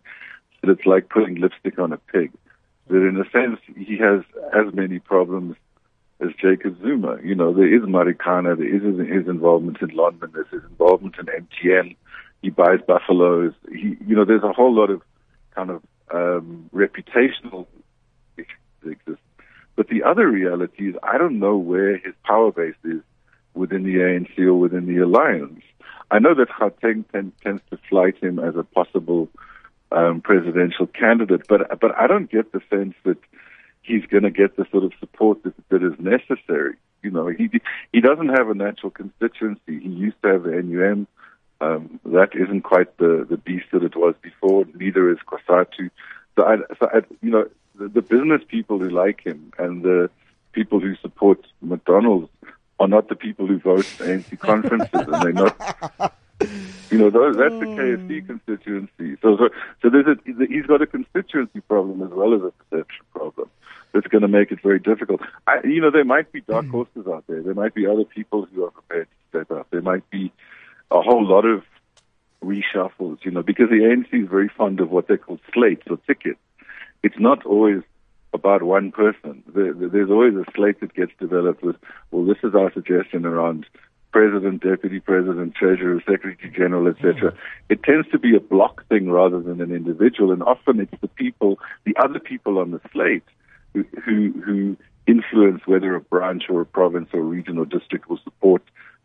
said 0.61 0.71
it's 0.71 0.87
like 0.87 1.09
putting 1.09 1.37
lipstick 1.37 1.79
on 1.79 1.93
a 1.93 1.99
pig. 1.99 2.33
That 2.89 3.07
in 3.07 3.21
a 3.21 3.29
sense 3.31 3.61
he 3.77 3.97
has 3.99 4.23
as 4.55 4.75
many 4.75 4.99
problems 4.99 5.57
as 6.21 6.31
Jacob 6.41 6.81
Zuma. 6.81 7.19
You 7.23 7.35
know, 7.35 7.53
there 7.53 7.73
is 7.73 7.83
Marikana, 7.83 8.57
there 8.57 8.75
is 8.75 8.83
his, 8.83 9.09
his 9.09 9.29
involvement 9.29 9.81
in 9.81 9.89
Lonmin, 9.91 10.33
there's 10.33 10.51
his 10.51 10.63
involvement 10.65 11.17
in 11.19 11.27
MTN. 11.27 11.97
He 12.43 12.51
buys 12.51 12.81
buffaloes. 12.87 13.53
He, 13.71 13.97
you 14.07 14.15
know, 14.15 14.25
there's 14.25 14.43
a 14.43 14.53
whole 14.53 14.75
lot 14.75 14.91
of 14.91 15.03
kind 15.55 15.71
of 15.71 15.83
um, 16.13 16.71
reputational 16.75 17.67
issues 18.37 18.49
exist. 18.85 19.21
But 19.77 19.89
the 19.89 20.03
other 20.05 20.29
reality 20.29 20.91
is, 20.91 20.97
I 21.03 21.19
don't 21.19 21.39
know 21.39 21.57
where 21.57 21.97
his 21.97 22.15
power 22.25 22.53
base 22.53 22.75
is 22.85 23.03
within 23.55 23.83
the 23.83 23.97
ANC 23.97 24.39
or 24.39 24.55
within 24.55 24.87
the 24.87 24.99
alliance. 24.99 25.63
I 26.11 26.19
know 26.19 26.35
that 26.35 26.49
Gauteng 26.49 27.05
ten, 27.11 27.33
tends 27.43 27.63
to 27.71 27.79
flight 27.89 28.17
him 28.23 28.39
as 28.39 28.57
a 28.57 28.63
possible 28.63 29.29
um, 29.91 30.21
presidential 30.21 30.87
candidate, 30.87 31.43
but 31.49 31.81
but 31.81 31.97
I 31.97 32.07
don't 32.07 32.31
get 32.31 32.53
the 32.53 32.61
sense 32.71 32.95
that 33.05 33.19
he's 33.83 34.05
going 34.07 34.25
to 34.25 34.31
get 34.31 34.57
the 34.57 34.67
sort 34.71 34.85
of 34.85 34.93
support 34.99 35.43
that, 35.45 35.55
that 35.69 35.83
is 35.83 35.99
necessary. 35.99 36.75
You 37.03 37.11
know, 37.11 37.29
he 37.29 37.51
he 37.93 38.01
doesn't 38.01 38.29
have 38.29 38.49
a 38.49 38.55
natural 38.55 38.91
constituency. 38.91 39.81
He 39.81 39.89
used 39.89 40.21
to 40.23 40.29
have 40.29 40.43
the 40.45 40.51
NUM. 40.51 41.07
Um, 41.65 41.99
that 42.05 42.31
isn't 42.35 42.61
quite 42.63 42.95
the 42.99 43.27
the 43.29 43.39
beast 43.39 43.67
that 43.73 43.83
it 43.83 43.97
was 43.97 44.15
before. 44.21 44.67
Neither 44.75 45.11
is 45.11 45.19
COSATU. 45.27 45.91
So, 46.37 46.45
I, 46.45 46.57
so 46.79 46.89
I, 46.93 47.01
you 47.23 47.31
know, 47.31 47.49
the, 47.77 47.89
the 47.89 48.03
business 48.03 48.43
people 48.47 48.79
who 48.79 48.91
like 48.91 49.25
him 49.25 49.53
and 49.59 49.83
the 49.83 50.11
people 50.53 50.79
who 50.79 50.95
support 50.97 51.47
McDonald's 51.63 52.29
are 52.79 52.89
not 52.89 53.09
the 53.09 53.15
people 53.15 53.47
who 53.47 53.59
vote 53.59 53.87
at 53.99 54.07
ANC 54.07 54.39
conferences, 54.51 54.91
and 54.93 55.23
they're 55.23 55.33
not. 55.33 56.13
You 56.91 56.99
know, 56.99 57.11
those, 57.11 57.37
that's 57.37 57.55
the 57.55 57.67
KFC 57.67 58.27
constituency. 58.27 59.17
So, 59.23 59.37
so, 59.39 59.49
so 59.81 59.89
there's 59.89 60.07
a, 60.07 60.17
he's 60.47 60.67
got 60.67 60.83
a 60.83 60.87
constituency 60.87 61.61
problem 61.61 62.03
as 62.03 62.11
well 62.11 62.35
as 62.35 62.43
a 62.43 62.51
perception 62.51 63.05
problem. 63.15 63.49
That's 63.93 64.07
going 64.09 64.23
to 64.23 64.29
make 64.29 64.51
it 64.51 64.61
very 64.63 64.81
difficult. 64.81 65.21
I, 65.47 65.61
you 65.65 65.81
know, 65.81 65.91
there 65.91 66.05
might 66.05 66.31
be 66.33 66.43
dark 66.43 66.69
horses 66.69 67.07
out 67.07 67.25
there. 67.29 67.41
There 67.41 67.55
might 67.55 67.75
be 67.75 67.87
other 67.87 68.05
people 68.05 68.47
who 68.53 68.65
are 68.65 68.71
prepared 68.71 69.07
to 69.09 69.39
step 69.39 69.57
up. 69.57 69.69
There 69.71 69.81
might 69.81 70.09
be 70.11 70.33
a 70.91 71.01
whole 71.01 71.27
lot 71.27 71.45
of 71.45 71.63
reshuffles. 72.43 73.19
You 73.25 73.31
know, 73.31 73.43
because 73.43 73.71
the 73.71 73.77
ANC 73.77 74.23
is 74.25 74.29
very 74.29 74.49
fond 74.49 74.81
of 74.81 74.91
what 74.91 75.09
they 75.09 75.17
call 75.17 75.39
slates 75.53 75.83
or 75.89 75.99
tickets. 76.07 76.41
It's 77.03 77.19
not 77.19 77.45
always 77.45 77.83
about 78.33 78.63
one 78.63 78.91
person. 78.91 79.43
There's 79.55 80.11
always 80.11 80.35
a 80.35 80.45
slate 80.55 80.81
that 80.81 80.95
gets 80.95 81.13
developed 81.21 81.63
with, 81.63 81.77
well, 82.11 82.25
this 82.25 82.39
is 82.43 82.55
our 82.55 82.73
suggestion 82.73 83.25
around 83.25 83.67
president, 84.11 84.63
deputy 84.63 85.01
president, 85.01 85.55
treasurer, 85.55 86.01
secretary 86.01 86.53
general, 86.55 86.89
etc. 86.89 87.33
Mm. 87.33 87.37
It 87.69 87.83
tends 87.83 88.09
to 88.11 88.19
be 88.19 88.37
a 88.37 88.41
block 88.41 88.87
thing 88.89 89.11
rather 89.11 89.41
than 89.41 89.61
an 89.61 89.73
individual, 89.73 90.33
and 90.33 90.43
often 90.43 90.81
it's 90.81 91.01
the 91.01 91.09
people, 91.09 91.59
the 91.85 91.97
other 91.97 92.21
people 92.21 92.59
on 92.59 92.71
the 92.71 92.81
slate, 92.93 93.25
who 93.73 93.85
who, 94.05 94.33
who 94.45 94.77
influence 95.07 95.63
whether 95.67 95.95
a 95.95 96.01
branch 96.01 96.45
or 96.49 96.61
a 96.61 96.67
province 96.67 97.09
or 97.13 97.23
region 97.23 97.59
or 97.59 97.67
district 97.67 98.09
will 98.09 98.21
support 98.25 98.63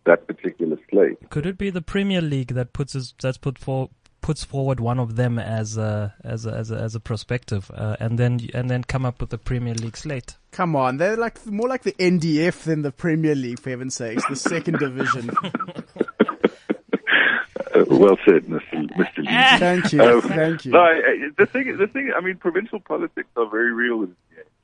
that 0.10 0.26
particular 0.28 0.78
slate. 0.90 1.18
Could 1.30 1.46
it 1.46 1.58
be 1.58 1.70
the 1.70 1.82
Premier 1.82 2.22
League 2.22 2.54
that 2.56 2.74
puts 2.74 2.94
his, 2.94 3.14
that's 3.22 3.38
put 3.38 3.58
for 3.60 3.90
puts 4.22 4.44
forward 4.44 4.80
one 4.82 5.00
of 5.00 5.16
them 5.16 5.40
as 5.40 5.78
a 5.78 6.14
as 6.24 6.46
a 6.46 6.52
as 6.52 6.72
a, 6.72 6.76
as 6.76 6.96
a 6.96 7.00
prospective, 7.00 7.70
uh, 7.74 7.96
and 8.00 8.18
then 8.20 8.40
and 8.54 8.70
then 8.70 8.84
come 8.84 9.06
up 9.06 9.22
with 9.22 9.30
the 9.30 9.38
Premier 9.38 9.74
League 9.76 9.96
slate? 9.96 10.36
Come 10.52 10.76
on, 10.76 10.98
they're 10.98 11.16
like 11.16 11.46
more 11.46 11.70
like 11.70 11.84
the 11.84 11.94
NDF 11.94 12.64
than 12.64 12.82
the 12.82 12.92
Premier 12.92 13.36
League, 13.36 13.60
for 13.60 13.70
heaven's 13.70 13.96
sakes, 13.96 14.24
the 14.28 14.36
second 14.36 14.80
division. 14.86 15.30
Uh, 17.76 17.86
well 17.88 18.18
said, 18.26 18.44
Mr. 18.46 18.90
Mr. 18.98 19.18
Lee. 19.20 19.60
Thank 19.60 19.94
you, 19.94 20.02
Um, 20.02 20.22
thank 20.22 20.66
you. 20.66 20.72
No, 20.72 20.80
I, 20.80 20.92
I- 20.94 21.30
the 21.38 21.46
thing, 21.46 21.78
the 21.78 21.88
thing. 21.88 22.12
I 22.16 22.22
mean, 22.22 22.38
provincial 22.38 22.80
politics 22.80 23.30
are 23.38 23.48
very 23.50 23.72
real 23.74 24.02
in 24.04 24.16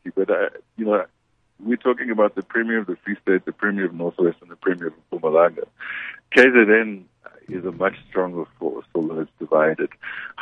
the 0.04 0.10
ANC, 0.10 0.14
but 0.16 0.30
uh, 0.32 0.50
you 0.78 0.86
know, 0.86 1.06
we're 1.60 1.78
talking 1.78 2.10
about 2.12 2.36
the 2.36 2.44
Premier 2.44 2.80
of 2.80 2.88
the 2.88 2.98
Free 2.98 3.16
State, 3.22 3.46
the 3.46 3.52
Premier 3.52 3.86
of 3.86 3.94
Northwest, 3.94 4.38
and 4.42 4.52
the 4.52 4.56
Premier 4.56 4.88
of 4.88 4.94
Mpumalanga. 5.12 5.64
KZN 6.36 7.04
is 7.48 7.66
a 7.66 7.72
much 7.72 7.96
stronger 8.10 8.46
force, 8.60 8.86
although 8.94 9.22
it's 9.22 9.32
divided. 9.40 9.90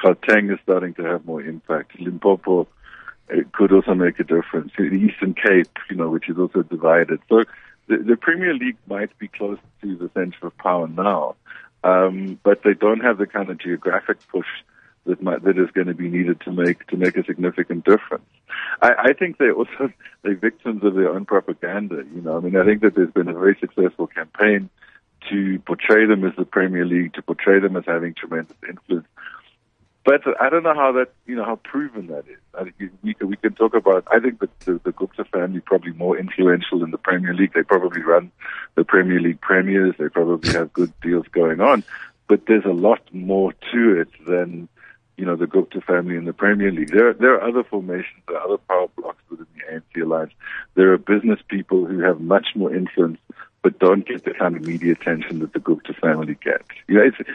Gauteng 0.03 0.51
is 0.53 0.59
starting 0.63 0.93
to 0.95 1.03
have 1.03 1.25
more 1.25 1.41
impact. 1.41 1.99
Limpopo 1.99 2.67
could 3.51 3.71
also 3.71 3.93
make 3.93 4.19
a 4.19 4.23
difference. 4.23 4.71
The 4.77 4.83
Eastern 4.83 5.33
Cape, 5.33 5.77
you 5.89 5.95
know, 5.95 6.09
which 6.09 6.29
is 6.29 6.37
also 6.37 6.63
divided. 6.63 7.19
So 7.29 7.43
the, 7.87 7.97
the 7.97 8.17
Premier 8.17 8.53
League 8.53 8.77
might 8.87 9.17
be 9.17 9.27
close 9.27 9.59
to 9.81 9.95
the 9.95 10.09
center 10.13 10.47
of 10.47 10.57
power 10.57 10.87
now, 10.87 11.35
um, 11.83 12.39
but 12.43 12.63
they 12.63 12.73
don't 12.73 13.01
have 13.01 13.17
the 13.17 13.27
kind 13.27 13.49
of 13.49 13.57
geographic 13.59 14.17
push 14.29 14.47
that 15.05 15.21
might, 15.21 15.43
that 15.43 15.57
is 15.57 15.69
going 15.71 15.87
to 15.87 15.93
be 15.93 16.09
needed 16.09 16.41
to 16.41 16.51
make 16.51 16.87
to 16.87 16.97
make 16.97 17.17
a 17.17 17.23
significant 17.23 17.85
difference. 17.85 18.25
I, 18.81 18.91
I 18.97 19.13
think 19.13 19.37
they're 19.37 19.53
also 19.53 19.91
they're 20.23 20.35
victims 20.35 20.83
of 20.83 20.95
their 20.95 21.09
own 21.09 21.25
propaganda. 21.25 22.03
You 22.13 22.21
know, 22.21 22.37
I 22.37 22.39
mean, 22.39 22.55
I 22.55 22.65
think 22.65 22.81
that 22.81 22.95
there's 22.95 23.11
been 23.11 23.27
a 23.27 23.33
very 23.33 23.57
successful 23.59 24.07
campaign 24.07 24.69
to 25.29 25.59
portray 25.65 26.05
them 26.05 26.25
as 26.25 26.35
the 26.37 26.45
Premier 26.45 26.85
League, 26.85 27.13
to 27.13 27.21
portray 27.21 27.59
them 27.59 27.77
as 27.77 27.85
having 27.85 28.13
tremendous 28.13 28.57
influence. 28.67 29.07
But 30.05 30.21
I 30.41 30.49
don't 30.49 30.63
know 30.63 30.73
how 30.73 30.91
that, 30.93 31.13
you 31.25 31.35
know, 31.35 31.45
how 31.45 31.55
proven 31.55 32.07
that 32.07 32.25
is. 32.27 32.37
I 32.53 32.63
think 32.63 32.91
we 33.01 33.13
can, 33.13 33.29
we 33.29 33.37
can 33.37 33.53
talk 33.53 33.73
about. 33.73 34.05
I 34.11 34.19
think 34.19 34.39
that 34.39 34.59
the, 34.61 34.81
the 34.83 34.91
Gupta 34.91 35.23
family 35.23 35.61
probably 35.61 35.93
more 35.93 36.17
influential 36.17 36.83
in 36.83 36.91
the 36.91 36.97
Premier 36.97 37.33
League. 37.33 37.53
They 37.53 37.63
probably 37.63 38.01
run 38.01 38.29
the 38.75 38.83
Premier 38.83 39.21
League 39.21 39.39
premiers. 39.39 39.95
They 39.97 40.09
probably 40.09 40.51
have 40.51 40.73
good 40.73 40.91
deals 41.01 41.25
going 41.29 41.61
on. 41.61 41.85
But 42.27 42.47
there's 42.47 42.65
a 42.65 42.69
lot 42.69 43.01
more 43.13 43.53
to 43.71 44.01
it 44.01 44.09
than, 44.27 44.67
you 45.17 45.25
know, 45.25 45.35
the 45.35 45.47
Gupta 45.47 45.81
family 45.81 46.15
in 46.15 46.25
the 46.25 46.33
Premier 46.33 46.71
League. 46.71 46.91
There, 46.91 47.13
there 47.13 47.35
are 47.35 47.47
other 47.47 47.63
formations, 47.63 48.21
there 48.27 48.37
are 48.37 48.45
other 48.45 48.57
power 48.57 48.87
blocks 48.97 49.21
within 49.29 49.47
the 49.55 49.75
ANC 49.75 50.03
alliance. 50.03 50.33
There 50.75 50.91
are 50.91 50.97
business 50.97 51.39
people 51.47 51.85
who 51.85 51.99
have 51.99 52.19
much 52.19 52.47
more 52.55 52.73
influence, 52.73 53.19
but 53.61 53.79
don't 53.79 54.07
get 54.07 54.23
the 54.23 54.33
kind 54.33 54.55
of 54.55 54.63
media 54.63 54.93
attention 54.93 55.39
that 55.39 55.53
the 55.53 55.59
Gupta 55.59 55.93
family 55.93 56.35
gets. 56.43 56.67
You 56.87 56.95
know, 56.95 57.03
it's 57.03 57.29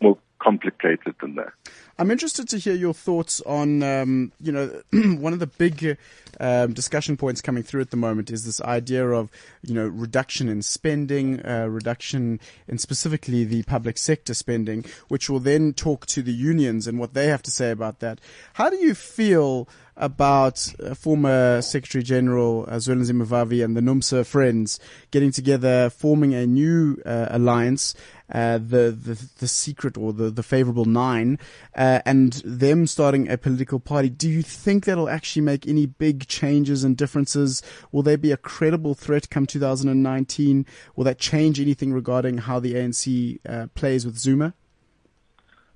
more 0.00 0.18
complicated 0.38 1.14
than 1.20 1.34
that. 1.36 1.52
I'm 2.00 2.10
interested 2.10 2.48
to 2.48 2.56
hear 2.56 2.72
your 2.72 2.94
thoughts 2.94 3.42
on, 3.42 3.82
um, 3.82 4.32
you 4.40 4.52
know, 4.52 4.68
one 5.20 5.34
of 5.34 5.38
the 5.38 5.46
big 5.46 5.98
um, 6.40 6.72
discussion 6.72 7.18
points 7.18 7.42
coming 7.42 7.62
through 7.62 7.82
at 7.82 7.90
the 7.90 7.98
moment 7.98 8.30
is 8.30 8.46
this 8.46 8.58
idea 8.62 9.06
of, 9.06 9.28
you 9.60 9.74
know, 9.74 9.86
reduction 9.86 10.48
in 10.48 10.62
spending, 10.62 11.44
uh, 11.44 11.66
reduction 11.68 12.40
in 12.66 12.78
specifically 12.78 13.44
the 13.44 13.64
public 13.64 13.98
sector 13.98 14.32
spending, 14.32 14.86
which 15.08 15.28
will 15.28 15.40
then 15.40 15.74
talk 15.74 16.06
to 16.06 16.22
the 16.22 16.32
unions 16.32 16.86
and 16.86 16.98
what 16.98 17.12
they 17.12 17.26
have 17.26 17.42
to 17.42 17.50
say 17.50 17.70
about 17.70 18.00
that. 18.00 18.18
How 18.54 18.70
do 18.70 18.76
you 18.76 18.94
feel 18.94 19.68
about 19.96 20.72
uh, 20.82 20.94
former 20.94 21.60
Secretary 21.62 22.02
General 22.02 22.64
uh, 22.68 22.74
Zwelinzima 22.76 23.26
Mavavi 23.26 23.64
and 23.64 23.76
the 23.76 23.80
NUMSA 23.80 24.26
friends 24.26 24.80
getting 25.10 25.30
together, 25.30 25.90
forming 25.90 26.34
a 26.34 26.46
new 26.46 27.00
uh, 27.04 27.26
alliance, 27.30 27.94
uh, 28.32 28.58
the, 28.58 28.90
the 28.90 29.28
the 29.38 29.48
secret 29.48 29.98
or 29.98 30.12
the 30.12 30.30
the 30.30 30.42
favorable 30.42 30.84
nine, 30.84 31.38
uh, 31.74 32.00
and 32.06 32.34
them 32.44 32.86
starting 32.86 33.28
a 33.28 33.36
political 33.36 33.80
party. 33.80 34.08
Do 34.08 34.28
you 34.28 34.42
think 34.42 34.84
that'll 34.84 35.08
actually 35.08 35.42
make 35.42 35.66
any 35.66 35.86
big 35.86 36.26
changes 36.28 36.84
and 36.84 36.96
differences? 36.96 37.62
Will 37.92 38.02
there 38.02 38.18
be 38.18 38.32
a 38.32 38.36
credible 38.36 38.94
threat 38.94 39.30
come 39.30 39.46
2019? 39.46 40.66
Will 40.96 41.04
that 41.04 41.18
change 41.18 41.60
anything 41.60 41.92
regarding 41.92 42.38
how 42.38 42.60
the 42.60 42.74
ANC 42.74 43.38
uh, 43.48 43.66
plays 43.74 44.06
with 44.06 44.16
Zuma? 44.16 44.54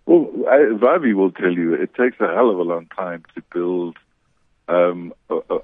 Well, 0.07 0.29
I, 0.49 0.57
Vavi 0.75 1.15
will 1.15 1.33
tell 1.33 1.53
you 1.53 1.75
it 1.75 1.95
takes 1.95 2.21
a 2.21 2.27
hell 2.27 2.51
of 2.51 2.59
a 2.59 2.62
long 2.62 2.87
time 2.95 3.25
to 3.35 3.43
build 3.53 3.97
um, 4.69 5.12
a, 5.31 5.35
a, 5.35 5.59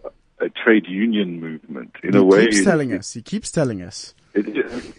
a 0.47 0.49
trade 0.51 0.87
union 0.87 1.41
movement 1.41 1.95
in 2.03 2.13
he 2.13 2.19
a 2.19 2.23
way. 2.23 2.47
keeps 2.47 2.65
telling 2.65 2.93
us. 2.93 3.13
He 3.13 3.23
keeps 3.23 3.51
telling 3.51 3.83
us. 3.83 4.15
It, 4.35 4.49
it, 4.49 4.95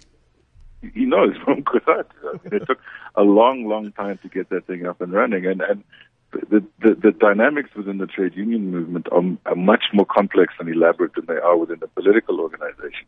he 0.94 1.06
knows 1.06 1.36
from 1.44 1.64
COSATU. 1.64 2.54
It 2.54 2.66
took 2.66 2.80
a 3.16 3.24
long, 3.24 3.68
long 3.68 3.92
time 3.92 4.18
to 4.20 4.30
get 4.30 4.50
that 4.50 4.66
thing 4.68 4.86
up 4.86 5.02
and 5.02 5.14
running, 5.14 5.46
and 5.46 5.62
and 5.62 5.84
the, 6.32 6.64
the, 6.80 6.96
the 6.96 7.12
dynamics 7.12 7.70
within 7.76 7.98
the 7.98 8.08
trade 8.08 8.36
union 8.36 8.72
movement 8.72 9.08
are, 9.12 9.22
are 9.46 9.56
much 9.56 9.86
more 9.94 10.06
complex 10.06 10.54
and 10.60 10.70
elaborate 10.70 11.14
than 11.16 11.26
they 11.26 11.36
are 11.36 11.58
within 11.58 11.80
the 11.80 11.88
political 11.88 12.40
organization. 12.40 13.06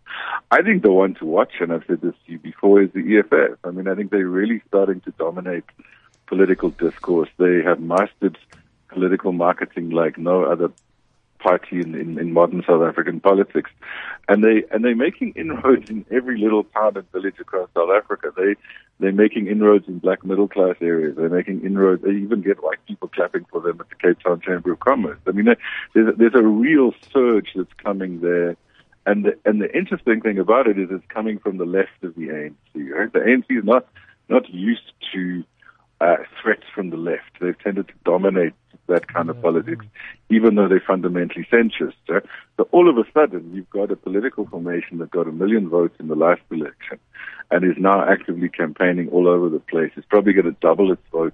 I 0.51 0.61
think 0.61 0.83
the 0.83 0.91
one 0.91 1.15
to 1.15 1.25
watch, 1.25 1.53
and 1.59 1.71
I've 1.71 1.83
said 1.87 2.01
this 2.01 2.15
to 2.25 2.31
you 2.33 2.39
before, 2.39 2.81
is 2.81 2.91
the 2.93 3.19
EFF. 3.19 3.59
I 3.63 3.71
mean, 3.71 3.87
I 3.87 3.95
think 3.95 4.11
they're 4.11 4.27
really 4.27 4.61
starting 4.67 5.01
to 5.01 5.11
dominate 5.11 5.63
political 6.27 6.69
discourse. 6.69 7.29
They 7.37 7.61
have 7.63 7.79
mastered 7.79 8.37
political 8.93 9.31
marketing 9.31 9.89
like 9.89 10.17
no 10.17 10.43
other 10.43 10.71
party 11.43 11.81
in, 11.81 11.93
in, 11.93 12.17
in 12.17 12.31
modern 12.31 12.63
South 12.65 12.81
African 12.81 13.19
politics, 13.19 13.69
and 14.29 14.43
they 14.43 14.63
and 14.71 14.83
they're 14.83 14.95
making 14.95 15.33
inroads 15.35 15.89
in 15.89 16.05
every 16.09 16.39
little 16.39 16.63
town 16.63 16.95
and 16.95 17.11
village 17.11 17.35
across 17.39 17.69
South 17.75 17.89
Africa. 17.95 18.31
They 18.35 18.55
they're 18.99 19.11
making 19.11 19.47
inroads 19.47 19.87
in 19.87 19.99
black 19.99 20.23
middle 20.23 20.47
class 20.47 20.75
areas. 20.81 21.15
They're 21.17 21.29
making 21.29 21.65
inroads. 21.65 22.03
They 22.03 22.11
even 22.11 22.41
get 22.41 22.63
white 22.63 22.83
people 22.87 23.09
clapping 23.09 23.45
for 23.51 23.59
them 23.59 23.79
at 23.81 23.89
the 23.89 23.95
Cape 23.95 24.19
Town 24.23 24.41
Chamber 24.41 24.71
of 24.71 24.79
Commerce. 24.79 25.19
I 25.27 25.31
mean, 25.31 25.45
there's 25.93 26.07
a, 26.07 26.11
there's 26.13 26.35
a 26.35 26.43
real 26.43 26.93
surge 27.11 27.49
that's 27.55 27.73
coming 27.73 28.21
there. 28.21 28.55
And 29.05 29.25
the, 29.25 29.37
and 29.43 29.61
the 29.61 29.69
interesting 29.77 30.21
thing 30.21 30.39
about 30.39 30.67
it 30.67 30.79
is 30.79 30.87
it's 30.89 31.05
coming 31.09 31.37
from 31.37 31.57
the 31.57 31.65
left 31.65 32.03
of 32.03 32.15
the 32.15 32.29
ANC. 32.29 32.53
Right? 32.75 33.11
The 33.11 33.19
ANC 33.19 33.45
is 33.49 33.65
not 33.65 33.85
not 34.29 34.49
used 34.49 34.93
to 35.13 35.43
uh, 35.99 36.17
threats 36.41 36.63
from 36.73 36.89
the 36.89 36.97
left. 36.97 37.39
They've 37.41 37.59
tended 37.59 37.89
to 37.89 37.93
dominate 38.05 38.53
that 38.87 39.07
kind 39.07 39.29
of 39.29 39.41
politics, 39.41 39.85
even 40.29 40.55
though 40.55 40.67
they're 40.67 40.83
fundamentally 40.85 41.47
centrist. 41.51 41.93
So 42.07 42.67
all 42.71 42.89
of 42.89 42.97
a 42.97 43.09
sudden, 43.13 43.53
you've 43.53 43.69
got 43.69 43.91
a 43.91 43.95
political 43.95 44.45
formation 44.45 44.97
that 44.97 45.11
got 45.11 45.27
a 45.27 45.31
million 45.31 45.69
votes 45.69 45.95
in 45.99 46.07
the 46.07 46.15
last 46.15 46.41
election 46.51 46.99
and 47.49 47.63
is 47.63 47.77
now 47.77 48.03
actively 48.07 48.49
campaigning 48.49 49.09
all 49.09 49.27
over 49.27 49.49
the 49.49 49.59
place. 49.59 49.91
It's 49.95 50.07
probably 50.07 50.33
going 50.33 50.45
to 50.45 50.57
double 50.59 50.91
its 50.91 51.01
vote 51.11 51.33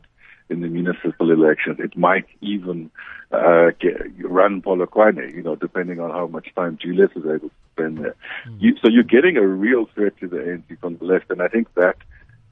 in 0.50 0.62
the 0.62 0.68
municipal 0.68 1.32
elections. 1.32 1.78
It 1.80 1.96
might 1.98 2.26
even 2.42 2.90
uh, 3.32 3.72
get, 3.80 3.96
run 4.24 4.62
Polokwane, 4.62 5.34
you 5.34 5.44
know, 5.44 5.56
depending 5.56 6.00
on 6.00 6.12
how 6.12 6.28
much 6.28 6.54
time 6.56 6.78
Julius 6.82 7.12
is 7.16 7.24
able 7.26 7.50
to 7.50 7.52
spend 7.74 8.00
there. 8.00 8.16
You, 8.60 8.76
so 8.82 8.90
you're 8.90 9.04
getting 9.04 9.38
a 9.38 9.46
real 9.46 9.88
threat 9.94 10.18
to 10.20 10.28
the 10.28 10.38
ANC 10.38 10.80
from 10.80 10.98
the 10.98 11.06
left, 11.06 11.30
and 11.30 11.42
I 11.42 11.48
think 11.48 11.74
that 11.76 11.98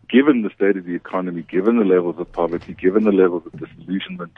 given 0.10 0.42
the 0.42 0.50
state 0.56 0.78
of 0.78 0.86
the 0.86 0.96
economy, 0.96 1.44
given 1.44 1.78
the 1.78 1.86
levels 1.86 2.16
of 2.18 2.32
poverty, 2.32 2.74
given 2.74 3.04
the 3.04 3.12
levels 3.12 3.44
of 3.46 3.52
disillusionment 3.60 4.34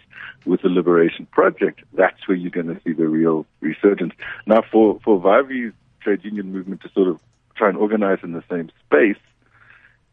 with 0.45 0.61
the 0.61 0.69
Liberation 0.69 1.25
Project, 1.27 1.81
that's 1.93 2.27
where 2.27 2.37
you're 2.37 2.51
going 2.51 2.73
to 2.73 2.81
see 2.83 2.93
the 2.93 3.07
real 3.07 3.45
resurgence. 3.61 4.13
Now, 4.45 4.63
for, 4.71 4.99
for 5.03 5.19
Vavi's 5.19 5.73
trade 6.01 6.23
union 6.23 6.51
movement 6.51 6.81
to 6.81 6.89
sort 6.89 7.07
of 7.07 7.19
try 7.55 7.69
and 7.69 7.77
organize 7.77 8.19
in 8.23 8.31
the 8.31 8.43
same 8.49 8.71
space, 8.85 9.21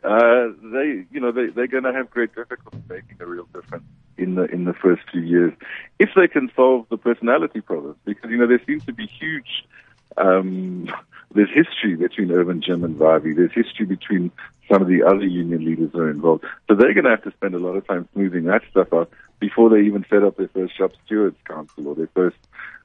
uh, 0.05 0.49
they, 0.63 1.05
you 1.11 1.21
know, 1.21 1.33
they, 1.33 1.47
they're 1.47 1.67
going 1.67 1.85
to 1.85 1.93
have 1.93 2.11
great 2.11 2.35
difficulty 2.35 2.79
making 2.89 3.17
a 3.21 3.27
real 3.27 3.49
difference 3.53 3.85
in 4.19 4.35
the 4.35 4.45
in 4.45 4.65
the 4.65 4.73
first 4.73 5.03
few 5.11 5.21
years 5.21 5.53
if 5.99 6.11
they 6.17 6.29
can 6.29 6.51
solve 6.55 6.87
the 6.91 6.97
personality 6.97 7.61
problems. 7.61 7.97
Because 8.05 8.31
you 8.31 8.37
know 8.37 8.47
there 8.47 8.63
seems 8.67 8.85
to 8.87 8.93
be 8.93 9.07
huge 9.07 9.65
um, 10.17 10.89
there's 11.35 11.51
history 11.53 11.97
between 11.97 12.31
Irvin 12.31 12.63
Jim 12.63 12.85
and 12.85 12.97
Vavi. 12.97 13.37
There's 13.37 13.53
history 13.53 13.87
between 13.87 14.31
some 14.71 14.83
of 14.83 14.89
the 14.89 15.03
other 15.03 15.27
union 15.27 15.65
leaders 15.65 15.93
that 15.93 15.99
are 15.99 16.11
involved. 16.11 16.45
So 16.69 16.75
they're 16.75 16.95
going 16.95 17.05
to 17.05 17.11
have 17.11 17.23
to 17.25 17.33
spend 17.33 17.55
a 17.55 17.59
lot 17.59 17.77
of 17.77 17.87
time 17.87 18.09
smoothing 18.13 18.45
that 18.45 18.63
stuff 18.71 18.93
out 18.93 19.11
before 19.39 19.71
they 19.71 19.81
even 19.81 20.05
set 20.09 20.23
up 20.23 20.37
their 20.37 20.49
first 20.49 20.77
shop 20.77 20.93
stewards 21.05 21.37
council 21.45 21.89
or 21.89 21.95
their 21.95 22.09
first 22.15 22.37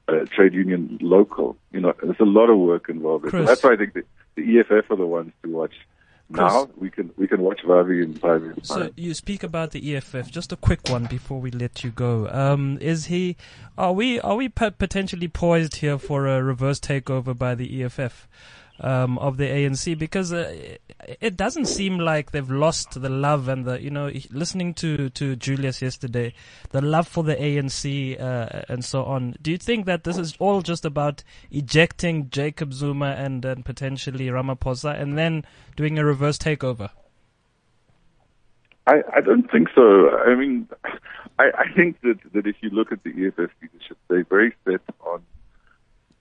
uh, 0.08 0.26
trade 0.26 0.54
union 0.54 0.98
local. 1.00 1.56
You 1.72 1.80
know, 1.80 1.94
there's 2.02 2.20
a 2.20 2.24
lot 2.24 2.50
of 2.50 2.58
work 2.58 2.88
involved. 2.88 3.30
So 3.30 3.44
that's 3.44 3.62
why 3.62 3.72
I 3.72 3.76
think 3.76 3.94
the, 3.94 4.02
the 4.34 4.60
EFF 4.60 4.90
are 4.90 4.96
the 4.96 5.06
ones 5.06 5.32
to 5.42 5.50
watch. 5.50 5.74
Now 6.32 6.68
we 6.76 6.90
can 6.90 7.10
we 7.16 7.28
can 7.28 7.42
watch 7.42 7.60
Vavi 7.62 8.02
in 8.02 8.14
five 8.14 8.42
years. 8.42 8.58
So 8.62 8.90
you 8.96 9.14
speak 9.14 9.42
about 9.42 9.72
the 9.72 9.96
EFF. 9.96 10.30
Just 10.30 10.52
a 10.52 10.56
quick 10.56 10.88
one 10.88 11.04
before 11.04 11.40
we 11.40 11.50
let 11.50 11.84
you 11.84 11.90
go. 11.90 12.28
Um, 12.28 12.78
is 12.80 13.06
he? 13.06 13.36
Are 13.76 13.92
we? 13.92 14.20
Are 14.20 14.36
we 14.36 14.48
potentially 14.48 15.28
poised 15.28 15.76
here 15.76 15.98
for 15.98 16.26
a 16.26 16.42
reverse 16.42 16.80
takeover 16.80 17.36
by 17.36 17.54
the 17.54 17.82
EFF? 17.82 18.26
Um, 18.82 19.16
of 19.18 19.36
the 19.36 19.44
ANC 19.44 19.96
because 19.96 20.32
uh, 20.32 20.76
it 21.20 21.36
doesn't 21.36 21.66
seem 21.66 21.98
like 21.98 22.32
they've 22.32 22.50
lost 22.50 23.00
the 23.00 23.08
love 23.08 23.48
and 23.48 23.64
the 23.64 23.80
you 23.80 23.90
know 23.90 24.10
listening 24.30 24.74
to 24.74 25.08
to 25.10 25.36
Julius 25.36 25.80
yesterday 25.80 26.34
the 26.70 26.82
love 26.82 27.08
for 27.08 27.24
the 27.24 27.36
ANC 27.36 28.20
uh, 28.20 28.62
and 28.68 28.84
so 28.84 29.04
on 29.04 29.36
do 29.40 29.50
you 29.52 29.58
think 29.58 29.86
that 29.86 30.04
this 30.04 30.18
is 30.18 30.34
all 30.38 30.62
just 30.62 30.84
about 30.84 31.22
ejecting 31.50 32.28
Jacob 32.30 32.72
Zuma 32.74 33.14
and, 33.16 33.44
and 33.44 33.64
potentially 33.64 34.26
Ramaphosa 34.26 35.00
and 35.00 35.16
then 35.16 35.44
doing 35.76 35.98
a 35.98 36.04
reverse 36.04 36.38
takeover 36.38 36.90
I, 38.84 38.96
I 39.14 39.20
don't 39.20 39.48
think 39.48 39.68
so. 39.76 40.10
I 40.10 40.34
mean, 40.34 40.68
I, 41.38 41.50
I 41.56 41.72
think 41.76 42.00
that, 42.00 42.18
that 42.32 42.48
if 42.48 42.56
you 42.62 42.70
look 42.70 42.90
at 42.90 43.04
the 43.04 43.10
EFF 43.10 43.50
leadership, 43.62 43.96
they're 44.08 44.24
very 44.24 44.56
set 44.64 44.80
on 45.06 45.22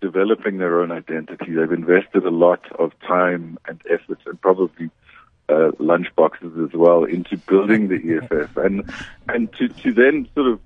developing 0.02 0.58
their 0.58 0.82
own 0.82 0.91
identity. 0.91 1.54
They've 1.54 1.72
invested 1.72 2.26
a 2.26 2.32
lot 2.32 2.62
of 2.80 2.91
time 3.08 3.58
and 3.68 3.82
effort 3.89 4.20
and 4.26 4.41
probably 4.41 4.89
uh, 5.47 5.72
lunch 5.80 6.08
boxes 6.16 6.54
as 6.64 6.74
well 6.74 7.04
into 7.04 7.38
building 7.38 7.88
the 7.88 8.18
EFF 8.18 8.58
and 8.58 8.89
and 9.30 9.52
to, 9.54 9.68
to 9.68 9.93
then 9.93 10.28
sort 10.34 10.47
of 10.47 10.60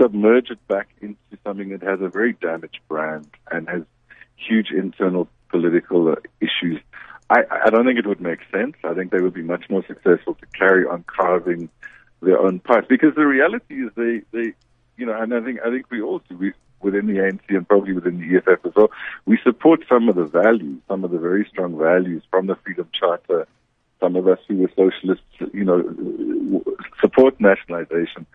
submerge 0.00 0.50
it 0.50 0.66
back 0.68 0.88
into 1.00 1.18
something 1.44 1.70
that 1.70 1.82
has 1.82 2.00
a 2.00 2.08
very 2.08 2.32
damaged 2.34 2.78
brand 2.88 3.28
and 3.50 3.68
has 3.68 3.82
huge 4.36 4.70
internal 4.70 5.28
political 5.50 6.08
uh, 6.08 6.16
issues. 6.40 6.80
I, 7.30 7.40
I 7.66 7.70
don't 7.70 7.84
think 7.84 7.98
it 7.98 8.06
would 8.06 8.20
make 8.20 8.40
sense. 8.50 8.74
I 8.84 8.94
think 8.94 9.10
they 9.10 9.20
would 9.20 9.34
be 9.34 9.42
much 9.42 9.68
more 9.68 9.84
successful 9.86 10.34
to 10.34 10.46
carry 10.58 10.86
on 10.86 11.04
carving 11.06 11.68
their 12.22 12.38
own 12.38 12.60
path 12.60 12.84
because 12.88 13.14
the 13.14 13.26
reality 13.26 13.74
is 13.74 13.90
they, 13.96 14.22
they 14.32 14.54
you 14.96 15.06
know, 15.06 15.20
and 15.20 15.34
I 15.34 15.40
think 15.40 15.60
I 15.64 15.70
think 15.70 15.90
we 15.90 16.00
all 16.00 16.20
do. 16.28 16.36
We 16.36 16.52
within 16.80 17.06
the 17.06 17.14
ANC 17.14 17.40
and 17.48 17.68
probably 17.68 17.92
within 17.92 18.20
the 18.20 18.36
EFF 18.36 18.64
as 18.64 18.74
well. 18.74 18.90
We 19.26 19.38
support 19.42 19.84
some 19.88 20.08
of 20.08 20.16
the 20.16 20.24
values, 20.24 20.80
some 20.88 21.04
of 21.04 21.10
the 21.10 21.18
very 21.18 21.46
strong 21.50 21.78
values 21.78 22.22
from 22.30 22.46
the 22.46 22.56
Freedom 22.56 22.88
Charter. 22.92 23.46
Some 24.00 24.14
of 24.14 24.28
us 24.28 24.38
who 24.46 24.58
were 24.58 24.70
socialists, 24.76 25.24
you 25.52 25.64
know, 25.64 26.62
support 27.00 27.40
nationalization 27.40 28.26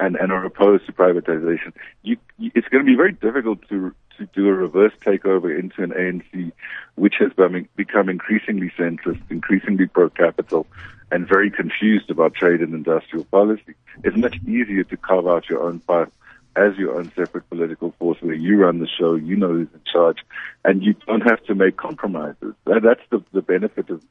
and, 0.00 0.16
and 0.16 0.32
are 0.32 0.44
opposed 0.44 0.86
to 0.86 0.92
privatization. 0.92 1.72
You, 2.02 2.16
it's 2.40 2.66
going 2.68 2.84
to 2.84 2.90
be 2.90 2.96
very 2.96 3.12
difficult 3.12 3.60
to 3.68 3.94
to 4.18 4.26
do 4.34 4.48
a 4.48 4.52
reverse 4.52 4.92
takeover 5.00 5.58
into 5.58 5.82
an 5.82 5.90
ANC 5.90 6.52
which 6.96 7.14
has 7.18 7.32
become 7.76 8.08
increasingly 8.08 8.70
centrist, 8.78 9.22
increasingly 9.30 9.86
pro-capital, 9.86 10.66
and 11.10 11.26
very 11.26 11.50
confused 11.50 12.10
about 12.10 12.34
trade 12.34 12.60
and 12.60 12.74
industrial 12.74 13.24
policy. 13.24 13.74
It's 14.04 14.16
much 14.16 14.36
easier 14.46 14.84
to 14.84 14.96
carve 14.96 15.26
out 15.26 15.48
your 15.48 15.62
own 15.62 15.80
path 15.80 16.10
as 16.56 16.76
your 16.76 16.96
own 16.96 17.10
separate 17.16 17.48
political 17.48 17.92
force 17.98 18.18
where 18.20 18.34
you 18.34 18.58
run 18.58 18.78
the 18.78 18.88
show, 18.88 19.14
you 19.14 19.36
know 19.36 19.48
who's 19.48 19.68
in 19.72 19.80
charge, 19.90 20.18
and 20.64 20.82
you 20.82 20.94
don't 21.06 21.22
have 21.22 21.42
to 21.44 21.54
make 21.54 21.76
compromises. 21.76 22.54
That's 22.64 23.00
the, 23.10 23.22
the 23.32 23.42
benefit 23.42 23.90
of, 23.90 24.02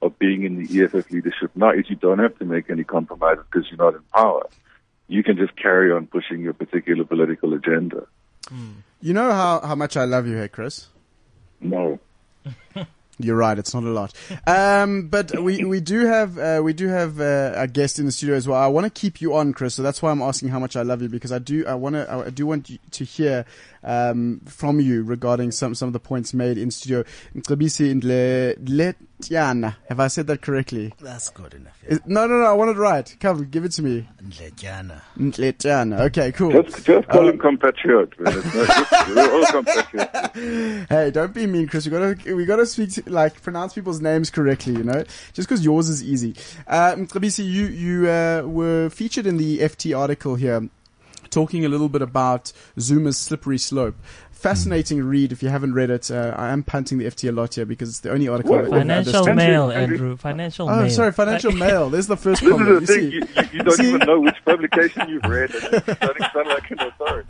of 0.00 0.18
being 0.18 0.44
in 0.44 0.64
the 0.64 0.82
EFF 0.82 1.10
leadership 1.10 1.50
now 1.54 1.72
is 1.72 1.88
you 1.88 1.96
don't 1.96 2.18
have 2.18 2.38
to 2.38 2.44
make 2.44 2.70
any 2.70 2.84
compromises 2.84 3.44
because 3.50 3.68
you're 3.70 3.78
not 3.78 3.94
in 3.94 4.02
power. 4.14 4.48
You 5.08 5.22
can 5.22 5.36
just 5.36 5.56
carry 5.56 5.92
on 5.92 6.06
pushing 6.06 6.40
your 6.40 6.52
particular 6.52 7.04
political 7.04 7.52
agenda. 7.54 8.06
You 9.00 9.12
know 9.12 9.30
how, 9.30 9.60
how 9.60 9.74
much 9.74 9.96
I 9.96 10.04
love 10.04 10.26
you, 10.26 10.36
here, 10.36 10.48
Chris? 10.48 10.88
No. 11.60 11.98
You're 13.22 13.36
right. 13.36 13.58
It's 13.58 13.74
not 13.74 13.84
a 13.84 13.90
lot. 13.90 14.12
Um, 14.46 15.08
but 15.08 15.38
we, 15.40 15.64
we 15.64 15.80
do 15.80 16.06
have, 16.06 16.38
uh, 16.38 16.60
we 16.62 16.72
do 16.72 16.88
have, 16.88 17.20
uh, 17.20 17.52
a 17.54 17.66
guest 17.66 17.98
in 17.98 18.06
the 18.06 18.12
studio 18.12 18.36
as 18.36 18.48
well. 18.48 18.60
I 18.60 18.66
want 18.66 18.84
to 18.84 18.90
keep 18.90 19.20
you 19.20 19.34
on, 19.34 19.52
Chris. 19.52 19.74
So 19.74 19.82
that's 19.82 20.02
why 20.02 20.10
I'm 20.10 20.22
asking 20.22 20.48
how 20.48 20.58
much 20.58 20.76
I 20.76 20.82
love 20.82 21.02
you 21.02 21.08
because 21.08 21.32
I 21.32 21.38
do, 21.38 21.66
I 21.66 21.74
want 21.74 21.94
to, 21.94 22.10
I 22.26 22.30
do 22.30 22.46
want 22.46 22.70
to 22.90 23.04
hear, 23.04 23.44
um, 23.82 24.40
from 24.46 24.80
you 24.80 25.02
regarding 25.02 25.50
some, 25.52 25.74
some 25.74 25.88
of 25.88 25.92
the 25.92 26.00
points 26.00 26.34
made 26.34 26.58
in 26.58 26.70
studio. 26.70 27.04
Mcebisi 27.34 27.94
Ndletyana. 27.94 29.76
Have 29.88 30.00
I 30.00 30.08
said 30.08 30.26
that 30.26 30.42
correctly? 30.42 30.92
That's 31.00 31.30
good 31.30 31.54
enough. 31.54 31.78
Yeah. 31.84 31.94
Is, 31.94 32.00
no, 32.06 32.26
no, 32.26 32.38
no. 32.38 32.44
I 32.44 32.52
want 32.52 32.70
it 32.70 32.76
right. 32.76 33.16
Come, 33.20 33.44
give 33.46 33.64
it 33.64 33.72
to 33.72 33.82
me. 33.82 34.08
Ndletyana. 34.22 35.00
Ndletyana. 35.18 36.00
Okay, 36.02 36.32
cool. 36.32 36.62
Just, 36.62 36.84
just 36.84 37.08
call 37.08 37.26
uh, 37.26 37.30
him 37.30 37.38
compatriot. 37.38 38.18
We're 38.18 39.32
all 39.32 39.46
compatriots. 39.46 40.10
Hey, 40.88 41.10
don't 41.10 41.32
be 41.34 41.46
mean, 41.46 41.66
Chris. 41.68 41.86
We 41.86 41.90
gotta, 41.90 42.34
we 42.34 42.44
gotta 42.44 42.66
speak 42.66 42.92
to, 42.92 43.09
like 43.10 43.42
pronounce 43.42 43.74
people's 43.74 44.00
names 44.00 44.30
correctly, 44.30 44.74
you 44.74 44.84
know, 44.84 45.04
just 45.32 45.48
because 45.48 45.64
yours 45.64 45.88
is 45.88 46.02
easy. 46.02 46.34
Mcebisi, 46.68 47.44
you 47.44 47.66
you 47.66 48.08
uh, 48.08 48.42
were 48.46 48.88
featured 48.90 49.26
in 49.26 49.36
the 49.36 49.58
FT 49.60 49.96
article 49.96 50.34
here, 50.36 50.68
talking 51.30 51.64
a 51.64 51.68
little 51.68 51.88
bit 51.88 52.02
about 52.02 52.52
Zuma's 52.78 53.18
slippery 53.18 53.58
slope. 53.58 53.96
Fascinating 54.30 55.04
read. 55.04 55.32
If 55.32 55.42
you 55.42 55.50
haven't 55.50 55.74
read 55.74 55.90
it, 55.90 56.10
uh, 56.10 56.34
I 56.34 56.48
am 56.48 56.62
punting 56.62 56.96
the 56.96 57.04
FT 57.04 57.28
a 57.28 57.32
lot 57.32 57.56
here 57.56 57.66
because 57.66 57.90
it's 57.90 58.00
the 58.00 58.10
only 58.10 58.26
article. 58.26 58.56
What? 58.56 58.70
Financial 58.70 59.34
Mail, 59.34 59.70
Andrew. 59.70 60.16
Financial 60.16 60.66
Mail. 60.66 60.76
oh, 60.76 60.80
Mail. 60.80 60.90
sorry, 60.90 61.12
Financial 61.12 61.52
Mail. 61.52 61.90
There's 61.90 62.06
the 62.06 62.16
first 62.24 62.40
this 62.40 62.50
comment. 62.50 62.82
Is 62.82 62.88
the 62.88 62.94
thing. 62.94 63.10
You, 63.10 63.20
you, 63.20 63.48
you 63.52 63.62
don't 63.62 63.80
even 63.80 64.00
know 64.06 64.20
which 64.20 64.42
publication 64.46 65.08
you've 65.10 65.24
read, 65.24 65.54
and 65.54 65.62
you're 65.62 65.96
starting 65.96 66.22
to 66.22 66.30
sound 66.32 66.48
like 66.48 66.70
an 66.70 66.80
authority. 66.80 67.28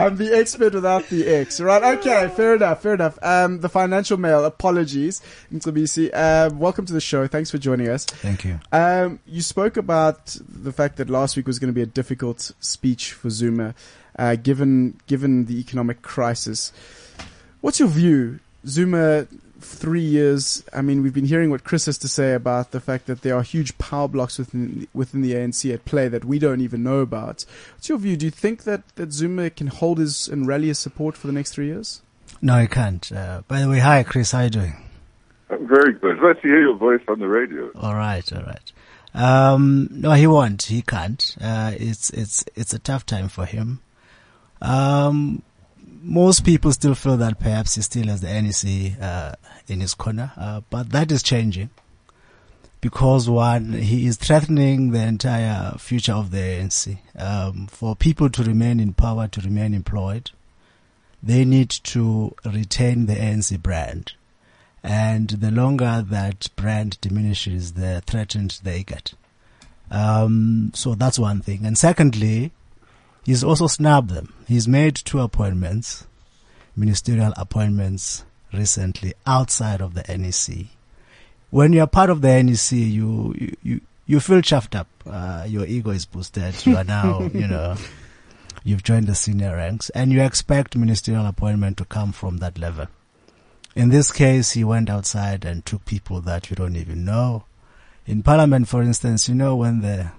I'm 0.00 0.16
the 0.16 0.34
expert 0.34 0.72
without 0.72 1.08
the 1.10 1.26
X. 1.26 1.60
Right? 1.60 1.98
Okay, 1.98 2.28
fair 2.34 2.54
enough, 2.54 2.82
fair 2.82 2.94
enough. 2.94 3.18
Um, 3.22 3.60
the 3.60 3.68
financial 3.68 4.16
mail, 4.16 4.46
apologies. 4.46 5.20
Mcebisi, 5.52 6.10
uh, 6.14 6.48
welcome 6.54 6.86
to 6.86 6.92
the 6.94 7.02
show. 7.02 7.26
Thanks 7.26 7.50
for 7.50 7.58
joining 7.58 7.88
us. 7.88 8.06
Thank 8.06 8.44
you. 8.46 8.60
Um, 8.72 9.20
you 9.26 9.42
spoke 9.42 9.76
about 9.76 10.38
the 10.48 10.72
fact 10.72 10.96
that 10.96 11.10
last 11.10 11.36
week 11.36 11.46
was 11.46 11.58
going 11.58 11.68
to 11.68 11.74
be 11.74 11.82
a 11.82 11.86
difficult 11.86 12.52
speech 12.60 13.12
for 13.12 13.28
Zuma, 13.28 13.74
uh, 14.18 14.36
given, 14.36 14.98
given 15.06 15.44
the 15.44 15.60
economic 15.60 16.00
crisis. 16.00 16.72
What's 17.60 17.78
your 17.78 17.88
view? 17.88 18.40
Zuma, 18.66 19.26
three 19.60 20.02
years. 20.02 20.64
I 20.72 20.82
mean, 20.82 21.02
we've 21.02 21.14
been 21.14 21.26
hearing 21.26 21.50
what 21.50 21.64
Chris 21.64 21.86
has 21.86 21.98
to 21.98 22.08
say 22.08 22.34
about 22.34 22.70
the 22.70 22.80
fact 22.80 23.06
that 23.06 23.22
there 23.22 23.36
are 23.36 23.42
huge 23.42 23.76
power 23.78 24.08
blocks 24.08 24.38
within 24.38 24.88
within 24.92 25.22
the 25.22 25.34
ANC 25.34 25.72
at 25.72 25.84
play 25.84 26.08
that 26.08 26.24
we 26.24 26.38
don't 26.38 26.60
even 26.60 26.82
know 26.82 27.00
about. 27.00 27.44
What's 27.74 27.88
your 27.88 27.98
view? 27.98 28.16
Do 28.16 28.26
you 28.26 28.30
think 28.30 28.64
that, 28.64 28.82
that 28.96 29.12
Zuma 29.12 29.50
can 29.50 29.68
hold 29.68 29.98
his 29.98 30.28
and 30.28 30.46
rally 30.46 30.68
his 30.68 30.78
support 30.78 31.16
for 31.16 31.26
the 31.26 31.32
next 31.32 31.52
three 31.52 31.66
years? 31.66 32.02
No, 32.42 32.58
he 32.58 32.66
can't. 32.66 33.10
Uh, 33.12 33.42
by 33.48 33.60
the 33.60 33.68
way, 33.68 33.80
hi, 33.80 34.02
Chris. 34.02 34.32
How 34.32 34.38
are 34.38 34.44
you 34.44 34.50
doing? 34.50 34.76
I'm 35.50 35.66
very 35.66 35.92
good. 35.92 36.18
Let's 36.22 36.40
hear 36.40 36.60
your 36.60 36.76
voice 36.76 37.02
on 37.08 37.18
the 37.18 37.28
radio. 37.28 37.70
All 37.74 37.94
right, 37.94 38.32
all 38.32 38.42
right. 38.42 38.72
Um, 39.12 39.88
no, 39.90 40.12
he 40.12 40.26
won't. 40.26 40.62
He 40.62 40.82
can't. 40.82 41.36
Uh, 41.40 41.72
it's 41.76 42.10
it's 42.10 42.44
it's 42.54 42.72
a 42.72 42.78
tough 42.78 43.04
time 43.04 43.28
for 43.28 43.44
him. 43.44 43.80
Um, 44.62 45.42
most 46.02 46.44
people 46.44 46.72
still 46.72 46.94
feel 46.94 47.16
that 47.18 47.38
perhaps 47.38 47.74
he 47.74 47.82
still 47.82 48.06
has 48.08 48.20
the 48.20 48.28
NEC 48.28 49.00
uh, 49.00 49.34
in 49.68 49.80
his 49.80 49.94
corner, 49.94 50.32
uh, 50.36 50.60
but 50.70 50.90
that 50.90 51.12
is 51.12 51.22
changing 51.22 51.70
because 52.80 53.28
one, 53.28 53.72
he 53.74 54.06
is 54.06 54.16
threatening 54.16 54.90
the 54.90 55.02
entire 55.02 55.72
future 55.72 56.12
of 56.12 56.30
the 56.30 56.38
ANC. 56.38 56.98
Um, 57.16 57.66
for 57.66 57.94
people 57.94 58.30
to 58.30 58.42
remain 58.42 58.80
in 58.80 58.94
power, 58.94 59.28
to 59.28 59.40
remain 59.40 59.74
employed, 59.74 60.30
they 61.22 61.44
need 61.44 61.68
to 61.70 62.34
retain 62.44 63.06
the 63.06 63.14
ANC 63.14 63.60
brand. 63.62 64.14
And 64.82 65.28
the 65.28 65.50
longer 65.50 66.02
that 66.08 66.48
brand 66.56 66.98
diminishes, 67.02 67.74
the 67.74 68.02
threatened 68.06 68.60
they 68.62 68.82
get. 68.82 69.12
Um, 69.90 70.72
so 70.74 70.94
that's 70.94 71.18
one 71.18 71.42
thing. 71.42 71.66
And 71.66 71.76
secondly, 71.76 72.52
he's 73.24 73.44
also 73.44 73.66
snubbed 73.66 74.10
them. 74.10 74.32
He's 74.46 74.68
made 74.68 74.94
two 74.96 75.20
appointments, 75.20 76.06
ministerial 76.76 77.32
appointments 77.36 78.24
recently 78.52 79.14
outside 79.26 79.80
of 79.80 79.94
the 79.94 80.04
NEC. 80.08 80.66
When 81.50 81.72
you're 81.72 81.86
part 81.86 82.10
of 82.10 82.20
the 82.20 82.42
NEC, 82.42 82.72
you, 82.72 83.34
you, 83.36 83.56
you, 83.62 83.80
you 84.06 84.20
feel 84.20 84.40
chuffed 84.40 84.78
up. 84.78 84.88
Uh, 85.08 85.44
your 85.48 85.66
ego 85.66 85.90
is 85.90 86.06
boosted. 86.06 86.66
You 86.66 86.76
are 86.76 86.84
now, 86.84 87.20
you 87.34 87.46
know, 87.46 87.76
you've 88.64 88.82
joined 88.82 89.06
the 89.06 89.14
senior 89.14 89.56
ranks 89.56 89.90
and 89.90 90.12
you 90.12 90.22
expect 90.22 90.76
ministerial 90.76 91.26
appointment 91.26 91.76
to 91.78 91.84
come 91.84 92.12
from 92.12 92.38
that 92.38 92.58
level. 92.58 92.86
In 93.74 93.88
this 93.90 94.10
case, 94.10 94.52
he 94.52 94.64
went 94.64 94.90
outside 94.90 95.44
and 95.44 95.64
took 95.64 95.84
people 95.84 96.20
that 96.22 96.50
you 96.50 96.56
don't 96.56 96.76
even 96.76 97.04
know. 97.04 97.44
In 98.06 98.22
parliament, 98.22 98.66
for 98.66 98.82
instance, 98.82 99.28
you 99.28 99.34
know, 99.34 99.54
when 99.54 99.80
the, 99.80 100.10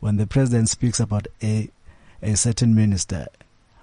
when 0.00 0.16
the 0.16 0.26
president 0.26 0.68
speaks 0.68 0.98
about 0.98 1.28
a, 1.42 1.70
a 2.22 2.36
certain 2.36 2.74
minister, 2.74 3.26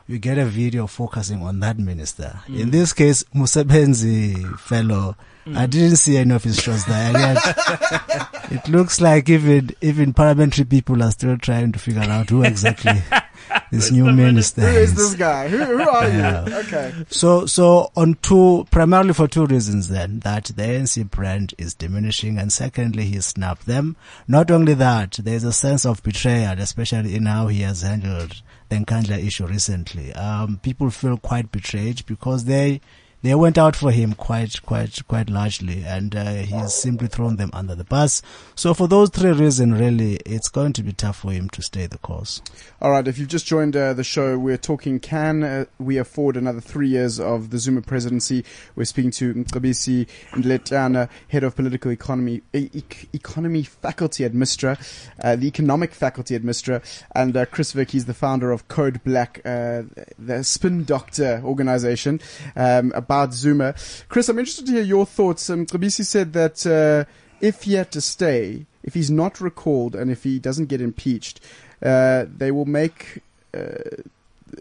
you 0.10 0.18
get 0.18 0.40
a 0.40 0.46
video 0.46 0.88
focusing 0.88 1.44
on 1.44 1.60
that 1.60 1.78
minister. 1.78 2.40
Mm. 2.48 2.60
In 2.62 2.72
this 2.72 2.94
case, 2.94 3.24
Mosebenzi 3.36 4.58
fellow, 4.58 5.16
mm. 5.46 5.56
I 5.56 5.68
didn't 5.68 5.98
see 5.98 6.18
any 6.18 6.34
of 6.34 6.44
his 6.44 6.60
shots 6.60 6.84
there. 6.86 7.12
Yet 7.12 7.38
it 8.52 8.68
looks 8.68 9.00
like 9.00 9.30
even 9.30 9.70
even 9.82 10.14
parliamentary 10.14 10.66
people 10.66 11.04
are 11.04 11.12
still 11.12 11.38
trying 11.38 11.74
to 11.74 11.80
figure 11.80 12.02
out 12.02 12.32
who 12.32 12.42
exactly 12.42 13.04
this 13.72 13.92
new 13.92 14.12
minister 14.12 14.62
Who 14.62 14.78
is 14.80 14.96
this 14.96 15.14
guy? 15.14 15.48
Who, 15.48 15.64
who 15.64 15.88
are 15.88 16.08
yeah. 16.08 16.48
you? 16.48 16.56
Okay. 16.56 16.92
So, 17.10 17.46
so 17.46 17.92
on 17.96 18.16
two, 18.16 18.66
primarily 18.72 19.14
for 19.14 19.28
two 19.28 19.46
reasons 19.46 19.90
then, 19.90 20.22
that 20.22 20.46
the 20.46 20.64
ANC 20.64 21.08
brand 21.12 21.54
is 21.60 21.76
diminishing 21.76 22.40
and 22.40 22.52
secondly, 22.52 23.06
he 23.06 23.22
snapped 23.22 23.68
them. 23.68 23.96
Not 24.28 24.50
only 24.50 24.74
that, 24.74 25.20
there's 25.22 25.44
a 25.44 25.54
sense 25.54 25.86
of 25.86 26.02
betrayal, 26.02 26.60
especially 26.60 27.14
in 27.14 27.28
how 27.28 27.46
he 27.46 27.62
has 27.62 27.84
handled 27.84 28.42
the 28.70 28.78
Nkandla 28.78 29.24
issue 29.26 29.46
recently. 29.46 30.14
Um, 30.14 30.60
people 30.62 30.90
feel 30.90 31.18
quite 31.18 31.52
betrayed 31.52 32.06
because 32.06 32.46
they, 32.46 32.82
they 33.22 33.36
went 33.36 33.58
out 33.58 33.76
for 33.76 33.92
him 33.92 34.14
quite, 34.14 34.62
quite, 34.64 35.06
quite 35.08 35.30
largely, 35.30 35.84
and 35.84 36.16
uh, 36.16 36.36
he's 36.36 36.74
simply 36.74 37.08
thrown 37.08 37.36
them 37.36 37.50
under 37.54 37.76
the 37.76 37.84
bus. 37.84 38.22
So 38.56 38.74
for 38.74 38.88
those 38.88 39.10
three 39.10 39.32
reasons, 39.32 39.80
really, 39.80 40.16
it's 40.26 40.48
going 40.48 40.74
to 40.74 40.84
be 40.84 40.94
tough 40.94 41.18
for 41.18 41.32
him 41.32 41.50
to 41.50 41.62
stay 41.62 41.86
the 41.88 41.98
course. 41.98 42.42
All 42.82 42.92
right, 42.92 43.08
if 43.08 43.18
you've 43.18 43.28
just 43.28 43.46
joined 43.46 43.76
uh, 43.76 43.94
the 43.94 44.04
show, 44.04 44.38
we're 44.38 44.58
talking 44.58 45.00
can 45.00 45.44
uh, 45.44 45.66
we 45.80 45.98
afford 45.98 46.38
another 46.38 46.62
three 46.62 46.88
years 46.88 47.20
of 47.20 47.50
the 47.50 47.58
Zuma 47.58 47.82
presidency? 47.82 48.46
We're 48.76 48.86
speaking 48.86 49.12
to 49.12 49.34
Mcebisi 49.34 50.08
Ndletyana, 50.32 51.10
head 51.28 51.44
of 51.44 51.56
political 51.56 51.92
economy 51.92 52.42
e- 52.54 52.70
economy 53.12 53.64
faculty 53.64 54.24
at 54.24 54.32
Mistra, 54.32 54.80
uh, 55.22 55.36
the 55.36 55.48
economic 55.48 55.94
faculty 55.94 56.36
at 56.36 56.44
Mistra, 56.44 56.82
and 57.14 57.36
uh, 57.36 57.46
Chris 57.46 57.74
Vick, 57.74 57.92
he's 57.92 58.06
the 58.06 58.14
founder 58.14 58.52
of 58.52 58.68
Code 58.70 59.04
Black, 59.04 59.42
uh, 59.44 59.84
the 60.18 60.44
spin 60.44 60.86
doctor 60.86 61.42
organization. 61.44 62.22
Um, 62.56 62.94
about 63.10 63.34
Zuma. 63.34 63.74
Chris, 64.08 64.30
I'm 64.30 64.38
interested 64.38 64.68
to 64.68 64.74
hear 64.74 64.84
your 64.84 65.06
thoughts. 65.06 65.50
Um, 65.50 65.66
said 65.68 66.34
that 66.34 66.66
uh, 66.68 67.10
if 67.42 67.64
he 67.64 67.74
had 67.74 67.92
to 67.94 68.02
stay, 68.02 68.68
if 68.84 68.94
he's 68.94 69.10
not 69.10 69.42
recalled, 69.42 69.96
and 69.96 70.12
if 70.12 70.24
he 70.24 70.38
doesn't 70.38 70.68
get 70.68 70.80
impeached, 70.80 71.40
uh, 71.82 72.26
they 72.30 72.52
will 72.52 72.66
make. 72.66 73.24
Uh, 73.52 74.04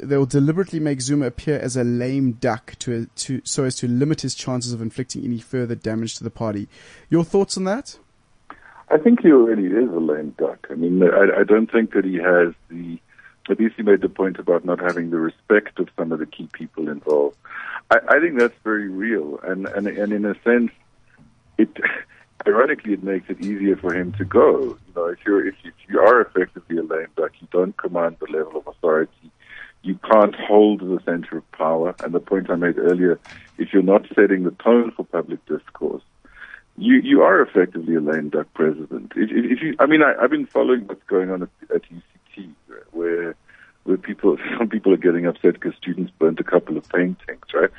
they 0.02 0.16
will 0.16 0.26
deliberately 0.26 0.80
make 0.80 1.00
Zuma 1.00 1.26
appear 1.26 1.58
as 1.58 1.76
a 1.76 1.84
lame 1.84 2.32
duck 2.32 2.74
to, 2.78 3.06
to 3.16 3.40
so 3.44 3.64
as 3.64 3.74
to 3.76 3.88
limit 3.88 4.22
his 4.22 4.34
chances 4.34 4.72
of 4.72 4.80
inflicting 4.80 5.24
any 5.24 5.38
further 5.38 5.74
damage 5.74 6.16
to 6.16 6.24
the 6.24 6.30
party. 6.30 6.68
Your 7.10 7.24
thoughts 7.24 7.56
on 7.56 7.64
that? 7.64 7.98
I 8.90 8.96
think 8.96 9.20
he 9.20 9.30
already 9.30 9.66
is 9.66 9.90
a 9.90 10.00
lame 10.00 10.34
duck. 10.38 10.66
I 10.70 10.74
mean, 10.74 11.02
I, 11.02 11.40
I 11.40 11.44
don't 11.44 11.70
think 11.70 11.92
that 11.92 12.04
he 12.06 12.16
has 12.16 12.54
the. 12.70 12.98
At 13.50 13.58
least 13.58 13.76
he 13.76 13.82
made 13.82 14.02
the 14.02 14.10
point 14.10 14.38
about 14.38 14.66
not 14.66 14.78
having 14.78 15.08
the 15.08 15.18
respect 15.18 15.78
of 15.78 15.88
some 15.96 16.12
of 16.12 16.18
the 16.18 16.26
key 16.26 16.48
people 16.52 16.88
involved. 16.88 17.36
I, 17.90 17.98
I 18.08 18.20
think 18.20 18.38
that's 18.38 18.54
very 18.64 18.88
real, 18.88 19.38
and 19.42 19.66
and 19.66 19.86
and 19.86 20.12
in 20.12 20.24
a 20.24 20.34
sense, 20.42 20.70
it 21.56 21.68
ironically 22.46 22.92
it 22.92 23.02
makes 23.02 23.28
it 23.30 23.40
easier 23.40 23.76
for 23.76 23.94
him 23.94 24.12
to 24.14 24.24
go. 24.24 24.60
You 24.60 24.92
know, 24.94 25.06
if 25.06 25.18
you're 25.26 25.46
if 25.46 25.54
you, 25.62 25.70
if 25.70 25.90
you 25.90 26.00
are 26.00 26.20
effectively 26.20 26.78
a 26.78 26.82
lame 26.82 27.08
duck, 27.16 27.32
you 27.40 27.48
don't 27.50 27.76
command 27.76 28.16
the 28.20 28.30
level 28.30 28.60
of 28.60 28.66
authority. 28.66 29.30
You 29.82 29.98
can't 30.10 30.34
hold 30.34 30.80
the 30.80 30.98
center 31.04 31.38
of 31.38 31.52
power. 31.52 31.94
And 32.02 32.12
the 32.12 32.20
point 32.20 32.50
I 32.50 32.56
made 32.56 32.78
earlier, 32.78 33.18
if 33.58 33.72
you're 33.72 33.82
not 33.82 34.06
setting 34.14 34.42
the 34.42 34.50
tone 34.50 34.90
for 34.90 35.04
public 35.04 35.44
discourse, 35.46 36.02
you 36.76 36.96
you 36.96 37.22
are 37.22 37.40
effectively 37.40 37.94
a 37.94 38.00
lame 38.00 38.28
duck 38.28 38.48
president. 38.54 39.12
If, 39.16 39.30
if, 39.30 39.62
you, 39.62 39.76
I 39.78 39.86
mean, 39.86 40.02
I, 40.02 40.14
I've 40.20 40.30
been 40.30 40.46
following 40.46 40.86
what's 40.86 41.02
going 41.04 41.30
on 41.30 41.42
at, 41.42 41.48
at 41.74 41.82
UCT, 41.84 42.50
where 42.90 43.34
where 43.88 43.96
people, 43.96 44.36
some 44.58 44.68
people 44.68 44.92
are 44.92 44.98
getting 44.98 45.26
upset 45.26 45.54
because 45.54 45.74
students 45.76 46.12
burnt 46.18 46.38
a 46.38 46.44
couple 46.44 46.76
of 46.76 46.88
paintings, 46.90 47.44
right? 47.54 47.70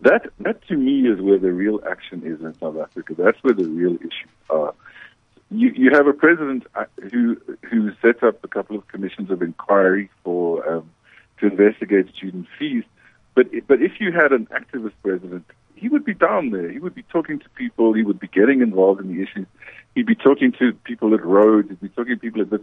That, 0.00 0.30
that 0.40 0.66
to 0.68 0.76
me 0.76 1.08
is 1.08 1.20
where 1.20 1.38
the 1.38 1.52
real 1.52 1.80
action 1.88 2.22
is 2.24 2.40
in 2.40 2.54
South 2.58 2.76
Africa. 2.78 3.14
That's 3.16 3.38
where 3.42 3.54
the 3.54 3.68
real 3.68 3.96
issues 3.96 4.32
are. 4.48 4.74
You, 5.50 5.72
you 5.74 5.90
have 5.92 6.06
a 6.06 6.12
president 6.12 6.66
uh, 6.74 6.84
who, 7.10 7.40
who 7.70 7.90
set 8.02 8.22
up 8.22 8.42
a 8.44 8.48
couple 8.48 8.76
of 8.76 8.86
commissions 8.88 9.30
of 9.30 9.42
inquiry 9.42 10.10
for, 10.24 10.68
um, 10.68 10.90
to 11.40 11.46
investigate 11.46 12.14
student 12.16 12.46
fees. 12.58 12.84
But, 13.34 13.46
but 13.66 13.80
if 13.80 13.92
you 14.00 14.12
had 14.12 14.32
an 14.32 14.46
activist 14.46 14.92
president, 15.02 15.44
he 15.74 15.88
would 15.88 16.04
be 16.04 16.14
down 16.14 16.50
there. 16.50 16.70
He 16.70 16.78
would 16.78 16.94
be 16.94 17.04
talking 17.04 17.38
to 17.38 17.48
people. 17.50 17.92
He 17.92 18.02
would 18.02 18.18
be 18.18 18.28
getting 18.28 18.60
involved 18.60 19.00
in 19.00 19.08
the 19.08 19.22
issues. 19.22 19.46
He'd 19.94 20.06
be 20.06 20.16
talking 20.16 20.52
to 20.58 20.72
people 20.84 21.14
at 21.14 21.24
Rhodes. 21.24 21.68
He'd 21.68 21.80
be 21.80 21.88
talking 21.88 22.14
to 22.14 22.20
people 22.20 22.42
at 22.42 22.50
the 22.50 22.62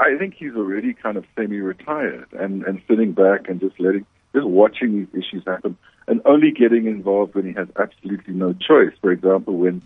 I 0.00 0.16
think 0.16 0.34
he's 0.34 0.54
already 0.54 0.94
kind 0.94 1.18
of 1.18 1.26
semi-retired 1.36 2.32
and, 2.32 2.64
and 2.64 2.80
sitting 2.88 3.12
back 3.12 3.48
and 3.48 3.60
just 3.60 3.78
letting, 3.78 4.06
just 4.34 4.46
watching 4.46 4.96
these 4.96 5.08
issues 5.12 5.44
happen 5.46 5.76
and 6.08 6.22
only 6.24 6.52
getting 6.52 6.86
involved 6.86 7.34
when 7.34 7.44
he 7.44 7.52
has 7.52 7.68
absolutely 7.78 8.32
no 8.32 8.54
choice. 8.54 8.92
For 9.02 9.12
example, 9.12 9.58
when 9.58 9.82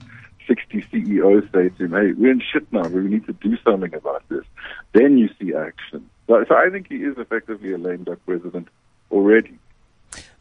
60 0.47 0.87
CEOs 0.91 1.45
say 1.53 1.69
to 1.71 1.85
him, 1.85 1.91
hey, 1.91 2.12
we're 2.12 2.31
in 2.31 2.41
shit 2.41 2.73
now, 2.73 2.87
we 2.87 3.03
need 3.03 3.27
to 3.27 3.33
do 3.33 3.57
something 3.65 3.93
about 3.93 4.23
this. 4.29 4.45
Then 4.93 5.19
you 5.19 5.29
see 5.41 5.53
action. 5.53 6.09
So, 6.29 6.45
so 6.49 6.55
I 6.55 6.71
think 6.71 6.89
he 6.89 6.97
is 6.97 7.19
effectively 7.19 7.73
a 7.73 7.79
lame 7.79 8.05
duck 8.05 8.19
president 8.25 8.69
already. 9.11 9.59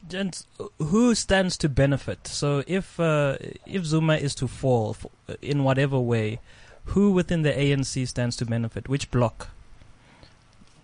Gents, 0.07 0.45
who 0.77 1.15
stands 1.15 1.57
to 1.57 1.67
benefit? 1.67 2.27
So 2.27 2.63
if 2.67 2.99
uh, 2.99 3.37
if 3.65 3.85
Zuma 3.85 4.15
is 4.17 4.35
to 4.35 4.47
fall 4.47 4.95
in 5.41 5.63
whatever 5.63 5.97
way, 5.97 6.39
who 6.87 7.11
within 7.11 7.41
the 7.41 7.51
ANC 7.51 8.07
stands 8.07 8.35
to 8.37 8.45
benefit? 8.45 8.89
Which 8.89 9.09
block? 9.09 9.49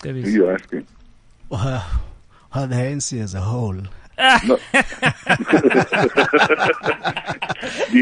Who 0.03 0.09
are 0.09 0.13
you 0.13 0.49
asking? 0.49 0.87
Well, 1.49 1.85
well, 2.55 2.67
the 2.67 2.75
ANC 2.75 3.21
as 3.21 3.33
a 3.33 3.41
whole. 3.41 3.77
the 4.19 4.59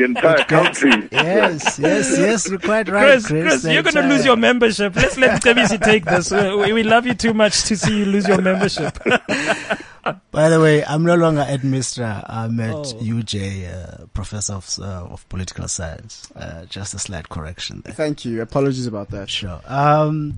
entire 0.04 0.44
country. 0.46 0.92
Yes, 1.12 1.78
yes, 1.78 2.18
yes. 2.18 2.50
You're 2.50 2.58
quite 2.60 2.90
right, 2.90 3.22
Chris. 3.22 3.28
Chris, 3.28 3.62
Chris 3.62 3.74
you're 3.74 3.84
going 3.84 3.94
to 3.96 4.08
lose 4.08 4.26
your 4.26 4.36
membership. 4.36 4.96
Let's 4.96 5.16
let 5.18 5.40
Mcebisi 5.42 5.80
take 5.84 6.06
this. 6.06 6.32
We, 6.32 6.74
we 6.74 6.82
love 6.84 7.06
you 7.06 7.14
too 7.14 7.34
much 7.36 7.64
to 7.66 7.78
see 7.78 8.00
you 8.00 8.06
lose 8.06 8.28
your 8.28 8.42
membership. 8.42 8.98
By 10.32 10.50
the 10.50 10.60
way, 10.62 10.84
I'm 10.86 11.04
no 11.04 11.16
longer 11.16 11.42
at 11.42 11.62
Mistra. 11.62 12.24
I'm 12.28 12.60
at 12.62 12.74
Oh. 12.74 12.84
UJ, 13.02 13.68
uh, 13.72 14.06
professor 14.14 14.54
of, 14.54 14.80
uh, 14.80 15.06
of 15.12 15.28
political 15.30 15.68
science. 15.68 16.32
Uh, 16.36 16.66
just 16.66 16.94
a 16.94 17.00
slight 17.00 17.30
correction 17.30 17.82
there. 17.84 17.94
Thank 17.94 18.24
you. 18.26 18.42
Apologies 18.42 18.88
about 18.88 19.10
that. 19.12 19.30
Sure. 19.30 19.60
Um, 19.66 20.38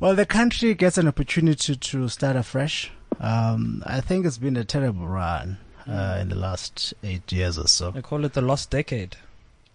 well, 0.00 0.14
the 0.14 0.26
country 0.26 0.74
gets 0.74 0.98
an 0.98 1.08
opportunity 1.08 1.76
to 1.76 2.08
start 2.08 2.36
afresh. 2.36 2.90
Um, 3.20 3.82
I 3.86 4.00
think 4.00 4.26
it's 4.26 4.38
been 4.38 4.56
a 4.56 4.64
terrible 4.64 5.06
run 5.06 5.58
uh, 5.88 6.18
in 6.20 6.28
the 6.28 6.34
last 6.34 6.94
eight 7.02 7.30
years 7.32 7.58
or 7.58 7.68
so. 7.68 7.90
They 7.92 8.02
call 8.02 8.24
it 8.24 8.34
the 8.34 8.42
lost 8.42 8.70
decade. 8.70 9.16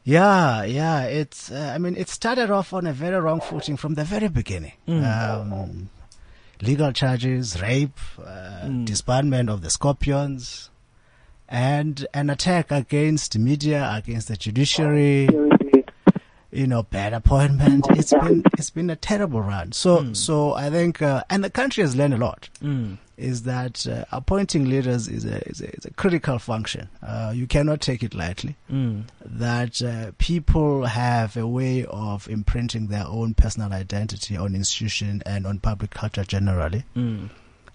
Yeah, 0.03 0.63
yeah. 0.63 1.03
It's. 1.03 1.51
Uh, 1.51 1.72
I 1.74 1.78
mean, 1.78 1.95
it 1.95 2.09
started 2.09 2.49
off 2.49 2.74
on 2.74 2.88
a 2.88 2.93
very 2.93 3.19
wrong 3.19 3.39
footing 3.39 3.78
from 3.78 3.95
the 3.95 4.03
very 4.03 4.28
beginning. 4.30 4.74
Um, 4.88 5.89
legal 6.61 6.91
charges, 6.91 7.61
rape, 7.61 7.97
uh, 8.19 8.61
disbandment 8.65 9.49
of 9.49 9.61
the 9.61 9.69
Scorpions, 9.69 10.69
and 11.49 12.07
an 12.13 12.30
attack 12.30 12.72
against 12.72 13.38
media, 13.38 13.91
against 13.95 14.28
the 14.28 14.38
judiciary. 14.38 15.28
You 16.52 16.68
know, 16.68 16.84
bad 16.84 17.14
appointment. 17.14 17.86
It's 17.91 18.12
been 18.12 18.43
it's 18.58 18.70
been 18.70 18.89
a 18.89 18.95
terrible 18.95 19.41
run. 19.41 19.72
So 19.72 20.14
so 20.14 20.54
I 20.54 20.70
think, 20.70 21.02
uh, 21.02 21.24
and 21.30 21.43
the 21.43 21.49
country 21.49 21.82
has 21.82 21.95
learned 21.95 22.14
a 22.14 22.18
lot 22.18 22.49
is 23.18 23.43
that 23.43 23.86
uh, 23.88 24.04
appointing 24.12 24.66
leaders 24.66 25.08
is 25.08 25.26
a, 25.26 25.47
is 25.47 25.62
a, 25.62 25.70
is 25.78 25.86
a 25.86 25.91
critical 25.93 26.39
function. 26.39 26.89
Uh, 27.04 27.32
you 27.36 27.45
cannot 27.47 27.80
take 27.80 28.02
it 28.04 28.14
lightly. 28.16 28.56
That 29.26 29.82
uh, 29.82 30.12
people 30.18 30.86
have 30.86 31.38
a 31.38 31.45
way 31.47 31.86
of 31.86 32.28
imprinting 32.28 32.88
their 32.88 33.06
own 33.08 33.34
personal 33.36 33.72
identity 33.74 34.36
on 34.36 34.56
institution 34.56 35.22
and 35.26 35.45
on 35.45 35.60
public 35.60 35.91
culture 35.91 36.24
generally. 36.26 36.84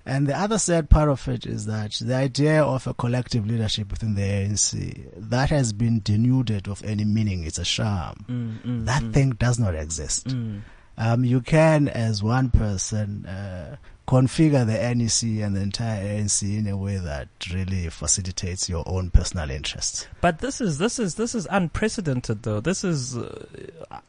And 0.06 0.28
the 0.28 0.38
other 0.38 0.56
sad 0.56 0.88
part 0.88 1.08
of 1.08 1.26
it 1.26 1.46
is 1.46 1.66
that 1.66 1.92
the 2.00 2.14
idea 2.14 2.62
of 2.62 2.86
a 2.86 2.94
collective 2.94 3.44
leadership 3.44 3.90
within 3.90 4.14
the 4.14 4.22
ANC 4.22 5.10
that 5.16 5.50
has 5.50 5.72
been 5.72 5.98
denuded 6.00 6.68
of 6.68 6.82
any 6.84 7.04
meaning. 7.04 7.42
It's 7.44 7.58
a 7.58 7.64
sham. 7.64 8.54
that 8.86 9.02
thing 9.12 9.30
does 9.30 9.58
not 9.58 9.74
exist. 9.74 10.28
Um, 10.98 11.24
you 11.24 11.40
can, 11.42 11.88
as 11.88 12.22
one 12.22 12.50
person, 12.50 13.26
uh, 13.26 13.76
configure 14.06 14.64
the 14.64 14.94
NEC 14.94 15.44
and 15.44 15.56
the 15.56 15.60
entire 15.60 16.02
ANC 16.02 16.42
in 16.56 16.68
a 16.68 16.76
way 16.76 16.96
that 16.96 17.28
really 17.52 17.88
facilitates 17.90 18.68
your 18.68 18.84
own 18.86 19.10
personal 19.10 19.50
interests. 19.50 20.06
But 20.20 20.38
this 20.38 20.60
is 20.60 20.78
this 20.78 20.98
is 20.98 21.16
this 21.16 21.34
is 21.34 21.46
unprecedented, 21.50 22.44
though. 22.44 22.60
This 22.60 22.84
is 22.84 23.16
uh, 23.16 23.44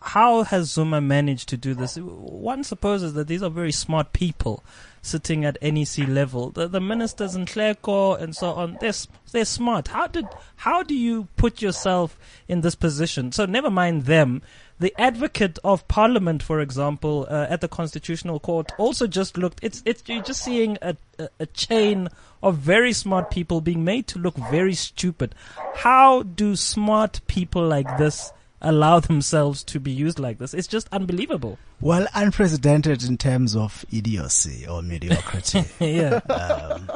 how 0.02 0.44
has 0.44 0.70
Zuma 0.72 1.02
managed 1.02 1.50
to 1.50 1.58
do 1.58 1.74
this? 1.74 1.98
One 1.98 2.64
supposes 2.64 3.14
that 3.16 3.28
these 3.28 3.42
are 3.42 3.50
very 3.50 3.72
smart 3.72 4.14
people 4.14 4.64
sitting 5.02 5.46
at 5.46 5.62
NEC 5.62 6.08
level. 6.08 6.52
The, 6.52 6.68
the 6.68 6.82
ministers 6.82 7.36
in 7.36 7.46
Clerco 7.46 8.20
and 8.20 8.36
so 8.36 8.52
on, 8.52 8.78
they're, 8.82 8.94
they're 9.32 9.46
smart. 9.46 9.90
How 9.90 10.08
did 10.08 10.26
how 10.58 10.84
do 10.84 10.96
you 10.96 11.28
put 11.36 11.62
yourself 11.62 12.18
in 12.48 12.62
this 12.62 12.76
position? 12.76 13.32
So 13.32 13.46
never 13.46 13.70
mind 13.70 14.04
them. 14.04 14.42
The 14.80 14.94
advocate 15.00 15.58
of 15.64 15.88
parliament, 15.88 16.44
for 16.44 16.60
example, 16.60 17.26
uh, 17.30 17.48
at 17.50 17.62
the 17.62 17.68
constitutional 17.68 18.40
court, 18.40 18.72
also 18.78 19.08
just 19.08 19.38
looked. 19.38 19.60
It's 19.64 19.82
it's 19.86 20.04
you're 20.06 20.22
just 20.22 20.44
seeing 20.44 20.78
a 20.82 20.96
a 21.40 21.46
chain 21.48 22.10
of 22.44 22.58
very 22.58 22.94
smart 22.94 23.32
people 23.32 23.62
being 23.62 23.84
made 23.84 24.08
to 24.08 24.20
look 24.20 24.36
very 24.52 24.76
stupid. 24.76 25.34
How 25.76 26.24
do 26.24 26.56
smart 26.56 27.22
people 27.28 27.68
like 27.68 27.98
this 27.98 28.32
allow 28.62 29.00
themselves 29.00 29.64
to 29.66 29.80
be 29.80 29.92
used 29.92 30.20
like 30.20 30.38
this? 30.38 30.54
It's 30.54 30.68
just 30.68 30.88
unbelievable. 30.92 31.58
Well, 31.80 32.08
unprecedented 32.14 33.04
in 33.04 33.18
terms 33.18 33.56
of 33.56 33.86
idiocy 33.92 34.66
or 34.68 34.82
mediocrity. 34.82 35.66
yeah. 35.80 36.20
Um, 36.30 36.90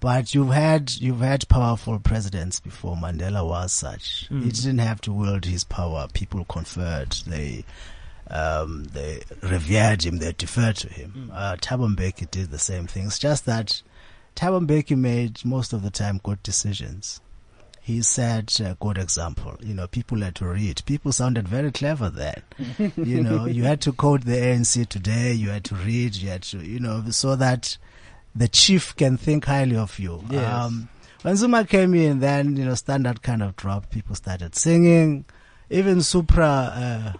but 0.00 0.34
you've 0.34 0.50
had 0.50 0.90
you've 0.92 1.20
had 1.20 1.48
powerful 1.48 1.98
presidents 1.98 2.58
before. 2.58 2.96
Mandela 2.96 3.46
was 3.46 3.72
such. 3.72 4.28
Mm. 4.30 4.44
He 4.44 4.50
didn't 4.50 4.78
have 4.78 5.00
to 5.02 5.12
wield 5.12 5.44
his 5.44 5.62
power. 5.62 6.08
People 6.12 6.44
conferred. 6.46 7.12
They 7.26 7.64
um, 8.30 8.84
they 8.92 9.22
revered 9.42 10.04
him. 10.04 10.18
They 10.18 10.32
deferred 10.32 10.76
to 10.76 10.88
him. 10.88 11.30
Uh, 11.34 11.56
Thabo 11.56 11.94
Mbeki 11.94 12.30
did 12.30 12.50
the 12.50 12.58
same 12.58 12.86
thing. 12.86 13.06
It's 13.06 13.18
just 13.18 13.44
that 13.46 13.82
Thabo 14.36 14.66
Mbeki 14.66 14.96
made 14.96 15.44
most 15.44 15.72
of 15.72 15.82
the 15.82 15.90
time 15.90 16.20
good 16.22 16.42
decisions. 16.42 17.20
He 17.90 18.02
set 18.02 18.60
a 18.60 18.76
good 18.78 18.98
example. 18.98 19.56
You 19.60 19.74
know, 19.74 19.88
people 19.88 20.20
had 20.20 20.36
to 20.36 20.46
read. 20.46 20.80
People 20.86 21.10
sounded 21.10 21.48
very 21.48 21.72
clever 21.72 22.08
then. 22.08 22.40
you 22.96 23.20
know, 23.20 23.46
you 23.46 23.64
had 23.64 23.80
to 23.80 23.92
quote 23.92 24.24
the 24.24 24.36
ANC 24.36 24.88
today. 24.88 25.32
You 25.32 25.50
had 25.50 25.64
to 25.64 25.74
read. 25.74 26.14
You 26.14 26.28
had 26.30 26.42
to, 26.42 26.58
you 26.58 26.78
know, 26.78 27.02
so 27.10 27.34
that 27.34 27.78
the 28.32 28.46
chief 28.46 28.94
can 28.94 29.16
think 29.16 29.46
highly 29.46 29.74
of 29.74 29.98
you. 29.98 30.22
Yes. 30.30 30.54
Um, 30.54 30.88
when 31.22 31.34
Zuma 31.34 31.64
came 31.64 31.94
in, 31.94 32.20
then 32.20 32.56
you 32.56 32.64
know, 32.64 32.76
standard 32.76 33.22
kind 33.22 33.42
of 33.42 33.56
dropped. 33.56 33.90
People 33.90 34.14
started 34.14 34.54
singing. 34.54 35.24
Even 35.68 36.00
Supra 36.00 36.46
uh, 36.46 37.12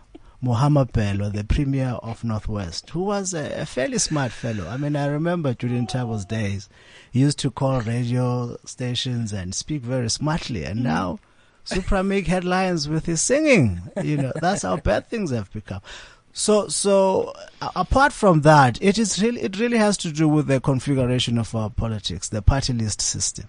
Mahumapelo, 0.42 1.30
the 1.32 1.44
premier 1.44 1.98
of 2.02 2.24
Northwest, 2.24 2.90
who 2.90 3.00
was 3.00 3.34
a, 3.34 3.60
a 3.60 3.66
fairly 3.66 3.98
smart 3.98 4.32
fellow. 4.32 4.66
I 4.68 4.78
mean, 4.78 4.96
I 4.96 5.06
remember 5.06 5.52
during 5.52 5.86
Thabo's 5.86 6.24
days, 6.24 6.68
he 7.10 7.20
used 7.20 7.38
to 7.40 7.50
call 7.50 7.80
radio 7.82 8.56
stations 8.64 9.32
and 9.32 9.54
speak 9.54 9.82
very 9.82 10.08
smartly. 10.08 10.64
And 10.64 10.76
mm-hmm. 10.76 10.88
now, 10.88 11.18
Supra 11.64 12.02
make 12.02 12.26
headlines 12.26 12.88
with 12.88 13.06
his 13.06 13.20
singing. 13.20 13.82
You 14.02 14.16
know, 14.16 14.32
that's 14.40 14.62
how 14.62 14.78
bad 14.78 15.08
things 15.08 15.30
have 15.30 15.52
become. 15.52 15.82
So, 16.32 16.68
so 16.68 17.32
apart 17.60 18.12
from 18.12 18.42
that, 18.42 18.78
it 18.80 18.98
is 18.98 19.20
really, 19.20 19.40
it 19.42 19.58
really 19.58 19.78
has 19.78 19.96
to 19.98 20.12
do 20.12 20.28
with 20.28 20.46
the 20.46 20.60
configuration 20.60 21.38
of 21.38 21.54
our 21.54 21.70
politics, 21.70 22.28
the 22.28 22.40
party 22.40 22.72
list 22.72 23.00
system. 23.00 23.46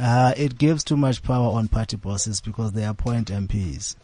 Uh, 0.00 0.32
it 0.36 0.56
gives 0.56 0.84
too 0.84 0.96
much 0.96 1.22
power 1.22 1.52
on 1.52 1.68
party 1.68 1.96
bosses 1.96 2.40
because 2.40 2.72
they 2.72 2.84
appoint 2.84 3.28
MPs. 3.28 3.96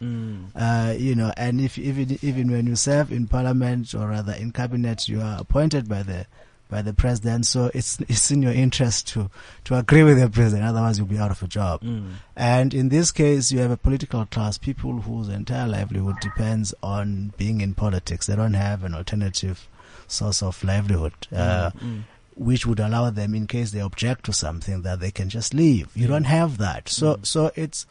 Uh, 0.55 0.93
you 0.97 1.15
know, 1.15 1.31
and 1.37 1.61
if 1.61 1.77
even 1.77 2.19
even 2.21 2.51
when 2.51 2.67
you 2.67 2.75
serve 2.75 3.11
in 3.11 3.27
parliament 3.27 3.93
or 3.95 4.09
rather 4.09 4.33
in 4.33 4.51
cabinet, 4.51 5.07
you 5.07 5.21
are 5.21 5.39
appointed 5.39 5.87
by 5.87 6.03
the 6.03 6.25
by 6.73 6.81
the 6.81 6.93
president. 6.93 7.45
So 7.45 7.69
it's 7.73 7.99
it's 8.07 8.31
in 8.31 8.41
your 8.41 8.55
interest 8.65 9.07
to 9.13 9.29
to 9.65 9.75
agree 9.75 10.03
with 10.03 10.19
the 10.19 10.29
president, 10.29 10.67
otherwise 10.67 10.97
you'll 10.97 11.07
be 11.07 11.19
out 11.19 11.31
of 11.31 11.43
a 11.43 11.47
job. 11.47 11.81
Mm. 11.81 12.13
And 12.35 12.73
in 12.73 12.89
this 12.89 13.11
case, 13.11 13.51
you 13.51 13.59
have 13.59 13.71
a 13.71 13.77
political 13.77 14.25
class, 14.25 14.57
people 14.57 15.01
whose 15.01 15.29
entire 15.29 15.67
livelihood 15.67 16.15
depends 16.21 16.73
on 16.81 17.33
being 17.37 17.61
in 17.61 17.75
politics. 17.75 18.25
They 18.25 18.35
don't 18.35 18.55
have 18.55 18.83
an 18.83 18.95
alternative 18.95 19.67
source 20.07 20.41
of 20.41 20.63
livelihood. 20.63 21.13
Mm, 21.31 21.37
uh, 21.37 21.71
mm. 21.71 22.03
which 22.35 22.65
would 22.65 22.79
allow 22.79 23.11
them, 23.11 23.35
in 23.35 23.45
case 23.45 23.71
they 23.71 23.79
object 23.81 24.25
to 24.25 24.33
something, 24.33 24.81
that 24.81 24.99
they 24.99 25.11
can 25.11 25.29
just 25.29 25.53
leave. 25.53 25.87
You 25.95 26.07
don't 26.07 26.25
have 26.25 26.57
that. 26.57 26.89
So, 26.89 27.19
so 27.21 27.51
it's, 27.55 27.85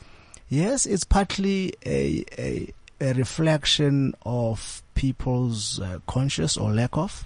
yes, 0.48 0.84
it's 0.84 1.04
partly 1.04 1.74
a, 1.86 2.24
a, 2.36 2.74
a 3.00 3.12
reflection 3.14 4.14
of 4.26 4.82
people's 4.94 5.78
uh, 5.78 6.00
conscious 6.06 6.56
or 6.56 6.72
lack 6.72 6.96
of, 6.96 7.24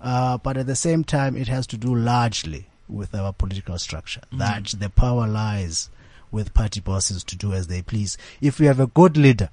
uh, 0.00 0.38
but 0.38 0.56
at 0.56 0.66
the 0.66 0.76
same 0.76 1.04
time, 1.04 1.36
it 1.36 1.48
has 1.48 1.66
to 1.68 1.76
do 1.76 1.94
largely 1.94 2.66
with 2.88 3.14
our 3.14 3.32
political 3.32 3.78
structure. 3.78 4.22
That 4.32 4.66
the 4.78 4.88
power 4.90 5.26
lies 5.26 5.90
with 6.30 6.52
party 6.52 6.80
bosses 6.80 7.24
to 7.24 7.36
do 7.36 7.54
as 7.54 7.68
they 7.68 7.80
please. 7.80 8.18
If 8.42 8.60
you 8.60 8.66
have 8.66 8.80
a 8.80 8.86
good 8.86 9.16
leader, 9.16 9.48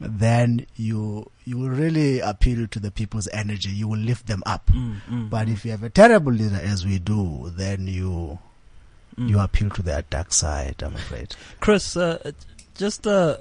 then 0.00 0.66
you 0.76 1.30
you 1.44 1.56
will 1.58 1.70
really 1.70 2.20
appeal 2.20 2.66
to 2.68 2.78
the 2.78 2.90
people's 2.90 3.28
energy. 3.32 3.70
You 3.70 3.88
will 3.88 3.98
lift 3.98 4.26
them 4.26 4.42
up. 4.46 4.70
But 5.30 5.48
if 5.48 5.64
you 5.64 5.70
have 5.70 5.82
a 5.82 5.90
terrible 5.90 6.32
leader, 6.32 6.60
as 6.62 6.84
we 6.84 6.98
do, 6.98 7.50
then 7.56 7.86
you 7.86 8.38
you 9.16 9.40
appeal 9.40 9.68
to 9.70 9.82
their 9.82 10.02
dark 10.02 10.32
side. 10.32 10.76
I'm 10.82 10.94
afraid. 10.94 11.34
Chris, 11.60 11.96
uh, 11.96 12.30
just 12.76 13.04
uh, 13.06 13.36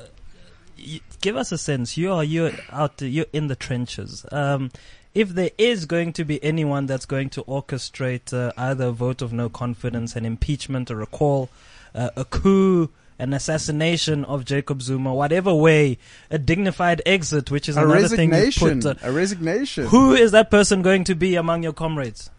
give 1.22 1.36
us 1.38 1.52
a 1.52 1.58
sense. 1.58 1.98
You 1.98 2.14
are 2.14 2.24
you're 2.24 2.52
out. 2.72 3.02
You're 3.02 3.26
in 3.34 3.48
the 3.48 3.56
trenches. 3.56 4.26
Um, 4.32 4.72
if 5.18 5.30
there 5.30 5.50
is 5.58 5.86
going 5.86 6.14
to 6.14 6.24
be 6.24 6.44
anyone 6.44 6.86
that's 6.86 7.06
going 7.08 7.28
to 7.32 7.44
orchestrate 7.46 8.32
uh, 8.32 8.52
either 8.56 8.86
a 8.86 8.92
vote 8.92 9.24
of 9.24 9.34
no 9.34 9.50
confidence, 9.50 10.16
an 10.16 10.26
impeachment, 10.26 10.92
or 10.92 10.94
a 10.94 10.98
recall, 10.98 11.50
uh, 11.96 12.12
a 12.16 12.24
coup, 12.24 12.92
an 13.18 13.34
assassination 13.34 14.24
of 14.26 14.46
Jacob 14.46 14.84
Zuma, 14.84 15.16
whatever 15.16 15.52
way, 15.56 15.98
a 16.30 16.38
dignified 16.38 17.02
exit, 17.04 17.50
which 17.50 17.68
is 17.68 17.78
A 17.78 17.84
another 17.84 18.08
thing 18.10 18.30
you 18.30 18.36
resignation. 18.36 18.82
put. 18.82 19.04
Uh, 19.04 19.08
a 19.08 19.12
resignation. 19.12 19.88
who 19.88 20.14
is 20.14 20.32
that 20.34 20.52
person 20.52 20.84
going 20.84 21.04
to 21.06 21.16
be 21.16 21.36
among 21.36 21.64
your 21.64 21.74
comrades? 21.74 22.30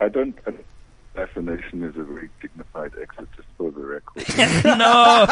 I 0.00 0.08
don't. 0.08 0.38
I 0.46 0.52
don't 0.52 0.64
assassination 1.16 1.82
is 1.82 1.96
a 1.96 2.04
very 2.04 2.30
dignified 2.40 2.92
exit, 3.02 3.28
just 3.36 3.48
for 3.60 3.70
the 3.72 3.84
record. 3.84 4.24
no, 4.64 5.26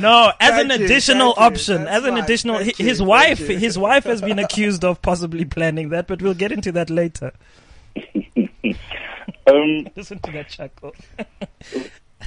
no. 0.00 0.32
As 0.40 0.58
an 0.62 0.68
Thank 0.68 0.80
you, 0.80 0.86
additional 0.86 1.28
you. 1.28 1.34
option, 1.44 1.86
as 1.86 2.04
an 2.04 2.14
fine. 2.14 2.24
additional, 2.24 2.56
Thank 2.56 2.76
hi- 2.78 2.82
you, 2.82 2.88
his 2.88 3.02
wife, 3.02 3.38
his 3.38 3.78
wife 3.78 4.04
has 4.04 4.22
been 4.22 4.38
accused 4.38 4.84
of 4.84 5.02
possibly 5.02 5.44
planning 5.44 5.90
that, 5.90 6.06
but 6.06 6.22
we'll 6.22 6.32
get 6.34 6.50
into 6.50 6.72
that 6.72 6.88
later. 6.88 7.32
um, 9.46 9.86
Listen 9.96 10.18
to 10.20 10.32
that 10.32 10.48
chuckle. 10.48 10.94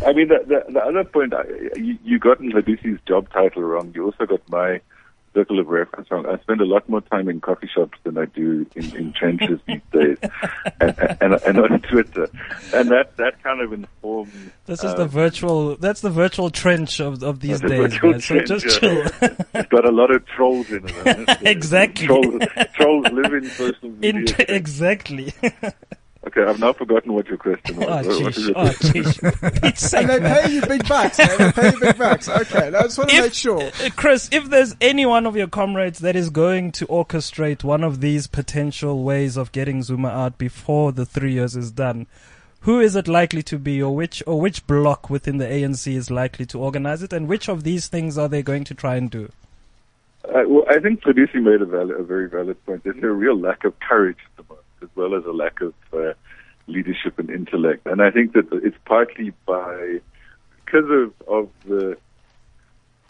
I 0.06 0.14
mean, 0.14 0.28
the, 0.28 0.44
the, 0.48 0.72
the 0.74 0.80
other 0.80 1.04
point, 1.06 1.34
I, 1.34 1.44
you, 1.76 1.98
you 2.04 2.20
got 2.20 2.40
Ladusi's 2.40 3.00
job 3.08 3.30
title 3.34 3.64
wrong. 3.64 3.92
You 3.96 4.06
also 4.06 4.26
got 4.28 4.48
my 4.50 4.80
circle 5.34 5.60
of 5.60 5.68
reference. 5.68 6.08
I 6.12 6.38
spend 6.42 6.62
a 6.62 6.66
lot 6.66 6.88
more 6.90 7.02
time 7.02 7.30
in 7.30 7.42
coffee 7.42 7.70
shops 7.74 7.98
than 8.04 8.18
I 8.18 8.26
do 8.26 8.66
in, 8.76 8.96
in 8.96 9.14
trenches 9.14 9.60
these 9.68 9.82
days, 9.92 10.18
and, 10.80 10.96
and, 11.22 11.34
and 11.34 11.60
on 11.60 11.82
Twitter, 11.92 12.30
and 12.74 12.90
that 12.90 13.18
that 13.18 13.42
kind 13.44 13.62
of 13.62 13.74
informs. 13.74 14.34
This 14.66 14.84
is 14.84 14.92
um, 14.92 14.98
the 14.98 15.08
virtual. 15.08 15.76
That's 15.78 16.02
the 16.02 16.10
virtual 16.10 16.50
trench 16.50 17.00
of 17.00 17.24
of 17.24 17.40
these 17.40 17.62
days. 17.62 18.02
Man. 18.02 18.20
So 18.20 18.20
trench, 18.20 18.48
just 18.48 18.66
yeah. 18.66 18.80
chill. 18.80 19.02
it's 19.54 19.70
got 19.70 19.86
a 19.86 19.92
lot 19.92 20.12
of 20.12 20.26
trolls 20.26 20.70
in 20.70 20.86
it. 20.88 20.94
it? 21.06 21.38
Exactly. 21.42 22.08
Trolls, 22.08 22.44
trolls 22.76 23.06
live 23.12 23.34
in 23.34 23.46
social 23.50 23.90
media. 23.90 24.36
In, 24.40 24.56
exactly. 24.56 25.34
Okay, 26.28 26.44
I've 26.44 26.60
now 26.60 26.74
forgotten 26.74 27.14
what 27.14 27.28
your 27.28 27.38
question 27.38 27.78
was. 27.78 27.88
Oh, 28.08 28.22
What- 28.22 28.24
what 28.24 28.34
jeez. 28.34 28.38
is? 28.38 28.50
Oh, 28.56 28.66
jeez. 28.66 29.78
Sake, 29.78 30.02
And 30.02 30.10
they 30.10 30.20
man. 30.20 30.44
pay 30.44 30.52
you 30.54 30.62
big 30.62 30.88
bucks. 30.88 31.18
man. 31.18 31.38
They 31.38 31.52
pay 31.52 31.72
you 31.72 31.80
big 31.80 31.98
bucks. 31.98 32.30
Okay, 32.30 32.68
I 32.68 32.72
just 32.84 32.98
want 32.98 33.10
to 33.10 33.16
If- 33.16 33.24
make 33.24 33.34
sure. 33.34 33.62
Uh, 33.62 33.90
Chris, 33.96 34.30
if 34.32 34.46
there's 34.50 34.76
any 34.82 35.06
one 35.06 35.26
of 35.26 35.36
your 35.36 35.48
comrades 35.48 36.00
that 36.00 36.16
is 36.16 36.30
going 36.30 36.72
to 36.74 36.86
orchestrate 36.88 37.64
one 37.64 37.84
of 37.84 38.02
these 38.02 38.28
potential 38.28 39.04
ways 39.04 39.38
of 39.38 39.52
getting 39.52 39.84
Zuma 39.84 40.10
out 40.10 40.38
before 40.38 40.92
the 40.92 41.06
three 41.06 41.34
years 41.34 41.56
is 41.56 41.72
done, 41.72 42.08
who 42.62 42.80
is 42.80 42.96
it 42.96 43.08
likely 43.08 43.42
to 43.44 43.58
be, 43.58 43.82
or 43.82 43.96
which 43.96 44.22
or 44.28 44.40
which 44.40 44.68
block 44.68 45.10
within 45.10 45.38
the 45.38 45.46
ANC 45.48 45.92
is 45.96 46.12
likely 46.12 46.46
to 46.46 46.60
organize 46.60 47.02
it, 47.02 47.12
and 47.12 47.28
which 47.28 47.50
of 47.50 47.64
these 47.64 47.88
things 47.88 48.20
are 48.20 48.28
they 48.30 48.44
going 48.44 48.64
to 48.66 48.76
try 48.76 48.96
and 48.98 49.10
do? 49.10 49.32
Uh, 50.24 50.44
well, 50.46 50.64
I 50.70 50.78
think 50.80 51.02
Tradisi 51.02 51.42
made 51.42 51.64
a, 51.64 51.66
valid, 51.66 52.00
a 52.00 52.04
very 52.04 52.30
valid 52.30 52.64
point. 52.68 52.84
There's 52.84 53.02
a 53.02 53.08
real 53.10 53.36
lack 53.36 53.64
of 53.64 53.74
courage 53.80 54.18
at 54.24 54.38
the 54.38 54.44
moment, 54.54 54.66
as 54.82 54.90
well 54.96 55.16
as 55.16 55.26
a 55.26 55.32
lack 55.32 55.62
of 55.62 55.74
uh, 55.94 56.14
leadership 56.68 57.20
and 57.20 57.30
intellect. 57.30 57.86
And 57.86 58.02
I 58.02 58.12
think 58.12 58.34
that 58.34 58.48
it's 58.52 58.78
partly 58.86 59.34
by 59.46 60.00
because 60.66 60.90
of 60.90 61.14
of 61.28 61.50
the, 61.66 61.98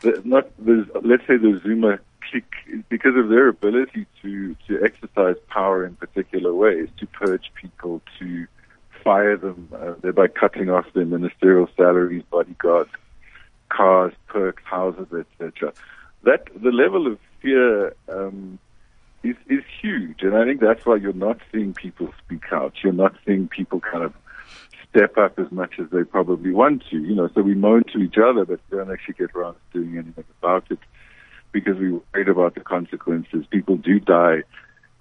the 0.01 0.21
not 0.25 0.49
the 0.57 0.87
let's 1.03 1.25
say 1.27 1.37
the 1.37 1.59
Zuma 1.63 1.99
clique, 2.29 2.85
because 2.89 3.15
of 3.15 3.29
their 3.29 3.47
ability 3.47 4.05
to 4.21 4.55
to 4.67 4.83
exercise 4.83 5.35
power 5.49 5.85
in 5.85 5.95
particular 5.95 6.53
ways, 6.53 6.89
to 6.97 7.05
purge 7.07 7.51
people, 7.55 8.01
to 8.19 8.47
fire 9.03 9.37
them, 9.37 9.67
uh, 9.73 9.93
thereby 10.01 10.27
cutting 10.27 10.69
off 10.69 10.85
their 10.93 11.05
ministerial 11.05 11.67
salaries, 11.75 12.23
bodyguards, 12.29 12.91
cars, 13.69 14.13
perks, 14.27 14.63
houses, 14.63 15.07
etc. 15.11 15.73
That 16.23 16.47
the 16.55 16.71
level 16.71 17.07
of 17.07 17.17
fear 17.41 17.95
um, 18.09 18.59
is 19.23 19.35
is 19.47 19.63
huge, 19.81 20.21
and 20.21 20.35
I 20.35 20.45
think 20.45 20.61
that's 20.61 20.85
why 20.85 20.95
you're 20.95 21.13
not 21.13 21.39
seeing 21.51 21.73
people 21.73 22.13
speak 22.25 22.43
out. 22.51 22.73
You're 22.83 22.93
not 22.93 23.15
seeing 23.25 23.47
people 23.47 23.79
kind 23.79 24.03
of 24.03 24.13
step 24.89 25.17
up 25.17 25.39
as 25.39 25.51
much 25.51 25.79
as 25.79 25.89
they 25.91 26.03
probably 26.03 26.51
want 26.51 26.83
to. 26.91 26.97
You 26.97 27.15
know, 27.15 27.29
so 27.33 27.41
we 27.41 27.53
moan 27.53 27.83
to 27.93 27.99
each 27.99 28.17
other, 28.17 28.45
but 28.45 28.59
we 28.69 28.77
don't 28.77 28.91
actually 28.91 29.15
get 29.15 29.35
around 29.35 29.55
to 29.73 29.79
doing 29.79 29.97
anything 29.97 30.25
about 30.41 30.65
it 30.69 30.79
because 31.51 31.77
we're 31.77 32.01
worried 32.13 32.29
about 32.29 32.55
the 32.55 32.61
consequences. 32.61 33.45
People 33.49 33.77
do 33.77 33.99
die 33.99 34.43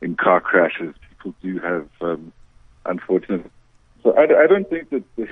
in 0.00 0.16
car 0.16 0.40
crashes. 0.40 0.94
People 1.10 1.34
do 1.42 1.58
have 1.58 1.88
um, 2.00 2.32
unfortunate. 2.86 3.50
So 4.02 4.12
I, 4.12 4.24
I 4.24 4.46
don't 4.46 4.68
think 4.68 4.90
that 4.90 5.04
the, 5.16 5.28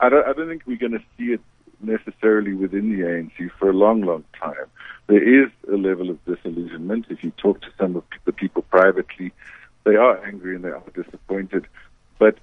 I 0.00 0.08
don't 0.08 0.26
I 0.26 0.32
don't 0.32 0.48
think 0.48 0.62
we're 0.66 0.76
going 0.76 0.92
to 0.92 1.02
see 1.18 1.32
it 1.32 1.40
necessarily 1.82 2.52
within 2.52 2.90
the 2.90 3.02
ANC 3.02 3.50
for 3.58 3.70
a 3.70 3.72
long, 3.72 4.02
long 4.02 4.24
time. 4.38 4.66
There 5.06 5.44
is 5.44 5.50
a 5.72 5.76
level 5.76 6.10
of 6.10 6.24
disillusionment. 6.24 7.06
If 7.10 7.24
you 7.24 7.32
talk 7.32 7.60
to 7.62 7.68
some 7.78 7.96
of 7.96 8.04
the 8.24 8.32
people 8.32 8.62
privately, 8.62 9.32
they 9.84 9.96
are 9.96 10.24
angry 10.24 10.54
and 10.54 10.64
they 10.64 10.70
are 10.70 10.82
disappointed. 10.94 11.66
But 12.18 12.38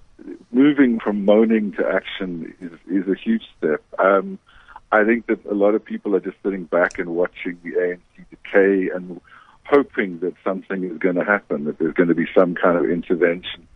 moving 0.51 0.99
from 0.99 1.25
moaning 1.25 1.73
to 1.73 1.87
action 1.87 2.53
is, 2.59 2.71
is 2.89 3.07
a 3.07 3.15
huge 3.15 3.43
step. 3.57 3.83
Um, 3.99 4.39
I 4.91 5.03
think 5.03 5.27
that 5.27 5.45
a 5.45 5.53
lot 5.53 5.75
of 5.75 5.83
people 5.83 6.15
are 6.15 6.19
just 6.19 6.37
sitting 6.43 6.63
back 6.63 6.97
and 6.97 7.09
watching 7.09 7.59
the 7.63 7.71
ANC 7.71 8.25
decay 8.29 8.89
and 8.93 9.21
hoping 9.65 10.19
that 10.19 10.33
something 10.43 10.83
is 10.83 10.97
going 10.97 11.15
to 11.15 11.25
happen, 11.25 11.65
that 11.65 11.77
there's 11.77 11.93
going 11.93 12.09
to 12.09 12.15
be 12.15 12.27
some 12.35 12.55
kind 12.55 12.77
of 12.77 12.89
intervention 12.89 13.67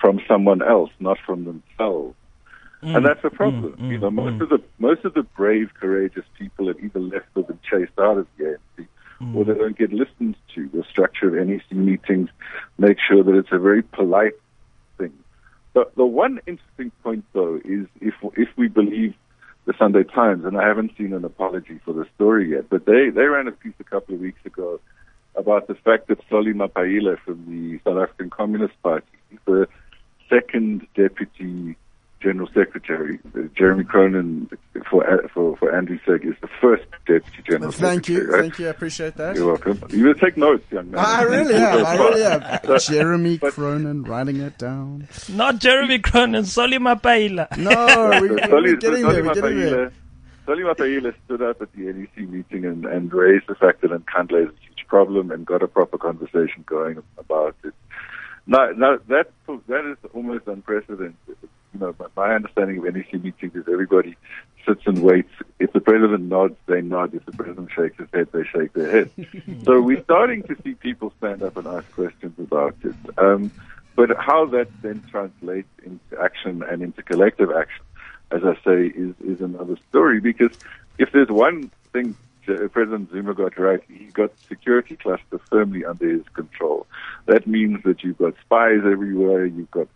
from 0.00 0.20
someone 0.28 0.62
else, 0.62 0.90
not 1.00 1.18
from 1.26 1.44
themselves. 1.44 2.14
Mm. 2.82 2.96
and 2.96 3.06
that's 3.06 3.22
a 3.24 3.30
problem. 3.30 3.74
Mm, 3.74 3.90
you 3.90 3.98
know, 3.98 4.10
mm, 4.10 4.14
most 4.14 4.40
of 4.40 4.48
the 4.48 4.62
most 4.78 5.04
of 5.04 5.12
the 5.12 5.22
brave, 5.22 5.70
courageous 5.78 6.24
people 6.38 6.68
have 6.68 6.82
either 6.82 7.00
left 7.00 7.26
or 7.34 7.42
been 7.42 7.58
chased 7.68 7.98
out 7.98 8.16
of 8.16 8.26
the 8.38 8.44
ANC, 8.44 8.86
or 9.34 9.44
they 9.44 9.52
don't 9.52 9.76
get 9.76 9.92
listened 9.92 10.36
to. 10.54 10.68
The 10.72 10.82
structure 10.90 11.28
of 11.28 11.46
NEC 11.46 11.70
meetings 11.72 12.30
make 12.78 12.96
sure 13.06 13.22
that 13.22 13.34
it's 13.34 13.52
a 13.52 13.58
very 13.58 13.82
polite 13.82 14.32
thing. 14.96 15.12
The 15.74 15.90
the 15.94 16.06
one 16.06 16.40
interesting 16.46 16.90
point, 17.02 17.24
though, 17.34 17.60
is 17.64 17.86
if 18.00 18.14
if 18.36 18.48
we 18.56 18.68
believe 18.68 19.14
the 19.66 19.74
Sunday 19.78 20.04
Times, 20.04 20.46
and 20.46 20.56
I 20.56 20.66
haven't 20.66 20.92
seen 20.96 21.12
an 21.12 21.24
apology 21.24 21.80
for 21.84 21.92
the 21.92 22.06
story 22.14 22.52
yet, 22.52 22.70
but 22.70 22.86
they 22.86 23.10
they 23.10 23.24
ran 23.24 23.46
a 23.46 23.52
piece 23.52 23.74
a 23.78 23.84
couple 23.84 24.14
of 24.14 24.20
weeks 24.22 24.40
ago 24.46 24.80
about 25.36 25.66
the 25.66 25.74
fact 25.74 26.08
that 26.08 26.18
Solly 26.30 26.54
Mapaila 26.54 27.18
from 27.20 27.44
the 27.46 27.78
South 27.84 28.02
African 28.02 28.30
Communist 28.30 28.74
Party, 28.82 29.06
the 29.44 29.68
second 30.30 30.86
deputy 30.94 31.76
general 32.20 32.48
secretary, 32.54 33.18
uh, 33.34 33.40
Jeremy 33.56 33.84
Cronin 33.84 34.48
for 34.90 35.02
for 35.32 35.56
for 35.56 35.74
Andrew 35.74 35.98
Seg 36.06 36.24
is 36.24 36.34
the 36.40 36.48
first 36.60 36.84
deputy 37.06 37.42
general 37.48 37.72
Thank 37.72 38.04
secretary. 38.06 38.26
you, 38.26 38.32
right? 38.32 38.40
thank 38.42 38.58
you. 38.58 38.66
I 38.66 38.70
appreciate 38.70 39.16
that. 39.16 39.36
You're 39.36 39.46
welcome. 39.46 39.82
You 39.90 40.04
will 40.04 40.14
take 40.14 40.36
notes, 40.36 40.64
young 40.70 40.90
man. 40.90 41.04
I 41.04 41.22
really 41.22 41.54
am. 41.54 41.86
I 41.86 41.94
really 41.96 42.22
am. 42.22 42.60
So- 42.78 42.92
Jeremy 42.92 43.38
Cronin 43.38 44.04
writing 44.04 44.40
it 44.40 44.58
down. 44.58 45.08
Not 45.30 45.58
Jeremy 45.60 45.98
Cronin, 45.98 46.44
Solly 46.44 46.78
Mapaila. 46.78 47.46
No, 47.56 48.20
we, 48.20 48.28
So 48.28 48.34
we're 48.34 48.48
Solly- 48.48 48.76
getting 48.76 49.02
so 49.02 49.12
there. 49.12 49.24
We're 49.24 49.34
getting 49.34 49.60
there. 49.60 49.92
Mapaila- 50.46 50.74
Mapaila 50.74 51.14
stood 51.24 51.42
up 51.42 51.62
at 51.62 51.72
the 51.72 51.82
NEC 51.92 52.28
meeting 52.28 52.64
and, 52.64 52.84
and 52.84 53.12
raised 53.12 53.46
the 53.46 53.54
fact 53.54 53.82
that 53.82 53.90
Nkandla 53.92 54.42
is 54.44 54.48
a 54.48 54.60
huge 54.66 54.86
problem 54.88 55.30
and 55.30 55.46
got 55.46 55.62
a 55.62 55.68
proper 55.68 55.96
conversation 55.96 56.64
going 56.66 57.00
about 57.18 57.54
it. 57.64 57.72
Now, 58.46 58.70
now 58.70 58.98
that 59.08 59.30
that 59.68 59.84
is 59.84 60.10
almost 60.12 60.46
unprecedented. 60.46 61.16
You 61.72 61.78
know, 61.78 61.94
my, 61.98 62.06
my 62.16 62.34
understanding 62.34 62.78
of 62.78 62.94
NEC 62.94 63.12
meetings 63.22 63.54
is 63.54 63.64
everybody 63.70 64.16
sits 64.66 64.82
and 64.86 65.02
waits. 65.02 65.30
If 65.58 65.72
the 65.72 65.80
president 65.80 66.24
nods, 66.24 66.56
they 66.66 66.80
nod. 66.80 67.14
If 67.14 67.24
the 67.26 67.32
president 67.32 67.70
shakes 67.74 67.96
his 67.98 68.08
head, 68.12 68.28
they 68.32 68.44
shake 68.44 68.72
their 68.72 68.90
head. 68.90 69.10
so 69.64 69.80
we're 69.80 70.02
starting 70.02 70.42
to 70.44 70.56
see 70.64 70.74
people 70.74 71.12
stand 71.18 71.42
up 71.42 71.56
and 71.56 71.66
ask 71.66 71.90
questions 71.92 72.34
about 72.38 72.76
it. 72.82 72.94
Um, 73.18 73.52
but 73.94 74.16
how 74.18 74.46
that 74.46 74.68
then 74.82 75.02
translates 75.10 75.68
into 75.84 76.20
action 76.20 76.62
and 76.62 76.82
into 76.82 77.02
collective 77.02 77.50
action, 77.52 77.84
as 78.30 78.42
I 78.44 78.54
say, 78.64 78.86
is, 78.86 79.14
is 79.24 79.40
another 79.40 79.76
story. 79.90 80.20
Because 80.20 80.56
if 80.98 81.12
there's 81.12 81.28
one 81.28 81.70
thing 81.92 82.16
President 82.46 83.10
Zuma 83.10 83.34
got 83.34 83.58
right, 83.58 83.80
he 83.88 84.06
got 84.06 84.32
security 84.48 84.96
cluster 84.96 85.40
firmly 85.50 85.84
under 85.84 86.08
his 86.08 86.26
control. 86.34 86.86
That 87.26 87.46
means 87.46 87.82
that 87.84 88.02
you've 88.02 88.18
got 88.18 88.34
spies 88.44 88.80
everywhere, 88.84 89.46
you've 89.46 89.70
got 89.70 89.88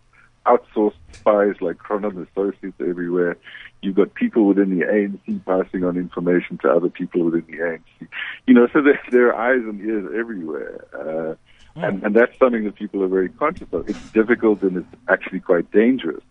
outsourced 0.45 0.93
spies 1.11 1.55
like 1.59 1.77
Cronin 1.77 2.27
Associates 2.31 2.79
everywhere. 2.79 3.37
You've 3.81 3.95
got 3.95 4.13
people 4.13 4.45
within 4.45 4.77
the 4.77 4.85
ANC 4.85 5.45
passing 5.45 5.83
on 5.83 5.97
information 5.97 6.57
to 6.59 6.69
other 6.69 6.89
people 6.89 7.23
within 7.23 7.45
the 7.47 7.57
ANC. 7.57 8.07
You 8.47 8.53
know, 8.53 8.67
so 8.71 8.81
there, 8.81 8.99
there 9.11 9.33
are 9.33 9.53
eyes 9.53 9.63
and 9.63 9.81
ears 9.81 10.11
everywhere. 10.17 10.85
Uh, 10.93 11.35
and, 11.75 12.03
and 12.03 12.15
that's 12.15 12.37
something 12.39 12.63
that 12.63 12.75
people 12.75 13.03
are 13.03 13.07
very 13.07 13.29
conscious 13.29 13.67
of. 13.73 13.89
It's 13.89 14.11
difficult 14.11 14.61
and 14.61 14.77
it's 14.77 15.01
actually 15.09 15.41
quite 15.41 15.69
dangerous 15.71 16.23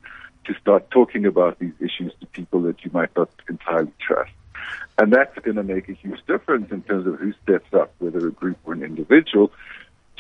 to 0.47 0.55
start 0.61 0.91
talking 0.91 1.27
about 1.27 1.59
these 1.59 1.75
issues 1.81 2.13
to 2.21 2.27
people 2.27 2.63
that 2.63 2.85
you 2.85 2.91
might 2.93 3.15
not 3.17 3.31
entirely 3.49 3.93
trust. 4.01 4.33
And 4.99 5.13
that's 5.13 5.37
going 5.41 5.57
to 5.57 5.63
make 5.63 5.89
a 5.89 5.93
huge 5.93 6.21
difference 6.27 6.71
in 6.71 6.83
terms 6.83 7.07
of 7.07 7.19
who 7.19 7.33
steps 7.43 7.73
up, 7.75 7.93
whether 7.99 8.27
a 8.27 8.31
group 8.31 8.59
or 8.65 8.73
an 8.73 8.83
individual, 8.83 9.51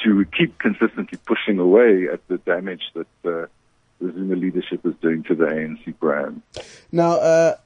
to 0.02 0.24
keep 0.36 0.58
consistently 0.58 1.18
pushing 1.24 1.58
away 1.58 2.08
at 2.12 2.26
the 2.28 2.38
damage 2.38 2.82
that 2.94 3.06
uh, 3.24 3.46
the 4.00 4.12
Zuma 4.12 4.34
leadership 4.34 4.84
is 4.84 4.94
doing 5.00 5.22
to 5.24 5.34
the 5.34 5.44
ANC 5.44 5.98
brand. 5.98 6.42
Now, 6.90 7.12
uh, 7.12 7.56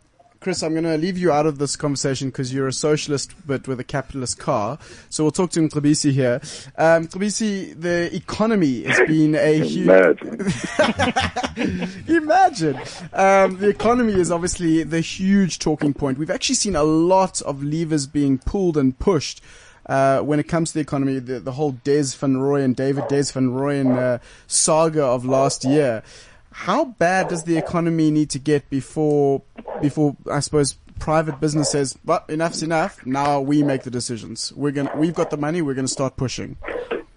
Chris, 0.40 0.62
I'm 0.62 0.70
going 0.70 0.84
to 0.84 0.96
leave 0.96 1.18
you 1.18 1.32
out 1.32 1.46
of 1.46 1.58
this 1.58 1.74
conversation 1.74 2.28
because 2.28 2.54
you're 2.54 2.68
a 2.68 2.72
socialist 2.72 3.34
but 3.44 3.66
with 3.66 3.80
a 3.80 3.84
capitalist 3.84 4.38
car. 4.38 4.78
So 5.10 5.24
we'll 5.24 5.32
talk 5.32 5.50
to 5.50 5.60
Mcebisi 5.60 6.12
here. 6.12 6.40
Um, 6.76 7.08
Mcebisi, 7.08 7.80
the 7.80 8.14
economy 8.14 8.84
has 8.84 9.00
been 9.08 9.34
a 9.34 9.58
huge... 9.66 9.88
Imagine. 12.08 12.76
Um, 13.12 13.58
the 13.58 13.68
economy 13.68 14.12
is 14.12 14.30
obviously 14.30 14.84
the 14.84 15.00
huge 15.00 15.58
talking 15.58 15.92
point. 15.92 16.18
We've 16.18 16.30
actually 16.30 16.54
seen 16.54 16.76
a 16.76 16.84
lot 16.84 17.42
of 17.42 17.64
levers 17.64 18.06
being 18.06 18.38
pulled 18.38 18.76
and 18.76 18.96
pushed. 18.96 19.40
Uh, 19.86 20.20
when 20.20 20.38
it 20.38 20.46
comes 20.46 20.70
to 20.70 20.74
the 20.74 20.80
economy, 20.80 21.18
the, 21.18 21.40
the 21.40 21.52
whole 21.52 21.72
Des 21.82 22.14
Van 22.16 22.36
Rooyen, 22.36 22.76
David 22.76 23.08
Des 23.08 23.32
Van 23.32 23.48
Rooyen 23.48 23.96
uh, 23.96 24.18
saga 24.46 25.02
of 25.02 25.24
last 25.24 25.64
year. 25.64 26.04
How 26.66 26.84
bad 26.84 27.28
does 27.28 27.44
the 27.44 27.56
economy 27.56 28.10
need 28.10 28.30
to 28.30 28.38
get 28.38 28.68
before, 28.68 29.42
before 29.80 30.16
I 30.30 30.40
suppose 30.40 30.74
private 30.98 31.40
business 31.40 31.70
says, 31.70 31.96
"But 32.04 32.24
enough's 32.28 32.62
enough. 32.62 33.04
Now 33.06 33.40
we 33.40 33.62
make 33.62 33.84
the 33.84 33.90
decisions. 33.90 34.52
We're 34.56 34.72
gonna, 34.72 34.90
we've 34.96 35.14
got 35.14 35.30
the 35.30 35.36
money. 35.36 35.62
We're 35.62 35.74
going 35.74 35.86
to 35.86 35.92
start 35.92 36.16
pushing." 36.16 36.56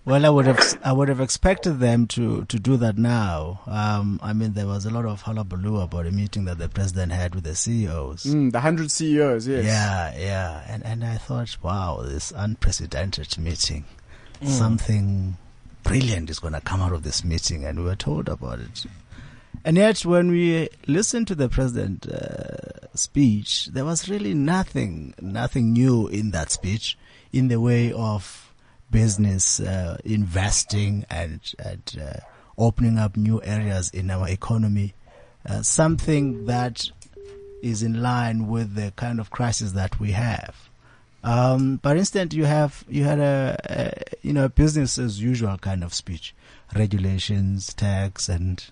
Well, 0.05 0.25
I 0.25 0.29
would 0.29 0.45
have 0.47 0.79
I 0.83 0.93
would 0.93 1.09
have 1.09 1.19
expected 1.19 1.79
them 1.79 2.07
to, 2.07 2.45
to 2.45 2.59
do 2.59 2.75
that 2.77 2.97
now. 2.97 3.61
Um, 3.67 4.19
I 4.23 4.33
mean, 4.33 4.53
there 4.53 4.65
was 4.67 4.85
a 4.85 4.89
lot 4.91 5.05
of 5.05 5.21
hullabaloo 5.23 5.79
about 5.81 6.05
a 6.07 6.11
meeting 6.11 6.45
that 6.45 6.57
the 6.59 6.69
president 6.69 7.11
had 7.11 7.35
with 7.35 7.43
the 7.43 7.55
CEOs. 7.55 8.23
Mm, 8.25 8.51
the 8.51 8.59
hundred 8.61 8.89
CEOs, 8.91 9.47
yes. 9.47 9.65
Yeah, 9.65 10.13
yeah, 10.17 10.63
and 10.67 10.85
and 10.85 11.03
I 11.03 11.17
thought, 11.17 11.55
wow, 11.63 12.01
this 12.03 12.31
unprecedented 12.35 13.37
meeting, 13.37 13.85
Mm. 14.41 14.47
something 14.47 15.37
brilliant 15.83 16.29
is 16.31 16.39
going 16.39 16.53
to 16.53 16.61
come 16.61 16.81
out 16.81 16.93
of 16.93 17.03
this 17.03 17.23
meeting, 17.23 17.63
and 17.65 17.77
we 17.79 17.85
were 17.85 17.95
told 17.95 18.27
about 18.29 18.59
it. 18.59 18.85
And 19.63 19.77
yet, 19.77 20.03
when 20.05 20.31
we 20.31 20.69
listened 20.87 21.27
to 21.27 21.35
the 21.35 21.49
president's 21.49 22.07
uh, 22.07 22.87
speech, 22.95 23.67
there 23.67 23.85
was 23.85 24.09
really 24.09 24.33
nothing, 24.33 25.13
nothing 25.21 25.73
new 25.73 26.07
in 26.07 26.31
that 26.31 26.51
speech, 26.51 26.97
in 27.31 27.47
the 27.47 27.59
way 27.59 27.93
of 27.93 28.53
business 28.89 29.59
uh, 29.59 29.97
investing 30.03 31.05
and, 31.09 31.39
and 31.59 32.01
uh, 32.01 32.19
opening 32.57 32.97
up 32.97 33.15
new 33.15 33.41
areas 33.43 33.89
in 33.91 34.09
our 34.09 34.27
economy. 34.27 34.93
Uh, 35.47 35.61
something 35.61 36.45
that 36.45 36.89
is 37.61 37.83
in 37.83 38.01
line 38.01 38.47
with 38.47 38.75
the 38.75 38.91
kind 38.95 39.19
of 39.19 39.29
crisis 39.29 39.71
that 39.73 39.99
we 39.99 40.11
have. 40.11 40.69
Um, 41.23 41.79
for 41.83 41.95
instance, 41.95 42.33
you 42.33 42.45
have 42.45 42.83
you 42.89 43.03
had 43.03 43.19
a, 43.19 43.57
a 43.69 44.17
you 44.25 44.33
know 44.33 44.49
business 44.49 44.97
as 44.97 45.21
usual 45.21 45.57
kind 45.57 45.83
of 45.83 45.93
speech, 45.93 46.33
regulations, 46.75 47.73
tax, 47.73 48.27
and 48.27 48.63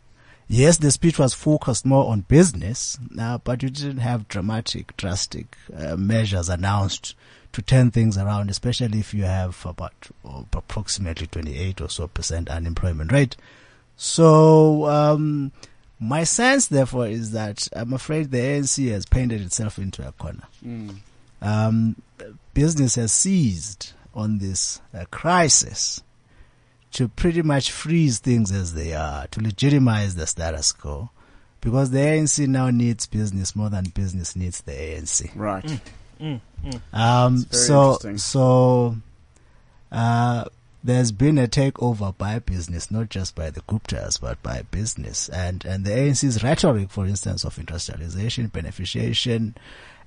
yes, 0.49 0.77
the 0.77 0.91
speech 0.91 1.17
was 1.17 1.33
focused 1.33 1.85
more 1.85 2.11
on 2.11 2.21
business, 2.21 2.97
uh, 3.17 3.37
but 3.37 3.63
you 3.63 3.69
didn't 3.69 3.99
have 3.99 4.27
dramatic, 4.27 4.97
drastic 4.97 5.55
uh, 5.73 5.95
measures 5.95 6.49
announced 6.49 7.15
to 7.53 7.61
turn 7.61 7.91
things 7.91 8.17
around, 8.17 8.49
especially 8.49 8.99
if 8.99 9.13
you 9.13 9.23
have 9.23 9.65
about 9.65 9.93
oh, 10.25 10.45
approximately 10.51 11.27
28 11.27 11.81
or 11.81 11.89
so 11.89 12.07
percent 12.07 12.49
unemployment 12.49 13.11
rate. 13.11 13.37
So, 13.95 14.85
um, 14.85 15.51
my 15.99 16.23
sense, 16.23 16.67
therefore, 16.67 17.07
is 17.07 17.31
that 17.31 17.67
I'm 17.73 17.93
afraid 17.93 18.31
the 18.31 18.37
ANC 18.37 18.89
has 18.91 19.05
painted 19.05 19.41
itself 19.41 19.77
into 19.77 20.07
a 20.07 20.11
corner. 20.13 20.47
Mm. 20.65 20.97
Um, 21.41 21.95
business 22.53 22.95
has 22.95 23.11
seized 23.11 23.93
on 24.13 24.39
this 24.39 24.81
uh, 24.93 25.05
crisis 25.11 26.01
to 26.91 27.07
pretty 27.07 27.41
much 27.41 27.71
freeze 27.71 28.19
things 28.19 28.51
as 28.51 28.73
they 28.73 28.93
are, 28.93 29.27
to 29.27 29.41
legitimize 29.41 30.15
the 30.15 30.27
status 30.27 30.71
quo, 30.71 31.09
because 31.61 31.91
the 31.91 31.99
ANC 31.99 32.47
now 32.47 32.69
needs 32.69 33.05
business 33.05 33.55
more 33.55 33.69
than 33.69 33.85
business 33.85 34.35
needs 34.35 34.61
the 34.61 34.71
ANC. 34.71 35.29
Right. 35.35 35.81
Mm, 36.19 36.41
mm. 36.63 36.97
Um, 36.97 37.37
so, 37.51 37.97
so, 38.15 38.97
uh, 39.91 40.45
there's 40.83 41.11
been 41.11 41.37
a 41.37 41.47
takeover 41.47 42.17
by 42.17 42.39
business, 42.39 42.89
not 42.89 43.09
just 43.09 43.35
by 43.35 43.49
the 43.49 43.61
Guptas, 43.61 44.19
but 44.19 44.41
by 44.41 44.61
business. 44.63 45.27
And, 45.29 45.65
and 45.65 45.83
the 45.83 45.91
ANC's 45.91 46.41
rhetoric, 46.41 46.89
for 46.89 47.05
instance, 47.05 47.43
of 47.43 47.57
industrialization, 47.57 48.49
beneficiation, 48.49 49.55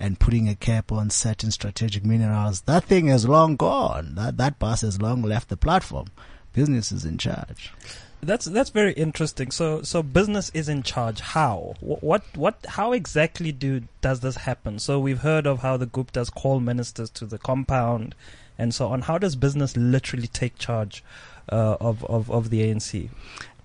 and 0.01 0.19
putting 0.19 0.49
a 0.49 0.55
cap 0.55 0.91
on 0.91 1.11
certain 1.11 1.51
strategic 1.51 2.05
minerals, 2.05 2.63
that 2.63 2.85
thing 2.85 3.09
is 3.09 3.29
long 3.29 3.57
gone. 3.57 4.15
That, 4.15 4.39
that 4.39 4.59
bus 4.59 4.81
has 4.81 5.01
long 5.01 5.23
left 5.23 5.51
the 5.51 5.59
platform. 5.59 6.07
Business 6.53 6.93
is 6.93 7.05
in 7.05 7.19
charge. 7.19 7.73
That's 8.21 8.45
that's 8.45 8.71
very 8.71 8.93
interesting. 8.93 9.51
So 9.51 9.83
so 9.83 10.03
business 10.03 10.51
is 10.55 10.69
in 10.69 10.85
charge. 10.85 11.21
How? 11.21 11.75
What 11.81 12.23
what? 12.37 12.65
How 12.69 12.93
exactly 12.93 13.51
do 13.51 13.83
does 14.01 14.21
this 14.21 14.37
happen? 14.37 14.79
So 14.79 15.01
we've 15.01 15.21
heard 15.21 15.47
of 15.47 15.61
how 15.61 15.77
the 15.77 15.87
Guptas 15.87 16.33
call 16.33 16.61
ministers 16.61 17.11
to 17.11 17.27
the 17.27 17.39
compound, 17.39 18.15
and 18.59 18.73
so 18.73 18.89
on. 18.89 19.03
How 19.03 19.19
does 19.19 19.35
business 19.35 19.77
literally 19.77 20.29
take 20.29 20.57
charge 20.57 21.03
uh, 21.51 21.77
of, 21.81 22.05
of 22.05 22.31
of 22.31 22.51
the 22.51 22.61
ANC? 22.61 23.09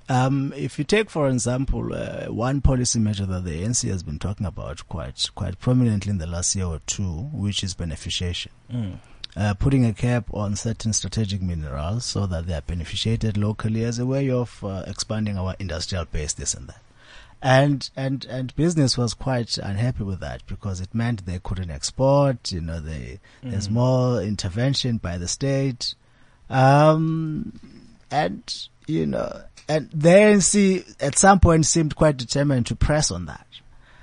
Um, 0.10 0.54
if 0.56 0.80
you 0.80 0.86
take, 0.86 1.10
for 1.10 1.28
example, 1.28 1.94
uh, 1.94 2.32
one 2.32 2.62
policy 2.62 2.98
measure 2.98 3.26
that 3.26 3.44
the 3.44 3.62
ANC 3.64 3.88
has 3.90 4.04
been 4.04 4.20
talking 4.20 4.46
about 4.46 4.88
quite 4.88 5.30
quite 5.36 5.60
prominently 5.60 6.12
in 6.12 6.18
the 6.18 6.28
last 6.28 6.56
year 6.56 6.66
or 6.66 6.80
two, 6.88 7.30
which 7.34 7.64
is 7.64 7.76
beneficiation. 7.76 8.48
Mm. 8.72 8.98
Uh, 9.38 9.54
putting 9.54 9.86
a 9.86 9.94
cap 9.94 10.26
on 10.34 10.56
certain 10.56 10.92
strategic 10.92 11.44
minerals 11.44 12.04
so 12.04 12.26
that 12.26 12.48
they 12.48 12.56
are 12.56 12.62
beneficiated 12.62 13.38
locally 13.38 13.84
as 13.84 14.00
a 14.00 14.06
way 14.06 14.32
of 14.32 14.64
uh, 14.64 14.84
expanding 14.88 15.38
our 15.38 15.56
industrial 15.60 16.06
base, 16.06 16.34
this 16.34 16.56
and 16.56 16.68
that. 16.68 16.82
And 17.40 17.88
and 17.96 18.26
and 18.26 18.56
business 18.56 18.98
was 18.98 19.14
quite 19.14 19.60
unhappy 19.60 20.04
with 20.04 20.22
that 20.22 20.42
because 20.48 20.82
it 20.82 20.96
meant 20.96 21.28
they 21.28 21.38
couldn't 21.38 21.70
export. 21.70 22.52
You 22.52 22.62
know, 22.62 22.80
they, 22.80 23.20
there's 23.44 23.68
Mhm. 23.68 23.74
more 23.74 24.22
intervention 24.24 24.98
by 24.98 25.20
the 25.20 25.28
state, 25.28 25.94
um, 26.50 27.60
and 28.10 28.68
you 28.88 29.06
know, 29.06 29.42
and 29.70 29.90
the 29.94 30.10
ANC 30.10 30.84
at 31.00 31.18
some 31.18 31.40
point 31.40 31.66
seemed 31.66 31.96
quite 31.96 32.18
determined 32.18 32.66
to 32.68 32.76
press 32.76 33.12
on 33.12 33.26
that. 33.28 33.46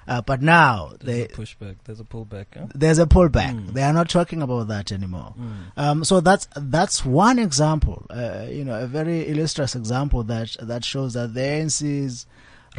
Uh, 0.06 0.20
but 0.20 0.42
now 0.42 0.92
they 1.00 1.26
There's 1.26 1.32
a 1.32 1.34
pushback. 1.42 1.76
There's 1.84 2.00
a 2.00 2.04
pullback. 2.04 2.46
Huh? 2.56 2.66
there's 2.74 2.98
a 2.98 3.06
pullback. 3.06 3.54
Mm. 3.54 3.72
They 3.72 3.82
are 3.82 3.92
not 3.92 4.08
talking 4.08 4.42
about 4.42 4.68
that 4.68 4.92
anymore. 4.92 5.34
Mm. 5.38 5.54
Um, 5.76 6.04
so 6.04 6.20
that's 6.20 6.46
that's 6.56 7.04
one 7.04 7.38
example. 7.38 8.06
Uh, 8.10 8.46
you 8.50 8.64
know, 8.64 8.78
a 8.80 8.86
very 8.86 9.28
illustrious 9.28 9.74
example 9.74 10.22
that 10.24 10.56
that 10.60 10.84
shows 10.84 11.14
that 11.14 11.34
the 11.34 11.40
ANC's 11.40 12.26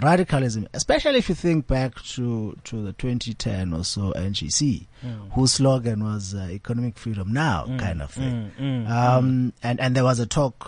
radicalism, 0.01 0.67
especially 0.73 1.17
if 1.19 1.29
you 1.29 1.35
think 1.35 1.67
back 1.67 1.95
to 2.03 2.57
to 2.65 2.81
the 2.83 2.93
2010 2.93 3.73
or 3.73 3.83
so 3.83 4.11
NGC, 4.15 4.87
Mm. 5.05 5.31
whose 5.33 5.53
slogan 5.53 6.03
was 6.03 6.33
uh, 6.33 6.47
"Economic 6.51 6.97
Freedom 6.97 7.31
Now" 7.31 7.65
Mm, 7.67 7.79
kind 7.79 8.01
of 8.01 8.11
thing. 8.11 8.51
mm, 8.59 8.85
mm, 8.85 8.89
um, 8.89 9.53
and 9.63 9.79
and 9.79 9.95
there 9.95 10.03
was 10.03 10.19
a 10.19 10.25
talk. 10.25 10.67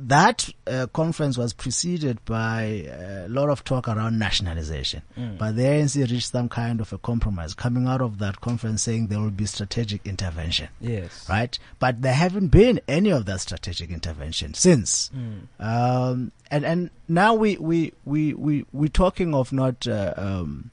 That 0.00 0.48
uh, 0.68 0.86
conference 0.92 1.36
was 1.36 1.52
preceded 1.52 2.24
by 2.24 2.86
a 2.88 3.26
lot 3.28 3.50
of 3.50 3.64
talk 3.64 3.88
around 3.88 4.16
nationalization. 4.16 5.02
Mm. 5.18 5.38
But 5.38 5.56
the 5.56 5.62
ANC 5.62 6.08
reached 6.08 6.30
some 6.30 6.48
kind 6.48 6.80
of 6.80 6.92
a 6.92 6.98
compromise 6.98 7.52
coming 7.52 7.88
out 7.88 8.00
of 8.00 8.18
that 8.20 8.40
conference 8.40 8.82
saying 8.82 9.08
there 9.08 9.18
will 9.18 9.30
be 9.32 9.46
strategic 9.46 10.06
intervention. 10.06 10.68
Yes. 10.80 11.28
Right? 11.28 11.58
But 11.80 12.02
there 12.02 12.14
haven't 12.14 12.48
been 12.48 12.80
any 12.86 13.10
of 13.10 13.26
that 13.26 13.40
strategic 13.40 13.90
intervention 13.90 14.54
since. 14.54 15.10
Mm. 15.10 15.48
Um, 15.58 16.32
and, 16.48 16.64
and 16.64 16.90
now 17.08 17.34
we, 17.34 17.56
we, 17.56 17.92
we, 18.04 18.34
we, 18.34 18.66
we're 18.72 18.88
talking 18.88 19.34
of 19.34 19.52
not, 19.52 19.88
uh, 19.88 20.14
um, 20.16 20.70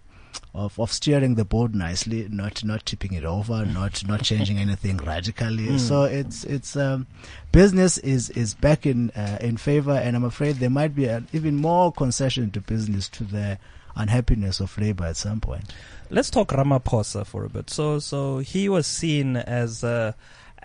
of, 0.54 0.80
of 0.80 0.92
steering 0.92 1.36
the 1.36 1.46
boat 1.46 1.74
nicely, 1.74 2.28
not 2.30 2.64
not 2.64 2.86
tipping 2.86 3.14
it 3.14 3.26
over, 3.26 3.66
not 3.66 4.06
not 4.08 4.24
changing 4.24 4.58
anything 4.58 4.98
radically. 4.98 5.68
Mm. 5.68 5.80
So 5.80 6.04
it's 6.04 6.44
it's 6.44 6.76
um, 6.76 7.08
business 7.52 7.98
is 8.00 8.30
is 8.32 8.54
back 8.54 8.86
in 8.86 9.12
uh, 9.12 9.38
in 9.42 9.58
favor, 9.58 9.92
and 9.92 10.16
I'm 10.16 10.24
afraid 10.24 10.58
there 10.58 10.70
might 10.70 10.96
be 10.96 11.06
an 11.06 11.28
even 11.34 11.56
more 11.56 11.92
concession 11.92 12.52
to 12.52 12.62
business 12.62 13.10
to 13.10 13.24
the 13.24 13.60
unhappiness 13.96 14.60
of 14.60 14.78
labor 14.78 15.06
at 15.06 15.18
some 15.18 15.40
point. 15.40 15.74
Let's 16.10 16.30
talk 16.30 16.50
Ramaphosa 16.50 17.26
for 17.26 17.46
a 17.46 17.50
bit. 17.50 17.70
So, 17.70 18.00
so 18.00 18.40
he 18.40 18.70
was 18.70 18.86
seen 18.86 19.38
as 19.38 19.84
uh, 19.84 20.14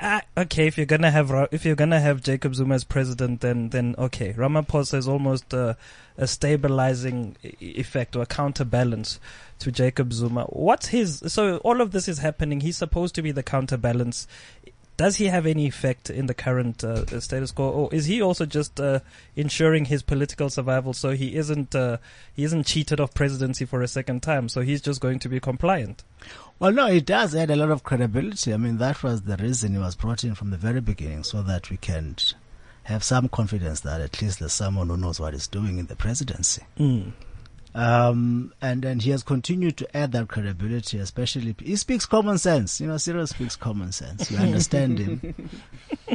ah, 0.00 0.22
okay. 0.36 0.66
If 0.66 0.76
you're 0.76 0.86
gonna 0.86 1.10
have 1.10 1.32
if 1.50 1.64
you're 1.64 1.76
gonna 1.76 2.00
have 2.00 2.22
Jacob 2.22 2.54
Zuma 2.54 2.74
as 2.74 2.84
president, 2.84 3.40
then 3.40 3.70
then 3.70 3.94
okay. 3.98 4.32
Ramaphosa 4.34 4.94
is 4.94 5.08
almost 5.08 5.54
uh, 5.54 5.74
a 6.18 6.26
stabilizing 6.26 7.36
effect 7.60 8.16
or 8.16 8.22
a 8.22 8.26
counterbalance 8.26 9.18
to 9.60 9.72
Jacob 9.72 10.12
Zuma. 10.12 10.44
What's 10.44 10.88
his? 10.88 11.22
So 11.28 11.58
all 11.58 11.80
of 11.80 11.92
this 11.92 12.08
is 12.08 12.18
happening. 12.18 12.60
He's 12.60 12.76
supposed 12.76 13.14
to 13.14 13.22
be 13.22 13.32
the 13.32 13.42
counterbalance. 13.42 14.26
Does 14.96 15.16
he 15.16 15.26
have 15.26 15.46
any 15.46 15.66
effect 15.66 16.10
in 16.10 16.26
the 16.26 16.34
current 16.34 16.84
uh, 16.84 17.20
status 17.20 17.52
quo, 17.52 17.70
or 17.70 17.94
is 17.94 18.04
he 18.04 18.20
also 18.20 18.44
just 18.44 18.78
uh, 18.78 19.00
ensuring 19.34 19.86
his 19.86 20.02
political 20.02 20.50
survival 20.50 20.92
so 20.92 21.12
he 21.12 21.36
isn't 21.36 21.74
uh, 21.74 21.96
he 22.34 22.44
isn't 22.44 22.66
cheated 22.66 23.00
of 23.00 23.14
presidency 23.14 23.64
for 23.64 23.80
a 23.80 23.88
second 23.88 24.22
time? 24.22 24.50
So 24.50 24.60
he's 24.60 24.82
just 24.82 25.00
going 25.00 25.18
to 25.20 25.28
be 25.30 25.40
compliant. 25.40 26.04
Well, 26.58 26.72
no, 26.72 26.86
it 26.86 27.06
does 27.06 27.34
add 27.34 27.50
a 27.50 27.56
lot 27.56 27.70
of 27.70 27.82
credibility. 27.82 28.52
I 28.52 28.58
mean, 28.58 28.76
that 28.76 29.02
was 29.02 29.22
the 29.22 29.38
reason 29.38 29.72
he 29.72 29.78
was 29.78 29.96
brought 29.96 30.22
in 30.22 30.34
from 30.34 30.50
the 30.50 30.58
very 30.58 30.82
beginning, 30.82 31.24
so 31.24 31.40
that 31.44 31.70
we 31.70 31.78
can 31.78 32.16
have 32.82 33.02
some 33.02 33.28
confidence 33.30 33.80
that 33.80 34.02
at 34.02 34.20
least 34.20 34.40
there's 34.40 34.52
someone 34.52 34.88
who 34.88 34.98
knows 34.98 35.18
what 35.18 35.32
he's 35.32 35.46
doing 35.46 35.78
in 35.78 35.86
the 35.86 35.96
presidency. 35.96 36.62
Mm. 36.78 37.12
Um, 37.72 38.52
and 38.60 38.84
and 38.84 39.00
he 39.00 39.10
has 39.10 39.22
continued 39.22 39.76
to 39.76 39.96
add 39.96 40.10
that 40.12 40.26
credibility, 40.28 40.98
especially 40.98 41.54
he 41.62 41.76
speaks 41.76 42.04
common 42.04 42.36
sense. 42.38 42.80
You 42.80 42.88
know, 42.88 42.96
Cyril 42.96 43.26
speaks 43.28 43.54
common 43.54 43.92
sense. 43.92 44.28
You 44.30 44.38
understand 44.38 44.98
him. 44.98 45.34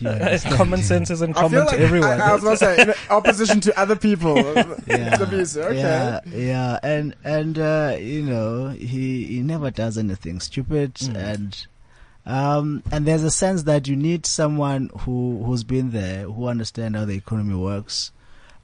You 0.00 0.08
understand 0.08 0.56
common 0.56 0.78
him. 0.80 0.84
sense 0.84 1.10
is 1.10 1.22
in 1.22 1.30
I 1.30 1.34
feel 1.34 1.42
common 1.42 1.66
like 1.66 1.76
to 1.76 1.82
everyone. 1.82 2.20
I, 2.20 2.30
I 2.30 2.32
was 2.34 2.42
going 2.42 2.54
to 2.54 2.58
say, 2.58 2.82
in 2.82 2.94
opposition 3.10 3.60
to 3.62 3.78
other 3.80 3.96
people. 3.96 4.36
yeah, 4.86 5.16
Zabiza, 5.16 5.64
okay. 5.66 5.76
yeah, 5.78 6.20
yeah, 6.34 6.78
and 6.82 7.14
and 7.24 7.58
uh, 7.58 7.96
you 7.98 8.22
know 8.22 8.68
he 8.70 9.24
he 9.24 9.40
never 9.40 9.70
does 9.70 9.96
anything 9.98 10.40
stupid, 10.40 10.94
Mm. 10.94 11.16
and 11.16 11.66
um 12.26 12.82
and 12.92 13.06
there's 13.06 13.24
a 13.24 13.30
sense 13.30 13.62
that 13.62 13.88
you 13.88 13.96
need 13.96 14.26
someone 14.26 14.90
who 15.00 15.42
who's 15.44 15.64
been 15.64 15.90
there, 15.92 16.24
who 16.24 16.46
understands 16.46 16.98
how 16.98 17.04
the 17.06 17.14
economy 17.14 17.54
works, 17.54 18.12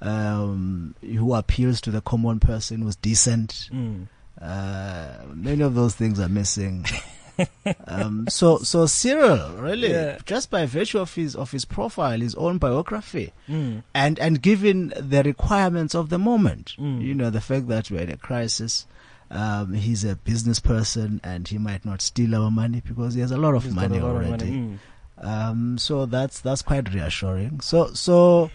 um, 0.02 0.94
who 1.00 1.34
appeals 1.34 1.80
to 1.82 1.90
the 1.90 2.00
common 2.00 2.40
person, 2.40 2.82
who's 2.82 2.96
decent. 2.96 3.68
Mm. 3.72 4.08
Uh, 4.40 5.08
many 5.34 5.62
of 5.62 5.74
those 5.74 5.94
things 5.94 6.20
are 6.20 6.28
missing. 6.28 6.84
um, 7.86 8.26
so 8.28 8.58
so 8.58 8.86
Cyril 8.86 9.52
really 9.58 9.90
Yeah. 9.90 10.18
just 10.24 10.50
by 10.50 10.66
virtue 10.66 10.98
of 10.98 11.14
his 11.14 11.34
of 11.34 11.50
his 11.50 11.64
profile, 11.64 12.20
his 12.20 12.34
own 12.36 12.58
biography, 12.58 13.32
Mm. 13.48 13.82
and 13.94 14.18
and 14.18 14.40
given 14.42 14.92
the 14.98 15.22
requirements 15.22 15.94
of 15.94 16.08
the 16.08 16.18
moment, 16.18 16.74
Mm. 16.78 17.02
you 17.02 17.14
know 17.14 17.30
the 17.30 17.40
fact 17.40 17.68
that 17.68 17.90
we're 17.90 18.02
in 18.02 18.10
a 18.10 18.16
crisis. 18.16 18.86
Um, 19.28 19.74
he's 19.74 20.04
a 20.04 20.14
business 20.14 20.60
person 20.60 21.20
and 21.24 21.48
he 21.48 21.58
might 21.58 21.84
not 21.84 22.00
steal 22.00 22.36
our 22.36 22.48
money 22.48 22.80
because 22.86 23.14
he 23.14 23.20
has 23.22 23.32
a 23.32 23.36
lot 23.36 23.56
of 23.56 23.64
He's 23.64 23.74
money 23.74 23.98
lot 23.98 24.10
of 24.10 24.16
already. 24.16 24.50
money, 24.50 24.78
mm. 25.20 25.26
Um, 25.26 25.78
so 25.78 26.06
that's 26.06 26.40
that's 26.40 26.62
quite 26.62 26.92
reassuring. 26.94 27.60
So 27.60 27.92
so 27.94 28.50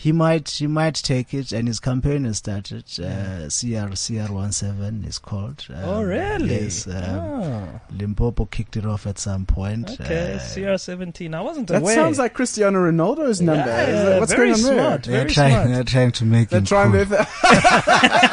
he 0.00 0.12
might 0.12 0.48
he 0.48 0.66
might 0.68 0.94
take 0.94 1.34
it, 1.34 1.50
and 1.50 1.66
his 1.66 1.80
campaign 1.80 2.24
has 2.24 2.38
started. 2.38 2.84
Uh, 3.02 3.48
CR 3.50 3.94
CR 3.96 4.32
one 4.32 4.52
seven 4.52 5.04
is 5.04 5.18
called. 5.18 5.66
Oh, 5.82 5.98
Um, 6.00 6.04
really? 6.04 6.60
Yes. 6.62 6.86
Um, 6.86 6.94
Ah. 6.94 7.80
Limpopo 7.90 8.44
kicked 8.46 8.76
it 8.76 8.86
off 8.86 9.06
at 9.08 9.18
some 9.18 9.44
point. 9.44 9.90
Okay, 10.00 10.34
Uh, 10.34 10.38
CR17. 10.38 11.34
I 11.34 11.40
wasn't 11.40 11.66
That 11.68 11.82
aware. 11.82 11.94
sounds 11.96 12.18
like 12.18 12.32
Cristiano 12.34 12.78
Ronaldo's 12.78 13.40
number. 13.40 13.66
Yeah, 13.66 14.14
Is 14.14 14.20
what's 14.20 14.32
very 14.32 14.52
going 14.52 14.64
on 14.64 14.70
there? 14.70 14.74
smart. 14.84 15.02
they're 15.02 15.16
Very 15.22 15.30
trying 15.34 15.52
smart. 15.52 15.68
they're 15.70 15.84
trying 15.84 16.12
to 16.12 16.24
make 16.24 16.48
They're 16.50 16.60
him 16.60 16.66
trying 16.66 16.92
cool. 16.92 17.04
to. 17.06 17.26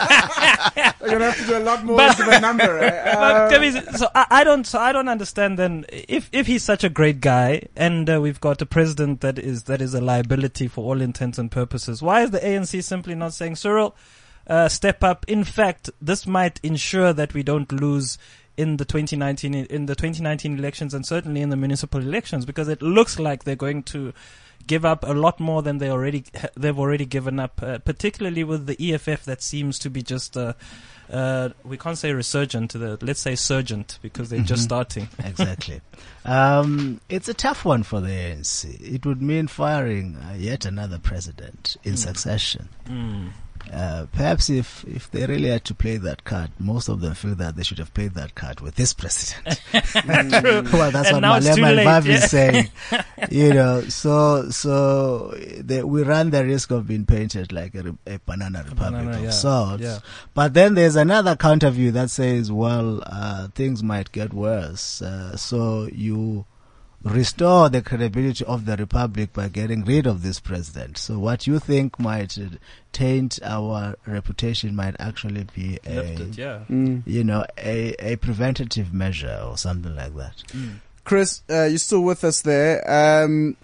They're 1.05 1.19
gonna 1.19 1.25
have 1.31 1.37
to 1.37 1.45
do 1.47 1.57
a 1.57 1.59
lot 1.59 1.83
more 1.83 1.97
But- 1.97 2.19
into 2.19 2.31
the 2.31 2.39
number. 2.39 2.79
eh? 2.79 2.89
but 3.15 3.35
Uh, 3.35 3.49
Kamizi, 3.51 3.97
so 3.97 4.07
I, 4.15 4.25
I 4.31 4.43
don't, 4.43 4.65
so 4.65 4.79
I 4.79 4.91
don't 4.91 5.07
understand. 5.07 5.59
Then, 5.59 5.85
if 5.91 6.29
if 6.31 6.47
he's 6.47 6.63
such 6.63 6.83
a 6.83 6.89
great 6.89 7.21
guy, 7.21 7.61
and 7.75 8.09
uh, 8.09 8.19
we've 8.21 8.41
got 8.41 8.61
a 8.61 8.65
president 8.65 9.21
that 9.21 9.37
is 9.37 9.63
that 9.63 9.81
is 9.81 9.93
a 9.93 10.01
liability 10.01 10.67
for 10.67 10.83
all 10.85 11.01
intents 11.01 11.37
and 11.37 11.51
purposes, 11.55 12.01
why 12.01 12.21
is 12.21 12.31
the 12.31 12.39
ANC 12.39 12.83
simply 12.83 13.15
not 13.15 13.33
saying, 13.33 13.55
Cyril, 13.55 13.95
uh, 14.45 14.67
step 14.67 15.03
up? 15.03 15.25
In 15.27 15.45
fact, 15.45 15.89
this 16.01 16.27
might 16.27 16.59
ensure 16.63 17.13
that 17.13 17.33
we 17.33 17.43
don't 17.43 17.71
lose 17.71 18.17
in 18.57 18.77
the 18.77 18.85
2019 18.85 19.53
in 19.53 19.85
the 19.85 19.95
2019 19.95 20.59
elections, 20.59 20.93
and 20.93 21.05
certainly 21.05 21.41
in 21.41 21.49
the 21.49 21.55
municipal 21.55 22.01
elections, 22.01 22.45
because 22.45 22.67
it 22.67 22.81
looks 22.81 23.19
like 23.19 23.43
they're 23.43 23.55
going 23.55 23.83
to 23.83 24.13
give 24.67 24.83
up 24.83 25.03
a 25.03 25.13
lot 25.13 25.39
more 25.39 25.61
than 25.61 25.77
they 25.77 25.89
already 25.89 26.25
they've 26.57 26.79
already 26.79 27.05
given 27.05 27.39
up, 27.39 27.61
uh, 27.63 27.79
particularly 27.79 28.43
with 28.43 28.65
the 28.65 28.93
EFF 28.93 29.23
that 29.23 29.41
seems 29.41 29.79
to 29.79 29.89
be 29.89 30.03
just 30.03 30.35
uh, 30.35 30.53
uh, 31.11 31.49
we 31.63 31.77
can't 31.77 31.97
say 31.97 32.11
resurgent, 32.13 32.71
to 32.71 32.77
the, 32.77 32.97
let's 33.01 33.19
say 33.19 33.35
surgent 33.35 33.99
because 34.01 34.29
they're 34.29 34.39
just 34.41 34.63
Mhm. 34.63 34.65
starting. 34.65 35.07
exactly. 35.23 35.81
Um, 36.25 36.99
it's 37.09 37.27
a 37.29 37.33
tough 37.33 37.63
one 37.65 37.83
for 37.83 38.01
the 38.01 38.09
ANC. 38.09 38.65
It 38.81 39.05
would 39.05 39.21
mean 39.21 39.47
firing 39.47 40.15
uh, 40.17 40.33
yet 40.37 40.65
another 40.65 40.97
president 40.99 41.77
in 41.83 41.93
Mm. 41.93 41.97
succession. 41.97 42.69
Mm. 42.87 43.29
Uh, 43.71 44.05
perhaps 44.13 44.49
if, 44.49 44.83
if 44.85 45.09
they 45.11 45.25
really 45.25 45.49
had 45.49 45.63
to 45.65 45.73
play 45.73 45.97
that 45.97 46.23
card, 46.23 46.49
most 46.59 46.87
of 46.87 47.01
them 47.01 47.13
feel 47.13 47.35
that 47.35 47.55
they 47.55 47.63
should 47.63 47.79
have 47.79 47.93
played 47.93 48.13
that 48.13 48.35
card 48.35 48.61
with 48.61 48.75
this 48.75 48.93
president. 48.93 49.59
True. 49.71 50.63
well, 50.73 50.91
that's 50.91 51.07
And 51.09 51.15
what 51.15 51.19
now 51.21 51.35
it's 51.35 51.45
too 51.55 51.61
Malema 51.61 51.75
late, 51.75 51.87
Vav 51.87 52.05
yeah. 52.05 52.13
is 52.13 52.31
saying. 52.31 52.69
you 53.31 53.53
know, 53.53 53.81
so 53.81 54.49
so 54.49 55.29
they, 55.59 55.83
we 55.83 56.03
run 56.03 56.29
the 56.29 56.45
risk 56.45 56.71
of 56.71 56.87
being 56.87 57.05
painted 57.05 57.51
like 57.51 57.75
a, 57.75 57.95
a 58.07 58.19
banana 58.25 58.63
republic 58.67 59.03
banana, 59.03 59.17
of 59.17 59.23
yeah, 59.23 59.29
sorts. 59.31 59.83
yeah. 59.83 59.99
But 60.33 60.53
then 60.53 60.75
there's 60.75 60.95
another 60.95 61.35
counter 61.35 61.69
view 61.69 61.91
that 61.91 62.09
says, 62.09 62.51
well, 62.51 63.01
uh, 63.05 63.47
things 63.49 63.83
might 63.83 64.11
get 64.11 64.33
worse. 64.33 65.01
Uh, 65.01 65.35
so 65.35 65.87
you 65.91 66.45
restore 67.03 67.69
the 67.69 67.81
credibility 67.81 68.43
of 68.45 68.65
the 68.65 68.75
republic 68.77 69.33
by 69.33 69.47
getting 69.47 69.85
rid 69.85 70.07
of 70.07 70.23
this 70.23 70.39
president. 70.39 70.97
So 70.97 71.19
what 71.19 71.45
you 71.45 71.59
think 71.59 71.99
might 71.99 72.37
uh, 72.37 72.57
taint 72.91 73.39
our 73.43 73.95
reputation 74.07 74.75
might 74.75 74.95
actually 74.99 75.45
be 75.55 75.79
a, 75.85 75.95
Lifted, 75.95 76.37
yeah. 76.37 76.59
Mm. 76.69 77.03
you 77.05 77.23
know, 77.23 77.45
a, 77.57 77.93
a 77.99 78.15
preventative 78.15 78.93
measure 78.93 79.39
or 79.45 79.57
something 79.57 79.95
like 79.95 80.15
that. 80.15 80.43
Chris, 81.03 81.43
uh, 81.49 81.65
you're 81.65 81.77
still 81.77 82.01
with 82.01 82.23
us 82.23 82.41
there. 82.41 82.83
Um, 82.89 83.55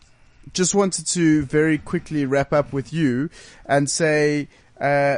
just 0.53 0.75
wanted 0.75 1.07
to 1.07 1.43
very 1.45 1.77
quickly 1.77 2.25
wrap 2.25 2.53
up 2.53 2.73
with 2.73 2.93
you 2.93 3.29
and 3.65 3.89
say, 3.89 4.47
uh, 4.79 5.17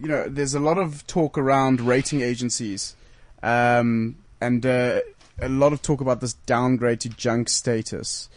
you 0.00 0.08
know, 0.08 0.28
there's 0.28 0.54
a 0.54 0.60
lot 0.60 0.78
of 0.78 1.06
talk 1.06 1.38
around 1.38 1.80
rating 1.80 2.20
agencies, 2.20 2.96
um, 3.42 4.16
and 4.40 4.66
uh, 4.66 5.00
a 5.40 5.48
lot 5.48 5.72
of 5.72 5.82
talk 5.82 6.00
about 6.00 6.20
this 6.20 6.34
downgrade 6.34 7.00
to 7.00 7.08
junk 7.08 7.48
status. 7.48 8.28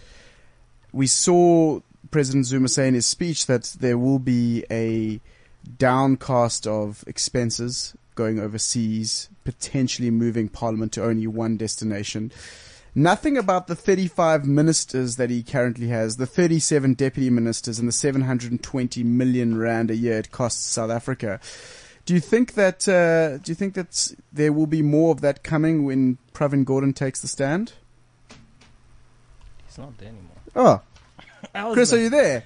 We 0.91 1.07
saw 1.07 1.81
President 2.11 2.45
Zuma 2.45 2.69
say 2.69 2.87
in 2.87 2.93
his 2.93 3.05
speech 3.05 3.45
that 3.45 3.75
there 3.79 3.97
will 3.97 4.19
be 4.19 4.63
a 4.71 5.19
downcast 5.77 6.65
of 6.65 7.03
expenses 7.07 7.93
going 8.15 8.39
overseas, 8.39 9.29
potentially 9.43 10.09
moving 10.09 10.49
Parliament 10.49 10.91
to 10.93 11.03
only 11.03 11.27
one 11.27 11.57
destination. 11.57 12.31
Nothing 12.95 13.37
about 13.37 13.67
the 13.67 13.75
35 13.75 14.45
ministers 14.45 15.17
that 15.17 15.29
he 15.29 15.43
currently 15.43 15.89
has, 15.89 16.17
the 16.17 16.25
37 16.25 16.95
deputy 16.95 17.29
ministers, 17.29 17.77
and 17.77 17.87
the 17.87 17.91
720 17.91 19.03
million 19.03 19.57
rand 19.57 19.91
a 19.91 19.95
year 19.95 20.17
it 20.17 20.31
costs 20.31 20.65
South 20.65 20.89
Africa. 20.89 21.39
Do 22.07 22.13
you 22.13 22.21
think 22.21 22.53
that 22.53 22.87
uh, 22.87 23.37
do 23.39 23.51
you 23.51 23.55
think 23.55 23.73
that 23.73 24.13
there 24.31 24.53
will 24.53 24.65
be 24.65 24.81
more 24.81 25.11
of 25.11 25.19
that 25.19 25.43
coming 25.43 25.83
when 25.83 26.17
Pravin 26.33 26.63
Gordhan 26.63 26.95
takes 26.95 27.19
the 27.19 27.27
stand? 27.27 27.73
He's 29.67 29.77
not 29.77 29.97
there 29.97 30.07
anymore. 30.07 30.81
Oh, 31.53 31.73
Chris, 31.73 31.91
are 31.91 31.99
you 31.99 32.09
there? 32.09 32.45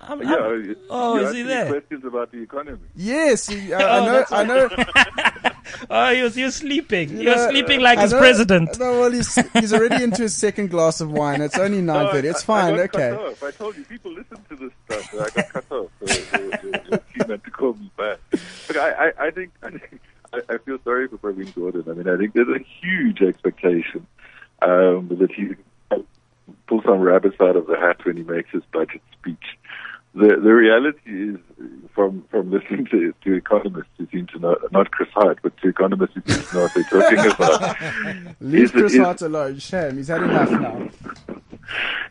I'm, 0.00 0.22
Yeah, 0.22 0.34
I'm- 0.34 0.64
you- 0.64 0.76
oh, 0.90 1.18
you 1.20 1.26
is 1.26 1.34
he 1.34 1.42
there? 1.42 1.66
Questions 1.68 2.04
about 2.04 2.30
the 2.32 2.42
economy. 2.42 2.78
Yes, 2.94 3.46
he- 3.48 3.72
I, 3.74 3.82
Oh, 3.82 4.24
I 4.32 4.44
know. 4.44 4.68
I 4.68 4.68
know. 5.44 5.50
oh, 5.90 6.14
he 6.14 6.22
was, 6.22 6.34
he 6.34 6.44
was 6.44 6.54
sleeping. 6.56 7.10
You 7.10 7.18
He 7.20 7.26
was 7.26 7.36
know, 7.36 7.50
sleeping 7.50 7.80
like 7.80 7.98
I 7.98 8.02
his 8.02 8.12
president. 8.12 8.78
No, 8.78 9.00
well, 9.00 9.10
he's 9.10 9.34
he's 9.52 9.72
already 9.72 10.02
into 10.04 10.22
his 10.22 10.36
second 10.36 10.70
glass 10.70 11.00
of 11.00 11.10
wine. 11.10 11.40
It's 11.40 11.58
only 11.58 11.80
nine 11.82 12.10
thirty. 12.12 12.28
It's 12.28 12.40
I- 12.48 12.54
I 12.54 12.62
fine. 12.62 12.76
got 12.76 12.94
okay. 12.94 13.10
Cut 13.16 13.26
off. 13.26 13.42
I 13.42 13.50
told 13.52 13.76
you, 13.76 13.84
people 13.84 14.12
listen 14.12 14.38
to 14.50 14.56
this 14.56 14.72
stuff. 14.84 15.14
I 15.14 15.40
got 15.40 15.48
cut 15.50 15.72
off. 15.72 15.90
So 16.04 16.06
team 17.26 17.28
to 17.28 17.50
call 17.50 17.74
me 17.74 17.90
back. 17.96 18.18
Look, 18.68 18.76
I, 18.76 19.08
I, 19.08 19.12
I 19.26 19.30
think, 19.30 19.52
I, 19.62 19.70
think 19.70 20.00
I, 20.32 20.40
I 20.54 20.58
feel 20.58 20.78
sorry 20.84 21.08
for 21.08 21.18
Pravin 21.18 21.52
Gordhan. 21.54 21.88
I 21.90 21.94
mean, 21.94 22.08
I 22.08 22.16
think 22.16 22.34
there's 22.34 22.48
a 22.48 22.64
huge 22.82 23.22
expectation 23.22 24.06
um, 24.62 25.08
that 25.18 25.30
he 25.34 25.54
pull 26.68 26.82
some 26.82 27.00
rabbits 27.00 27.36
out 27.40 27.56
of 27.56 27.66
the 27.66 27.76
hat 27.76 28.04
when 28.04 28.16
he 28.16 28.22
makes 28.22 28.50
his 28.50 28.62
budget 28.72 29.00
speech. 29.18 29.56
The 30.16 30.36
the 30.42 30.54
reality 30.54 30.98
is, 31.32 31.36
from 31.94 32.24
from 32.30 32.50
listening 32.50 32.86
to 32.86 33.12
to 33.24 33.34
economists 33.34 33.90
who 33.98 34.06
seem 34.10 34.26
to 34.28 34.38
know, 34.38 34.56
not 34.72 34.90
Chris 34.90 35.10
Hart, 35.12 35.38
but 35.42 35.54
to 35.58 35.68
economists 35.68 36.14
who 36.14 36.22
seem 36.32 36.42
to 36.42 36.54
know 36.54 36.62
what 36.62 36.74
they're 36.74 36.84
talking 36.84 37.32
about, 37.36 38.40
Leave 38.40 38.64
is- 38.64 38.70
Chris 38.70 38.94
is- 38.94 38.98
Hart 39.00 39.20
alone. 39.20 39.58
Shame. 39.58 39.96
He's 39.98 40.08
had 40.08 40.22
enough 40.22 40.50
now. 40.50 40.88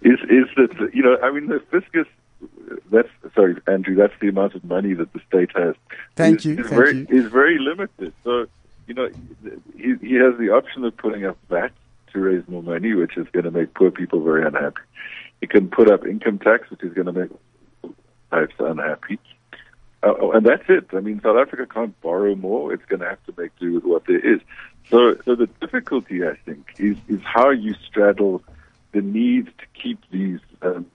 is 0.03 0.19
is 0.29 0.45
that 0.57 0.91
you 0.93 1.01
know 1.01 1.17
I 1.23 1.31
mean 1.31 1.47
the 1.47 1.59
fiscus 1.71 2.05
that's 2.91 3.09
sorry 3.33 3.55
Andrew 3.67 3.95
that's 3.95 4.13
the 4.21 4.27
amount 4.27 4.53
of 4.53 4.63
money 4.63 4.93
that 4.93 5.11
the 5.13 5.19
state 5.27 5.49
has 5.55 5.73
Thank 6.15 6.39
is, 6.39 6.45
you, 6.45 6.51
is 6.59 6.67
thank 6.67 6.69
very 6.69 6.97
you. 6.97 7.07
is 7.09 7.31
very 7.31 7.57
limited 7.57 8.13
so 8.23 8.45
you 8.87 8.93
know 8.93 9.09
he 9.77 9.95
he 10.01 10.15
has 10.15 10.37
the 10.37 10.49
option 10.51 10.83
of 10.83 10.95
putting 10.97 11.25
up 11.25 11.37
VAT 11.49 11.71
to 12.13 12.19
raise 12.19 12.43
more 12.47 12.61
money 12.61 12.93
which 12.93 13.17
is 13.17 13.25
going 13.31 13.45
to 13.45 13.51
make 13.51 13.73
poor 13.73 13.89
people 13.91 14.21
very 14.21 14.45
unhappy 14.45 14.81
he 15.41 15.47
can 15.47 15.69
put 15.69 15.89
up 15.89 16.05
income 16.05 16.37
tax 16.37 16.69
which 16.69 16.83
is 16.83 16.93
going 16.93 17.07
to 17.07 17.13
make 17.13 17.31
unhappy 18.59 19.19
uh, 20.05 20.13
oh, 20.21 20.31
and 20.31 20.45
that's 20.45 20.63
it. 20.69 20.85
I 20.93 20.99
mean, 20.99 21.19
South 21.21 21.37
Africa 21.37 21.65
can't 21.65 21.99
borrow 22.01 22.35
more. 22.35 22.71
It's 22.71 22.85
going 22.85 22.99
to 22.99 23.09
have 23.09 23.23
to 23.25 23.33
make 23.41 23.57
do 23.59 23.73
with 23.73 23.83
what 23.83 24.05
there 24.05 24.19
is. 24.19 24.39
So, 24.89 25.15
so 25.25 25.35
the 25.35 25.47
difficulty, 25.59 26.23
I 26.23 26.35
think, 26.45 26.75
is 26.77 26.97
is 27.07 27.21
how 27.23 27.49
you 27.49 27.73
straddle 27.87 28.43
the 28.91 29.01
need 29.01 29.47
to 29.47 29.65
keep 29.81 29.99
these 30.11 30.39
um, 30.61 30.85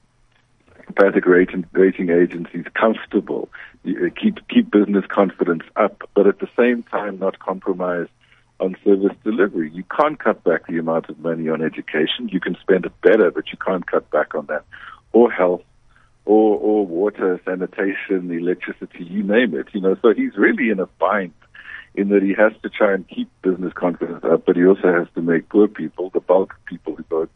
rating, 1.27 1.67
rating 1.73 2.11
agencies 2.11 2.67
comfortable, 2.75 3.49
uh, 3.85 3.91
keep 4.15 4.47
keep 4.49 4.71
business 4.71 5.05
confidence 5.09 5.65
up, 5.75 6.09
but 6.15 6.29
at 6.29 6.39
the 6.39 6.49
same 6.57 6.85
time 6.85 7.19
not 7.19 7.41
compromise 7.41 8.07
on 8.61 8.77
service 8.85 9.17
delivery. 9.25 9.73
You 9.73 9.83
can't 9.85 10.21
cut 10.21 10.45
back 10.45 10.69
the 10.69 10.79
amount 10.79 11.09
of 11.09 11.19
money 11.19 11.49
on 11.49 11.63
education. 11.63 12.29
You 12.29 12.39
can 12.39 12.57
spend 12.61 12.87
it 12.87 12.93
better, 13.01 13.33
but 13.33 13.51
you 13.51 13.59
can't 13.59 13.87
cut 13.91 14.09
back 14.11 14.37
on 14.37 14.47
that, 14.47 14.65
or 15.13 15.33
health, 15.33 15.63
or 16.31 16.57
or 16.59 16.87
water, 16.87 17.41
sanitation, 17.45 18.31
electricity, 18.31 19.03
you 19.03 19.25
name 19.25 19.53
it. 19.53 19.67
You 19.73 19.81
know, 19.81 19.97
so 20.01 20.15
he's 20.15 20.37
really 20.37 20.71
in 20.71 20.79
a 20.79 20.87
bind 20.87 21.35
in 21.97 22.11
that 22.11 22.23
he 22.23 22.35
has 22.35 22.53
to 22.63 22.69
try 22.71 22.95
and 22.95 23.09
keep 23.09 23.29
business 23.43 23.73
confidence 23.73 24.23
up, 24.23 24.47
but 24.47 24.55
he 24.55 24.65
also 24.65 24.93
has 24.93 25.09
to 25.17 25.23
make 25.23 25.49
poor 25.49 25.67
people, 25.67 26.09
the 26.11 26.21
bulk 26.21 26.53
of 26.53 26.65
people 26.67 26.95
who 26.95 27.03
vote 27.11 27.31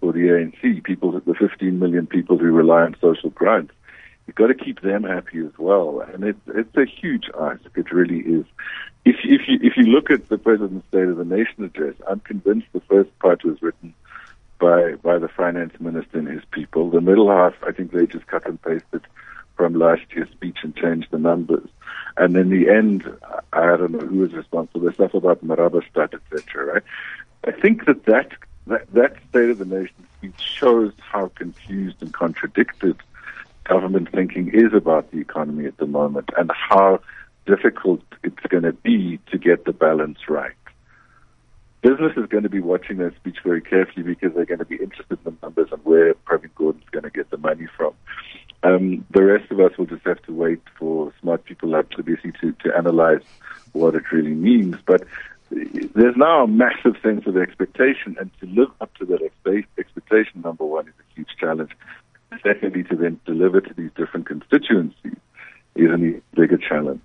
for 0.00 0.14
the 0.14 0.20
ANC, 0.20 0.82
people, 0.84 1.12
the 1.12 1.34
15 1.34 1.78
million 1.78 2.06
people 2.06 2.38
who 2.38 2.50
rely 2.50 2.80
on 2.80 2.96
social 2.98 3.28
grants, 3.28 3.74
you've 4.26 4.36
got 4.36 4.46
to 4.46 4.54
keep 4.54 4.80
them 4.80 5.04
happy 5.04 5.40
as 5.40 5.52
well. 5.58 6.00
And 6.00 6.24
it's 6.24 6.40
it's 6.46 6.76
a 6.78 6.86
huge 6.86 7.26
ask. 7.38 7.60
It 7.76 7.92
really 7.92 8.20
is. 8.20 8.46
If 9.04 9.16
if 9.22 9.42
you 9.48 9.58
if 9.60 9.76
you 9.76 9.84
look 9.84 10.10
at 10.10 10.30
the 10.30 10.38
President's 10.38 10.88
State 10.88 11.08
of 11.08 11.18
the 11.18 11.26
Nation 11.26 11.64
address, 11.64 11.96
I'm 12.08 12.20
convinced 12.20 12.68
the 12.72 12.80
first 12.88 13.10
part 13.18 13.44
was 13.44 13.60
written 13.60 13.92
by 14.60 14.94
by 15.02 15.18
the 15.18 15.28
finance 15.28 15.74
minister 15.80 16.18
and 16.18 16.28
his 16.28 16.44
people. 16.52 16.90
The 16.90 17.00
middle 17.00 17.30
half, 17.30 17.54
I 17.66 17.72
think 17.72 17.92
they 17.92 18.06
just 18.06 18.26
cut 18.26 18.46
and 18.46 18.60
pasted 18.62 19.02
from 19.56 19.74
last 19.74 20.02
year's 20.14 20.30
speech 20.30 20.58
and 20.62 20.76
changed 20.76 21.08
the 21.10 21.18
numbers. 21.18 21.68
And 22.16 22.36
in 22.36 22.50
the 22.50 22.70
end, 22.70 23.04
I 23.52 23.76
don't 23.76 23.92
know 23.92 24.06
who 24.06 24.18
was 24.18 24.32
responsible. 24.32 24.80
The 24.80 24.92
stuff 24.92 25.14
about 25.14 25.44
Marabastad, 25.44 26.14
etc. 26.14 26.74
Right? 26.74 26.82
I 27.46 27.52
think 27.52 27.86
that 27.86 28.04
that, 28.04 28.32
that 28.66 28.92
that 28.92 29.16
State 29.30 29.50
of 29.50 29.58
the 29.58 29.64
Nation 29.64 29.94
speech 30.18 30.40
shows 30.40 30.92
how 30.98 31.28
confused 31.34 32.02
and 32.02 32.12
contradicted 32.12 32.96
government 33.64 34.10
thinking 34.12 34.50
is 34.52 34.74
about 34.74 35.10
the 35.10 35.18
economy 35.18 35.66
at 35.66 35.76
the 35.78 35.86
moment 35.86 36.28
and 36.36 36.50
how 36.52 37.00
difficult 37.46 38.02
it's 38.22 38.46
going 38.48 38.64
to 38.64 38.72
be 38.72 39.18
to 39.30 39.38
get 39.38 39.64
the 39.64 39.72
balance 39.72 40.18
right. 40.28 40.52
Business 41.82 42.12
is 42.16 42.26
going 42.26 42.42
to 42.42 42.50
be 42.50 42.60
watching 42.60 42.98
that 42.98 43.14
speech 43.16 43.38
very 43.42 43.62
carefully 43.62 44.02
because 44.02 44.34
they're 44.34 44.44
going 44.44 44.58
to 44.58 44.66
be 44.66 44.76
interested 44.76 45.18
in 45.24 45.24
the 45.24 45.34
numbers 45.42 45.68
and 45.72 45.82
where 45.84 46.14
Pravin 46.14 46.50
Gordhan's 46.54 46.90
going 46.90 47.04
to 47.04 47.10
get 47.10 47.30
the 47.30 47.38
money 47.38 47.66
from. 47.76 47.94
Um, 48.62 49.06
the 49.10 49.24
rest 49.24 49.50
of 49.50 49.60
us 49.60 49.76
will 49.78 49.86
just 49.86 50.04
have 50.04 50.20
to 50.24 50.32
wait 50.32 50.60
for 50.78 51.12
smart 51.22 51.44
people 51.44 51.70
like 51.70 51.88
Tlabisi 51.88 52.38
to, 52.40 52.52
to 52.64 52.76
analyze 52.76 53.22
what 53.72 53.94
it 53.94 54.12
really 54.12 54.34
means. 54.34 54.76
But 54.84 55.04
there's 55.50 56.16
now 56.16 56.44
a 56.44 56.48
massive 56.48 56.96
sense 57.02 57.26
of 57.26 57.36
expectation, 57.36 58.16
and 58.20 58.30
to 58.40 58.46
live 58.46 58.70
up 58.80 58.94
to 58.98 59.06
that 59.06 59.20
expe- 59.20 59.66
expectation, 59.78 60.42
number 60.42 60.64
one, 60.64 60.86
is 60.86 60.94
a 61.00 61.14
huge 61.14 61.30
challenge. 61.38 61.70
Secondly, 62.42 62.84
to 62.84 62.96
then 62.96 63.18
deliver 63.24 63.60
to 63.60 63.74
these 63.74 63.90
different 63.96 64.26
constituencies 64.26 65.16
is 65.74 65.90
a 65.90 66.20
bigger 66.36 66.58
challenge. 66.58 67.00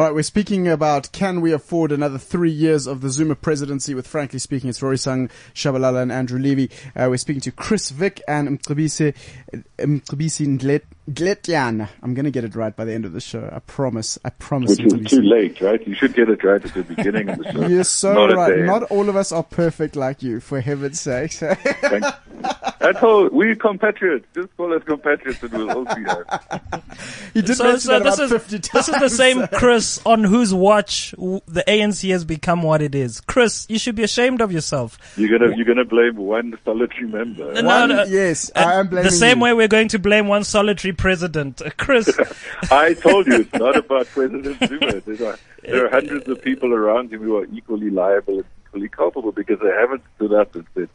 All 0.00 0.06
right, 0.06 0.14
we're 0.14 0.22
speaking 0.22 0.66
about 0.66 1.12
can 1.12 1.42
we 1.42 1.52
afford 1.52 1.92
another 1.92 2.16
three 2.16 2.50
years 2.50 2.86
of 2.86 3.02
the 3.02 3.10
Zuma 3.10 3.34
presidency 3.34 3.92
with, 3.92 4.06
frankly 4.06 4.38
speaking, 4.38 4.70
it's 4.70 4.80
Rorisang 4.80 5.30
Shabalala 5.52 6.00
and 6.00 6.10
Andrew 6.10 6.38
Levy. 6.38 6.70
Uh, 6.96 7.08
we're 7.10 7.18
speaking 7.18 7.42
to 7.42 7.52
Chris 7.52 7.90
Vick 7.90 8.22
and 8.26 8.48
Mcebisi, 8.48 9.14
Mcebisi 9.78 10.46
Ndletyan. 11.14 11.88
I'm 12.02 12.14
going 12.14 12.24
to 12.24 12.30
get 12.30 12.44
it 12.44 12.54
right 12.54 12.74
by 12.74 12.84
the 12.84 12.92
end 12.92 13.04
of 13.04 13.12
the 13.12 13.20
show. 13.20 13.48
I 13.52 13.58
promise. 13.60 14.18
I 14.24 14.30
promise. 14.30 14.78
Which 14.78 14.92
is 14.94 15.10
too 15.10 15.22
late, 15.22 15.60
right? 15.60 15.84
You 15.86 15.94
should 15.94 16.14
get 16.14 16.28
it 16.28 16.42
right 16.44 16.64
at 16.64 16.74
the 16.74 16.82
beginning 16.82 17.28
of 17.28 17.38
the 17.38 17.52
show. 17.52 17.66
You're 17.66 17.84
so 17.84 18.14
Not 18.14 18.34
right. 18.36 18.58
Not 18.60 18.84
all 18.84 19.08
of 19.08 19.16
us 19.16 19.32
are 19.32 19.42
perfect 19.42 19.96
like 19.96 20.22
you, 20.22 20.40
for 20.40 20.60
heaven's 20.60 21.00
sake. 21.00 21.38
That's 22.80 23.02
all. 23.02 23.28
We're 23.30 23.54
compatriots. 23.56 24.26
Just 24.34 24.56
call 24.56 24.72
us 24.74 24.82
compatriots 24.84 25.42
and 25.42 25.52
we'll 25.52 25.70
all 25.70 25.86
see 25.94 26.02
that. 26.04 26.82
you 27.34 27.42
did 27.42 27.56
So, 27.56 27.64
mention 27.64 27.80
so 27.80 27.98
that 27.98 28.04
this 28.04 28.14
about 28.18 28.24
is 28.24 28.42
50 28.44 28.58
this 28.72 28.88
is 28.88 28.94
the 29.00 29.10
same 29.10 29.46
Chris 29.52 30.00
on 30.06 30.24
whose 30.24 30.54
watch 30.54 31.10
the 31.18 31.62
ANC 31.68 32.10
has 32.10 32.24
become 32.24 32.62
what 32.62 32.80
it 32.80 32.94
is. 32.94 33.20
Chris, 33.20 33.66
you 33.68 33.78
should 33.78 33.94
be 33.96 34.02
ashamed 34.02 34.40
of 34.40 34.50
yourself. 34.52 34.96
You're 35.16 35.38
gonna 35.38 35.54
you're 35.56 35.66
gonna 35.66 35.84
blame 35.84 36.16
one 36.16 36.58
solitary 36.64 37.06
member. 37.08 37.52
No, 37.54 37.60
no, 37.60 37.86
no. 37.86 38.04
yes, 38.04 38.48
And 38.50 38.64
I 38.64 38.80
am 38.80 38.88
blaming 38.88 39.04
the 39.04 39.10
same 39.14 39.38
you. 39.38 39.44
way 39.44 39.52
we're 39.52 39.68
going 39.68 39.88
to 39.88 39.98
blame 39.98 40.26
one 40.28 40.44
solitary 40.44 40.94
president. 41.00 41.62
Chris, 41.76 42.08
I 42.70 42.94
told 42.94 43.26
you 43.26 43.40
it's 43.40 43.52
not 43.54 43.76
about 43.76 44.06
President 44.06 44.56
Zuma. 44.68 45.00
There 45.00 45.28
are, 45.32 45.38
there 45.62 45.86
are 45.86 45.90
hundreds 45.90 46.28
of 46.28 46.40
people 46.42 46.72
around 46.72 47.12
him 47.12 47.22
who 47.22 47.36
are 47.38 47.46
equally 47.52 47.90
liable 47.90 48.36
and 48.38 48.44
equally 48.66 48.88
culpable 48.88 49.32
because 49.32 49.58
they 49.60 49.72
haven't 49.82 50.02
stood 50.16 50.32
up 50.32 50.54
and 50.54 50.64
said, 50.74 50.88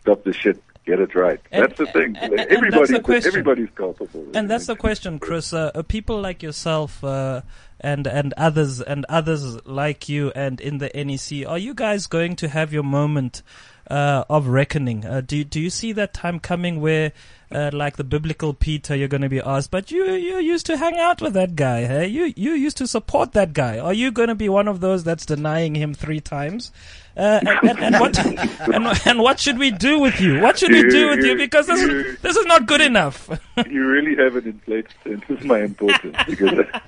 "Stop 0.00 0.24
the 0.24 0.32
shit, 0.32 0.62
get 0.86 0.98
it 1.00 1.14
right." 1.14 1.40
And- 1.52 1.62
that's 1.64 1.78
the 1.78 1.86
thing. 1.86 2.16
and- 2.16 2.32
and- 2.32 2.40
and 2.40 2.50
Everybody, 2.50 2.92
that's 2.92 3.06
the 3.24 3.28
everybody's 3.28 3.70
culpable. 3.74 4.26
and 4.34 4.50
that's 4.50 4.66
the 4.66 4.76
question, 4.76 5.18
Chris. 5.18 5.52
Uh, 5.52 5.70
uh, 5.74 5.82
people 5.82 6.20
like 6.20 6.42
yourself 6.42 7.04
uh, 7.04 7.42
and 7.80 8.06
and 8.06 8.32
others 8.36 8.80
and 8.80 9.06
others 9.08 9.64
like 9.66 10.08
you 10.08 10.32
and 10.34 10.60
in 10.60 10.78
the 10.78 10.90
NEC, 10.94 11.46
are 11.48 11.58
you 11.58 11.74
guys 11.74 12.06
going 12.06 12.36
to 12.36 12.48
have 12.48 12.72
your 12.72 12.82
moment 12.82 13.42
uh, 13.90 14.24
of 14.30 14.46
reckoning? 14.46 15.04
Uh, 15.04 15.20
do 15.20 15.44
do 15.44 15.60
you 15.60 15.70
see 15.70 15.92
that 15.92 16.14
time 16.14 16.38
coming 16.38 16.80
where? 16.80 17.12
Uh, 17.52 17.68
like 17.72 17.96
the 17.96 18.04
biblical 18.04 18.54
Peter, 18.54 18.94
you're 18.94 19.08
going 19.08 19.22
to 19.22 19.28
be 19.28 19.40
asked, 19.40 19.72
but 19.72 19.90
you 19.90 20.12
you 20.12 20.38
used 20.38 20.66
to 20.66 20.76
hang 20.76 20.96
out 21.00 21.20
with 21.20 21.32
that 21.32 21.56
guy, 21.56 21.84
hey? 21.84 22.06
You 22.06 22.32
you 22.36 22.52
used 22.52 22.76
to 22.76 22.86
support 22.86 23.32
that 23.32 23.52
guy. 23.52 23.76
Are 23.80 23.92
you 23.92 24.12
going 24.12 24.28
to 24.28 24.36
be 24.36 24.48
one 24.48 24.68
of 24.68 24.78
those 24.78 25.02
that's 25.02 25.26
denying 25.26 25.74
him 25.74 25.92
three 25.92 26.20
times? 26.20 26.70
Uh, 27.16 27.40
and, 27.40 27.68
and, 27.68 27.78
and 27.80 27.94
what 28.00 28.16
and, 28.24 29.00
and 29.04 29.18
what 29.18 29.40
should 29.40 29.58
we 29.58 29.72
do 29.72 29.98
with 29.98 30.20
you? 30.20 30.40
What 30.40 30.58
should 30.58 30.70
we 30.70 30.88
do 30.88 31.10
with 31.10 31.24
you? 31.24 31.36
Because 31.36 31.66
this 31.66 31.80
is 31.82 32.20
this 32.20 32.36
is 32.36 32.46
not 32.46 32.66
good 32.66 32.80
enough. 32.80 33.28
you 33.68 33.84
really 33.84 34.14
have 34.14 34.36
an 34.36 34.46
inflated 34.46 34.94
sense 35.02 35.24
of 35.28 35.44
my 35.44 35.58
importance 35.58 36.16
because, 36.26 36.52
uh, 36.52 36.80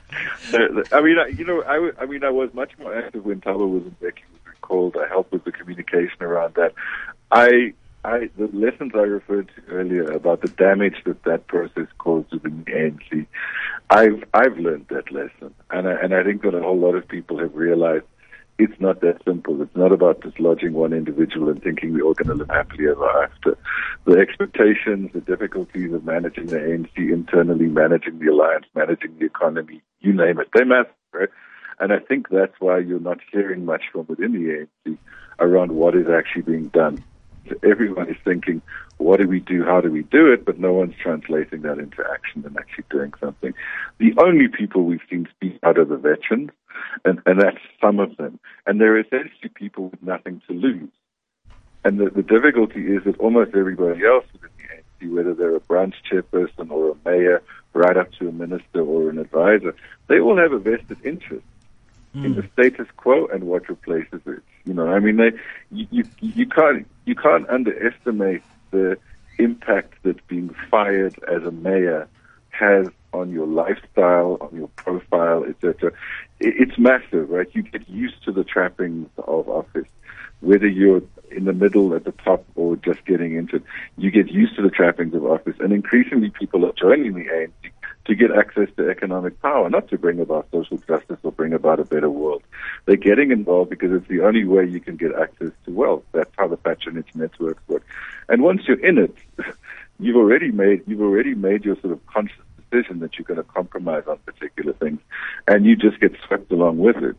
uh, 0.55 0.83
I 0.93 1.01
mean, 1.03 1.19
I, 1.19 1.27
you 1.27 1.45
know, 1.45 1.63
I, 1.65 1.91
I 2.01 2.07
mean, 2.07 2.23
I 2.23 2.31
was 2.31 2.55
much 2.55 2.71
more 2.79 2.97
active 2.97 3.25
when 3.25 3.41
Thabo 3.41 3.69
was 3.69 3.83
in 3.83 3.97
Becky 4.01 4.23
I 4.73 5.09
helped 5.09 5.33
with 5.33 5.45
the 5.45 5.53
communication 5.53 6.23
around 6.23 6.55
that. 6.55 6.73
I, 7.31 7.75
I, 8.05 8.31
the 8.37 8.49
lessons 8.53 8.93
I 8.95 9.01
referred 9.01 9.51
to 9.55 9.73
earlier 9.73 10.11
about 10.11 10.41
the 10.41 10.49
damage 10.49 10.97
that 11.05 11.23
that 11.25 11.47
process 11.47 11.89
caused 11.99 12.33
within 12.33 12.65
the 12.65 12.73
ANC, 12.73 13.27
I've, 13.91 14.25
I've 14.33 14.59
learned 14.59 14.87
that 14.89 15.13
lesson, 15.13 15.55
and 15.71 15.89
I, 15.89 15.93
and 15.93 16.15
I 16.15 16.23
think 16.25 16.43
that 16.43 16.55
a 16.55 16.63
whole 16.63 16.79
lot 16.79 16.95
of 16.95 17.07
people 17.07 17.39
have 17.39 17.55
realized 17.55 18.05
it's 18.59 18.81
not 18.81 19.01
that 19.01 19.23
simple. 19.25 19.61
It's 19.61 19.75
not 19.75 19.93
about 19.93 20.21
dislodging 20.21 20.73
one 20.73 20.93
individual 20.93 21.49
and 21.49 21.63
thinking 21.63 21.93
we're 21.93 22.05
all 22.05 22.15
going 22.15 22.29
to 22.29 22.35
live 22.35 22.49
happily 22.49 22.87
ever 22.89 23.25
after. 23.25 23.59
The 24.05 24.19
expectations, 24.19 25.11
the 25.13 25.21
difficulties 25.21 25.93
of 25.93 26.05
managing 26.05 26.47
the 26.47 26.59
ANC 26.59 26.97
internally, 26.97 27.67
managing 27.67 28.19
the 28.19 28.29
alliance, 28.29 28.67
managing 28.75 29.19
the 29.19 29.27
economy, 29.27 29.83
you 30.01 30.13
name 30.13 30.39
it, 30.39 30.49
they're 30.55 30.65
massive, 30.65 30.93
right? 31.13 31.29
And 31.83 31.93
I 31.93 31.99
think 31.99 32.29
that's 32.29 32.55
why 32.61 32.79
you're 32.79 33.01
not 33.01 33.19
hearing 33.33 33.65
much 33.65 33.83
from 33.91 34.07
within 34.07 34.33
the 34.35 34.69
ANC 34.87 34.97
around 35.41 35.73
what 35.73 35.97
is 35.97 36.07
actually 36.09 36.43
being 36.43 36.69
done. 36.69 37.03
Everyone 37.65 38.09
is 38.09 38.17
thinking, 38.25 38.63
what 38.99 39.19
do 39.19 39.27
we 39.27 39.41
do? 39.41 39.65
How 39.65 39.81
do 39.81 39.91
we 39.91 40.05
do 40.05 40.33
it? 40.33 40.45
But 40.45 40.61
no 40.61 40.73
one's 40.75 40.95
translating 41.03 41.63
that 41.63 41.81
into 41.81 42.05
action 42.09 42.45
and 42.47 42.57
actually 42.57 42.85
doing 42.89 43.13
something. 43.19 43.53
The 43.99 44.15
only 44.19 44.47
people 44.47 44.85
we've 44.85 45.01
seen 45.11 45.27
speak 45.35 45.59
out 45.65 45.77
are 45.77 45.85
the 45.85 45.97
veterans, 45.97 46.51
and, 47.05 47.21
and 47.27 47.41
that's 47.41 47.59
some 47.81 47.99
of 47.99 48.17
them. 48.17 48.39
And 48.65 48.81
they're 48.81 49.01
essentially 49.01 49.51
people 49.53 49.89
with 49.89 50.05
nothing 50.05 50.41
to 50.47 50.55
lose. 50.55 50.93
And 51.85 51.99
the, 51.99 52.11
the 52.11 52.23
difficulty 52.23 52.95
is 52.95 53.03
that 53.07 53.19
almost 53.19 53.57
everybody 53.57 54.07
else 54.07 54.25
within 54.33 54.51
the 54.57 55.09
ANC, 55.09 55.13
whether 55.13 55.35
they're 55.35 55.57
a 55.57 55.61
branch 55.61 55.97
chairperson 56.09 56.71
or 56.71 56.93
a 56.93 57.09
mayor, 57.09 57.43
right 57.75 57.97
up 57.97 58.13
to 58.21 58.29
a 58.29 58.33
minister 58.33 58.83
or 58.83 59.11
an 59.11 59.19
advisor, 59.19 59.75
they 60.07 60.21
all 60.21 60.37
have 60.37 60.53
a 60.53 60.61
vested 60.61 60.99
interest 61.05 61.43
in 62.15 62.35
the 62.35 62.43
mm. 62.43 62.53
status 62.53 62.89
quo 62.97 63.27
and 63.27 63.45
what 63.45 63.69
replaces 63.69 64.21
it. 64.27 64.43
You 64.65 64.75
know, 64.75 64.87
I 64.87 65.01
mean, 65.01 65.17
they, 65.17 65.33
you, 65.71 65.87
you, 65.91 66.05
you 66.21 66.47
can't 66.47 66.87
you 67.05 67.15
can't 67.15 67.49
underestimate 67.49 68.43
the 68.71 68.99
impact 69.39 69.95
that 70.03 70.27
being 70.29 70.55
fired 70.71 71.19
as 71.29 71.43
a 71.43 71.51
mayor 71.51 72.09
has 72.51 72.89
on 73.13 73.31
your 73.31 73.47
lifestyle, 73.47 74.39
on 74.41 74.57
your 74.57 74.69
profile, 74.69 75.45
etc. 75.45 75.93
It, 76.39 76.55
it's 76.69 76.79
massive, 76.79 77.31
right? 77.31 77.49
You 77.53 77.63
get 77.63 77.89
used 77.89 78.23
to 78.25 78.33
the 78.33 78.45
trappings 78.45 79.09
of 79.19 79.49
office, 79.49 79.89
whether 80.41 80.69
you're 80.69 81.03
in 81.31 81.47
the 81.47 81.53
middle, 81.53 81.95
at 81.95 82.05
the 82.05 82.13
top, 82.13 82.45
or 82.55 82.77
just 82.77 83.05
getting 83.07 83.37
into 83.37 83.57
it. 83.57 83.63
You 83.97 84.11
get 84.11 84.31
used 84.31 84.55
to 84.57 84.63
the 84.63 84.71
trappings 84.71 85.15
of 85.15 85.25
office, 85.25 85.57
and 85.61 85.73
increasingly 85.73 86.31
people 86.31 86.65
are 86.67 86.73
joining 86.73 87.15
the 87.15 87.25
ANC 87.25 87.73
to 88.05 88.15
get 88.15 88.33
access 88.33 88.69
to 88.77 88.91
economic 88.91 89.41
power, 89.41 89.71
not 89.71 89.89
to 89.89 89.99
bring 89.99 90.21
about 90.21 90.49
social 90.51 90.79
justice 90.79 91.19
or 91.23 91.31
bring 91.31 91.53
about 91.53 91.79
a 91.79 91.85
better 91.85 92.11
world. 92.11 92.43
They're 92.85 92.97
getting 92.97 93.31
involved 93.31 93.71
because 93.71 93.93
it's 93.93 94.09
the 94.09 94.23
only 94.23 94.45
way 94.45 94.67
you 94.67 94.81
can 94.81 94.97
get 94.97 95.15
access 95.15 95.53
to 95.65 95.71
wealth. 95.71 96.03
That's 96.13 96.31
how 96.37 96.49
the 96.49 96.57
patronage 96.57 97.09
networks 97.15 97.63
work. 97.69 97.85
And 98.29 98.43
once 98.43 98.63
you're 98.67 98.85
in 98.85 98.99
it, 98.99 99.15
you've 100.01 100.17
already 100.17 100.51
made 100.51 100.83
you've 100.87 101.01
already 101.01 101.35
made 101.35 101.65
your 101.65 101.77
sort 101.81 101.93
of 101.93 102.05
conscious 102.07 102.43
decision 102.57 103.01
that 103.01 103.19
you're 103.19 103.25
going 103.25 103.37
to 103.37 103.45
compromise 103.45 104.05
on 104.09 104.19
particular 104.19 104.73
things, 104.73 105.01
and 105.47 105.65
you 105.65 105.77
just 105.77 106.01
get 106.01 106.13
swept 106.27 106.51
along 106.51 106.79
with 106.79 106.97
it. 106.97 107.17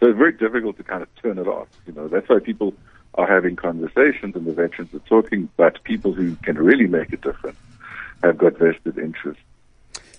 So 0.00 0.08
it's 0.08 0.18
very 0.18 0.32
difficult 0.32 0.76
to 0.78 0.82
kind 0.82 1.02
of 1.02 1.08
turn 1.22 1.38
it 1.38 1.46
off. 1.46 1.68
You 1.86 1.92
know, 1.92 2.08
that's 2.08 2.28
why 2.28 2.40
people 2.40 2.74
are 3.14 3.26
having 3.26 3.56
conversations 3.56 4.34
and 4.34 4.46
the 4.46 4.52
veterans 4.52 4.92
are 4.94 4.98
talking, 5.00 5.48
but 5.56 5.82
people 5.84 6.12
who 6.12 6.34
can 6.36 6.56
really 6.56 6.86
make 6.86 7.12
a 7.12 7.16
difference 7.16 7.58
have 8.22 8.38
got 8.38 8.58
vested 8.58 8.98
interest. 8.98 9.40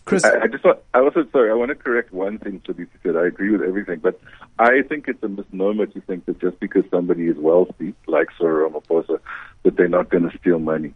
Chris, 0.05 0.25
I, 0.25 0.41
I 0.41 0.47
just 0.47 0.63
want, 0.65 0.79
I 0.93 0.99
also, 0.99 1.25
sorry, 1.31 1.49
I 1.49 1.53
want 1.53 1.69
to 1.69 1.75
correct 1.75 2.11
one 2.11 2.37
thing 2.37 2.59
Tabitha 2.65 2.97
said. 3.03 3.15
I 3.15 3.25
agree 3.25 3.51
with 3.51 3.61
everything, 3.61 3.99
but 3.99 4.19
I 4.59 4.81
think 4.81 5.07
it's 5.07 5.23
a 5.23 5.29
misnomer 5.29 5.85
to 5.85 6.01
think 6.01 6.25
that 6.25 6.39
just 6.39 6.59
because 6.59 6.83
somebody 6.91 7.27
is 7.27 7.37
wealthy, 7.37 7.93
like 8.07 8.27
Cyril 8.37 8.69
Ramaphosa, 8.69 9.19
that 9.63 9.77
they're 9.77 9.87
not 9.87 10.09
going 10.09 10.29
to 10.29 10.37
steal 10.37 10.59
money. 10.59 10.93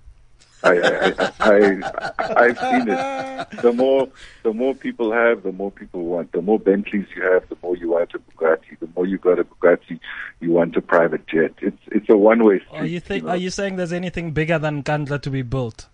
I, 0.64 0.80
I, 0.80 1.32
I, 1.40 2.12
I, 2.20 2.34
I've 2.36 2.60
seen 2.60 2.90
it. 2.90 3.62
The 3.62 3.72
more, 3.74 4.10
the 4.44 4.54
more 4.54 4.74
people 4.74 5.12
have, 5.12 5.44
the 5.44 5.52
more 5.52 5.72
people 5.72 6.04
want. 6.04 6.32
The 6.32 6.42
more 6.42 6.60
Bentleys 6.60 7.06
you 7.16 7.22
have, 7.22 7.48
the 7.48 7.58
more 7.62 7.78
you 7.78 7.92
want 7.92 8.14
a 8.16 8.20
Bugatti. 8.20 8.78
The 8.80 8.90
more 8.96 9.06
you 9.06 9.20
got 9.20 9.40
a 9.40 9.44
Bugatti, 9.44 10.00
you 10.40 10.52
want 10.52 10.76
a 10.76 10.82
private 10.82 11.28
jet. 11.28 11.54
It's, 11.62 11.78
it's 11.88 12.10
a 12.10 12.18
one-way 12.18 12.60
street. 12.60 12.80
Are 12.80 12.86
you 12.86 13.00
think? 13.00 13.24
know? 13.24 13.32
Are 13.32 13.38
you 13.38 13.52
saying 13.52 13.76
there's 13.76 13.94
anything 13.94 14.32
bigger 14.32 14.58
than 14.58 14.84
Nkandla 14.84 15.22
to 15.22 15.30
be 15.30 15.44
built? 15.44 15.88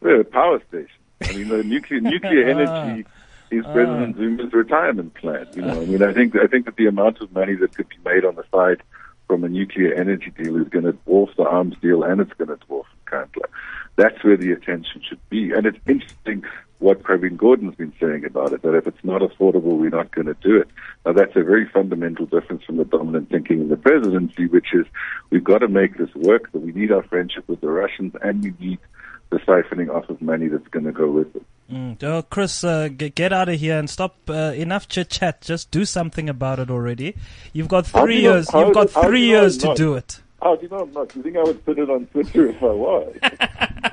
Well, 0.00 0.20
a 0.20 0.24
power 0.24 0.62
station. 0.68 0.88
I 1.22 1.32
mean, 1.32 1.48
the 1.48 1.62
nuclear 1.62 2.00
nuclear 2.00 2.48
energy 2.48 3.06
is 3.50 3.64
Ah. 3.66 3.72
President 3.72 4.16
Zuma's 4.16 4.52
retirement 4.52 5.14
plan. 5.14 5.46
You 5.54 5.62
know, 5.62 5.80
I 5.80 5.84
mean, 5.84 6.02
I 6.02 6.12
think 6.12 6.36
I 6.36 6.46
think 6.46 6.66
that 6.66 6.76
the 6.76 6.86
amount 6.86 7.20
of 7.20 7.32
money 7.32 7.54
that 7.54 7.74
could 7.76 7.88
be 7.88 7.96
made 8.04 8.24
on 8.24 8.34
the 8.34 8.44
side 8.52 8.82
from 9.26 9.44
a 9.44 9.48
nuclear 9.48 9.92
energy 9.94 10.32
deal 10.36 10.56
is 10.60 10.68
going 10.68 10.84
to 10.84 10.92
dwarf 10.92 11.34
the 11.36 11.44
arms 11.44 11.76
deal, 11.80 12.02
and 12.02 12.20
it's 12.20 12.32
going 12.34 12.48
to 12.48 12.56
dwarf 12.66 12.84
Nkandla. 13.06 13.44
That's 13.96 14.22
where 14.22 14.36
the 14.36 14.52
attention 14.52 15.02
should 15.08 15.20
be. 15.30 15.52
And 15.52 15.66
it's 15.66 15.78
interesting 15.86 16.44
what 16.78 17.02
Pravin 17.02 17.36
Gordhan's 17.36 17.74
been 17.76 17.92
saying 17.98 18.24
about 18.26 18.52
it, 18.52 18.62
that 18.62 18.74
if 18.74 18.86
it's 18.86 19.02
not 19.02 19.22
affordable, 19.22 19.78
we're 19.78 19.88
not 19.88 20.14
going 20.14 20.26
to 20.26 20.36
do 20.42 20.56
it. 20.58 20.68
Now, 21.06 21.14
that's 21.14 21.34
a 21.34 21.42
very 21.42 21.66
fundamental 21.66 22.26
difference 22.26 22.64
from 22.64 22.76
the 22.76 22.84
dominant 22.84 23.30
thinking 23.30 23.62
in 23.62 23.68
the 23.70 23.78
presidency, 23.78 24.46
which 24.46 24.74
is 24.74 24.84
we've 25.30 25.42
got 25.42 25.58
to 25.58 25.68
make 25.68 25.96
this 25.96 26.14
work, 26.14 26.52
that 26.52 26.58
we 26.58 26.72
need 26.72 26.92
our 26.92 27.02
friendship 27.04 27.48
with 27.48 27.62
the 27.62 27.70
Russians, 27.70 28.14
and 28.22 28.42
we 28.44 28.52
need 28.60 28.78
the 29.30 29.38
siphoning 29.38 29.94
off 29.94 30.08
of 30.08 30.20
money 30.22 30.48
that's 30.48 30.68
going 30.68 30.84
to 30.84 30.92
go 30.92 31.10
with 31.10 31.34
it. 31.34 31.42
Mm. 31.70 32.02
Oh, 32.04 32.22
Chris, 32.22 32.62
uh, 32.62 32.88
get, 32.88 33.14
get 33.14 33.32
out 33.32 33.48
of 33.48 33.58
here 33.58 33.78
and 33.78 33.90
stop. 33.90 34.16
Uh, 34.28 34.52
enough 34.54 34.88
chit 34.88 35.10
chat. 35.10 35.40
Just 35.40 35.70
do 35.70 35.84
something 35.84 36.28
about 36.28 36.58
it 36.60 36.70
already. 36.70 37.16
You've 37.52 37.68
got 37.68 37.86
three 37.86 38.20
years. 38.20 38.48
You've 38.54 38.72
got 38.72 38.88
do- 38.88 38.92
how 38.94 39.02
do 39.02 39.08
three 39.08 39.24
years 39.26 39.58
to 39.58 39.74
do 39.74 39.94
it. 39.94 40.20
How 40.42 40.54
do 40.54 40.62
you 40.62 40.68
know 40.68 40.80
I'm 40.80 40.92
not? 40.92 41.08
Do 41.08 41.18
you 41.18 41.22
think 41.22 41.36
I 41.36 41.42
would 41.42 41.64
put 41.64 41.78
it 41.78 41.88
on 41.90 42.06
Twitter 42.06 42.48
if 42.48 42.62
I 42.62 42.66
was? 42.66 43.16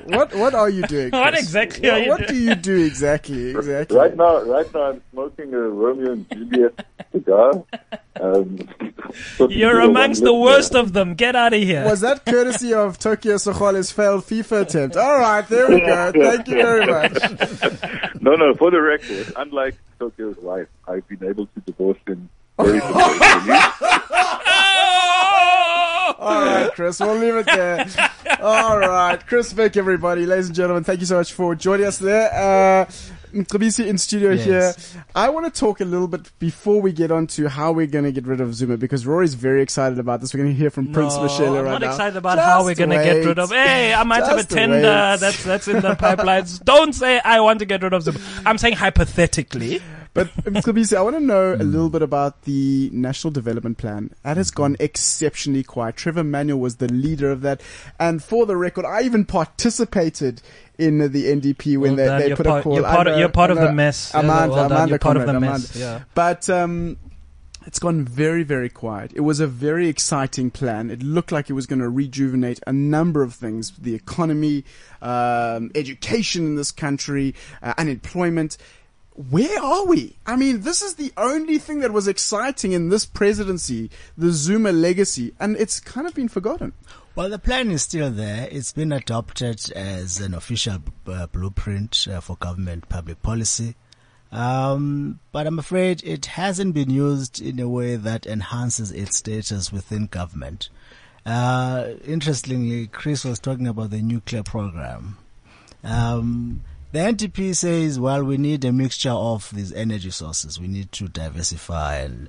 What 0.06 0.34
What 0.34 0.54
are 0.54 0.68
you 0.68 0.82
doing? 0.82 1.10
What 1.12 1.32
exactly 1.38 1.88
What, 1.88 1.94
are 1.98 2.02
you 2.02 2.08
what 2.10 2.18
doing? 2.28 2.30
do 2.30 2.36
you 2.36 2.54
do 2.54 2.84
exactly? 2.84 3.50
Exactly. 3.56 3.96
Right 3.96 4.14
now, 4.14 4.42
right 4.42 4.74
now, 4.74 4.82
I'm 4.90 5.02
smoking 5.12 5.54
a 5.54 5.58
Romeo 5.58 6.12
and 6.12 6.30
Juliet 6.30 6.84
cigar. 7.10 7.64
Um, 8.20 8.58
You're 9.48 9.80
amongst 9.80 10.22
the 10.22 10.30
listener. 10.32 10.40
worst 10.44 10.74
of 10.74 10.92
them. 10.92 11.14
Get 11.14 11.34
out 11.36 11.54
of 11.54 11.62
here. 11.62 11.84
Was 11.84 12.00
that 12.02 12.26
courtesy 12.26 12.74
of 12.74 12.98
Tokyo 12.98 13.36
Sexwale's 13.36 13.90
failed 13.92 14.24
FIFA 14.24 14.60
attempt? 14.62 14.96
All 14.96 15.18
right, 15.18 15.46
there 15.48 15.68
we 15.68 15.80
go. 15.80 16.12
Thank 16.12 16.48
you 16.48 16.56
very 16.56 16.86
much. 16.86 18.20
No, 18.20 18.34
no. 18.34 18.52
For 18.54 18.70
the 18.70 18.80
record, 18.82 19.32
unlike 19.36 19.76
Tokyo's 19.98 20.36
wife, 20.38 20.68
I've 20.86 21.06
been 21.08 21.24
able 21.26 21.46
to 21.46 21.60
divorce 21.64 21.98
him 22.06 22.28
very 22.58 22.80
successfully. 22.80 23.58
All 26.16 26.40
right, 26.44 26.70
Chris, 26.74 27.00
we'll 27.00 27.16
leave 27.16 27.34
it 27.36 27.46
there. 27.46 27.86
All 28.40 28.78
right, 28.78 29.24
Chris 29.26 29.52
Vick, 29.52 29.76
everybody, 29.76 30.24
ladies 30.26 30.46
and 30.46 30.54
gentlemen, 30.56 30.84
thank 30.84 31.00
you 31.00 31.06
so 31.06 31.16
much 31.18 31.32
for 31.32 31.54
joining 31.54 31.86
us 31.86 31.98
there. 31.98 32.32
Uh, 32.32 32.84
Mcebisi 33.34 33.86
in 33.86 33.98
studio 33.98 34.30
Yes. 34.30 34.92
here. 34.92 35.04
I 35.14 35.28
want 35.28 35.52
to 35.52 35.60
talk 35.60 35.80
a 35.80 35.84
little 35.84 36.06
bit 36.06 36.30
before 36.38 36.80
we 36.80 36.92
get 36.92 37.10
on 37.10 37.26
to 37.28 37.48
how 37.48 37.72
we're 37.72 37.88
going 37.88 38.04
to 38.04 38.12
get 38.12 38.26
rid 38.26 38.40
of 38.40 38.54
Zuma 38.54 38.76
because 38.76 39.04
Rory's 39.06 39.34
very 39.34 39.60
excited 39.60 39.98
about 39.98 40.20
this. 40.20 40.32
We're 40.32 40.44
going 40.44 40.54
to 40.54 40.58
hear 40.58 40.70
from 40.70 40.92
Prince 40.92 41.16
No, 41.16 41.24
Michelle 41.24 41.56
I'm 41.58 41.64
not 41.64 41.80
now. 41.82 41.90
excited 41.90 42.16
about 42.16 42.36
Just 42.36 42.46
how 42.48 42.64
we're 42.64 42.76
gonna 42.76 43.02
get 43.02 43.24
rid 43.26 43.38
of. 43.40 43.50
Hey, 43.50 43.92
I 43.92 44.04
might 44.04 44.22
have 44.22 44.34
a 44.38 44.42
Just 44.42 44.50
tender 44.50 44.76
wait. 44.76 44.82
that's 45.20 45.42
that's 45.42 45.66
in 45.68 45.80
the 45.82 45.94
pipelines. 45.96 46.62
Don't 46.64 46.92
say 46.94 47.18
I 47.24 47.40
want 47.40 47.58
to 47.58 47.64
get 47.66 47.82
rid 47.82 47.92
of 47.92 48.04
them. 48.04 48.16
I'm 48.46 48.56
saying 48.56 48.76
hypothetically. 48.76 49.82
But 50.14 50.28
Mcebisi, 50.44 50.96
I 50.96 51.02
want 51.02 51.16
to 51.16 51.20
know 51.20 51.54
a 51.54 51.56
little 51.64 51.90
bit 51.90 52.00
about 52.00 52.42
the 52.42 52.88
National 52.92 53.32
Development 53.32 53.76
Plan. 53.76 54.10
That 54.22 54.36
has 54.36 54.52
gone 54.52 54.76
exceptionally 54.78 55.64
quiet. 55.64 55.96
Trevor 55.96 56.22
Manuel 56.22 56.60
was 56.60 56.76
the 56.76 56.86
leader 56.86 57.32
of 57.32 57.40
that. 57.42 57.60
And 57.98 58.22
for 58.22 58.46
the 58.46 58.56
record, 58.56 58.84
I 58.84 59.02
even 59.02 59.24
participated 59.24 60.40
in 60.78 60.98
the 60.98 61.24
NDP 61.26 61.76
when 61.78 61.96
Well 61.96 62.18
they, 62.18 62.28
they 62.28 62.34
put 62.36 62.46
part- 62.46 62.60
a 62.60 62.62
call. 62.62 62.74
you're 62.74 62.82
part 62.84 62.96
I 63.06 63.10
of- 63.10 63.16
know- 63.16 63.18
you're 63.20 63.28
part 63.28 63.50
of 63.50 63.56
the 63.58 63.64
know. 63.66 63.72
mess. 63.72 64.12
Yeah, 64.14 64.20
Amanda, 64.20 64.54
well. 64.54 64.66
Amanda 64.66 64.88
You're 64.90 64.98
part 65.00 65.16
of 65.16 65.26
the 65.26 65.40
mess. 65.40 65.74
Yeah. 65.76 66.00
But, 66.14 66.48
um, 66.48 66.96
it's 67.66 67.78
gone 67.78 68.04
very, 68.04 68.42
very 68.44 68.68
quiet. 68.68 69.10
It 69.14 69.22
was 69.22 69.40
a 69.40 69.46
very 69.46 69.88
exciting 69.88 70.50
plan. 70.50 70.90
It 70.90 71.02
looked 71.02 71.32
like 71.32 71.48
it 71.48 71.54
was 71.54 71.64
going 71.66 71.78
to 71.80 71.88
rejuvenate 71.88 72.60
a 72.66 72.72
number 72.74 73.22
of 73.22 73.32
things: 73.34 73.72
the 73.80 73.94
economy, 73.94 74.64
um, 75.00 75.70
education 75.74 76.44
in 76.44 76.56
this 76.56 76.70
country, 76.70 77.34
uh, 77.62 77.72
unemployment. 77.78 78.58
Where 79.14 79.62
are 79.62 79.86
we? 79.86 80.16
I 80.26 80.34
mean, 80.34 80.62
this 80.62 80.82
is 80.82 80.94
the 80.94 81.12
only 81.16 81.58
thing 81.58 81.80
that 81.80 81.92
was 81.92 82.08
exciting 82.08 82.72
in 82.72 82.88
this 82.88 83.06
presidency, 83.06 83.90
the 84.18 84.32
Zuma 84.32 84.72
legacy, 84.72 85.32
and 85.38 85.56
it's 85.56 85.78
kind 85.78 86.06
of 86.08 86.14
been 86.14 86.28
forgotten. 86.28 86.72
Well, 87.14 87.30
the 87.30 87.38
plan 87.38 87.70
is 87.70 87.82
still 87.82 88.10
there. 88.10 88.48
It's 88.50 88.72
been 88.72 88.90
adopted 88.90 89.70
as 89.70 90.18
an 90.20 90.34
official 90.34 90.78
uh, 91.06 91.28
blueprint 91.28 92.08
uh, 92.10 92.20
for 92.20 92.36
government 92.36 92.88
public 92.88 93.22
policy. 93.22 93.76
Um, 94.32 95.20
but 95.30 95.46
I'm 95.46 95.60
afraid 95.60 96.02
it 96.02 96.26
hasn't 96.26 96.74
been 96.74 96.90
used 96.90 97.40
in 97.40 97.60
a 97.60 97.68
way 97.68 97.94
that 97.94 98.26
enhances 98.26 98.90
its 98.90 99.18
status 99.18 99.72
within 99.72 100.06
government. 100.06 100.70
Uh, 101.24 101.90
interestingly, 102.04 102.88
Chris 102.88 103.24
was 103.24 103.38
talking 103.38 103.68
about 103.68 103.90
the 103.90 104.02
nuclear 104.02 104.42
program. 104.42 105.18
Um, 105.84 106.64
the 106.94 107.00
NDP 107.00 107.56
says, 107.56 107.98
well, 107.98 108.22
we 108.22 108.36
need 108.36 108.64
a 108.64 108.70
mixture 108.72 109.10
of 109.10 109.50
these 109.52 109.72
energy 109.72 110.10
sources. 110.10 110.60
We 110.60 110.68
need 110.68 110.92
to 110.92 111.08
diversify 111.08 111.96
and 111.96 112.28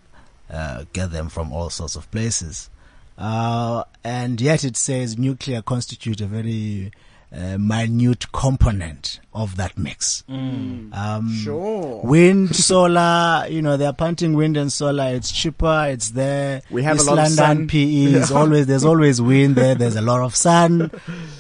uh, 0.50 0.86
get 0.92 1.12
them 1.12 1.30
from 1.30 1.54
all 1.54 1.70
sorts 1.70 1.96
of 1.96 2.10
places. 2.10 2.72
Uh, 3.16 3.84
and 4.04 4.42
yet 4.42 4.64
it 4.64 4.76
says 4.76 5.20
nuclear 5.20 5.62
constitute 5.62 6.20
a 6.20 6.26
very 6.26 6.92
uh, 7.32 7.60
minute 7.60 8.32
component 8.32 9.20
of 9.36 9.56
that 9.58 9.78
mix. 9.78 10.24
Um, 10.28 11.32
Sure. 11.44 12.02
Wind, 12.04 12.56
solar, 12.56 13.46
you 13.48 13.62
know, 13.62 13.78
they're 13.78 13.94
punting 13.94 14.34
wind 14.34 14.58
and 14.58 14.74
solar. 14.74 15.14
It's 15.14 15.32
cheaper. 15.32 15.86
It's 15.90 16.10
there. 16.10 16.64
We 16.72 16.82
have 16.82 16.98
a 16.98 17.02
East 17.02 17.06
lot 17.08 17.20
of 17.20 17.24
London 17.26 17.36
sun. 17.36 17.68
PE 17.68 18.04
is 18.06 18.32
always, 18.32 18.66
there's 18.66 18.86
always 18.86 19.22
wind 19.22 19.58
there. 19.58 19.76
There's 19.76 19.96
a 19.96 20.02
lot 20.02 20.22
of 20.22 20.36
sun. 20.36 20.90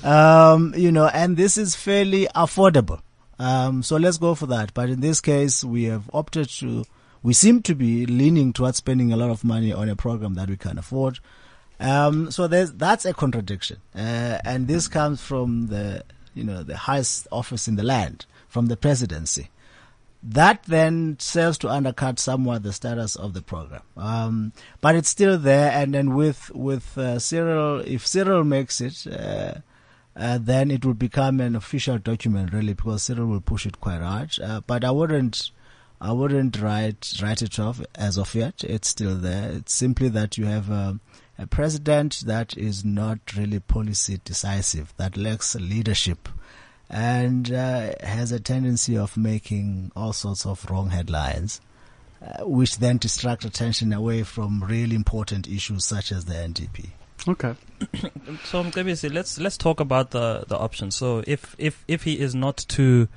Um, 0.03 0.75
you 0.77 0.91
know, 0.91 1.07
and 1.07 1.37
this 1.37 1.57
is 1.57 1.75
fairly 1.75 2.27
affordable. 2.35 3.01
Um, 3.37 3.83
so 3.83 3.97
let's 3.97 4.17
go 4.17 4.35
for 4.35 4.45
that. 4.47 4.73
But 4.73 4.89
in 4.89 5.01
this 5.01 5.21
case, 5.21 5.63
we 5.63 5.85
have 5.85 6.09
opted 6.13 6.49
to, 6.59 6.85
we 7.23 7.33
seem 7.33 7.61
to 7.63 7.75
be 7.75 8.05
leaning 8.05 8.53
towards 8.53 8.77
spending 8.77 9.11
a 9.11 9.17
lot 9.17 9.29
of 9.29 9.43
money 9.43 9.73
on 9.73 9.89
a 9.89 9.95
program 9.95 10.35
that 10.35 10.49
we 10.49 10.57
can 10.57 10.77
afford. 10.77 11.19
Um, 11.79 12.31
so 12.31 12.47
that's 12.47 13.05
a 13.05 13.13
contradiction. 13.13 13.77
Uh, 13.93 14.39
and 14.45 14.67
this 14.67 14.87
comes 14.87 15.21
from 15.21 15.67
the, 15.67 16.03
you 16.33 16.43
know, 16.43 16.63
the 16.63 16.77
highest 16.77 17.27
office 17.31 17.67
in 17.67 17.75
the 17.75 17.83
land, 17.83 18.25
from 18.47 18.67
the 18.67 18.77
presidency. 18.77 19.49
That 20.23 20.63
then 20.63 21.17
serves 21.19 21.57
to 21.59 21.69
undercut 21.69 22.17
somewhat 22.17 22.63
the 22.63 22.73
status 22.73 23.15
of 23.15 23.33
the 23.33 23.41
program. 23.41 23.83
Um, 23.95 24.53
but 24.81 24.95
it's 24.95 25.09
still 25.09 25.37
there. 25.37 25.71
And 25.71 25.93
then 25.93 26.15
with, 26.15 26.49
with, 26.55 26.97
uh, 26.97 27.19
Cyril, 27.19 27.81
if 27.81 28.07
Cyril 28.07 28.43
makes 28.43 28.81
it, 28.81 29.05
uh, 29.05 29.55
uh, 30.15 30.37
then 30.41 30.71
it 30.71 30.85
will 30.85 30.93
become 30.93 31.39
an 31.41 31.55
official 31.55 31.97
document 31.97 32.53
really 32.53 32.73
because 32.73 33.03
Cyril 33.03 33.27
will 33.27 33.41
push 33.41 33.65
it 33.65 33.81
quite 33.81 34.01
hard. 34.01 34.37
Uh, 34.41 34.61
but 34.65 34.85
I 34.85 34.91
wouldn't, 34.91 35.51
I 35.99 36.13
wouldn't 36.13 36.61
write, 36.61 37.13
write 37.21 37.41
it 37.41 37.59
off 37.59 37.81
as 37.95 38.17
of 38.17 38.33
yet. 38.33 38.63
It's 38.63 38.87
still 38.87 39.15
there. 39.15 39.51
It's 39.51 39.73
simply 39.73 40.07
that 40.09 40.37
you 40.37 40.45
have 40.45 40.69
a, 40.69 40.99
a 41.37 41.47
president 41.47 42.23
that 42.25 42.57
is 42.57 42.85
not 42.85 43.35
really 43.35 43.59
policy 43.59 44.21
decisive, 44.23 44.93
that 44.97 45.17
lacks 45.17 45.55
leadership 45.55 46.29
and 46.89 47.51
uh, 47.51 47.91
has 48.01 48.31
a 48.31 48.39
tendency 48.39 48.97
of 48.97 49.17
making 49.17 49.91
all 49.95 50.13
sorts 50.13 50.45
of 50.45 50.69
wrong 50.69 50.91
headlines, 50.91 51.59
uh, 52.21 52.45
which 52.45 52.77
then 52.77 52.97
distract 52.97 53.43
attention 53.43 53.91
away 53.91 54.23
from 54.23 54.63
really 54.63 54.95
important 54.95 55.47
issues 55.47 55.83
such 55.83 56.11
as 56.11 56.25
the 56.25 56.33
NDP. 56.35 56.91
Okay. 57.27 57.55
So 58.45 58.63
Mcebisi, 58.63 59.13
let's 59.13 59.39
let's 59.39 59.57
talk 59.57 59.79
about 59.79 60.11
the 60.11 60.45
the 60.47 60.57
options. 60.57 60.95
So 60.95 61.23
if 61.27 61.55
if 61.57 61.83
if 61.87 62.03
he 62.03 62.19
is 62.19 62.33
not 62.33 62.57
to 62.69 63.07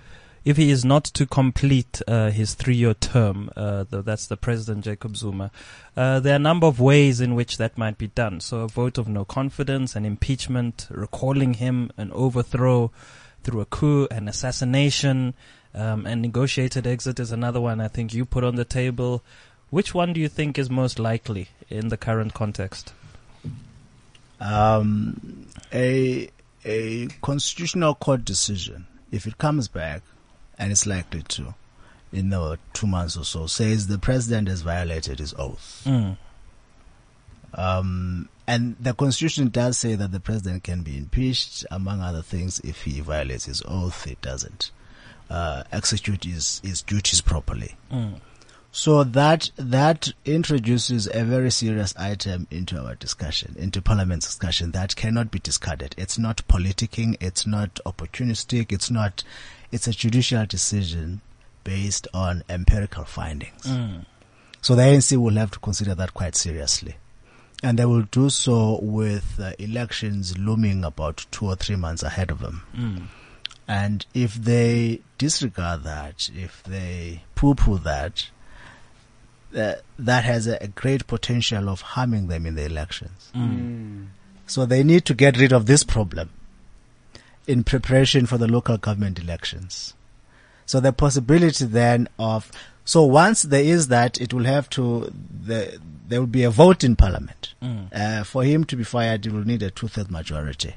if 0.44 0.56
he 0.56 0.70
is 0.70 0.84
not 0.84 1.04
to 1.04 1.26
complete 1.26 2.00
uh, 2.08 2.30
his 2.30 2.54
three-year 2.54 2.94
term, 2.94 3.50
uh, 3.54 3.84
the, 3.90 4.00
that's 4.00 4.26
the 4.26 4.36
President 4.36 4.84
Jacob 4.84 5.16
Zuma, 5.16 5.50
uh, 5.96 6.20
there 6.20 6.32
are 6.32 6.36
a 6.36 6.38
number 6.38 6.66
of 6.66 6.80
ways 6.80 7.20
in 7.20 7.34
which 7.34 7.58
that 7.58 7.76
might 7.76 7.98
be 7.98 8.06
done. 8.06 8.40
So 8.40 8.60
a 8.60 8.68
vote 8.68 8.96
of 8.96 9.08
no 9.08 9.26
confidence, 9.26 9.94
an 9.94 10.06
impeachment, 10.06 10.88
recalling 10.90 11.54
him, 11.54 11.90
an 11.98 12.10
overthrow 12.12 12.90
through 13.42 13.60
a 13.60 13.66
coup, 13.66 14.08
an 14.10 14.26
assassination, 14.26 15.34
um, 15.74 16.06
and 16.06 16.22
negotiated 16.22 16.86
exit 16.86 17.20
is 17.20 17.30
another 17.30 17.60
one 17.60 17.80
I 17.80 17.88
think 17.88 18.14
you 18.14 18.24
put 18.24 18.44
on 18.44 18.56
the 18.56 18.64
table. 18.64 19.22
Which 19.70 19.92
one 19.92 20.14
do 20.14 20.20
you 20.20 20.28
think 20.28 20.58
is 20.58 20.70
most 20.70 20.98
likely 20.98 21.48
in 21.68 21.88
the 21.88 21.98
current 21.98 22.32
context? 22.32 22.94
Um, 24.40 25.46
a 25.72 26.30
a 26.64 27.06
constitutional 27.22 27.94
court 27.94 28.24
decision, 28.24 28.86
if 29.10 29.26
it 29.26 29.38
comes 29.38 29.68
back, 29.68 30.02
and 30.58 30.72
it's 30.72 30.86
likely 30.86 31.22
to, 31.22 31.54
in 32.12 32.30
the 32.30 32.58
two 32.72 32.86
months 32.86 33.16
or 33.16 33.24
so, 33.24 33.46
says 33.46 33.86
the 33.86 33.98
president 33.98 34.48
has 34.48 34.62
violated 34.62 35.18
his 35.18 35.34
oath. 35.38 35.82
Mm. 35.86 36.16
Um, 37.54 38.28
and 38.46 38.76
the 38.78 38.94
constitution 38.94 39.48
does 39.48 39.78
say 39.78 39.94
that 39.94 40.12
the 40.12 40.20
president 40.20 40.64
can 40.64 40.82
be 40.82 40.96
impeached, 40.96 41.64
among 41.70 42.00
other 42.00 42.22
things, 42.22 42.60
if 42.60 42.82
he 42.82 43.00
violates 43.00 43.46
his 43.46 43.62
oath. 43.66 44.06
It 44.06 44.20
doesn't 44.20 44.70
uh, 45.30 45.64
execute 45.72 46.24
his, 46.24 46.60
his 46.64 46.82
duties 46.82 47.20
properly. 47.20 47.76
Mm. 47.90 48.20
So 48.70 49.02
that 49.02 49.50
that 49.56 50.12
introduces 50.24 51.08
a 51.12 51.24
very 51.24 51.50
serious 51.50 51.96
item 51.96 52.46
into 52.50 52.78
our 52.80 52.94
discussion, 52.94 53.56
into 53.58 53.80
Parliament's 53.80 54.26
discussion 54.26 54.72
that 54.72 54.94
cannot 54.94 55.30
be 55.30 55.38
discarded. 55.38 55.94
It's 55.96 56.18
not 56.18 56.46
politicking, 56.48 57.16
it's 57.20 57.46
not 57.46 57.80
opportunistic, 57.86 58.70
it's 58.70 58.90
not. 58.90 59.24
It's 59.70 59.86
a 59.86 59.92
judicial 59.92 60.46
decision 60.46 61.20
based 61.64 62.08
on 62.14 62.42
empirical 62.48 63.04
findings. 63.04 63.64
Mm. 63.64 64.06
So 64.62 64.74
the 64.74 64.82
ANC 64.82 65.16
will 65.16 65.34
have 65.34 65.50
to 65.52 65.58
consider 65.58 65.94
that 65.94 66.14
quite 66.14 66.34
seriously. 66.34 66.96
And 67.62 67.78
they 67.78 67.84
will 67.84 68.02
do 68.02 68.30
so 68.30 68.78
with 68.80 69.38
uh, 69.40 69.52
elections 69.58 70.38
looming 70.38 70.84
about 70.84 71.26
two 71.30 71.46
or 71.46 71.56
three 71.56 71.76
months 71.76 72.02
ahead 72.02 72.30
of 72.30 72.38
them. 72.40 72.62
Mm. 72.74 73.02
And 73.66 74.06
if 74.14 74.34
they 74.34 75.02
disregard 75.18 75.82
that, 75.82 76.30
if 76.34 76.62
they 76.62 77.24
poo-poo 77.34 77.78
that, 77.78 78.30
uh, 79.56 79.74
that 79.98 80.24
has 80.24 80.46
a, 80.46 80.58
a 80.62 80.68
great 80.68 81.06
potential 81.06 81.68
of 81.68 81.80
harming 81.80 82.28
them 82.28 82.46
in 82.46 82.54
the 82.54 82.64
elections. 82.64 83.30
So 84.46 84.66
they 84.66 84.82
need 84.82 85.04
to 85.06 85.14
get 85.14 85.36
rid 85.38 85.52
of 85.52 85.66
this 85.66 85.84
problem 85.84 86.30
in 87.46 87.64
preparation 87.64 88.26
for 88.26 88.38
the 88.38 88.46
local 88.46 88.76
government 88.76 89.18
elections. 89.18 89.94
So 90.66 90.80
the 90.80 90.92
possibility 90.92 91.64
then 91.64 92.08
of 92.18 92.50
so 92.84 93.04
once 93.04 93.42
there 93.42 93.62
is 93.62 93.88
that, 93.88 94.18
it 94.18 94.32
will 94.32 94.44
have 94.44 94.70
to 94.70 95.12
the 95.44 95.78
there 96.08 96.20
will 96.20 96.26
be 96.26 96.44
a 96.44 96.50
vote 96.50 96.82
in 96.84 96.96
parliament. 96.96 97.52
Mm. 97.62 97.88
Uh, 97.92 98.24
for 98.24 98.44
him 98.44 98.64
to 98.64 98.76
be 98.76 98.84
fired, 98.84 99.26
it 99.26 99.32
will 99.32 99.46
need 99.46 99.62
a 99.62 99.70
two-third 99.70 100.10
majority. 100.10 100.76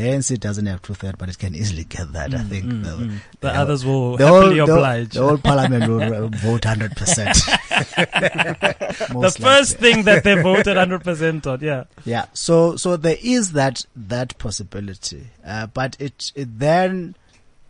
The 0.00 0.06
ANC 0.06 0.40
doesn't 0.40 0.64
have 0.66 0.80
two-third, 0.82 1.18
but 1.18 1.28
it 1.28 1.38
can 1.38 1.54
easily 1.54 1.84
get 1.84 2.12
that. 2.12 2.32
I 2.32 2.38
Mm, 2.38 2.48
think 2.48 2.64
mm, 2.64 2.84
the, 2.84 2.90
mm. 2.90 3.08
the- 3.40 3.48
The 3.48 3.54
others 3.54 3.84
will 3.84 4.16
the 4.16 4.24
happily 4.26 4.58
whole, 4.58 4.66
the- 4.66 4.72
oblige. 4.74 5.12
The, 5.14 5.20
whole 5.22 5.38
parliament 5.38 5.88
will 5.88 6.28
vote 6.46 6.64
hundred 6.64 6.96
percent. 6.96 7.36
the 7.68 9.36
first 9.38 9.76
thing 9.78 10.04
that 10.04 10.24
they 10.24 10.40
voted 10.42 10.76
100% 10.76 11.46
on, 11.46 11.60
yeah. 11.60 11.84
Yeah. 12.04 12.26
So 12.32 12.76
so 12.76 12.96
there 12.96 13.16
is 13.22 13.52
that 13.52 13.84
that 13.94 14.36
possibility, 14.38 15.28
uh, 15.46 15.66
but 15.66 15.96
it 16.00 16.32
it 16.34 16.58
then 16.58 17.14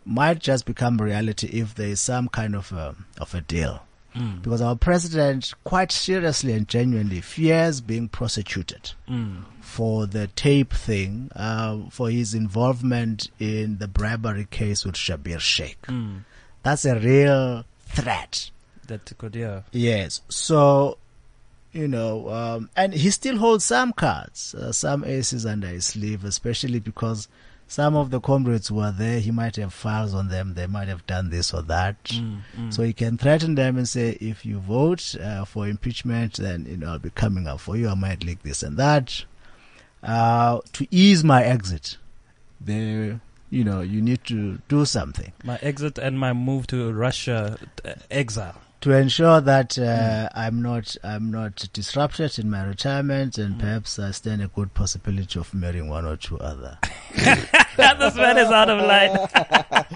might 0.05 0.39
just 0.39 0.65
become 0.65 0.97
reality 0.99 1.47
if 1.47 1.75
there 1.75 1.89
is 1.89 1.99
some 1.99 2.27
kind 2.29 2.55
of 2.55 2.71
a 2.71 2.95
of 3.19 3.33
a 3.35 3.41
deal, 3.41 3.83
Mm. 4.15 4.41
because 4.41 4.61
our 4.61 4.75
president 4.75 5.53
quite 5.63 5.91
seriously 5.91 6.51
and 6.53 6.67
genuinely 6.67 7.21
fears 7.21 7.79
being 7.81 8.09
prosecuted 8.09 8.91
Mm. 9.09 9.43
For 9.71 10.05
the 10.05 10.27
tape 10.27 10.73
thing, 10.73 11.31
uh, 11.33 11.89
for 11.91 12.09
his 12.09 12.33
involvement 12.33 13.29
in 13.39 13.77
the 13.77 13.87
bribery 13.87 14.45
case 14.51 14.83
with 14.83 14.95
Schabir 14.95 15.39
Shaik. 15.39 15.77
Mm. 15.87 16.25
That's 16.61 16.83
a 16.83 16.99
real 16.99 17.63
threat. 17.85 18.51
That 18.87 19.09
could, 19.17 19.33
yeah. 19.33 19.61
Yes. 19.71 20.19
So, 20.27 20.97
you 21.71 21.87
know, 21.87 22.27
um, 22.29 22.69
and 22.75 22.93
he 22.93 23.11
still 23.11 23.37
holds 23.37 23.63
some 23.63 23.93
cards, 23.93 24.53
uh, 24.55 24.73
some 24.73 25.05
aces 25.05 25.45
under 25.45 25.67
his 25.67 25.85
sleeve, 25.85 26.25
especially 26.25 26.81
because 26.81 27.29
some 27.67 27.95
of 27.95 28.09
the 28.11 28.19
comrades 28.19 28.67
who 28.67 28.79
are 28.79 28.91
there, 28.91 29.21
he 29.21 29.31
might 29.31 29.55
have 29.55 29.73
files 29.73 30.13
on 30.13 30.27
them. 30.27 30.55
They 30.55 30.67
might 30.67 30.89
have 30.89 31.07
done 31.07 31.29
this 31.29 31.53
or 31.53 31.61
that. 31.61 32.03
Mm, 32.03 32.39
mm. 32.59 32.73
So 32.73 32.83
he 32.83 32.91
can 32.91 33.17
threaten 33.17 33.55
them 33.55 33.77
and 33.77 33.87
say, 33.87 34.17
if 34.19 34.45
you 34.45 34.59
vote 34.59 35.15
uh, 35.15 35.45
for 35.45 35.65
impeachment, 35.65 36.33
then, 36.33 36.65
you 36.69 36.75
know, 36.75 36.89
I'll 36.91 36.99
be 36.99 37.09
coming 37.11 37.47
up 37.47 37.61
for 37.61 37.77
you. 37.77 37.87
I 37.87 37.95
might 37.95 38.25
leak 38.25 38.43
this 38.43 38.63
and 38.63 38.75
that. 38.75 39.23
Uh, 40.03 40.59
to 40.73 40.87
ease 40.91 41.23
my 41.23 41.43
exit, 41.43 41.97
they, 42.59 43.19
you 43.49 43.63
know, 43.63 43.81
you 43.81 44.01
need 44.01 44.23
to 44.25 44.57
do 44.67 44.85
something. 44.85 45.31
My 45.43 45.57
exit 45.61 45.97
and 45.97 46.17
my 46.19 46.33
move 46.33 46.67
to 46.67 46.91
Russia, 46.91 47.57
uh, 47.85 47.93
exile. 48.09 48.55
to 48.81 48.91
ensure 48.93 49.39
that 49.41 49.77
uh, 49.77 49.83
Mm. 49.83 50.29
I'm 50.33 50.61
not 50.63 50.95
I'm 51.03 51.29
not 51.29 51.67
disrupted 51.71 52.39
in 52.39 52.49
my 52.49 52.63
retirement, 52.63 53.35
Mm. 53.35 53.43
and 53.45 53.59
perhaps 53.59 53.99
I 53.99 54.09
stand 54.11 54.41
a 54.41 54.47
good 54.47 54.73
possibility 54.73 55.37
of 55.39 55.53
marrying 55.53 55.87
one 55.87 56.05
or 56.07 56.17
two 56.17 56.39
other. 56.39 56.79
this 57.77 58.15
man 58.15 58.37
is 58.37 58.47
out 58.49 58.69
of 58.69 58.85
line. 58.85 59.85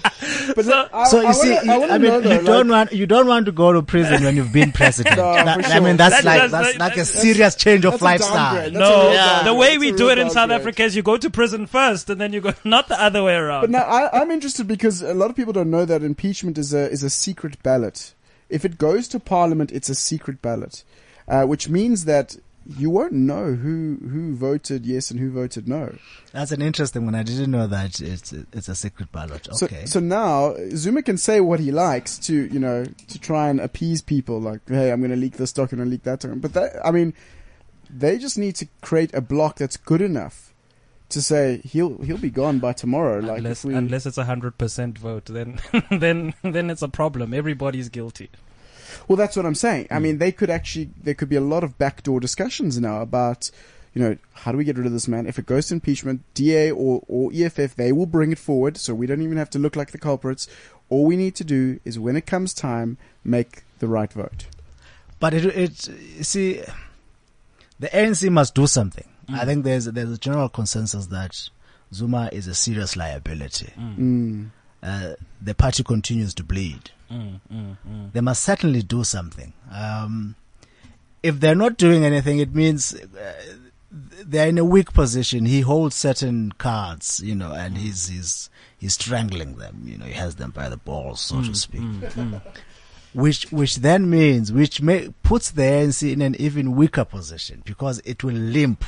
But 0.56 0.64
so, 0.64 0.88
so 1.10 1.20
you 1.20 1.26
I 1.26 1.32
see, 1.32 1.50
wanna- 1.54 1.60
I 1.72 1.74
you- 1.74 1.80
wanna 1.80 1.92
I 1.92 1.98
mean, 1.98 2.10
know 2.10 2.20
though, 2.20 2.30
you 2.32 2.42
don't 2.46 2.68
like- 2.68 2.88
want 2.88 2.92
you 2.92 3.06
don't 3.06 3.26
want 3.26 3.46
to 3.46 3.52
go 3.52 3.72
to 3.72 3.82
prison 3.82 4.24
when 4.24 4.36
you've 4.36 4.52
been 4.52 4.72
president. 4.72 5.16
No, 5.16 5.32
That- 5.34 5.64
for 5.64 5.70
I 5.72 5.80
mean, 5.80 5.96
that's 5.96 6.14
That's 6.14 6.24
like 6.24 6.40
just- 6.42 6.52
that's 6.52 6.78
like 6.78 6.92
a 6.92 6.96
that's- 6.96 7.10
serious 7.10 7.54
change 7.54 7.84
of 7.84 8.00
lifestyle. 8.00 8.34
downgrade. 8.54 8.74
That's 8.74 8.76
a 8.90 8.92
no, 8.92 9.10
Yeah. 9.12 9.42
the 9.44 9.54
way 9.54 9.78
we 9.78 9.92
do 9.92 10.08
it 10.10 10.18
in 10.18 10.30
South. 10.30 10.50
Africa 10.50 10.84
is 10.84 10.96
you 10.96 11.02
go 11.02 11.16
to 11.16 11.28
prison 11.30 11.66
first 11.66 12.08
and 12.10 12.20
then 12.20 12.32
you 12.32 12.40
go, 12.40 12.54
not 12.64 12.88
the 12.88 13.00
other 13.00 13.22
way 13.22 13.34
around. 13.34 13.62
But 13.62 13.70
now 13.70 13.82
I, 13.82 14.20
I'm 14.20 14.30
interested 14.30 14.66
because 14.66 15.02
a 15.02 15.14
lot 15.14 15.30
of 15.30 15.36
people 15.36 15.52
don't 15.52 15.70
know 15.70 15.84
that 15.84 16.02
impeachment 16.02 16.58
is 16.58 16.72
a 16.72 16.90
is 16.90 17.02
a 17.02 17.10
secret 17.10 17.62
ballot. 17.62 18.14
If 18.48 18.64
it 18.64 18.78
goes 18.78 19.08
to 19.08 19.20
Parliament, 19.20 19.70
it's 19.72 19.88
a 19.88 19.94
secret 19.94 20.40
ballot, 20.40 20.84
uh, 21.28 21.42
which 21.44 21.68
means 21.68 22.04
that 22.06 22.36
you 22.76 22.90
won't 22.90 23.12
know 23.12 23.52
who 23.54 23.98
who 24.10 24.34
voted 24.34 24.86
yes 24.86 25.10
and 25.10 25.20
who 25.20 25.30
voted 25.30 25.68
no. 25.68 25.96
That's 26.32 26.52
an 26.52 26.62
interesting 26.62 27.04
one. 27.04 27.14
I 27.14 27.22
didn't 27.22 27.50
know 27.50 27.66
that 27.66 28.00
it's 28.00 28.32
it's 28.32 28.68
a 28.68 28.74
secret 28.74 29.12
ballot. 29.12 29.48
Okay. 29.62 29.86
So 29.86 29.96
so 29.96 30.00
now 30.00 30.54
Zuma 30.70 31.02
can 31.02 31.16
say 31.16 31.40
what 31.40 31.60
he 31.60 31.70
likes 31.70 32.18
to 32.20 32.34
you 32.34 32.58
know 32.58 32.84
to 32.84 33.18
try 33.18 33.48
and 33.48 33.60
appease 33.60 34.02
people 34.02 34.40
like 34.40 34.60
hey 34.68 34.90
I'm 34.90 35.00
going 35.00 35.10
to 35.10 35.16
leak 35.16 35.36
this 35.36 35.52
document 35.52 35.84
and 35.84 35.90
leak 35.90 36.02
that 36.04 36.20
document. 36.20 36.42
But 36.42 36.54
that 36.54 36.84
I 36.84 36.90
mean 36.90 37.14
they 37.88 38.18
just 38.18 38.36
need 38.36 38.56
to 38.56 38.66
create 38.80 39.14
a 39.14 39.20
block 39.20 39.56
that's 39.56 39.76
good 39.76 40.00
enough 40.02 40.52
to 41.08 41.22
say 41.22 41.60
he'll 41.64 41.98
he'll 42.02 42.18
be 42.18 42.30
gone 42.30 42.58
by 42.58 42.72
tomorrow. 42.72 43.20
Like 43.20 43.38
unless, 43.38 43.64
we, 43.64 43.74
unless 43.74 44.06
it's 44.06 44.18
a 44.18 44.24
hundred 44.24 44.58
percent 44.58 44.98
vote, 44.98 45.26
then 45.26 45.60
then 45.90 46.34
then 46.42 46.70
it's 46.70 46.82
a 46.82 46.88
problem. 46.88 47.32
Everybody's 47.32 47.88
guilty. 47.88 48.30
Well, 49.08 49.16
that's 49.16 49.36
what 49.36 49.46
I'm 49.46 49.54
saying. 49.54 49.86
Hmm. 49.86 49.94
I 49.94 49.98
mean, 49.98 50.18
they 50.18 50.32
could 50.32 50.50
actually, 50.50 50.90
there 51.02 51.14
could 51.14 51.28
be 51.28 51.36
a 51.36 51.40
lot 51.40 51.64
of 51.64 51.78
backdoor 51.78 52.20
discussions 52.20 52.80
now 52.80 53.00
about, 53.00 53.50
you 53.94 54.02
know, 54.02 54.16
how 54.34 54.52
do 54.52 54.58
we 54.58 54.64
get 54.64 54.76
rid 54.76 54.86
of 54.86 54.92
this 54.92 55.08
man? 55.08 55.26
If 55.26 55.38
it 55.38 55.46
goes 55.46 55.68
to 55.68 55.74
impeachment, 55.74 56.22
DA 56.34 56.70
or, 56.70 57.02
or 57.08 57.30
EFF, 57.32 57.74
they 57.76 57.92
will 57.92 58.06
bring 58.06 58.32
it 58.32 58.38
forward, 58.38 58.76
so 58.76 58.94
we 58.94 59.06
don't 59.06 59.22
even 59.22 59.36
have 59.36 59.50
to 59.50 59.58
look 59.58 59.76
like 59.76 59.92
the 59.92 59.98
culprits. 59.98 60.48
All 60.88 61.04
we 61.04 61.16
need 61.16 61.34
to 61.36 61.44
do 61.44 61.80
is, 61.84 61.98
when 61.98 62.16
it 62.16 62.26
comes 62.26 62.54
time, 62.54 62.98
make 63.24 63.64
the 63.78 63.88
right 63.88 64.12
vote. 64.12 64.46
But 65.18 65.34
it, 65.34 65.44
it, 65.46 65.88
you 65.88 66.24
see, 66.24 66.62
the 67.80 67.88
ANC 67.88 68.30
must 68.30 68.54
do 68.54 68.66
something. 68.66 69.06
I 69.28 69.44
think 69.44 69.64
there's 69.64 69.86
there's 69.86 70.12
a 70.12 70.18
general 70.18 70.48
consensus 70.48 71.06
that 71.06 71.50
Zuma 71.92 72.28
is 72.32 72.46
a 72.46 72.54
serious 72.54 72.96
liability. 72.96 73.72
Mm. 73.76 74.50
Uh, 74.82 75.14
the 75.40 75.54
party 75.54 75.82
continues 75.82 76.34
to 76.34 76.44
bleed. 76.44 76.90
Mm, 77.10 77.40
mm, 77.52 77.76
mm. 77.88 78.12
They 78.12 78.20
must 78.20 78.42
certainly 78.42 78.82
do 78.82 79.04
something. 79.04 79.52
Um, 79.72 80.34
if 81.22 81.40
they're 81.40 81.54
not 81.54 81.76
doing 81.76 82.04
anything, 82.04 82.38
it 82.38 82.54
means 82.54 82.94
uh, 82.94 83.32
they're 83.90 84.48
in 84.48 84.58
a 84.58 84.64
weak 84.64 84.92
position. 84.92 85.46
He 85.46 85.60
holds 85.60 85.94
certain 85.96 86.52
cards, 86.52 87.20
you 87.24 87.34
know, 87.34 87.52
and 87.52 87.78
he's 87.78 88.08
he's 88.08 88.50
he's 88.78 88.94
strangling 88.94 89.56
them. 89.56 89.82
You 89.84 89.98
know, 89.98 90.06
he 90.06 90.12
has 90.14 90.36
them 90.36 90.50
by 90.50 90.68
the 90.68 90.76
balls, 90.76 91.20
so 91.20 91.42
to 91.42 91.54
speak. 91.54 91.82
Which 93.14 93.50
which 93.50 93.76
then 93.76 94.10
means 94.10 94.52
which 94.52 94.82
may, 94.82 95.08
puts 95.22 95.50
the 95.50 95.62
ANC 95.62 96.12
in 96.12 96.20
an 96.20 96.34
even 96.38 96.76
weaker 96.76 97.04
position 97.04 97.62
because 97.64 98.00
it 98.04 98.22
will 98.22 98.34
limp 98.34 98.84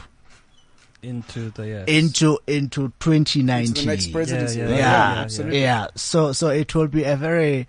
Into 1.02 1.50
the 1.50 1.66
yes. 1.66 1.84
into 1.88 2.38
into 2.46 2.92
2019. 3.00 3.66
Into 3.68 3.80
the 3.80 3.86
next 3.86 4.12
presidency. 4.12 4.58
Yeah, 4.58 4.68
Yeah, 4.68 4.74
yeah, 4.76 4.76
yeah, 4.76 5.12
yeah, 5.14 5.20
absolutely. 5.22 5.88
So 5.94 6.32
so 6.32 6.48
it 6.48 6.74
will 6.74 6.88
be 6.88 7.04
a 7.04 7.16
very 7.16 7.68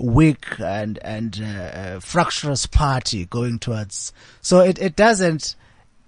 weak 0.00 0.58
and 0.58 0.98
and 0.98 1.40
uh, 1.42 1.46
uh, 1.46 2.00
fractious 2.00 2.66
party 2.66 3.26
going 3.26 3.58
towards. 3.58 4.12
So 4.40 4.60
it 4.60 4.78
it 4.80 4.96
doesn't. 4.96 5.56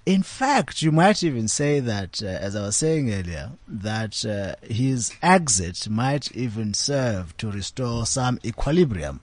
In 0.04 0.24
fact, 0.24 0.82
you 0.82 0.90
might 0.90 1.22
even 1.22 1.46
say 1.46 1.78
that, 1.78 2.20
uh, 2.24 2.26
as 2.26 2.56
I 2.56 2.62
was 2.62 2.76
saying 2.76 3.14
earlier, 3.14 3.52
that 3.68 4.24
uh, 4.26 4.56
his 4.66 5.12
exit 5.22 5.88
might 5.88 6.32
even 6.32 6.74
serve 6.74 7.36
to 7.36 7.48
restore 7.52 8.04
some 8.04 8.40
equilibrium 8.44 9.20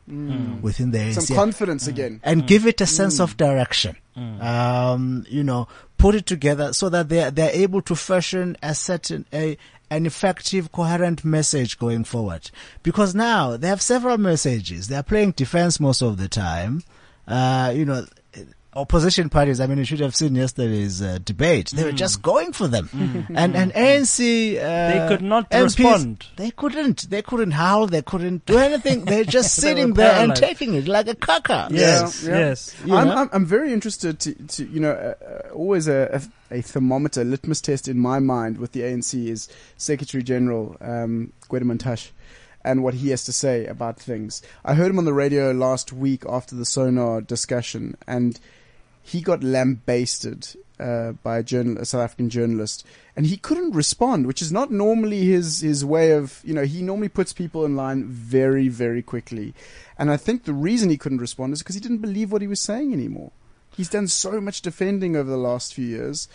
within 0.62 0.92
the 0.92 1.00
ANC 1.00 1.22
Some 1.24 1.36
confidence 1.36 1.86
again. 1.88 2.22
and 2.24 2.48
give 2.48 2.66
it 2.66 2.80
a 2.80 2.86
sense 2.86 3.20
of 3.20 3.36
direction. 3.36 3.98
Um, 4.16 5.26
you 5.30 5.44
know, 5.44 5.68
put 5.98 6.16
it 6.16 6.26
together 6.26 6.72
so 6.72 6.88
that 6.90 7.10
they 7.10 7.30
they're 7.30 7.52
able 7.52 7.82
to 7.82 7.96
fashion 7.96 8.56
a 8.64 8.74
certain 8.74 9.26
a 9.34 9.58
an 9.90 10.06
effective, 10.06 10.72
coherent 10.72 11.26
message 11.26 11.80
going 11.80 12.04
forward. 12.04 12.52
Because 12.84 13.16
now 13.16 13.58
they 13.58 13.68
have 13.68 13.82
several 13.82 14.18
messages. 14.18 14.88
They 14.88 14.96
are 14.96 15.04
playing 15.04 15.32
defense 15.32 15.80
most 15.80 16.02
of 16.02 16.18
the 16.18 16.28
time. 16.28 16.84
Uh, 17.28 17.74
you 17.76 17.86
know. 17.86 18.06
Opposition 18.76 19.30
parties. 19.30 19.60
I 19.60 19.66
mean, 19.66 19.80
you 19.80 19.84
should 19.84 20.00
have 20.00 20.16
seen 20.16 20.36
yesterday's 20.36 21.02
uh, 21.02 21.18
debate. 21.26 21.72
They 21.72 21.84
were 21.84 21.92
just 21.92 22.22
going 22.22 22.54
for 22.54 22.68
them, 22.68 22.88
and 23.34 23.56
and 23.56 23.74
ANC. 23.74 24.58
Uh, 24.58 24.60
They 24.62 25.08
could 25.08 25.24
not 25.24 25.50
MPs, 25.50 25.64
respond. 25.64 26.28
They 26.36 26.52
couldn't. 26.52 27.10
They 27.10 27.24
couldn't 27.24 27.52
howl. 27.52 27.88
They 27.88 28.04
couldn't 28.04 28.46
do 28.46 28.60
anything. 28.60 29.06
They're 29.06 29.24
just 29.40 29.56
They 29.58 29.70
sitting 29.70 29.96
there 29.96 30.12
and 30.24 30.36
taking 30.36 30.76
it 30.76 30.88
like 30.88 31.08
a 31.08 31.16
caca. 31.16 31.72
Yes, 31.72 32.24
Yeah, 32.24 32.30
yeah. 32.32 32.38
yes. 32.40 32.76
You 32.86 32.96
I'm. 32.96 33.10
I'm 33.10 33.30
I'm 33.34 33.46
very 33.46 33.74
interested 33.74 34.20
to 34.20 34.34
to 34.36 34.66
you 34.66 34.80
know 34.80 34.92
uh, 34.92 35.16
uh, 35.26 35.50
always 35.54 35.88
a, 35.88 36.22
a 36.52 36.60
a 36.60 36.62
thermometer 36.62 37.24
litmus 37.24 37.62
test 37.62 37.88
in 37.88 37.98
my 37.98 38.20
mind 38.20 38.60
with 38.60 38.74
the 38.74 38.82
ANC 38.82 39.28
is 39.28 39.50
Secretary 39.78 40.22
General 40.22 40.78
um, 40.80 41.34
Gwede 41.50 41.64
Mantashe 41.64 42.12
and 42.64 42.84
what 42.84 42.94
he 42.94 43.10
has 43.10 43.24
to 43.24 43.32
say 43.32 43.66
about 43.66 43.98
things. 44.00 44.44
I 44.64 44.76
heard 44.76 44.92
him 44.92 45.00
on 45.00 45.06
the 45.06 45.14
radio 45.14 45.52
last 45.54 45.92
week 45.92 46.24
after 46.30 46.56
the 46.56 46.66
SONA 46.66 47.22
discussion, 47.22 47.96
and 48.06 48.38
he 49.10 49.22
got 49.22 49.44
lambasted 49.44 50.48
uh, 50.80 51.14
by 51.24 51.40
a, 51.40 51.42
a 51.42 51.86
South 51.86 52.02
African 52.02 52.30
journalist, 52.30 52.86
and 53.16 53.26
he 53.26 53.38
couldn't 53.38 53.72
respond, 53.72 54.28
which 54.28 54.42
is 54.42 54.52
not 54.52 54.72
normally 54.72 55.26
his 55.26 55.62
his 55.62 55.84
way 55.84 56.12
of 56.12 56.42
you 56.44 56.54
know 56.54 56.64
he 56.64 56.82
normally 56.82 57.10
puts 57.10 57.34
people 57.34 57.66
in 57.66 57.76
line 57.76 58.06
very 58.06 58.68
very 58.68 59.02
quickly, 59.02 59.54
and 59.98 60.12
I 60.12 60.18
think 60.18 60.44
the 60.44 60.54
reason 60.54 60.90
he 60.90 60.98
couldn't 60.98 61.20
respond 61.20 61.54
is 61.54 61.60
because 61.60 61.76
he 61.76 61.82
didn't 61.82 61.98
believe 61.98 62.32
what 62.32 62.42
he 62.42 62.48
was 62.48 62.60
saying 62.60 62.94
anymore. 62.94 63.32
He's 63.76 63.90
done 63.90 64.08
so 64.08 64.40
much 64.40 64.62
defending 64.62 65.16
over 65.16 65.30
the 65.30 65.38
last 65.38 65.74
few 65.74 65.86
years. 65.86 66.28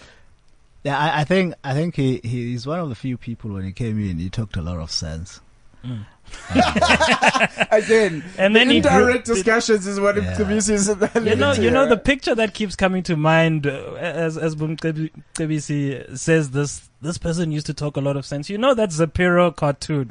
Yeah, 0.83 0.99
I, 0.99 1.21
I 1.21 1.25
think 1.25 1.55
I 1.63 1.75
think 1.75 1.97
he 1.97 2.21
he's 2.23 2.67
one 2.67 2.81
of 2.81 2.89
the 2.89 2.95
few 2.95 3.17
people 3.17 3.53
when 3.53 3.65
he 3.65 3.73
came 3.73 3.99
in 3.99 4.19
he 4.19 4.29
talked 4.29 4.57
a 4.57 4.63
lot 4.63 4.79
of 4.79 4.91
sense. 4.91 5.41
Again, 7.71 8.25
And 8.39 8.55
then 8.57 8.69
he 8.71 8.79
indirect 8.79 9.27
grew- 9.27 9.35
discussions 9.35 9.87
is 9.87 10.01
what 10.01 10.17
Yeah. 10.17 10.35
Khabisi 10.37 10.71
is. 10.71 10.89
you 11.27 11.37
know, 11.37 11.53
you 11.53 11.71
know 11.71 11.87
the 11.89 11.97
picture 11.97 12.35
that 12.35 12.55
keeps 12.55 12.75
coming 12.77 13.03
to 13.05 13.17
mind 13.17 13.67
uh, 13.67 13.93
as 13.95 14.37
as 14.39 14.57
Bumkebisi 14.57 16.19
says 16.19 16.51
this 16.51 16.89
this 17.03 17.19
person 17.19 17.53
used 17.53 17.67
to 17.67 17.75
talk 17.75 17.97
a 17.97 18.01
lot 18.01 18.17
of 18.17 18.25
sense. 18.27 18.49
You 18.51 18.59
know 18.59 18.75
that 18.75 18.91
Zapiro 18.91 19.55
cartoon 19.55 20.09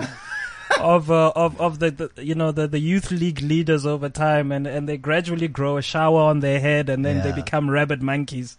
of 0.80 1.12
uh, 1.12 1.32
of 1.36 1.60
of 1.60 1.80
the, 1.80 1.91
the 1.91 2.24
you 2.24 2.36
know 2.36 2.52
the 2.52 2.68
the 2.68 2.80
youth 2.80 3.12
league 3.12 3.41
leaders 3.41 3.86
over 3.86 4.10
time 4.10 4.52
and 4.52 4.68
and 4.68 4.88
they 4.88 4.98
gradually 4.98 5.48
grow 5.48 5.78
a 5.78 5.82
shower 5.82 6.22
on 6.22 6.40
their 6.40 6.60
head 6.60 6.90
and 6.90 7.06
then 7.06 7.24
they 7.24 7.32
become 7.32 7.70
rabbit 7.70 8.02
monkeys. 8.02 8.58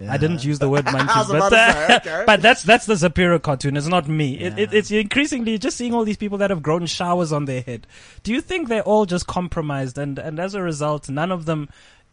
Yeah. 0.00 0.12
I 0.12 0.16
didn't 0.16 0.44
use 0.44 0.60
the 0.60 0.68
word 0.68 0.84
monkeys, 0.92 1.26
but 1.28 1.50
say, 1.50 1.96
okay. 1.96 2.22
but 2.24 2.40
that's 2.40 2.62
that's 2.62 2.86
the 2.86 2.94
Zapiro 2.94 3.40
cartoon. 3.42 3.76
It's 3.76 3.86
not 3.86 4.08
me. 4.08 4.38
It, 4.38 4.58
it, 4.58 4.72
it's 4.72 4.90
increasingly 4.90 5.58
just 5.58 5.76
seeing 5.76 5.92
all 5.92 6.04
these 6.04 6.16
people 6.16 6.38
that 6.38 6.50
have 6.50 6.62
grown 6.62 6.86
showers 6.86 7.32
on 7.32 7.46
their 7.46 7.62
head. 7.62 7.86
Do 8.22 8.32
you 8.32 8.40
think 8.40 8.68
they're 8.68 8.82
all 8.82 9.06
just 9.06 9.26
compromised 9.26 9.98
and 9.98 10.18
and 10.18 10.38
as 10.38 10.54
a 10.54 10.62
result, 10.62 11.08
none 11.08 11.32
of 11.32 11.46
them? 11.46 11.68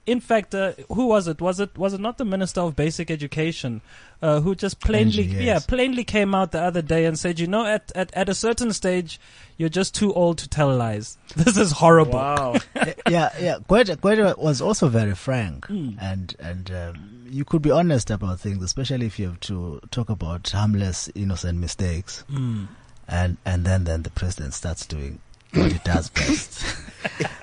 In 0.07 0.19
fact, 0.19 0.53
uh, 0.53 0.73
who 0.93 1.07
was 1.07 1.27
it? 1.27 1.41
Was 1.41 1.59
it 1.59 1.75
was 1.77 1.93
it 1.93 1.99
not 1.99 2.17
the 2.19 2.25
Minister 2.25 2.61
of 2.61 2.75
Basic 2.75 3.09
Education 3.09 3.81
uh, 4.21 4.39
who 4.39 4.53
just 4.53 4.79
plainly, 4.79 5.23
Angie, 5.23 5.23
yes. 5.23 5.41
yeah, 5.41 5.59
plainly 5.67 6.03
came 6.03 6.35
out 6.35 6.51
the 6.51 6.61
other 6.61 6.83
day 6.83 7.05
and 7.05 7.17
said, 7.17 7.39
you 7.39 7.47
know, 7.47 7.65
at, 7.65 7.91
at 7.95 8.13
at 8.13 8.29
a 8.29 8.35
certain 8.35 8.71
stage, 8.71 9.19
you're 9.57 9.67
just 9.69 9.95
too 9.95 10.13
old 10.13 10.37
to 10.37 10.47
tell 10.47 10.75
lies. 10.75 11.17
This 11.35 11.57
is 11.57 11.71
horrible. 11.71 12.19
Wow. 12.19 12.55
yeah, 13.09 13.31
yeah. 13.39 13.57
Gwede, 13.67 13.97
Gwede 13.97 14.37
was 14.37 14.61
also 14.61 14.89
very 14.89 15.15
frank, 15.15 15.65
Mm. 15.67 15.97
and 15.99 16.35
and 16.39 16.71
um, 16.71 17.25
you 17.27 17.43
could 17.43 17.63
be 17.63 17.71
honest 17.71 18.11
about 18.11 18.39
things, 18.39 18.63
especially 18.63 19.07
if 19.07 19.17
you 19.17 19.29
have 19.29 19.39
to 19.41 19.81
talk 19.89 20.09
about 20.09 20.47
harmless, 20.51 21.09
innocent 21.15 21.57
mistakes, 21.59 22.23
Mm. 22.31 22.67
and 23.07 23.37
and 23.43 23.65
then 23.65 23.85
then 23.85 24.03
the 24.03 24.11
president 24.11 24.53
starts 24.53 24.85
doing 24.85 25.17
what 25.55 25.71
he 25.71 25.79
does 25.83 26.09
best. 26.09 26.63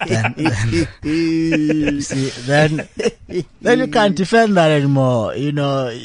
then, 0.06 0.34
then, 0.36 0.88
you 1.02 2.00
see, 2.00 2.30
then 2.46 2.88
then 3.60 3.78
you 3.78 3.86
can't 3.88 4.16
defend 4.16 4.56
that 4.56 4.70
anymore. 4.70 5.34
You 5.36 5.52
know, 5.52 5.96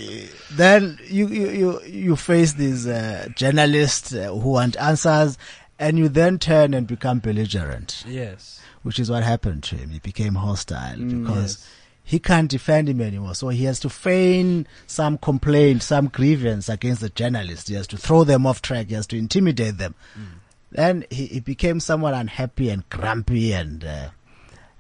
then 0.52 1.00
you 1.08 1.28
you 1.28 1.50
you, 1.50 1.82
you 1.84 2.16
face 2.16 2.54
these 2.54 2.88
uh, 2.88 3.28
journalists 3.36 4.14
uh, 4.14 4.28
who 4.32 4.50
want 4.52 4.78
answers, 4.78 5.38
and 5.80 5.98
you 5.98 6.08
then 6.08 6.38
turn 6.40 6.74
and 6.74 6.86
become 6.88 7.20
belligerent 7.20 8.04
Yes. 8.08 8.62
which 8.84 9.00
is 9.00 9.10
what 9.10 9.24
happened 9.24 9.64
to 9.64 9.76
him. 9.76 9.90
He 9.90 10.00
became 10.00 10.36
hostile 10.36 10.98
Mm. 10.98 11.26
because 11.26 11.68
he 12.04 12.20
can't 12.20 12.50
defend 12.50 12.88
him 12.88 13.02
anymore. 13.02 13.36
So 13.36 13.50
he 13.50 13.66
has 13.66 13.80
to 13.82 13.90
feign 13.90 14.66
some 14.86 15.18
complaint, 15.18 15.84
some 15.84 16.08
grievance 16.08 16.70
against 16.70 17.02
the 17.02 17.10
journalists. 17.10 17.68
He 17.68 17.76
has 17.76 17.88
to 17.88 17.98
throw 17.98 18.24
them 18.24 18.46
off 18.46 18.62
track. 18.62 18.88
He 18.88 18.94
has 18.96 19.08
to 19.08 19.18
intimidate 19.18 19.78
them. 19.78 19.94
Then 20.72 21.06
he, 21.10 21.28
he 21.28 21.40
became 21.40 21.80
somewhat 21.80 22.14
unhappy 22.14 22.70
and 22.70 22.88
grumpy 22.90 23.54
and, 23.54 23.84
uh, 23.84 24.10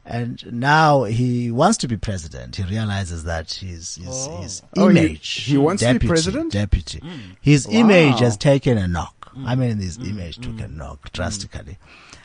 and 0.05 0.43
now 0.51 1.03
he 1.03 1.51
wants 1.51 1.77
to 1.79 1.87
be 1.87 1.97
president. 1.97 2.55
He 2.57 2.63
realizes 2.63 3.23
that 3.25 3.51
his, 3.53 3.95
his, 3.95 4.27
Oh. 4.29 4.41
his 4.41 4.61
Oh, 4.77 4.87
he- 4.89 4.99
image. 4.99 5.29
he 5.43 5.57
wants 5.57 5.83
to 5.83 5.97
be 5.99 6.07
president? 6.07 6.51
Deputy. 6.53 6.99
Mm. 6.99 7.35
His 7.41 7.67
Wow. 7.67 7.73
image 7.73 8.19
has 8.19 8.37
taken 8.37 8.77
a 8.77 8.87
knock. 8.87 9.13
I 9.45 9.53
mean, 9.55 9.77
his 9.77 9.97
image 9.97 10.37
took 10.39 10.59
a 10.61 10.67
knock 10.67 11.11
drastically. 11.11 11.77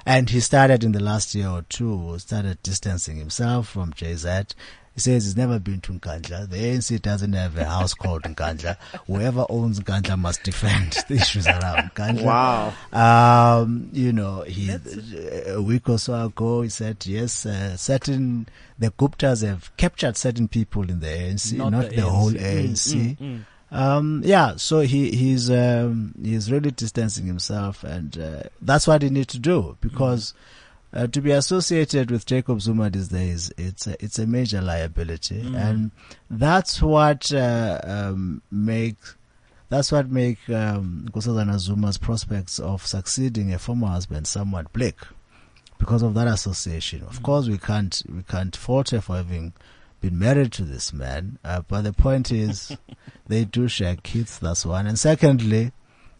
And 0.06 0.30
he 0.30 0.40
started 0.40 0.82
in 0.82 0.92
the 0.92 1.00
last 1.02 1.34
year 1.34 1.48
or 1.48 1.62
two, 1.68 2.16
started 2.18 2.62
distancing 2.62 3.16
himself 3.18 3.68
from 3.68 3.92
JZ. 3.92 4.54
He 4.94 5.00
says 5.00 5.24
he's 5.24 5.36
never 5.36 5.58
been 5.58 5.80
to 5.82 5.92
Nkandla. 5.94 6.50
The 6.50 6.56
ANC 6.58 7.00
doesn't 7.00 7.32
have 7.32 7.56
a 7.56 7.64
house 7.64 7.94
called 7.94 8.22
Nkandla. 8.24 8.76
Whoever 9.06 9.46
owns 9.48 9.80
Nkandla 9.80 10.18
must 10.18 10.42
defend 10.42 10.92
the 11.08 11.14
issues 11.14 11.46
around 11.46 11.90
Nkandla. 11.94 12.22
Wow. 12.22 12.74
Um, 12.92 13.88
you 13.92 14.12
know, 14.12 14.42
he, 14.42 14.70
a 15.46 15.60
week 15.62 15.88
or 15.88 15.98
so 15.98 16.26
ago, 16.26 16.60
he 16.60 16.68
said, 16.68 17.06
yes, 17.06 17.46
uh, 17.46 17.74
certain, 17.78 18.46
the 18.78 18.90
Guptas 18.90 19.46
have 19.46 19.74
captured 19.78 20.16
certain 20.18 20.46
people 20.48 20.82
in 20.82 21.00
the 21.00 21.06
ANC, 21.06 21.54
not, 21.56 21.72
Not 21.72 21.88
the, 21.90 21.96
the 21.96 22.02
whole 22.02 22.30
ANC. 22.32 22.94
ANC. 22.94 23.16
Mm, 23.16 23.16
mm, 23.18 23.44
Um, 23.74 24.20
yeah, 24.26 24.56
so 24.56 24.80
he, 24.80 25.10
he's, 25.16 25.50
um, 25.50 26.14
he's 26.22 26.52
really 26.52 26.70
distancing 26.70 27.24
himself 27.24 27.82
and, 27.82 28.18
uh, 28.18 28.42
that's 28.60 28.86
what 28.86 29.00
he 29.00 29.08
needs 29.08 29.28
to 29.28 29.38
do 29.38 29.78
because, 29.80 30.34
uh, 30.94 31.06
to 31.06 31.22
be 31.22 31.30
associated 31.30 32.10
with 32.10 32.26
Jacob 32.26 32.60
Zuma 32.60 32.90
these 32.90 33.08
days, 33.08 33.50
it's 33.56 33.86
a, 33.86 34.02
it's 34.04 34.18
a 34.18 34.26
major 34.26 34.60
liability. 34.60 35.40
And 35.54 35.90
that's 36.28 36.82
what, 36.82 37.32
uh, 37.32 37.80
um, 37.82 38.42
make, 38.50 38.96
that's 39.70 39.90
what 39.90 40.10
make, 40.10 40.38
um, 40.50 41.08
Nkosazana 41.10 41.58
Zuma's 41.58 41.96
prospects 41.96 42.58
of 42.58 42.86
succeeding 42.86 43.54
a 43.54 43.58
former 43.58 43.86
husband 43.86 44.26
somewhat 44.26 44.70
bleak 44.74 44.98
because 45.78 46.02
of 46.02 46.12
that 46.14 46.28
association. 46.28 47.02
Of 47.04 47.22
course, 47.22 47.48
we 47.48 47.56
can't, 47.56 48.02
we 48.14 48.22
can't 48.22 48.54
fault 48.54 48.90
her 48.90 49.00
for 49.00 49.16
having 49.16 49.54
been 50.02 50.18
married 50.18 50.52
to 50.52 50.64
this 50.64 50.92
man, 50.92 51.38
uh, 51.42 51.62
but 51.66 51.82
the 51.82 51.92
point 51.94 52.30
is, 52.30 52.76
they 53.28 53.46
do 53.46 53.66
share 53.66 53.96
kids. 53.96 54.38
That's 54.38 54.66
one. 54.66 54.86
And 54.86 54.98
secondly, 54.98 55.72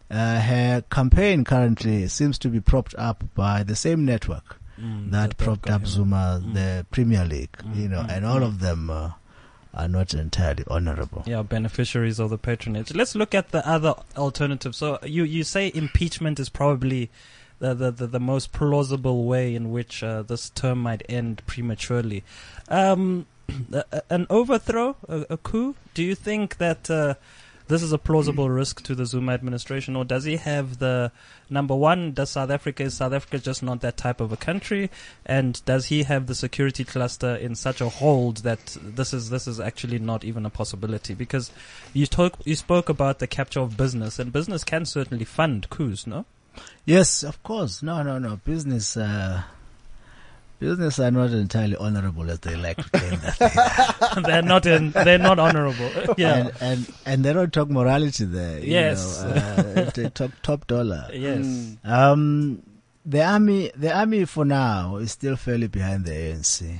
uh, 0.09 0.39
her 0.39 0.83
campaign 0.89 1.43
currently 1.43 2.07
seems 2.07 2.39
to 2.39 2.49
be 2.49 2.59
propped 2.59 2.95
up 2.97 3.23
by 3.35 3.61
the 3.61 3.75
same 3.75 4.03
network 4.03 4.57
mm, 4.79 5.11
that 5.11 5.37
propped 5.37 5.69
up. 5.69 5.85
Zuma, 5.85 6.41
Mm. 6.43 6.53
the 6.53 6.85
Premier 6.91 7.25
League. 7.25 7.57
Mm, 7.59 7.75
You 7.75 7.87
know, 7.89 8.01
mm, 8.03 8.09
and 8.09 8.25
all 8.25 8.39
mm. 8.39 8.43
of 8.45 8.59
them 8.59 8.89
uh, 8.89 9.11
are 9.73 9.87
not 9.87 10.13
entirely 10.13 10.63
honourable. 10.69 11.23
Yeah, 11.25 11.41
beneficiaries 11.43 12.19
of 12.19 12.29
the 12.29 12.37
patronage. 12.37 12.93
Let's 12.93 13.15
look 13.15 13.33
at 13.33 13.49
the 13.51 13.67
other 13.67 13.95
alternative. 14.17 14.75
So 14.75 14.99
you, 15.03 15.23
you 15.23 15.43
say 15.43 15.71
impeachment 15.73 16.39
is 16.39 16.49
probably 16.49 17.09
the, 17.59 17.73
the, 17.73 17.91
the, 17.91 18.07
the 18.07 18.19
most 18.19 18.51
plausible 18.51 19.25
way 19.25 19.55
in 19.55 19.71
which 19.71 20.03
uh, 20.03 20.21
this 20.23 20.49
term 20.49 20.79
might 20.79 21.01
end 21.09 21.41
prematurely. 21.47 22.23
Um, 22.69 23.25
a- 23.71 23.83
a- 23.91 24.01
an 24.09 24.27
overthrow, 24.29 24.95
a, 25.07 25.25
a 25.31 25.37
coup. 25.37 25.75
Do 25.93 26.03
you 26.03 26.15
think 26.15 26.57
that 26.57 26.89
uh, 26.89 27.15
this 27.73 27.81
is 27.81 27.91
a 27.91 27.97
plausible 27.97 28.51
risk 28.51 28.83
to 28.83 28.93
the 28.93 29.03
Zuma 29.03 29.31
administration, 29.31 29.95
or 29.95 30.05
does 30.05 30.25
he 30.25 30.37
have 30.37 30.77
the 30.77 31.11
number 31.49 31.75
one? 31.75 32.11
Does 32.11 32.29
South 32.29 32.51
Africa 32.51 32.83
is 32.83 32.93
South 32.93 33.13
Africa 33.13 33.39
just 33.39 33.63
not 33.63 33.81
that 33.81 33.97
type 33.97 34.21
of 34.21 34.31
a 34.31 34.37
country, 34.37 34.91
and 35.25 35.59
does 35.65 35.87
he 35.87 36.03
have 36.03 36.27
the 36.27 36.35
security 36.35 36.83
cluster 36.83 37.33
in 37.33 37.55
such 37.55 37.81
a 37.81 37.89
hold 37.89 38.37
that 38.43 38.77
this 38.79 39.11
is 39.11 39.31
this 39.31 39.47
is 39.47 39.59
actually 39.59 39.97
not 39.97 40.23
even 40.23 40.45
a 40.45 40.51
possibility? 40.51 41.15
Because 41.15 41.49
you 41.93 42.05
talk 42.05 42.37
you 42.45 42.55
spoke 42.55 42.89
about 42.89 43.17
the 43.17 43.25
capture 43.25 43.61
of 43.61 43.75
business, 43.75 44.19
and 44.19 44.31
business 44.31 44.63
can 44.63 44.85
certainly 44.85 45.25
fund 45.25 45.67
coups, 45.71 46.05
no? 46.05 46.25
Yes, 46.85 47.23
of 47.23 47.41
course. 47.41 47.81
No, 47.81 48.03
no, 48.03 48.19
no. 48.19 48.35
Business, 48.45 48.95
uh, 48.95 49.41
business 50.63 50.97
are 50.99 51.11
not 51.11 51.31
entirely 51.31 51.75
honourable 51.77 52.29
as 52.31 52.39
they 52.39 52.55
like 52.55 52.77
to 52.77 52.89
claim 52.89 53.19
that. 53.19 54.23
they're 54.25 54.41
not 54.41 54.65
in, 54.65 54.91
they're 54.91 55.17
not 55.29 55.37
honourable. 55.39 55.89
yeah. 56.17 56.35
And, 56.37 56.51
and 56.61 56.93
and 57.05 57.25
they 57.25 57.33
don't 57.33 57.51
talk 57.51 57.69
morality 57.69 58.25
there. 58.25 58.59
you 58.59 58.71
Yes. 58.71 59.21
know, 59.23 59.29
uh, 59.29 59.89
they 59.95 60.09
talk 60.09 60.31
top 60.41 60.67
dollar. 60.67 61.03
Yes. 61.13 61.75
Um, 61.83 62.63
the 63.05 63.21
army, 63.23 63.71
the 63.75 63.91
army 63.93 64.23
for 64.25 64.45
now 64.45 64.95
is 64.97 65.11
still 65.11 65.35
fairly 65.35 65.67
behind 65.67 66.05
the 66.05 66.11
ANC. 66.11 66.79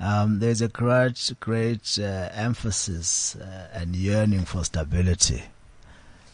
Um, 0.00 0.38
there's 0.40 0.62
a 0.62 0.68
great, 0.68 1.32
great 1.40 1.98
uh, 2.00 2.28
emphasis 2.48 3.36
uh, 3.36 3.68
and 3.74 3.94
yearning 3.96 4.44
for 4.46 4.64
stability. 4.64 5.42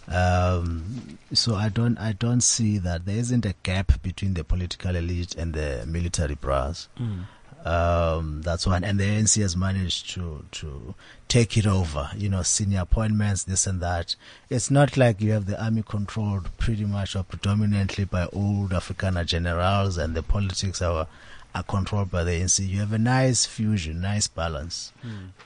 Um, 0.09 1.19
so 1.33 1.55
I 1.55 1.69
don't, 1.69 1.99
I 1.99 2.13
don't 2.13 2.43
see 2.43 2.79
that 2.79 3.07
there 3.07 3.17
isn't 3.17 3.47
a 3.47 3.55
gap 3.63 4.03
between 4.03 4.35
the 4.35 4.45
political 4.45 4.97
elite 4.97 5.35
and 5.37 5.55
the 5.55 5.85
military 5.87 6.35
brass. 6.35 6.89
Mm. 6.99 7.25
Um, 7.65 8.43
that's 8.43 8.67
one. 8.67 8.83
And 8.85 8.99
the 8.99 9.05
ANC 9.05 9.41
has 9.41 9.57
managed 9.57 10.11
to, 10.15 10.45
to 10.51 10.95
take 11.29 11.57
it 11.57 11.67
over, 11.67 12.11
you 12.17 12.29
know, 12.29 12.43
senior 12.43 12.81
appointments, 12.81 13.45
this 13.45 13.67
and 13.67 13.81
that. 13.81 14.17
It's 14.51 14.71
not 14.71 14.97
like 14.97 15.21
you 15.21 15.33
have 15.33 15.47
the 15.47 15.63
army 15.63 15.85
controlled 15.87 16.51
pretty 16.59 16.85
much 16.85 17.15
or 17.15 17.23
predominantly 17.23 18.05
by 18.05 18.27
old 18.33 18.71
Afrikaner 18.71 19.25
generals 19.25 19.97
and 19.97 20.15
the 20.15 20.23
politics 20.23 20.83
are, 20.83 21.07
are 21.55 21.63
controlled 21.63 22.11
by 22.11 22.25
the 22.25 22.33
ANC. 22.33 22.67
You 22.67 22.81
have 22.81 22.93
a 22.93 22.99
nice 22.99 23.47
fusion, 23.47 24.01
nice 24.01 24.27
balance. 24.27 24.93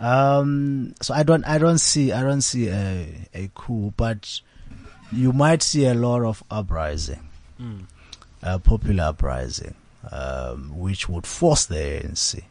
Um, 0.01 0.95
so 1.03 1.13
I 1.13 1.23
don't, 1.23 1.45
I 1.47 1.59
don't 1.59 1.79
see, 1.79 2.13
I 2.13 2.23
don't 2.23 2.43
see 2.43 2.69
a, 2.69 3.29
a 3.35 3.51
coup, 3.55 3.93
but 3.97 4.41
you 5.13 5.33
might 5.33 5.63
see 5.63 5.87
a 5.87 5.95
lot 5.95 6.23
of 6.23 6.43
uprising 6.51 7.29
Mm. 7.61 7.85
uh, 8.43 8.59
popular 8.59 9.05
uprising, 9.05 9.75
um, 10.13 10.77
which 10.79 11.09
would 11.09 11.27
force 11.27 11.65
the 11.67 11.77
ANC 11.77 12.43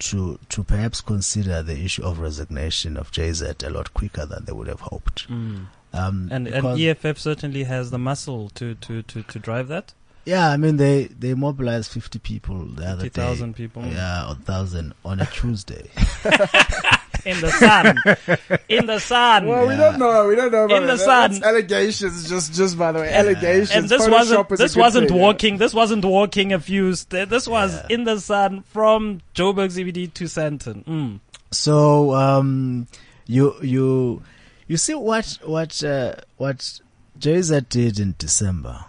to 0.00 0.38
to 0.48 0.62
perhaps 0.62 1.00
consider 1.00 1.62
the 1.62 1.78
issue 1.84 2.02
of 2.04 2.18
resignation 2.18 2.96
of 2.96 3.10
JZ 3.10 3.66
a 3.66 3.70
lot 3.70 3.94
quicker 3.94 4.26
than 4.26 4.44
they 4.44 4.52
would 4.52 4.68
have 4.68 4.80
hoped. 4.80 5.26
Mm. 5.28 5.66
Um, 5.94 6.28
And 6.30 6.46
and 6.46 6.78
EFF 6.78 7.18
certainly 7.18 7.64
has 7.64 7.90
the 7.90 7.98
muscle 7.98 8.50
to, 8.50 8.74
to, 8.74 9.02
to, 9.02 9.22
to 9.22 9.38
drive 9.38 9.68
that. 9.68 9.94
yeah, 10.26 10.50
I 10.50 10.56
mean 10.58 10.76
they 10.76 11.06
they 11.06 11.32
mobilized 11.34 11.90
fifty 11.90 12.18
people 12.18 12.66
the 12.66 12.84
other 12.86 13.02
day. 13.08 13.08
50,000 13.08 13.54
people. 13.56 13.82
Yeah, 13.86 14.30
a 14.30 14.34
thousand 14.34 14.92
on 15.04 15.20
a 15.20 15.26
Tuesday. 15.26 15.88
in 17.28 17.40
the 17.40 17.50
sun, 17.50 18.58
in 18.68 18.86
the 18.86 18.98
sun. 18.98 19.46
Well, 19.46 19.66
we 19.68 19.76
don't 19.76 19.98
know. 19.98 20.26
We 20.26 20.34
don't 20.34 20.50
know 20.50 20.64
about 20.64 20.76
In 20.82 20.86
the 20.86 20.96
that. 20.96 20.98
sun. 20.98 21.30
That's 21.32 21.44
allegations. 21.44 22.28
Just, 22.28 22.54
just 22.54 22.78
by 22.78 22.92
the 22.92 23.00
way, 23.00 23.12
allegations. 23.12 23.70
and 23.70 23.88
this 23.88 24.02
Photoshop 24.06 24.10
wasn't 24.10 24.52
is 24.52 24.60
a 24.60 24.62
this 24.64 24.76
wasn't 24.76 25.08
thing, 25.08 25.16
yeah. 25.16 25.22
walking. 25.22 25.56
This 25.58 25.74
wasn't 25.74 26.04
walking 26.04 26.52
a 26.52 26.60
few. 26.60 26.94
St- 26.94 27.28
this 27.28 27.46
was 27.46 27.78
in 27.88 28.04
the 28.04 28.18
sun 28.18 28.62
from 28.62 29.20
Joburg 29.34 29.70
CBD 29.76 30.12
to 30.14 30.24
Sandton. 30.24 30.84
Mm. 30.84 31.20
So 31.50 32.14
um, 32.14 32.86
you 33.26 33.54
you 33.62 34.22
you 34.66 34.76
see 34.76 34.94
what 34.94 35.38
what 35.44 35.82
uh, 35.84 36.14
what 36.36 36.80
JZ 37.18 37.68
did 37.68 37.98
in 37.98 38.14
December 38.18 38.84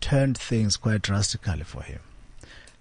turned 0.00 0.36
things 0.38 0.76
quite 0.76 1.02
drastically 1.02 1.62
for 1.64 1.82
him. 1.82 2.00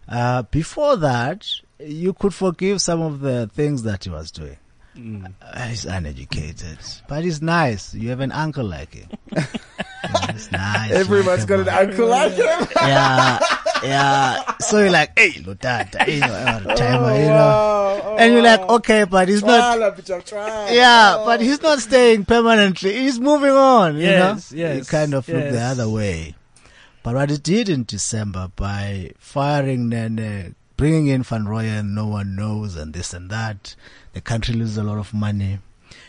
Uh, 0.08 0.44
before 0.44 0.96
that, 0.98 1.48
you 1.80 2.14
could 2.14 2.34
forgive 2.34 2.82
some 2.82 3.02
of 3.02 3.22
the 3.22 3.50
things 3.54 3.84
that 3.84 4.04
he 4.04 4.10
was 4.10 4.32
doing. 4.32 4.58
Uh, 4.98 5.68
he's 5.68 5.86
uneducated, 5.86 6.78
but 7.10 7.24
he's 7.24 7.42
nice. 7.42 7.94
You 7.94 8.10
have 8.10 8.22
an 8.22 8.32
uncle 8.32 8.66
like 8.66 8.94
him. 8.94 9.10
Yeah, 10.06 10.32
he's 10.34 10.52
nice. 10.52 10.92
Everyone's 10.92 11.46
got 11.46 11.62
an 11.62 11.70
uncle 11.70 12.06
like 12.08 12.34
him. 12.34 12.68
Yeah, 12.78 13.40
yeah. 13.84 14.58
So 14.60 14.78
you're 14.80 14.92
like, 14.92 15.18
hey, 15.18 15.32
Lutata, 15.32 16.04
hey, 16.06 16.16
you 16.16 16.20
know, 16.22 16.28
out 16.28 16.64
of 16.64 16.78
timer, 16.78 17.16
you 17.18 17.26
know. 17.26 17.34
wow. 17.34 18.02
Oh, 18.06 18.16
and 18.20 18.32
you're 18.34 18.44
like, 18.44 18.62
okay, 18.70 19.04
but 19.06 19.28
he's 19.28 19.44
not. 19.44 19.78
Try, 19.78 19.90
bitch, 19.90 20.14
I'm 20.14 20.22
trying. 20.22 20.76
Yeah, 20.76 21.24
but 21.26 21.42
he's 21.42 21.60
not 21.64 21.80
staying 21.80 22.26
permanently. 22.26 22.96
He's 23.00 23.20
moving 23.20 23.50
on. 23.50 23.96
You 23.96 24.04
Yes, 24.04 24.52
know, 24.52 24.58
yes, 24.60 24.88
He 24.88 24.92
kind 24.92 25.14
of 25.16 25.28
looked 25.28 25.52
the 25.52 25.60
other 25.60 25.90
way. 25.90 26.36
But 27.02 27.16
what 27.16 27.32
he 27.32 27.38
did 27.38 27.68
in 27.68 27.84
December 27.84 28.52
by 28.56 29.10
firing 29.18 29.90
Nene, 29.90 30.54
bringing 30.78 31.08
in 31.08 31.24
Van 31.24 31.46
Rooyen, 31.46 31.94
no 31.96 32.06
one 32.06 32.36
knows, 32.36 32.76
and 32.76 32.94
this 32.94 33.12
and 33.12 33.32
that, 33.32 33.76
the 34.16 34.22
country 34.22 34.56
loses 34.56 34.78
a 34.78 34.84
lot 34.84 34.98
of 34.98 35.14
money. 35.14 35.60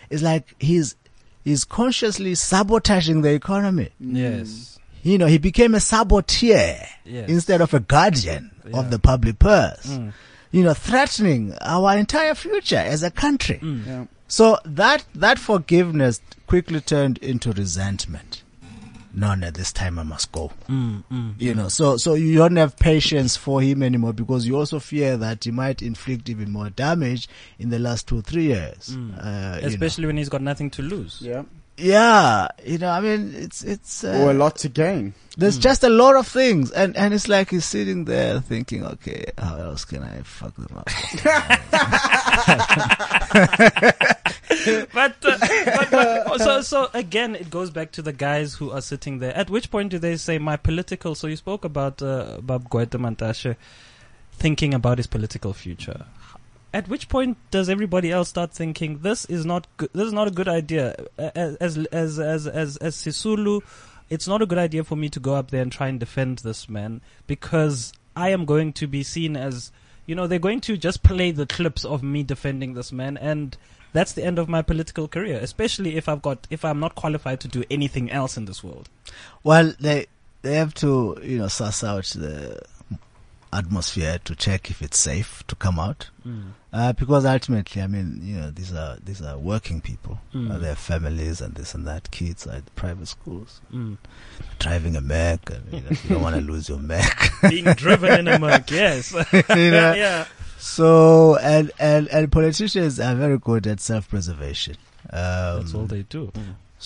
It's 0.08 0.22
like 0.22 0.54
he's 0.58 0.96
he's 1.44 1.64
consciously 1.64 2.34
sabotaging 2.34 3.20
the 3.22 3.32
economy. 3.34 3.90
Yes. 4.00 4.78
You 5.02 5.18
know, 5.18 5.26
he 5.26 5.38
became 5.38 5.74
a 5.74 5.80
saboteur 5.80 6.78
Yes. 7.04 7.28
instead 7.28 7.60
of 7.60 7.74
a 7.74 7.80
guardian 7.80 8.50
Yeah. 8.66 8.78
of 8.78 8.90
the 8.90 8.98
public 8.98 9.38
purse. 9.38 9.86
Mm. 9.86 10.12
You 10.52 10.62
know, 10.64 10.74
threatening 10.74 11.54
our 11.60 11.96
entire 11.96 12.34
future 12.34 12.76
as 12.94 13.02
a 13.02 13.10
country. 13.10 13.58
Mm. 13.62 13.86
Yeah. 13.86 14.04
So 14.28 14.58
that 14.64 15.04
that 15.14 15.38
forgiveness 15.38 16.20
quickly 16.46 16.80
turned 16.80 17.18
into 17.18 17.52
resentment. 17.52 18.42
No, 19.18 19.34
no, 19.34 19.50
this 19.50 19.72
time 19.72 19.98
I 19.98 20.02
must 20.02 20.30
go. 20.30 20.52
Mm, 20.68 21.02
mm, 21.10 21.32
You 21.38 21.54
know, 21.54 21.68
so 21.68 21.96
so 21.96 22.12
you 22.14 22.36
don't 22.36 22.56
have 22.56 22.76
patience 22.76 23.34
for 23.36 23.62
him 23.62 23.82
anymore 23.82 24.12
because 24.12 24.46
you 24.46 24.56
also 24.58 24.78
fear 24.78 25.16
that 25.16 25.44
he 25.44 25.50
might 25.50 25.80
inflict 25.80 26.28
even 26.28 26.50
more 26.52 26.68
damage 26.68 27.26
in 27.58 27.70
the 27.70 27.78
last 27.78 28.06
two 28.06 28.20
three 28.20 28.44
years. 28.44 28.90
Uh, 28.90 29.54
you 29.56 29.62
know. 29.62 29.68
Especially 29.68 30.04
when 30.06 30.18
he's 30.18 30.28
got 30.28 30.42
nothing 30.42 30.68
to 30.70 30.82
lose. 30.82 31.18
Yeah. 31.22 31.44
yeah, 31.78 32.48
you 32.64 32.78
know, 32.78 32.88
I 32.90 33.00
mean, 33.00 33.32
it's 33.34 33.62
it's 33.64 34.04
uh, 34.04 34.20
Or 34.22 34.30
a 34.30 34.34
lot 34.34 34.56
to 34.56 34.68
gain. 34.68 35.12
there's 35.36 35.58
just 35.58 35.84
a 35.84 35.88
lot 35.90 36.16
of 36.16 36.26
things, 36.26 36.70
and 36.70 36.96
and 36.96 37.12
it's 37.14 37.28
like 37.28 37.50
he's 37.50 37.64
sitting 37.66 38.04
there 38.06 38.40
thinking, 38.40 38.82
okay, 38.84 39.26
how 39.38 39.56
else 39.56 39.84
can 39.84 40.02
I 40.02 40.20
fuck 40.24 40.54
them 40.56 40.76
up? 40.76 40.88
but, 44.94 45.16
uh, 45.24 45.38
but, 45.40 45.90
but 45.90 46.38
so 46.38 46.60
so 46.60 46.88
again, 46.94 47.34
it 47.34 47.50
goes 47.50 47.70
back 47.70 47.90
to 47.92 48.02
the 48.02 48.12
guys 48.12 48.54
who 48.54 48.70
are 48.70 48.80
sitting 48.80 49.18
there. 49.18 49.36
At 49.36 49.50
which 49.50 49.70
point 49.70 49.90
do 49.90 49.98
they 49.98 50.16
say 50.16 50.38
my 50.38 50.56
political? 50.56 51.14
So 51.14 51.26
you 51.26 51.36
spoke 51.36 51.64
about 51.64 52.00
uh, 52.00 52.38
Bab 52.40 52.68
thinking 54.32 54.74
about 54.74 54.98
his 54.98 55.06
political 55.06 55.52
future. 55.52 56.06
At 56.72 56.88
which 56.88 57.08
point 57.08 57.38
does 57.50 57.68
everybody 57.68 58.12
else 58.12 58.28
start 58.28 58.52
thinking 58.52 58.98
this 58.98 59.24
is 59.24 59.46
not 59.46 59.66
good, 59.78 59.90
this 59.92 60.06
is 60.06 60.12
not 60.12 60.28
a 60.28 60.30
good 60.30 60.48
idea? 60.48 60.94
As 61.18 61.56
as 61.56 61.78
as 61.90 62.18
as 62.18 62.46
as, 62.46 62.76
as 62.76 62.96
Sisulu, 62.96 63.62
it's 64.10 64.28
not 64.28 64.42
a 64.42 64.46
good 64.46 64.58
idea 64.58 64.84
for 64.84 64.94
me 64.94 65.08
to 65.08 65.20
go 65.20 65.34
up 65.34 65.50
there 65.50 65.62
and 65.62 65.72
try 65.72 65.88
and 65.88 65.98
defend 65.98 66.38
this 66.38 66.68
man 66.68 67.00
because 67.26 67.92
I 68.14 68.30
am 68.30 68.44
going 68.44 68.72
to 68.74 68.86
be 68.86 69.02
seen 69.02 69.36
as 69.36 69.72
you 70.06 70.14
know 70.14 70.26
they're 70.26 70.38
going 70.38 70.60
to 70.62 70.76
just 70.76 71.02
play 71.02 71.30
the 71.32 71.46
clips 71.46 71.84
of 71.84 72.02
me 72.02 72.22
defending 72.22 72.74
this 72.74 72.92
man 72.92 73.16
and 73.16 73.56
that's 73.96 74.12
the 74.12 74.24
end 74.24 74.38
of 74.38 74.48
my 74.48 74.62
political 74.62 75.08
career 75.08 75.38
especially 75.42 75.96
if 75.96 76.08
i've 76.08 76.22
got 76.22 76.46
if 76.50 76.64
i'm 76.64 76.80
not 76.80 76.94
qualified 76.94 77.40
to 77.40 77.48
do 77.48 77.64
anything 77.70 78.10
else 78.10 78.36
in 78.36 78.44
this 78.44 78.62
world. 78.62 78.88
Well, 79.42 79.74
they 79.80 80.06
they 80.42 80.54
have 80.54 80.74
to 80.74 81.18
you 81.22 81.38
know 81.38 81.48
suss 81.48 81.82
out 81.84 82.04
the 82.06 82.60
atmosphere 83.56 84.18
to 84.24 84.34
check 84.34 84.70
if 84.70 84.82
it's 84.82 84.98
safe 84.98 85.42
to 85.46 85.54
come 85.56 85.78
out. 85.78 86.10
Uh, 86.72 86.92
because 86.92 87.24
ultimately, 87.24 87.80
I 87.80 87.86
mean, 87.86 88.20
you 88.22 88.36
know, 88.36 88.50
these 88.50 88.72
are 88.74 88.98
these 89.02 89.22
are 89.22 89.38
working 89.38 89.80
people. 89.80 90.18
Mm. 90.34 90.50
Uh, 90.50 90.58
they 90.58 90.68
have 90.68 90.78
families 90.78 91.40
and 91.40 91.54
this 91.54 91.72
and 91.74 91.86
that. 91.86 92.10
Kids 92.10 92.46
at 92.46 92.74
private 92.74 93.06
schools, 93.08 93.60
Mm. 93.72 93.96
driving 94.58 94.96
a 94.96 95.00
Mac, 95.00 95.48
you, 95.72 95.82
don't 96.08 96.22
want 96.22 96.34
to 96.36 96.42
lose 96.52 96.68
your 96.68 96.78
Mac. 96.80 97.30
being 97.48 97.64
driven 97.74 98.12
in 98.20 98.28
a 98.28 98.38
Mac, 98.38 98.70
yes 98.82 99.12
You 99.32 99.70
know? 99.70 99.94
yeah 99.94 100.26
So 100.58 101.36
and 101.38 101.70
and 101.78 102.08
and 102.08 102.30
politicians 102.32 102.98
are 103.00 103.14
very 103.14 103.38
good 103.38 103.66
at 103.66 103.80
self-preservation. 103.80 104.76
Um, 105.10 105.60
that's 105.60 105.74
all 105.74 105.86
they 105.86 106.02
do 106.02 106.32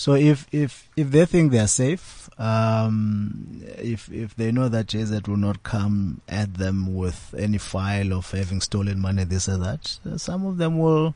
So 0.01 0.15
if 0.15 0.47
if 0.51 0.89
if 0.97 1.11
they 1.11 1.25
think 1.25 1.51
they 1.51 1.59
are 1.59 1.67
safe, 1.67 2.27
um, 2.39 3.61
if 3.77 4.11
if 4.11 4.35
they 4.35 4.51
know 4.51 4.67
that 4.67 4.87
JZ 4.87 5.27
will 5.27 5.37
not 5.37 5.61
come 5.61 6.21
at 6.27 6.55
them 6.55 6.95
with 6.95 7.35
any 7.37 7.59
file 7.59 8.11
of 8.11 8.31
having 8.31 8.61
stolen 8.61 8.99
money, 8.99 9.25
this 9.25 9.47
or 9.47 9.57
that, 9.57 9.99
some 10.17 10.43
of 10.47 10.57
them 10.57 10.79
will 10.79 11.13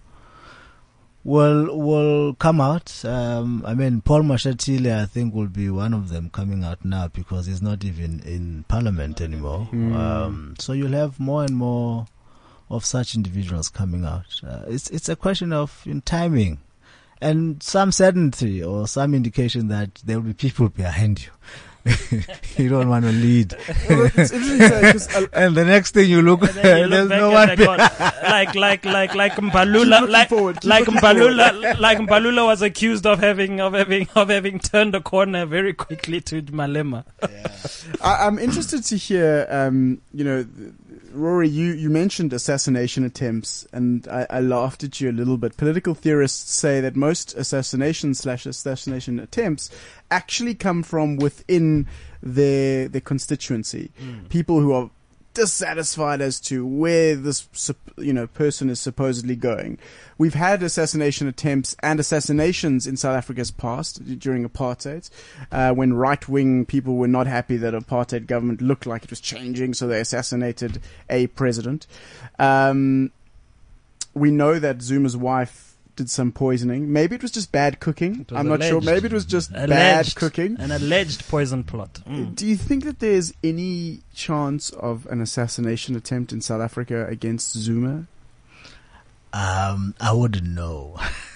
will 1.24 1.76
will 1.76 2.36
come 2.36 2.62
out. 2.62 3.04
Um, 3.04 3.64
I 3.66 3.74
mean, 3.74 4.02
Paul 4.02 4.22
Mashatile, 4.22 5.02
I 5.02 5.08
think, 5.08 5.34
will 5.34 5.48
be 5.48 5.68
one 5.72 5.96
of 5.96 6.10
them 6.10 6.30
coming 6.30 6.64
out 6.64 6.86
now 6.86 7.08
because 7.08 7.48
he's 7.48 7.64
not 7.64 7.84
even 7.84 8.20
in 8.20 8.66
Parliament 8.68 9.20
anymore. 9.20 9.68
Um, 9.96 10.54
so 10.60 10.74
you'll 10.74 10.92
have 10.92 11.20
more 11.20 11.44
and 11.44 11.58
more 11.58 12.06
of 12.70 12.86
such 12.86 13.16
individuals 13.16 13.68
coming 13.68 14.06
out. 14.06 14.42
Uh, 14.48 14.62
it's 14.68 14.92
it's 14.92 15.10
a 15.10 15.16
question 15.16 15.52
of 15.54 15.82
in 15.88 16.02
timing 16.02 16.60
and 17.22 17.62
some 17.62 17.92
certainty 17.92 18.64
or 18.64 18.88
some 18.88 19.14
indication 19.14 19.68
that 19.70 19.96
there 20.04 20.18
will 20.18 20.28
be 20.28 20.34
people 20.34 20.70
behind 20.70 21.24
you. 21.24 21.32
you 22.58 22.68
don't 22.68 22.90
want 22.90 23.06
to 23.06 23.12
lead. 23.12 23.56
Well, 23.88 24.10
it's 24.16 24.32
interesting 24.32 24.82
because 24.82 25.28
and 25.34 25.56
the 25.56 25.66
next 25.66 25.92
thing 25.92 26.10
you 26.10 26.24
look, 26.24 26.42
And 26.58 26.58
then 26.58 26.82
you 26.82 26.88
there's 26.90 27.10
look 27.10 27.20
no 27.20 27.30
one 27.30 27.48
like, 27.48 28.56
like, 28.56 28.56
like, 28.56 28.86
like, 28.86 29.14
like 29.14 29.34
Mbalula, 29.34 30.10
like, 30.10 30.30
forward, 30.30 30.66
like 30.66 30.88
looking 30.88 31.00
Mbalula, 31.00 31.80
like 31.80 32.00
Mbalula 32.00 32.46
was 32.46 32.64
accused 32.64 33.06
of 33.06 33.20
having, 33.20 33.62
of 33.62 33.74
having, 33.74 34.08
of 34.16 34.30
having 34.30 34.58
turned 34.58 34.96
a 34.96 35.02
corner 35.02 35.46
very 35.46 35.74
quickly 35.74 36.22
to 36.22 36.42
Malema. 36.42 37.06
I, 38.02 38.26
I'm 38.26 38.40
interested 38.40 38.84
to 38.86 38.98
hear, 38.98 39.46
um, 39.52 40.02
you 40.12 40.24
know, 40.24 40.44
th- 40.44 40.74
Rory, 41.16 41.48
you, 41.48 41.74
you 41.74 41.90
mentioned 41.90 42.34
assassination 42.34 43.04
attempts, 43.04 43.66
and 43.72 44.08
I, 44.08 44.28
I 44.30 44.40
laughed 44.42 44.84
at 44.84 45.00
you 45.00 45.10
a 45.10 45.14
little 45.14 45.38
bit. 45.38 45.58
Political 45.58 45.96
theorists 45.96 46.52
say 46.52 46.82
that 46.82 46.96
most 46.96 47.36
assassination 47.36 48.14
slash 48.14 48.46
assassination 48.46 49.20
attempts 49.20 49.70
actually 50.12 50.56
come 50.56 50.84
from 50.84 51.16
within 51.18 51.88
their 52.22 52.88
their 52.88 53.02
constituency. 53.02 53.92
Mm. 54.02 54.30
People 54.30 54.60
who 54.60 54.74
are 54.74 54.90
dissatisfied 55.36 56.22
as 56.22 56.40
to 56.40 56.66
where 56.66 57.16
this 57.16 57.48
you 57.98 58.14
know 58.14 58.26
person 58.26 58.70
is 58.70 58.80
supposedly 58.80 59.36
going. 59.36 59.78
We've 60.18 60.34
had 60.34 60.64
assassination 60.64 61.28
attempts 61.28 61.76
and 61.84 62.00
assassinations 62.00 62.88
in 62.88 62.98
South 62.98 63.16
Africa's 63.16 63.52
past 63.52 64.20
during 64.20 64.48
apartheid, 64.48 65.10
uh, 65.52 65.74
when 65.74 65.94
right 65.94 66.28
wing 66.28 66.66
people 66.66 66.96
were 66.96 67.08
not 67.08 67.28
happy 67.28 67.58
that 67.58 67.74
apartheid 67.74 68.26
government 68.26 68.62
looked 68.62 68.86
like 68.86 69.04
it 69.04 69.10
was 69.10 69.20
changing, 69.20 69.74
so 69.74 69.88
they 69.88 70.00
assassinated 70.00 70.82
a 71.10 71.28
president. 71.28 71.86
Um, 72.40 73.12
we 74.14 74.32
know 74.32 74.58
that 74.58 74.82
Zuma's 74.82 75.18
wife 75.18 75.75
did 75.96 76.10
some 76.10 76.32
poisoning. 76.32 76.92
Maybe 76.92 77.16
it 77.16 77.22
was 77.22 77.32
just 77.32 77.52
bad 77.52 77.80
cooking. 77.80 78.26
I'm 78.32 78.48
not 78.48 78.64
sure. 78.64 78.82
Maybe 78.82 79.08
it 79.08 79.14
was 79.14 79.26
just 79.26 79.52
bad 79.52 80.14
cooking. 80.16 80.58
An 80.60 80.72
alleged 80.72 81.28
poison 81.28 81.64
plot. 81.64 82.02
Mm. 82.08 82.36
Do 82.36 82.46
you 82.46 82.56
think 82.56 82.84
that 82.84 83.00
there's 83.00 83.34
any 83.44 84.02
chance 84.14 84.70
of 84.72 85.06
an 85.08 85.22
assassination 85.22 85.96
attempt 85.96 86.34
in 86.34 86.42
South 86.42 86.62
Africa 86.62 87.06
against 87.08 87.54
Zuma? 87.54 88.08
Um, 89.36 89.94
I 90.00 90.14
wouldn't 90.14 90.48
know. 90.48 90.98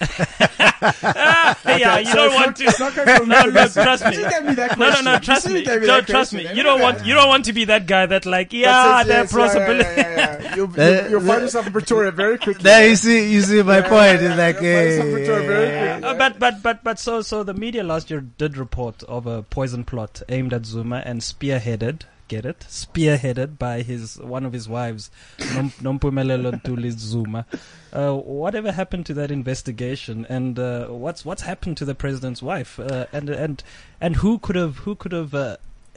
yeah, 0.80 1.98
you 1.98 2.06
so 2.06 2.14
don't 2.14 2.34
want 2.34 2.58
not- 2.58 2.96
to. 2.96 2.96
not 3.26 3.26
no, 3.28 3.44
no, 3.50 3.68
trust 3.68 4.06
me. 4.06 4.16
You 4.16 4.30
gave 4.30 4.44
me 4.44 4.54
that 4.54 4.78
No, 4.78 4.88
no, 4.90 5.00
no, 5.02 5.18
trust 5.18 5.46
me. 5.48 5.58
you 5.58 5.64
gave 5.66 5.82
No, 5.82 6.00
trust 6.00 6.32
me. 6.32 6.50
You 6.54 6.62
don't 6.62 6.80
want. 6.80 7.04
You 7.04 7.12
don't 7.12 7.28
want 7.28 7.44
to 7.44 7.52
be 7.52 7.66
that 7.66 7.86
guy 7.86 8.06
that 8.06 8.24
like, 8.24 8.54
yeah, 8.54 9.02
That 9.04 9.06
there 9.06 9.20
are 9.22 9.26
says, 9.26 9.54
yes, 9.54 9.54
yeah. 9.54 9.76
Yeah, 9.76 10.16
yeah, 10.16 10.42
yeah. 10.42 10.54
You'll, 10.56 10.66
The- 10.80 10.82
you'll, 11.02 11.10
you'll 11.10 11.20
find 11.20 11.42
yourself 11.42 11.66
in 11.66 11.72
Pretoria 11.72 12.10
very 12.10 12.38
quickly. 12.38 12.62
There 12.62 12.88
you 12.88 12.96
see, 12.96 13.30
you 13.30 13.42
see 13.42 13.62
my 13.62 13.82
point. 13.82 14.22
yeah, 14.22 14.30
It's 14.30 14.38
like, 14.38 14.62
yeah, 14.62 14.70
yeah, 14.70 14.80
hey, 14.80 14.86
find 14.86 14.86
yourself 14.88 15.06
in 15.06 15.12
Pretoria 15.12 15.46
very 15.46 15.68
quickly. 16.00 16.08
Uh, 16.08 16.14
but 16.14 16.38
but 16.38 16.62
but 16.62 16.82
but 16.84 16.98
so 16.98 17.20
so 17.20 17.42
the 17.42 17.52
media 17.54 17.84
last 17.84 18.10
year 18.10 18.20
did 18.38 18.56
report 18.56 19.02
of 19.02 19.26
a 19.26 19.42
poison 19.42 19.84
plot 19.84 20.22
aimed 20.30 20.54
at 20.54 20.64
Zuma 20.64 21.02
and 21.04 21.20
spearheaded 21.20 22.00
get 22.30 22.46
it, 22.46 22.60
spearheaded 22.68 23.58
by 23.58 23.82
his 23.82 24.16
one 24.18 24.46
of 24.46 24.52
his 24.52 24.68
wives, 24.68 25.10
Nom- 25.54 25.72
Nompumelelo 25.86 26.52
Ntuli 26.52 26.92
Zuma. 26.92 27.44
Uh, 27.92 28.14
whatever 28.14 28.72
happened 28.72 29.04
to 29.06 29.14
that 29.14 29.30
investigation, 29.32 30.24
and 30.28 30.58
uh, 30.58 30.86
what's 30.86 31.24
what's 31.24 31.42
happened 31.42 31.76
to 31.78 31.84
the 31.84 31.94
president's 31.94 32.42
wife, 32.42 32.78
uh, 32.78 33.06
and 33.12 33.28
and 33.28 33.64
and 34.00 34.16
who 34.16 34.38
could 34.38 34.56
have 34.56 34.78
who 34.84 34.94
could 34.94 35.12
have 35.12 35.34
uh, 35.34 35.56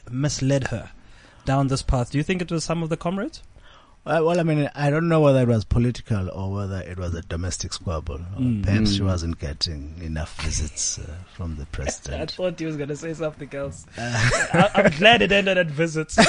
misled 0.10 0.68
her 0.70 0.90
down 1.46 1.68
this 1.68 1.84
path? 1.84 2.12
Do 2.12 2.18
you 2.18 2.24
think 2.24 2.42
it 2.42 2.52
was 2.52 2.64
some 2.64 2.82
of 2.84 2.90
the 2.90 2.98
comrades? 2.98 3.44
Well, 4.06 4.26
well, 4.26 4.40
I 4.40 4.44
mean, 4.44 4.70
I 4.76 4.90
don't 4.90 5.08
know 5.08 5.22
whether 5.22 5.42
it 5.42 5.48
was 5.48 5.64
political 5.64 6.30
or 6.30 6.52
whether 6.54 6.82
it 6.82 6.98
was 6.98 7.14
a 7.16 7.22
domestic 7.22 7.72
squabble. 7.72 8.20
Mm. 8.38 8.64
Perhaps 8.64 8.94
she 8.96 9.00
Mm. 9.00 9.06
wasn't 9.06 9.40
getting 9.40 9.96
enough 10.02 10.36
visits 10.42 11.00
uh, 11.00 11.04
from 11.34 11.56
the 11.56 11.66
president. 11.72 12.22
I 12.22 12.26
thought 12.36 12.60
he 12.60 12.66
was 12.66 12.76
going 12.76 12.90
to 12.90 12.98
say 12.98 13.14
something 13.14 13.50
else. 13.54 13.86
I, 13.98 14.70
I'm 14.76 14.92
glad 14.98 15.22
it 15.22 15.32
ended 15.32 15.58
at 15.58 15.68
visits. 15.68 16.18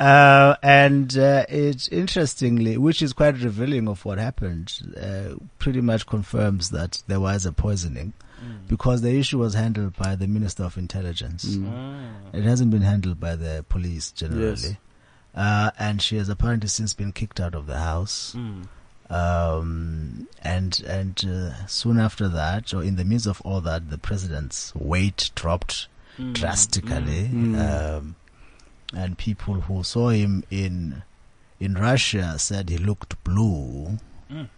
Uh, 0.00 0.54
and 0.62 1.18
uh, 1.18 1.44
it 1.48 1.88
interestingly, 1.90 2.76
which 2.78 3.02
is 3.02 3.12
quite 3.12 3.34
revealing 3.42 3.88
of 3.88 4.04
what 4.04 4.16
happened, 4.16 4.72
uh, 4.96 5.34
pretty 5.58 5.80
much 5.80 6.06
confirms 6.06 6.70
that 6.70 7.02
there 7.08 7.18
was 7.18 7.44
a 7.44 7.50
poisoning 7.52 8.12
because 8.68 9.02
the 9.02 9.10
issue 9.18 9.38
was 9.38 9.54
handled 9.54 9.96
by 9.96 10.14
the 10.14 10.28
Minister 10.28 10.62
of 10.62 10.78
Intelligence. 10.78 11.56
Mm. 11.56 12.10
It 12.32 12.44
hasn't 12.44 12.70
been 12.70 12.82
handled 12.82 13.18
by 13.18 13.34
the 13.34 13.64
police 13.68 14.12
generally. 14.12 14.50
Yes. 14.50 14.76
Uh, 15.34 15.70
and 15.78 16.00
she 16.02 16.16
has 16.16 16.28
apparently 16.28 16.68
since 16.68 16.94
been 16.94 17.12
kicked 17.12 17.38
out 17.40 17.54
of 17.54 17.66
the 17.66 17.78
house. 17.78 18.34
Mm. 18.36 18.66
Um, 19.10 20.28
and 20.42 20.80
and 20.86 21.24
uh, 21.26 21.66
soon 21.66 21.98
after 21.98 22.28
that, 22.28 22.74
or 22.74 22.82
in 22.82 22.96
the 22.96 23.04
midst 23.04 23.26
of 23.26 23.40
all 23.42 23.60
that, 23.62 23.90
the 23.90 23.98
president's 23.98 24.74
weight 24.74 25.30
dropped 25.34 25.88
Mm. 26.18 26.34
drastically. 26.34 27.28
Mm. 27.32 27.56
Um, 27.98 28.16
and 28.92 29.16
people 29.16 29.60
who 29.60 29.84
saw 29.84 30.08
him 30.08 30.42
in 30.50 31.04
in 31.60 31.74
Russia 31.74 32.34
said 32.38 32.68
he 32.70 32.76
looked 32.78 33.22
blue. 33.22 33.98
Mm. 34.28 34.48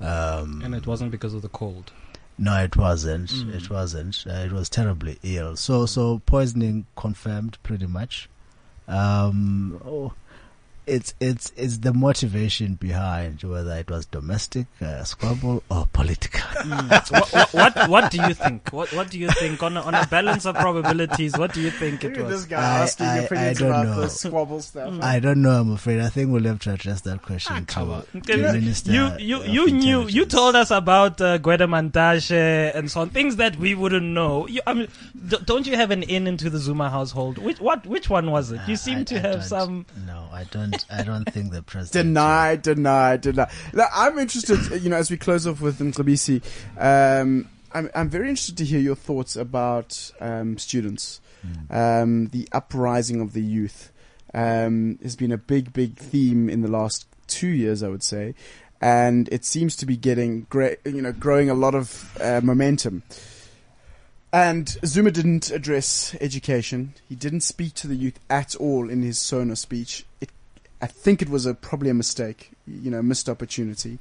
Um, 0.00 0.60
And 0.62 0.74
it 0.74 0.86
wasn't 0.86 1.10
because 1.10 1.32
of 1.32 1.40
the 1.40 1.48
cold. 1.48 1.90
no, 2.36 2.62
it 2.62 2.76
wasn't. 2.76 3.30
Mm. 3.30 3.54
It 3.54 3.70
wasn't. 3.70 4.24
Uh, 4.26 4.44
it 4.44 4.52
was 4.52 4.68
terribly 4.68 5.18
ill. 5.22 5.56
So, 5.56 5.86
so 5.86 6.20
poisoning 6.26 6.84
confirmed 6.96 7.56
pretty 7.62 7.86
much. 7.86 8.28
Um, 8.88 9.80
oh, 9.84 10.12
it's 10.90 11.14
it's 11.20 11.52
it's 11.56 11.78
the 11.78 11.92
motivation 11.94 12.74
behind 12.74 13.42
whether 13.42 13.74
it 13.76 13.88
was 13.90 14.06
domestic 14.06 14.66
uh, 14.82 15.04
squabble 15.04 15.62
or 15.70 15.86
political. 15.92 16.40
what, 16.68 17.08
what, 17.32 17.48
what 17.52 17.88
what 17.88 18.10
do 18.10 18.18
you 18.26 18.34
think? 18.34 18.68
What 18.70 18.92
what 18.92 19.10
do 19.10 19.18
you 19.18 19.28
think 19.30 19.62
on 19.62 19.76
a, 19.76 19.80
on 19.82 19.94
a 19.94 20.06
balance 20.06 20.46
of 20.46 20.56
probabilities? 20.56 21.38
What 21.38 21.52
do 21.54 21.60
you 21.60 21.70
think 21.70 22.04
it 22.04 22.16
was? 22.16 22.28
this 22.30 22.44
guy 22.46 22.60
I- 22.60 22.82
asking 22.82 23.06
I- 23.06 23.18
opinions 23.18 23.62
I 23.62 23.64
don't 23.64 23.70
about 23.70 23.84
know. 23.86 24.00
the 24.02 24.08
squabble 24.10 24.60
stuff. 24.60 24.98
I 25.02 25.20
don't 25.20 25.42
know. 25.42 25.50
I'm 25.60 25.72
afraid. 25.72 26.00
I 26.00 26.08
think 26.08 26.32
we'll 26.32 26.44
have 26.44 26.58
to 26.60 26.72
address 26.74 27.00
that 27.02 27.22
question 27.22 27.64
to, 27.66 28.04
to 28.12 28.20
the 28.36 28.52
minister. 28.52 28.92
You 28.92 29.10
you 29.18 29.42
you 29.44 29.70
knew 29.70 30.08
you 30.08 30.26
told 30.26 30.56
us 30.56 30.70
about 30.70 31.20
uh, 31.20 31.38
Gwede 31.38 31.68
Mantashe 31.68 32.74
and 32.74 32.90
so 32.90 33.02
on 33.02 33.10
things 33.10 33.36
that 33.36 33.56
we 33.56 33.74
wouldn't 33.74 34.06
know. 34.06 34.46
You, 34.48 34.60
I 34.66 34.74
mean, 34.74 34.88
don't 35.44 35.66
you 35.66 35.76
have 35.76 35.90
an 35.90 36.02
in 36.02 36.26
into 36.26 36.50
the 36.50 36.58
Zuma 36.58 36.90
household? 36.90 37.38
Which 37.38 37.60
what 37.60 37.86
which 37.86 38.10
one 38.10 38.30
was 38.30 38.50
it? 38.52 38.60
You 38.66 38.76
seem 38.76 38.98
I- 38.98 39.04
to 39.04 39.16
I 39.16 39.18
have 39.20 39.44
some. 39.44 39.86
No, 40.06 40.28
I 40.32 40.44
don't. 40.44 40.79
I 40.90 41.02
don't 41.02 41.24
think 41.24 41.52
the 41.52 41.62
president. 41.62 42.08
Deny, 42.08 42.56
deny, 42.56 43.16
deny. 43.16 43.50
Now, 43.72 43.86
I'm 43.94 44.18
interested, 44.18 44.82
you 44.82 44.90
know, 44.90 44.96
as 44.96 45.10
we 45.10 45.16
close 45.16 45.46
off 45.46 45.60
with 45.60 45.78
Mcebisi, 45.78 46.42
um, 46.78 47.48
I'm, 47.72 47.90
I'm 47.94 48.08
very 48.08 48.28
interested 48.28 48.56
to 48.58 48.64
hear 48.64 48.80
your 48.80 48.96
thoughts 48.96 49.36
about 49.36 50.12
um, 50.20 50.58
students. 50.58 51.20
Um, 51.70 52.26
the 52.28 52.46
uprising 52.52 53.22
of 53.22 53.32
the 53.32 53.42
youth 53.42 53.92
um, 54.34 54.98
has 55.02 55.16
been 55.16 55.32
a 55.32 55.38
big, 55.38 55.72
big 55.72 55.96
theme 55.96 56.50
in 56.50 56.60
the 56.60 56.68
last 56.68 57.06
two 57.26 57.48
years, 57.48 57.82
I 57.82 57.88
would 57.88 58.02
say, 58.02 58.34
and 58.80 59.28
it 59.32 59.44
seems 59.44 59.76
to 59.76 59.86
be 59.86 59.96
getting 59.96 60.46
great, 60.50 60.80
you 60.84 61.00
know, 61.00 61.12
growing 61.12 61.48
a 61.48 61.54
lot 61.54 61.74
of 61.74 62.18
uh, 62.20 62.40
momentum. 62.42 63.04
And 64.32 64.68
Zuma 64.84 65.10
didn't 65.10 65.50
address 65.50 66.14
education. 66.20 66.94
He 67.08 67.16
didn't 67.16 67.40
speak 67.40 67.74
to 67.74 67.88
the 67.88 67.96
youth 67.96 68.20
at 68.28 68.54
all 68.56 68.88
in 68.88 69.02
his 69.02 69.18
Sona 69.18 69.56
speech. 69.56 70.04
It, 70.20 70.30
I 70.82 70.86
think 70.86 71.20
it 71.20 71.28
was 71.28 71.46
a 71.46 71.54
probably 71.54 71.90
a 71.90 71.94
mistake, 71.94 72.52
you 72.66 72.90
know, 72.90 73.02
missed 73.02 73.28
opportunity. 73.28 73.98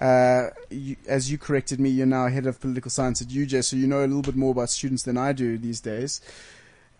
Uh, 0.00 0.48
you, 0.70 0.96
as 1.06 1.30
you 1.30 1.36
corrected 1.36 1.78
me, 1.78 1.90
you're 1.90 2.06
now 2.06 2.26
head 2.28 2.46
of 2.46 2.58
political 2.60 2.90
science 2.90 3.20
at 3.20 3.28
UJ, 3.28 3.64
so 3.64 3.76
you 3.76 3.86
know 3.86 4.00
a 4.00 4.06
little 4.06 4.22
bit 4.22 4.36
more 4.36 4.52
about 4.52 4.70
students 4.70 5.02
than 5.02 5.18
I 5.18 5.32
do 5.32 5.58
these 5.58 5.80
days. 5.80 6.20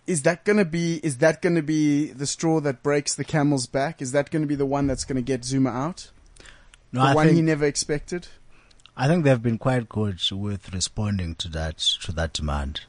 Is 0.05 0.21
that 0.23 0.45
going 0.45 0.57
to 0.57 0.65
be? 0.65 0.97
Is 0.97 1.17
that 1.17 1.41
going 1.41 1.55
to 1.55 1.63
be 1.63 2.07
the 2.07 2.27
straw 2.27 2.59
that 2.61 2.83
breaks 2.83 3.13
the 3.13 3.23
camel's 3.23 3.65
back? 3.65 4.01
Is 4.01 4.11
that 4.11 4.29
going 4.29 4.41
to 4.43 4.47
be 4.47 4.55
the 4.55 4.65
one 4.65 4.87
that's 4.87 5.05
going 5.05 5.15
to 5.15 5.21
get 5.21 5.43
Zuma 5.45 5.69
out? 5.69 6.11
No, 6.91 7.01
the 7.01 7.07
I 7.07 7.15
one 7.15 7.29
he 7.29 7.41
never 7.41 7.65
expected. 7.65 8.27
I 8.95 9.07
think 9.07 9.23
they've 9.23 9.41
been 9.41 9.57
quite 9.57 9.87
good 9.87 10.19
with 10.31 10.73
responding 10.73 11.35
to 11.35 11.47
that 11.49 11.77
to 11.77 12.11
that 12.11 12.33
demand, 12.33 12.81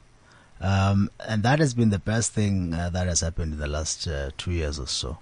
um, 0.59 1.09
and 1.25 1.41
that 1.43 1.59
has 1.59 1.73
been 1.73 1.89
the 1.89 1.99
best 1.99 2.33
thing 2.33 2.73
uh, 2.73 2.89
that 2.89 3.07
has 3.07 3.21
happened 3.21 3.53
in 3.53 3.59
the 3.59 3.67
last 3.67 4.07
uh, 4.07 4.29
two 4.37 4.51
years 4.51 4.79
or 4.79 4.87
so. 4.87 5.17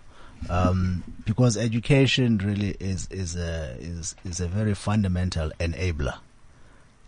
Um, 0.50 1.04
because 1.26 1.56
education 1.56 2.38
really 2.40 2.76
is 2.80 3.08
is 3.12 3.36
a 3.36 3.78
is 3.80 4.16
is 4.26 4.40
a 4.40 4.48
very 4.48 4.74
fundamental 4.74 5.52
enabler. 5.60 6.18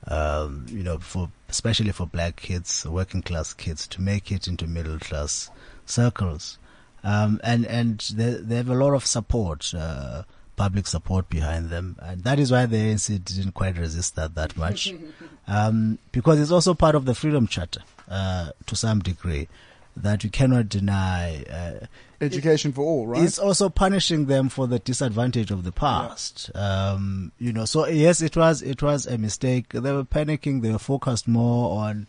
Um, 0.05 0.65
you 0.69 0.83
know, 0.83 0.97
for 0.99 1.29
especially 1.49 1.91
for 1.91 2.05
black 2.05 2.35
kids, 2.35 2.85
working 2.85 3.21
class 3.21 3.53
kids, 3.53 3.87
to 3.87 4.01
make 4.01 4.31
it 4.31 4.47
into 4.47 4.67
middle 4.67 4.99
class 4.99 5.49
circles, 5.85 6.57
um, 7.03 7.39
and 7.43 7.65
and 7.65 7.99
they, 8.13 8.31
they 8.31 8.55
have 8.57 8.69
a 8.69 8.75
lot 8.75 8.93
of 8.93 9.05
support. 9.05 9.73
Uh, 9.73 10.23
public 10.55 10.87
support 10.87 11.29
behind 11.29 11.69
them. 11.69 11.97
And 11.99 12.23
that 12.23 12.39
is 12.39 12.51
why 12.51 12.65
the 12.65 12.77
ANC 12.77 13.23
didn't 13.23 13.53
quite 13.53 13.77
resist 13.77 14.15
that 14.15 14.35
that 14.35 14.55
much. 14.57 14.93
um, 15.47 15.99
because 16.11 16.39
it's 16.39 16.51
also 16.51 16.73
part 16.73 16.95
of 16.95 17.05
the 17.05 17.15
Freedom 17.15 17.47
Charter, 17.47 17.81
uh, 18.09 18.51
to 18.65 18.75
some 18.75 18.99
degree, 18.99 19.47
that 19.95 20.23
you 20.23 20.29
cannot 20.29 20.69
deny. 20.69 21.43
Uh, 21.43 21.85
Education 22.21 22.71
for 22.71 22.81
all, 22.81 23.07
right? 23.07 23.23
It's 23.23 23.37
also 23.37 23.69
punishing 23.69 24.27
them 24.27 24.49
for 24.49 24.65
the 24.65 24.79
disadvantage 24.79 25.51
of 25.51 25.63
the 25.63 25.71
past. 25.71 26.49
Um, 26.55 27.31
you 27.37 27.51
know, 27.51 27.65
so 27.65 27.87
yes, 27.87 28.21
it 28.21 28.37
was, 28.37 28.61
it 28.61 28.81
was 28.81 29.05
a 29.05 29.17
mistake. 29.17 29.69
They 29.69 29.91
were 29.91 30.05
panicking. 30.05 30.61
They 30.61 30.71
were 30.71 30.79
focused 30.79 31.27
more 31.27 31.77
on, 31.79 32.07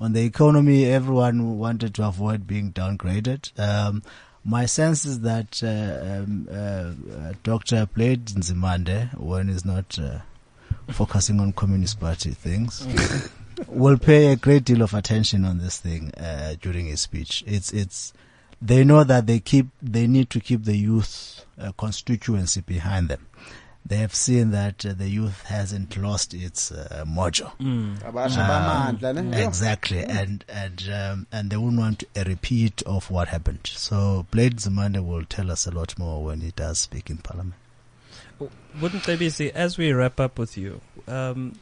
on 0.00 0.12
the 0.12 0.24
economy. 0.24 0.84
Everyone 0.86 1.58
wanted 1.58 1.94
to 1.96 2.06
avoid 2.06 2.46
being 2.46 2.72
downgraded. 2.72 3.58
Um, 3.58 4.02
my 4.44 4.66
sense 4.66 5.04
is 5.04 5.20
that 5.20 5.60
uh, 5.64 6.22
um, 6.22 6.48
uh, 6.48 7.32
Dr. 7.42 7.86
Blade 7.86 8.26
Nzimande, 8.26 9.12
when 9.18 9.48
he's 9.48 9.64
not 9.64 9.98
uh, 9.98 10.20
focusing 10.92 11.40
on 11.40 11.52
Communist 11.52 11.98
Party 11.98 12.30
things, 12.30 12.86
will 13.68 13.98
pay 13.98 14.32
a 14.32 14.36
great 14.36 14.64
deal 14.64 14.82
of 14.82 14.94
attention 14.94 15.44
on 15.44 15.58
this 15.58 15.78
thing 15.78 16.12
uh, 16.14 16.54
during 16.60 16.86
his 16.86 17.00
speech. 17.00 17.44
It's 17.46 17.72
it's 17.72 18.12
they 18.60 18.84
know 18.84 19.04
that 19.04 19.26
they 19.26 19.40
keep 19.40 19.66
they 19.82 20.06
need 20.06 20.30
to 20.30 20.40
keep 20.40 20.64
the 20.64 20.76
youth 20.76 21.44
uh, 21.58 21.72
constituency 21.72 22.60
behind 22.60 23.08
them. 23.08 23.26
They 23.84 23.98
have 23.98 24.16
seen 24.16 24.50
that 24.50 24.84
uh, 24.84 24.94
the 24.94 25.08
youth 25.08 25.44
hasn't 25.44 25.96
lost 25.96 26.34
its 26.34 26.72
uh, 26.72 27.04
mojo. 27.06 27.52
Abasha 28.00 28.44
bamandla, 28.44 29.14
ne? 29.14 29.38
Yeah. 29.38 29.46
Exactly, 29.46 30.00
and 30.00 30.44
and 30.48 30.88
um, 30.92 31.26
and 31.30 31.50
they 31.50 31.56
wouldn't 31.56 31.78
want 31.78 32.02
a 32.16 32.24
repeat 32.24 32.82
of 32.82 33.10
what 33.12 33.28
happened. 33.28 33.60
So 33.64 34.26
Blade 34.32 34.56
Nzimande 34.56 35.06
will 35.06 35.24
tell 35.24 35.52
us 35.52 35.66
a 35.66 35.70
lot 35.70 35.96
more 35.98 36.24
when 36.24 36.40
he 36.40 36.50
does 36.50 36.80
speak 36.80 37.10
in 37.10 37.18
Parliament. 37.18 37.54
Wouldn't 38.80 39.04
they 39.04 39.16
be 39.16 39.30
see 39.30 39.50
as 39.52 39.78
we 39.78 39.92
wrap 39.92 40.18
up 40.20 40.38
with 40.38 40.58
you? 40.58 40.80
Um, 41.06 41.54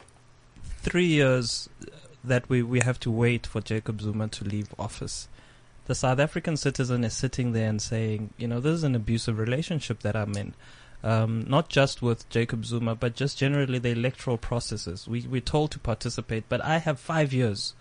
three 0.85 1.07
years 1.07 1.69
that 2.23 2.49
we, 2.49 2.63
we 2.63 2.81
have 2.81 3.01
to 3.01 3.11
wait 3.11 3.47
for 3.47 3.61
Jacob 3.61 4.01
Zuma 4.01 4.29
to 4.29 4.45
leave 4.45 4.75
office. 4.79 5.29
The 5.87 5.95
South 5.95 6.19
African 6.19 6.57
citizen 6.57 7.05
is 7.05 7.15
sitting 7.15 7.53
there 7.53 7.69
and 7.69 7.81
saying, 7.81 8.31
you 8.37 8.47
know, 8.47 8.61
this 8.61 8.75
is 8.75 8.85
an 8.85 8.95
abusive 8.95 9.39
relationship 9.39 10.01
that 10.01 10.15
I'm 10.15 10.35
in. 10.37 10.55
Um, 11.03 11.45
not 11.49 11.69
just 11.69 12.01
with 12.01 12.29
Jacob 12.31 12.65
Zuma, 12.65 12.95
but 12.95 13.15
just 13.15 13.37
generally 13.37 13.79
the 13.79 13.91
electoral 13.91 14.39
processes. 14.39 15.07
We, 15.07 15.27
we're 15.27 15.43
told 15.43 15.71
to 15.73 15.79
participate, 15.79 16.45
but 16.49 16.65
I 16.65 16.79
have 16.79 16.99
five 16.99 17.33
years. 17.33 17.75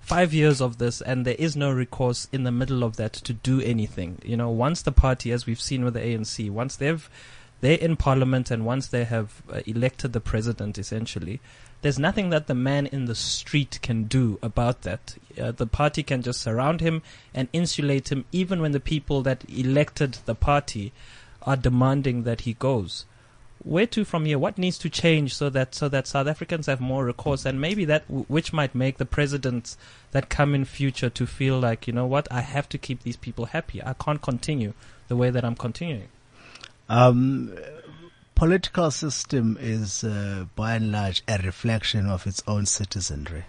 Five 0.00 0.32
years 0.32 0.60
of 0.60 0.78
this, 0.78 1.00
and 1.00 1.26
there 1.26 1.36
is 1.38 1.56
no 1.56 1.70
recourse 1.70 2.26
in 2.32 2.44
the 2.44 2.52
middle 2.52 2.84
of 2.84 2.96
that 2.96 3.12
to 3.12 3.32
do 3.32 3.60
anything. 3.60 4.18
You 4.24 4.36
know, 4.36 4.48
once 4.48 4.82
the 4.82 4.92
party, 4.92 5.30
as 5.30 5.46
we've 5.46 5.60
seen 5.60 5.84
with 5.84 5.94
the 5.94 6.00
ANC, 6.00 6.50
once 6.50 6.76
they've 6.76 7.08
they're 7.60 7.78
in 7.78 7.96
parliament 7.96 8.50
and 8.50 8.64
once 8.64 8.88
they 8.88 9.04
have 9.04 9.42
uh, 9.52 9.60
elected 9.66 10.12
the 10.12 10.20
president 10.20 10.78
essentially 10.78 11.40
there's 11.82 11.98
nothing 11.98 12.30
that 12.30 12.46
the 12.46 12.54
man 12.54 12.86
in 12.86 13.06
the 13.06 13.14
street 13.14 13.78
can 13.82 14.04
do 14.04 14.38
about 14.42 14.82
that 14.82 15.16
uh, 15.40 15.50
the 15.52 15.66
party 15.66 16.02
can 16.02 16.22
just 16.22 16.40
surround 16.40 16.80
him 16.80 17.02
and 17.34 17.48
insulate 17.52 18.10
him 18.10 18.24
even 18.32 18.60
when 18.60 18.72
the 18.72 18.80
people 18.80 19.22
that 19.22 19.44
elected 19.48 20.18
the 20.26 20.34
party 20.34 20.92
are 21.42 21.56
demanding 21.56 22.24
that 22.24 22.42
he 22.42 22.54
goes 22.54 23.06
where 23.62 23.86
to 23.86 24.04
from 24.04 24.24
here? 24.24 24.38
What 24.38 24.58
needs 24.58 24.78
to 24.78 24.88
change 24.88 25.34
so 25.34 25.50
that 25.50 25.74
so 25.74 25.88
that 25.88 26.06
South 26.06 26.26
Africans 26.26 26.66
have 26.66 26.80
more 26.80 27.04
recourse, 27.04 27.44
and 27.44 27.60
maybe 27.60 27.84
that 27.84 28.06
w- 28.08 28.24
which 28.26 28.52
might 28.52 28.74
make 28.74 28.96
the 28.96 29.04
presidents 29.04 29.76
that 30.12 30.30
come 30.30 30.54
in 30.54 30.64
future 30.64 31.10
to 31.10 31.26
feel 31.26 31.58
like 31.60 31.86
you 31.86 31.92
know 31.92 32.06
what 32.06 32.26
I 32.30 32.40
have 32.40 32.68
to 32.70 32.78
keep 32.78 33.02
these 33.02 33.16
people 33.16 33.46
happy. 33.46 33.82
I 33.82 33.92
can't 33.92 34.22
continue 34.22 34.72
the 35.08 35.16
way 35.16 35.30
that 35.30 35.44
I'm 35.44 35.56
continuing. 35.56 36.08
Um, 36.90 37.56
political 38.34 38.90
system 38.90 39.56
is 39.60 40.02
uh, 40.02 40.46
by 40.56 40.74
and 40.74 40.90
large 40.90 41.22
a 41.28 41.38
reflection 41.38 42.06
of 42.06 42.26
its 42.26 42.42
own 42.48 42.66
citizenry. 42.66 43.44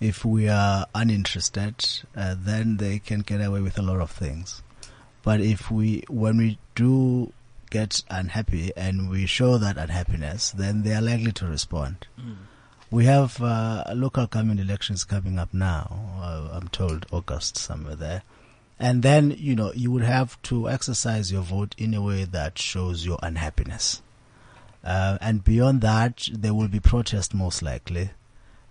If 0.00 0.24
we 0.24 0.48
are 0.48 0.86
uninterested, 0.94 1.84
uh, 2.16 2.36
then 2.38 2.76
they 2.76 3.00
can 3.00 3.20
get 3.20 3.40
away 3.40 3.60
with 3.60 3.76
a 3.76 3.82
lot 3.82 4.00
of 4.00 4.12
things. 4.12 4.62
But 5.24 5.40
if 5.40 5.68
we, 5.68 6.04
when 6.08 6.38
we 6.38 6.58
do 6.76 7.32
get 7.70 8.02
unhappy 8.08 8.70
and 8.76 9.10
we 9.10 9.26
show 9.26 9.58
that 9.58 9.76
unhappiness, 9.76 10.52
then 10.52 10.84
they 10.84 10.94
are 10.94 11.02
likely 11.02 11.32
to 11.32 11.46
respond. 11.46 12.06
We 12.88 13.04
have 13.06 13.42
uh, 13.42 13.84
local 13.94 14.26
government 14.28 14.60
elections 14.60 15.02
coming 15.02 15.40
up 15.40 15.52
now. 15.52 16.18
Uh, 16.20 16.50
I'm 16.52 16.68
told 16.68 17.06
August 17.10 17.58
somewhere 17.58 17.96
there. 17.96 18.22
And 18.80 19.02
then, 19.02 19.34
you 19.36 19.54
know, 19.54 19.72
you 19.74 19.90
would 19.90 20.02
have 20.02 20.40
to 20.42 20.68
exercise 20.68 21.30
your 21.30 21.42
vote 21.42 21.74
in 21.76 21.92
a 21.92 22.00
way 22.00 22.24
that 22.24 22.58
shows 22.58 23.04
your 23.04 23.18
unhappiness. 23.22 24.00
Uh, 24.82 25.18
and 25.20 25.44
beyond 25.44 25.82
that, 25.82 26.28
there 26.32 26.54
will 26.54 26.68
be 26.68 26.80
protest 26.80 27.34
most 27.34 27.62
likely 27.62 28.10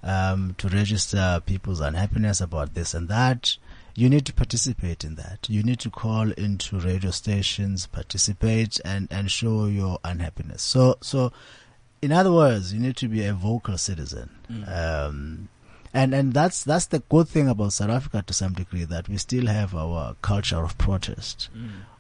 um, 0.02 0.56
to 0.58 0.68
register 0.68 1.42
people's 1.46 1.80
unhappiness 1.80 2.42
about 2.42 2.74
this 2.74 2.96
and 2.96 3.08
that. 3.08 3.58
You 3.96 4.10
need 4.10 4.26
to 4.26 4.34
participate 4.34 5.04
in 5.04 5.16
that. 5.16 5.48
You 5.48 5.62
need 5.62 5.80
to 5.82 5.92
call 5.92 6.32
into 6.32 6.80
radio 6.80 7.12
stations, 7.12 7.86
participate, 7.86 8.80
and, 8.84 9.08
and 9.12 9.30
show 9.30 9.66
your 9.66 10.00
unhappiness. 10.04 10.64
So, 10.64 10.98
so, 11.02 11.32
in 12.02 12.12
other 12.12 12.32
words, 12.32 12.74
you 12.74 12.80
need 12.80 12.96
to 12.98 13.08
be 13.08 13.26
a 13.26 13.34
vocal 13.34 13.78
citizen. 13.78 14.30
Um, 14.68 15.50
and 15.94 16.14
and 16.14 16.34
that's 16.34 16.64
that's 16.64 16.88
the 16.88 17.00
good 17.00 17.28
thing 17.28 17.48
about 17.48 17.74
South 17.74 17.90
Africa 17.90 18.24
to 18.28 18.34
some 18.34 18.54
degree 18.54 18.84
that 18.86 19.10
we 19.10 19.18
still 19.18 19.48
have 19.48 19.74
our 19.76 20.16
culture 20.22 20.64
of 20.64 20.78
protest. 20.78 21.50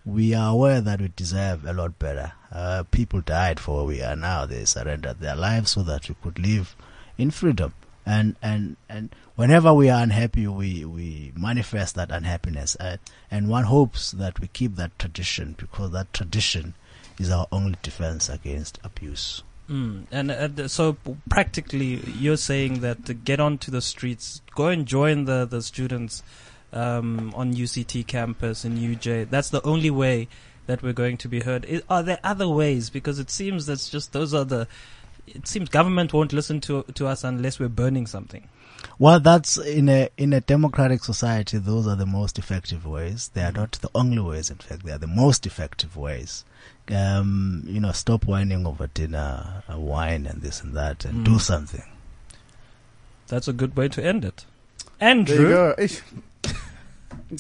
We 0.06 0.34
are 0.34 0.52
aware 0.54 0.82
that 0.82 1.02
we 1.02 1.12
deserve 1.16 1.66
a 1.66 1.74
lot 1.74 2.00
better. 2.00 2.34
Uh, 2.52 2.84
people 2.90 3.22
died 3.22 3.60
for 3.60 3.78
where 3.78 3.86
we 3.86 4.02
are 4.02 4.16
now. 4.16 4.46
They 4.46 4.66
surrendered 4.66 5.20
their 5.20 5.36
lives 5.36 5.72
so 5.72 5.84
that 5.84 6.08
we 6.10 6.16
could 6.24 6.40
live 6.40 6.76
in 7.18 7.32
freedom. 7.32 7.74
And 8.06 8.36
and 8.42 8.78
and 8.88 9.14
whenever 9.36 9.74
we 9.74 9.90
are 9.90 10.02
unhappy, 10.02 10.48
we 10.48 10.86
we 10.86 11.32
manifest 11.36 11.96
that 11.96 12.12
unhappiness. 12.12 12.76
Uh, 12.80 12.98
and 13.30 13.50
one 13.50 13.66
hopes 13.66 14.12
that 14.12 14.40
we 14.40 14.48
keep 14.48 14.76
that 14.76 14.98
tradition 14.98 15.56
because 15.58 15.92
that 15.92 16.12
tradition 16.14 16.74
is 17.20 17.30
our 17.30 17.48
only 17.52 17.76
defense 17.84 18.30
against 18.30 18.80
abuse. 18.84 19.44
Mm. 19.70 20.06
And 20.12 20.32
uh, 20.32 20.68
so 20.68 20.98
practically, 21.30 22.02
you're 22.18 22.38
saying 22.38 22.82
that 22.82 23.06
to 23.06 23.14
get 23.14 23.40
onto 23.40 23.70
the 23.70 23.82
streets, 23.82 24.42
go 24.56 24.68
and 24.68 24.86
join 24.86 25.26
the 25.26 25.46
the 25.46 25.62
students 25.62 26.24
um, 26.74 27.34
on 27.36 27.54
UCT 27.54 28.08
campus 28.08 28.66
in 28.66 28.78
UJ. 28.78 29.30
That's 29.30 29.50
the 29.50 29.62
only 29.64 29.92
way 29.92 30.28
that 30.66 30.82
we're 30.82 30.94
going 30.94 31.18
to 31.18 31.28
be 31.28 31.42
heard. 31.42 31.66
I 31.66 31.82
are 31.90 32.04
there 32.04 32.20
other 32.24 32.48
ways? 32.48 32.90
Because 32.90 33.20
it 33.20 33.30
seems 33.30 33.66
that's 33.66 33.90
just 33.90 34.14
those 34.14 34.34
are 34.34 34.46
the. 34.46 34.68
It 35.28 35.48
seems 35.48 35.70
government 35.70 36.14
won't 36.14 36.34
listen 36.34 36.60
to 36.62 36.84
to 36.96 37.08
us 37.08 37.24
unless 37.24 37.60
we're 37.60 37.70
burning 37.70 38.08
something. 38.08 38.50
Well, 38.98 39.20
that's 39.20 39.58
in 39.58 39.90
a 39.90 40.10
in 40.18 40.34
a 40.34 40.42
democratic 40.42 41.04
society. 41.04 41.58
Those 41.58 41.86
are 41.86 41.96
the 41.96 42.06
most 42.06 42.40
effective 42.40 42.86
ways. 42.86 43.30
They 43.34 43.44
are 43.44 43.52
not 43.52 43.74
the 43.74 43.90
only 43.94 44.22
ways. 44.22 44.50
In 44.50 44.58
fact, 44.58 44.86
they 44.86 44.92
are 44.92 44.98
the 44.98 45.08
most 45.08 45.46
effective 45.46 45.96
ways. 45.96 46.44
Um, 46.92 47.64
you 47.68 47.80
know, 47.80 47.92
stop 47.92 48.26
whining 48.26 48.66
over 48.66 48.88
dinner, 48.88 49.64
uh, 49.72 49.78
wine 49.78 50.26
and 50.26 50.42
this 50.42 50.62
and 50.62 50.76
that, 50.76 51.06
and 51.06 51.24
do 51.26 51.32
Mm. 51.36 51.42
something. 51.42 51.84
That's 53.28 53.48
a 53.48 53.54
good 53.54 53.76
way 53.76 53.88
to 53.90 54.04
end 54.04 54.26
it. 54.26 54.46
There 55.00 55.10
Andrew, 55.10 55.36
you 55.42 55.48
go. 55.50 55.76
Ish. 55.78 56.02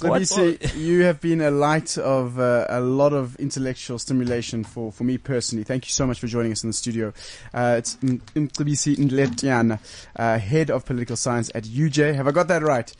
Let 0.01 0.03
What- 0.11 0.19
me 0.19 0.25
see. 0.25 0.59
You 0.75 1.01
have 1.05 1.19
been 1.19 1.41
a 1.41 1.49
light 1.49 1.97
of 1.97 2.39
uh, 2.39 2.65
a 2.69 2.79
lot 2.79 3.11
of 3.11 3.35
intellectual 3.37 3.97
stimulation 3.97 4.63
for, 4.63 4.91
for 4.91 5.03
me 5.03 5.17
personally. 5.17 5.63
Thank 5.63 5.87
you 5.87 5.91
so 5.91 6.05
much 6.05 6.19
for 6.19 6.27
joining 6.27 6.51
us 6.51 6.63
in 6.63 6.69
the 6.69 6.73
studio. 6.75 7.11
Uh, 7.51 7.75
it's 7.79 7.97
M- 8.03 8.21
Mcebisi 8.35 8.97
Ndletyana, 8.97 9.79
uh, 10.15 10.37
head 10.37 10.69
of 10.69 10.85
political 10.85 11.15
science 11.15 11.49
at 11.55 11.63
UJ. 11.63 12.13
Have 12.13 12.27
I 12.27 12.31
got 12.31 12.47
that 12.49 12.61
right? 12.61 12.93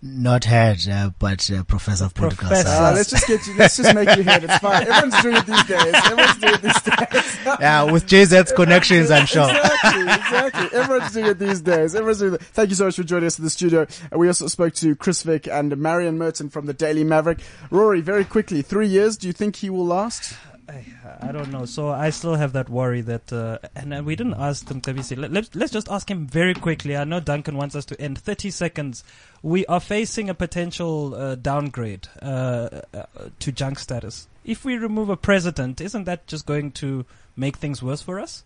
Not 0.00 0.44
head, 0.44 0.86
uh, 0.88 1.10
but 1.18 1.50
uh, 1.50 1.64
professor 1.64 2.04
of 2.04 2.14
political 2.14 2.46
Professor. 2.46 2.68
Uh, 2.68 2.92
let's 2.94 3.10
just 3.10 3.26
get 3.26 3.44
you. 3.48 3.54
Let's 3.56 3.76
just 3.76 3.92
make 3.96 4.16
you 4.16 4.22
head. 4.22 4.44
It's 4.44 4.58
fine. 4.58 4.82
Everyone's 4.82 5.22
doing 5.22 5.36
it 5.36 5.46
these 5.46 5.64
days. 5.64 5.94
Everyone's 5.94 6.38
doing 6.38 6.54
it 6.54 6.62
these 6.62 6.82
days. 6.82 7.38
yeah, 7.60 7.82
with 7.82 8.06
JZ's 8.06 8.52
connections, 8.52 9.10
I'm 9.10 9.26
sure. 9.26 9.50
Exactly, 9.50 10.02
exactly. 10.02 10.78
Everyone's 10.78 11.12
doing 11.12 11.26
it 11.26 11.38
these 11.40 11.60
days. 11.60 11.94
Everyone's 11.96 12.18
doing 12.20 12.34
it. 12.34 12.42
Thank 12.42 12.68
you 12.68 12.76
so 12.76 12.84
much 12.84 12.94
for 12.94 13.02
joining 13.02 13.26
us 13.26 13.40
in 13.40 13.44
the 13.44 13.50
studio. 13.50 13.88
Uh, 14.12 14.18
we 14.18 14.28
also 14.28 14.46
spoke 14.46 14.74
to 14.74 14.94
Chris 14.94 15.24
Vick 15.24 15.48
and 15.48 15.76
Marianne 15.76 16.16
Merten 16.16 16.48
from 16.48 16.66
the 16.66 16.74
Daily 16.74 17.02
Maverick. 17.02 17.40
Rory, 17.72 18.00
very 18.00 18.24
quickly, 18.24 18.62
three 18.62 18.86
years. 18.86 19.16
Do 19.16 19.26
you 19.26 19.32
think 19.32 19.56
he 19.56 19.68
will 19.68 19.86
last? 19.86 20.32
I, 20.68 21.32
don't 21.32 21.50
know. 21.50 21.64
So 21.64 21.88
I 21.88 22.10
still 22.10 22.34
have 22.34 22.52
that 22.52 22.68
worry 22.68 23.00
that, 23.02 23.32
uh, 23.32 23.58
and 23.74 23.94
uh, 23.94 24.02
we 24.04 24.16
didn't 24.16 24.34
ask 24.34 24.66
them. 24.66 24.80
Tabisi. 24.80 25.16
Let, 25.16 25.32
let's 25.32 25.54
let's 25.54 25.72
just 25.72 25.90
ask 25.90 26.10
him 26.10 26.26
very 26.26 26.54
quickly. 26.54 26.96
I 26.96 27.04
know 27.04 27.20
Duncan 27.20 27.56
wants 27.56 27.74
us 27.74 27.84
to 27.86 28.00
end. 28.00 28.18
Thirty 28.18 28.50
seconds. 28.50 29.02
We 29.42 29.64
are 29.66 29.80
facing 29.80 30.28
a 30.28 30.34
potential 30.34 31.14
uh, 31.14 31.34
downgrade 31.36 32.08
uh, 32.20 32.82
uh, 32.92 33.04
to 33.38 33.52
junk 33.52 33.78
status. 33.78 34.28
If 34.44 34.64
we 34.64 34.76
remove 34.76 35.08
a 35.08 35.16
president, 35.16 35.80
isn't 35.80 36.04
that 36.04 36.26
just 36.26 36.44
going 36.46 36.72
to 36.72 37.06
make 37.36 37.56
things 37.56 37.82
worse 37.82 38.02
for 38.02 38.20
us? 38.20 38.44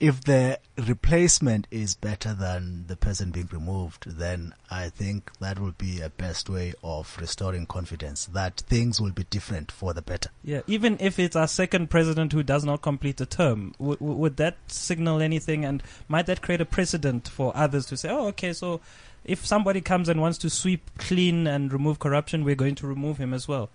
If 0.00 0.22
the 0.24 0.58
replacement 0.76 1.66
is 1.70 1.94
better 1.94 2.34
than 2.34 2.84
the 2.88 2.96
person 2.96 3.30
being 3.30 3.48
removed, 3.52 4.18
then 4.18 4.54
I 4.70 4.88
think 4.88 5.30
that 5.38 5.58
will 5.58 5.74
be 5.78 6.00
a 6.00 6.10
best 6.10 6.50
way 6.50 6.74
of 6.82 7.16
restoring 7.20 7.66
confidence 7.66 8.26
that 8.26 8.60
things 8.60 9.00
will 9.00 9.12
be 9.12 9.24
different 9.24 9.70
for 9.70 9.94
the 9.94 10.02
better. 10.02 10.30
Yeah, 10.42 10.62
even 10.66 10.96
if 11.00 11.18
it's 11.18 11.36
our 11.36 11.48
second 11.48 11.90
president 11.90 12.32
who 12.32 12.42
does 12.42 12.64
not 12.64 12.82
complete 12.82 13.18
the 13.18 13.26
term, 13.26 13.74
w- 13.78 13.96
w- 13.96 14.18
would 14.18 14.36
that 14.38 14.56
signal 14.66 15.20
anything? 15.22 15.64
And 15.64 15.82
might 16.08 16.26
that 16.26 16.42
create 16.42 16.60
a 16.60 16.66
precedent 16.66 17.28
for 17.28 17.56
others 17.56 17.86
to 17.86 17.96
say, 17.96 18.08
"Oh, 18.10 18.26
okay, 18.28 18.52
so 18.52 18.80
if 19.24 19.46
somebody 19.46 19.80
comes 19.80 20.08
and 20.08 20.20
wants 20.20 20.38
to 20.38 20.50
sweep 20.50 20.90
clean 20.98 21.46
and 21.46 21.72
remove 21.72 21.98
corruption, 21.98 22.44
we're 22.44 22.54
going 22.54 22.74
to 22.76 22.86
remove 22.86 23.18
him 23.18 23.32
as 23.32 23.46
well." 23.48 23.70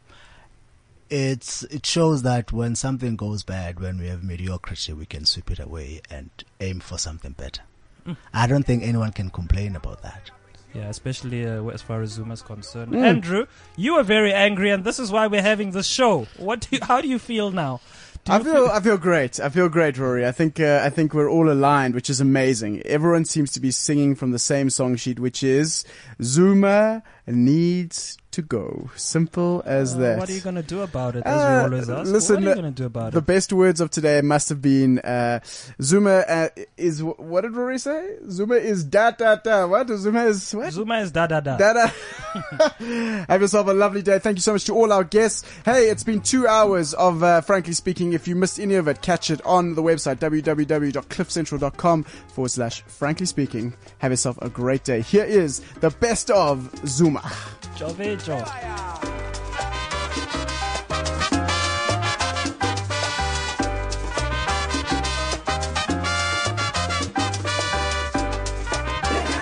It's 1.09 1.63
it 1.63 1.85
shows 1.85 2.21
that 2.23 2.51
when 2.51 2.75
something 2.75 3.15
goes 3.15 3.43
bad, 3.43 3.79
when 3.79 3.97
we 3.99 4.07
have 4.07 4.23
mediocrity, 4.23 4.93
we 4.93 5.05
can 5.05 5.25
sweep 5.25 5.49
it 5.51 5.59
away 5.59 6.01
and 6.09 6.29
aim 6.59 6.79
for 6.79 6.97
something 6.97 7.31
better. 7.31 7.63
Mm. 8.05 8.17
I 8.33 8.47
don't 8.47 8.63
think 8.63 8.83
anyone 8.83 9.11
can 9.11 9.29
complain 9.29 9.75
about 9.75 10.01
that. 10.03 10.31
Yeah, 10.73 10.89
especially 10.89 11.47
uh, 11.47 11.65
as 11.69 11.81
far 11.81 12.03
as 12.03 12.11
Zuma 12.11 12.33
is 12.33 12.43
concerned. 12.43 12.91
Mm. 12.91 13.03
Andrew, 13.03 13.47
you 13.75 13.95
are 13.95 14.03
very 14.03 14.31
angry, 14.31 14.69
and 14.69 14.83
this 14.83 14.99
is 14.99 15.11
why 15.11 15.25
we're 15.25 15.41
having 15.41 15.71
this 15.71 15.87
show. 15.87 16.27
What? 16.37 16.61
Do 16.61 16.75
you, 16.75 16.79
how 16.83 17.01
do 17.01 17.07
you 17.07 17.17
feel 17.17 17.49
now? 17.49 17.81
Do 18.25 18.33
I 18.33 18.37
you 18.37 18.43
feel 18.43 18.67
I 18.67 18.79
feel 18.79 18.97
great. 18.97 19.39
I 19.39 19.49
feel 19.49 19.69
great, 19.69 19.97
Rory. 19.97 20.27
I 20.27 20.31
think 20.31 20.59
uh, 20.59 20.81
I 20.83 20.89
think 20.89 21.13
we're 21.13 21.29
all 21.29 21.49
aligned, 21.49 21.95
which 21.95 22.09
is 22.09 22.21
amazing. 22.21 22.81
Everyone 22.83 23.25
seems 23.25 23.51
to 23.53 23.59
be 23.59 23.71
singing 23.71 24.13
from 24.13 24.31
the 24.31 24.39
same 24.39 24.69
song 24.69 24.95
sheet, 24.95 25.19
which 25.19 25.41
is 25.41 25.85
Zuma 26.21 27.01
needs 27.25 28.17
to 28.31 28.41
go. 28.41 28.89
Simple 28.95 29.63
as 29.65 29.95
Uh, 29.95 29.99
that. 29.99 30.19
What 30.19 30.29
are 30.29 30.33
you 30.33 30.41
going 30.41 30.55
to 30.55 30.63
do 30.63 30.81
about 30.81 31.15
it? 31.15 31.23
As 31.25 31.33
Uh, 31.41 31.47
we 31.69 31.73
always 31.75 31.89
ask. 31.89 32.11
listen, 32.11 32.35
what 32.35 32.43
are 32.45 32.49
you 32.49 32.61
going 32.61 32.73
to 32.73 32.81
do 32.81 32.85
about 32.85 33.11
The 33.11 33.17
it? 33.17 33.21
The 33.21 33.33
best 33.33 33.53
words 33.53 33.81
of 33.81 33.89
today 33.91 34.21
must 34.21 34.49
have 34.49 34.61
been 34.61 34.99
uh, 34.99 35.39
Zuma 35.81 36.19
uh, 36.27 36.49
is 36.77 37.01
what 37.03 37.41
did 37.41 37.55
Rory 37.55 37.79
say? 37.79 38.15
Zuma 38.29 38.55
is 38.55 38.83
da 38.83 39.11
da 39.11 39.35
da. 39.35 39.65
What 39.67 39.87
Zuma 39.89 40.25
is 40.25 40.53
what? 40.53 40.71
Zuma 40.73 40.99
is 40.99 41.11
da 41.11 41.27
da 41.27 41.39
da. 41.39 41.57
Da 41.57 41.73
da. 41.73 41.87
Have 43.29 43.41
yourself 43.41 43.67
a 43.67 43.73
lovely 43.73 44.01
day. 44.01 44.19
Thank 44.19 44.37
you 44.37 44.41
so 44.41 44.53
much 44.53 44.65
to 44.65 44.73
all 44.75 44.91
our 44.93 45.03
guests. 45.03 45.43
Hey, 45.65 45.89
it's 45.89 46.03
been 46.03 46.21
two 46.21 46.47
hours 46.47 46.93
of 46.93 47.23
uh, 47.23 47.41
Frankly 47.41 47.73
Speaking. 47.73 48.13
If 48.13 48.27
you 48.27 48.35
missed 48.35 48.59
any 48.59 48.75
of 48.75 48.87
it, 48.87 49.01
catch 49.01 49.31
it 49.31 49.41
on 49.45 49.75
the 49.75 49.81
website 49.81 50.17
www.cliffcentral.com 50.19 52.03
forward 52.03 52.49
slash 52.51 52.81
Frankly 52.87 53.25
Speaking. 53.25 53.73
Have 53.99 54.11
yourself 54.11 54.37
a 54.41 54.49
great 54.49 54.83
day. 54.83 55.01
Here 55.01 55.25
is 55.25 55.59
the 55.81 55.89
best 55.89 56.29
of 56.31 56.69
Zuma. 56.87 57.29
Jove, 57.75 57.99
jo. 58.25 58.43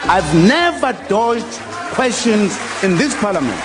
I've 0.10 0.34
never 0.36 0.94
dodged 1.10 1.44
questions 1.94 2.58
in 2.82 2.96
this 2.98 3.14
parliament. 3.20 3.62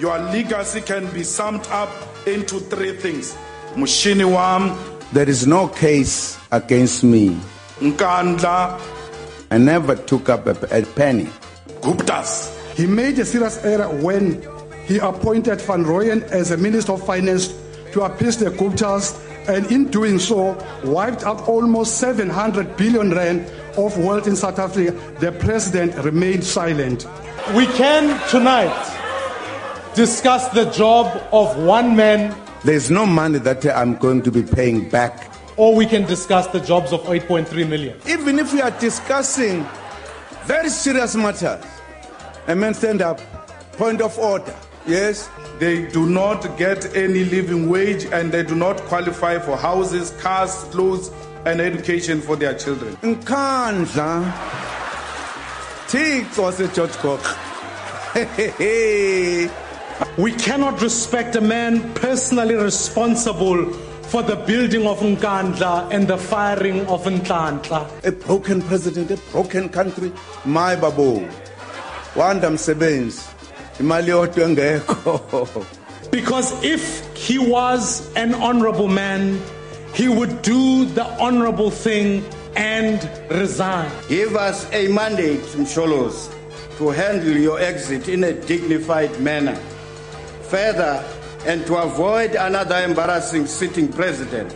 Your 0.00 0.18
legacy 0.18 0.80
can 0.80 1.06
be 1.12 1.22
summed 1.22 1.66
up 1.68 1.88
into 2.26 2.58
three 2.58 2.96
things. 2.96 3.36
Mushini 3.74 4.24
wam, 4.30 4.76
There 5.12 5.28
is 5.28 5.46
no 5.46 5.68
case 5.68 6.36
against 6.50 7.04
me. 7.04 7.38
Nkandla, 7.78 8.80
I 9.52 9.58
never 9.58 9.94
took 9.94 10.28
up 10.28 10.46
a, 10.46 10.56
a 10.76 10.82
penny. 10.82 11.28
Guptas. 11.80 12.50
He 12.74 12.86
made 12.88 13.16
a 13.20 13.24
serious 13.24 13.64
error 13.64 13.88
when 14.02 14.42
he 14.86 14.98
appointed 14.98 15.60
Van 15.62 15.84
Rooyen 15.84 16.22
as 16.24 16.50
a 16.50 16.56
Minister 16.56 16.92
of 16.92 17.04
Finance 17.06 17.54
to 17.92 18.02
appease 18.02 18.36
the 18.38 18.50
Guptas 18.50 19.20
and 19.48 19.70
in 19.70 19.88
doing 19.90 20.18
so, 20.18 20.56
wiped 20.84 21.22
out 21.24 21.46
almost 21.48 21.98
700 21.98 22.76
billion 22.76 23.10
rand 23.10 23.46
of 23.76 23.96
wealth 23.98 24.26
in 24.26 24.36
South 24.36 24.58
Africa. 24.58 24.92
The 25.20 25.32
president 25.32 25.94
remained 26.02 26.44
silent. 26.44 27.06
We 27.54 27.66
can 27.66 28.18
tonight 28.30 28.72
discuss 29.94 30.48
the 30.48 30.64
job 30.70 31.06
of 31.32 31.56
one 31.58 31.94
man, 31.94 32.34
There's 32.64 32.90
no 32.90 33.04
money 33.04 33.38
that 33.40 33.64
I'm 33.66 33.96
going 33.96 34.22
to 34.22 34.30
be 34.30 34.42
paying 34.42 34.88
back. 34.88 35.30
or 35.56 35.74
we 35.76 35.86
can 35.86 36.04
discuss 36.04 36.46
the 36.48 36.58
jobs 36.60 36.92
of 36.92 37.00
8.3 37.02 37.68
million. 37.68 37.96
Even 38.08 38.38
if 38.38 38.52
we 38.52 38.60
are 38.62 38.72
discussing 38.80 39.64
very 40.46 40.68
serious 40.70 41.14
matters, 41.14 41.62
a 42.48 42.56
man 42.56 42.74
stand 42.74 43.02
up, 43.02 43.20
point 43.72 44.00
of 44.00 44.18
order. 44.18 44.54
Yes, 44.86 45.28
They 45.58 45.86
do 45.86 46.04
not 46.04 46.58
get 46.58 46.96
any 46.96 47.24
living 47.24 47.70
wage 47.70 48.06
and 48.06 48.32
they 48.32 48.42
do 48.42 48.56
not 48.56 48.80
qualify 48.82 49.38
for 49.38 49.56
houses, 49.56 50.10
cars, 50.20 50.64
clothes, 50.72 51.12
and 51.46 51.60
education 51.60 52.20
for 52.20 52.34
their 52.34 52.54
children. 52.54 52.96
Nkandla. 52.96 54.32
Thixo 55.86 56.50
waseGeorge 56.50 56.96
Cox. 56.98 57.34
We 60.18 60.32
cannot 60.32 60.82
respect 60.82 61.36
a 61.36 61.40
man 61.40 61.94
personally 61.94 62.56
responsible 62.56 63.72
for 64.10 64.24
the 64.24 64.34
building 64.34 64.88
of 64.88 64.98
Nkandla 64.98 65.92
and 65.92 66.08
the 66.08 66.18
firing 66.18 66.84
of 66.86 67.04
Nhlanhla. 67.04 67.86
A 68.04 68.10
broken 68.10 68.60
president, 68.60 69.12
a 69.12 69.16
broken 69.30 69.68
country. 69.68 70.10
My 70.44 70.74
babu. 70.74 71.28
Wanda 72.16 72.50
msebenzi. 72.50 73.22
Imali 73.78 74.08
yodwa 74.10 74.44
engekho. 74.44 75.66
Because 76.10 76.52
if 76.64 77.04
he 77.16 77.38
was 77.38 78.12
an 78.14 78.34
honorable 78.34 78.88
man, 78.88 79.40
he 79.94 80.08
would 80.08 80.42
do 80.42 80.84
the 80.84 81.04
honorable 81.20 81.70
thing 81.70 82.24
and 82.56 83.08
resign. 83.30 83.90
Give 84.08 84.36
us 84.36 84.70
a 84.72 84.88
mandate, 84.88 85.40
Msholozi, 85.40 86.32
to 86.78 86.90
handle 86.90 87.36
your 87.36 87.58
exit 87.58 88.08
in 88.08 88.24
a 88.24 88.32
dignified 88.32 89.20
manner. 89.20 89.56
Further, 90.42 91.04
and 91.46 91.66
to 91.66 91.76
avoid 91.76 92.34
another 92.36 92.76
embarrassing 92.84 93.46
sitting 93.46 93.88
president 93.88 94.54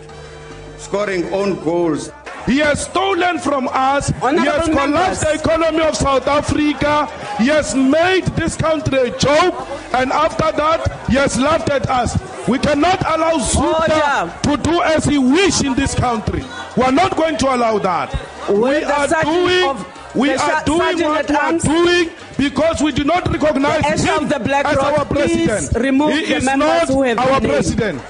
scoring 0.78 1.24
own 1.34 1.62
goals 1.64 2.10
He 2.46 2.58
has 2.58 2.84
stolen 2.84 3.38
from 3.38 3.68
us. 3.72 4.08
he 4.08 4.14
has 4.14 4.22
Honorable 4.68 4.74
collapsed 4.74 5.20
the 5.22 5.34
economy 5.34 5.80
of 5.82 5.96
South 5.96 6.26
Africa. 6.26 7.06
He 7.38 7.48
has 7.48 7.74
made 7.74 8.24
this 8.36 8.56
country 8.56 8.98
a 8.98 9.18
joke. 9.18 9.68
And 9.92 10.12
after 10.12 10.50
that, 10.52 11.06
he 11.08 11.16
has 11.16 11.38
laughed 11.38 11.70
at 11.70 11.88
us. 11.90 12.18
We 12.48 12.58
cannot 12.58 13.00
allow 13.02 13.36
Zuta 13.38 14.40
to 14.42 14.56
do 14.56 14.80
as 14.82 15.04
he 15.04 15.18
wish 15.18 15.62
in 15.62 15.74
this 15.74 15.94
country. 15.94 16.44
We 16.76 16.82
are 16.84 16.92
not 16.92 17.16
going 17.16 17.36
to 17.38 17.54
allow 17.54 17.78
that. 17.78 18.18
Will 18.48 18.62
we 18.62 18.82
are 18.84 19.08
doing, 19.24 19.68
of- 19.68 19.97
we 20.14 20.28
the 20.28 20.40
are 20.42 20.64
doing 20.64 20.98
what 21.00 21.28
we 21.28 21.36
are 21.36 21.58
doing 21.58 22.10
because 22.36 22.82
we 22.82 22.92
do 22.92 23.04
not 23.04 23.26
recognize 23.32 23.82
The 23.82 24.06
him 24.12 24.24
of 24.24 24.28
the 24.30 24.38
Black 24.40 24.66
as 24.66 24.76
Rock, 24.76 24.98
our 24.98 25.04
president. 25.04 25.70
please 25.72 25.82
remove 25.82 26.12
he 26.14 26.26
the 26.26 26.36
is 26.36 26.44
members 26.44 26.68
not 26.68 26.88
who 26.88 27.02
have 27.02 27.18
our 27.18 27.40
been 27.40 27.50
named. 27.50 27.64
president. 27.64 28.02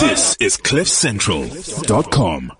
This 0.00 0.36
is 0.40 0.56
CliffCentral.com. 0.58 2.52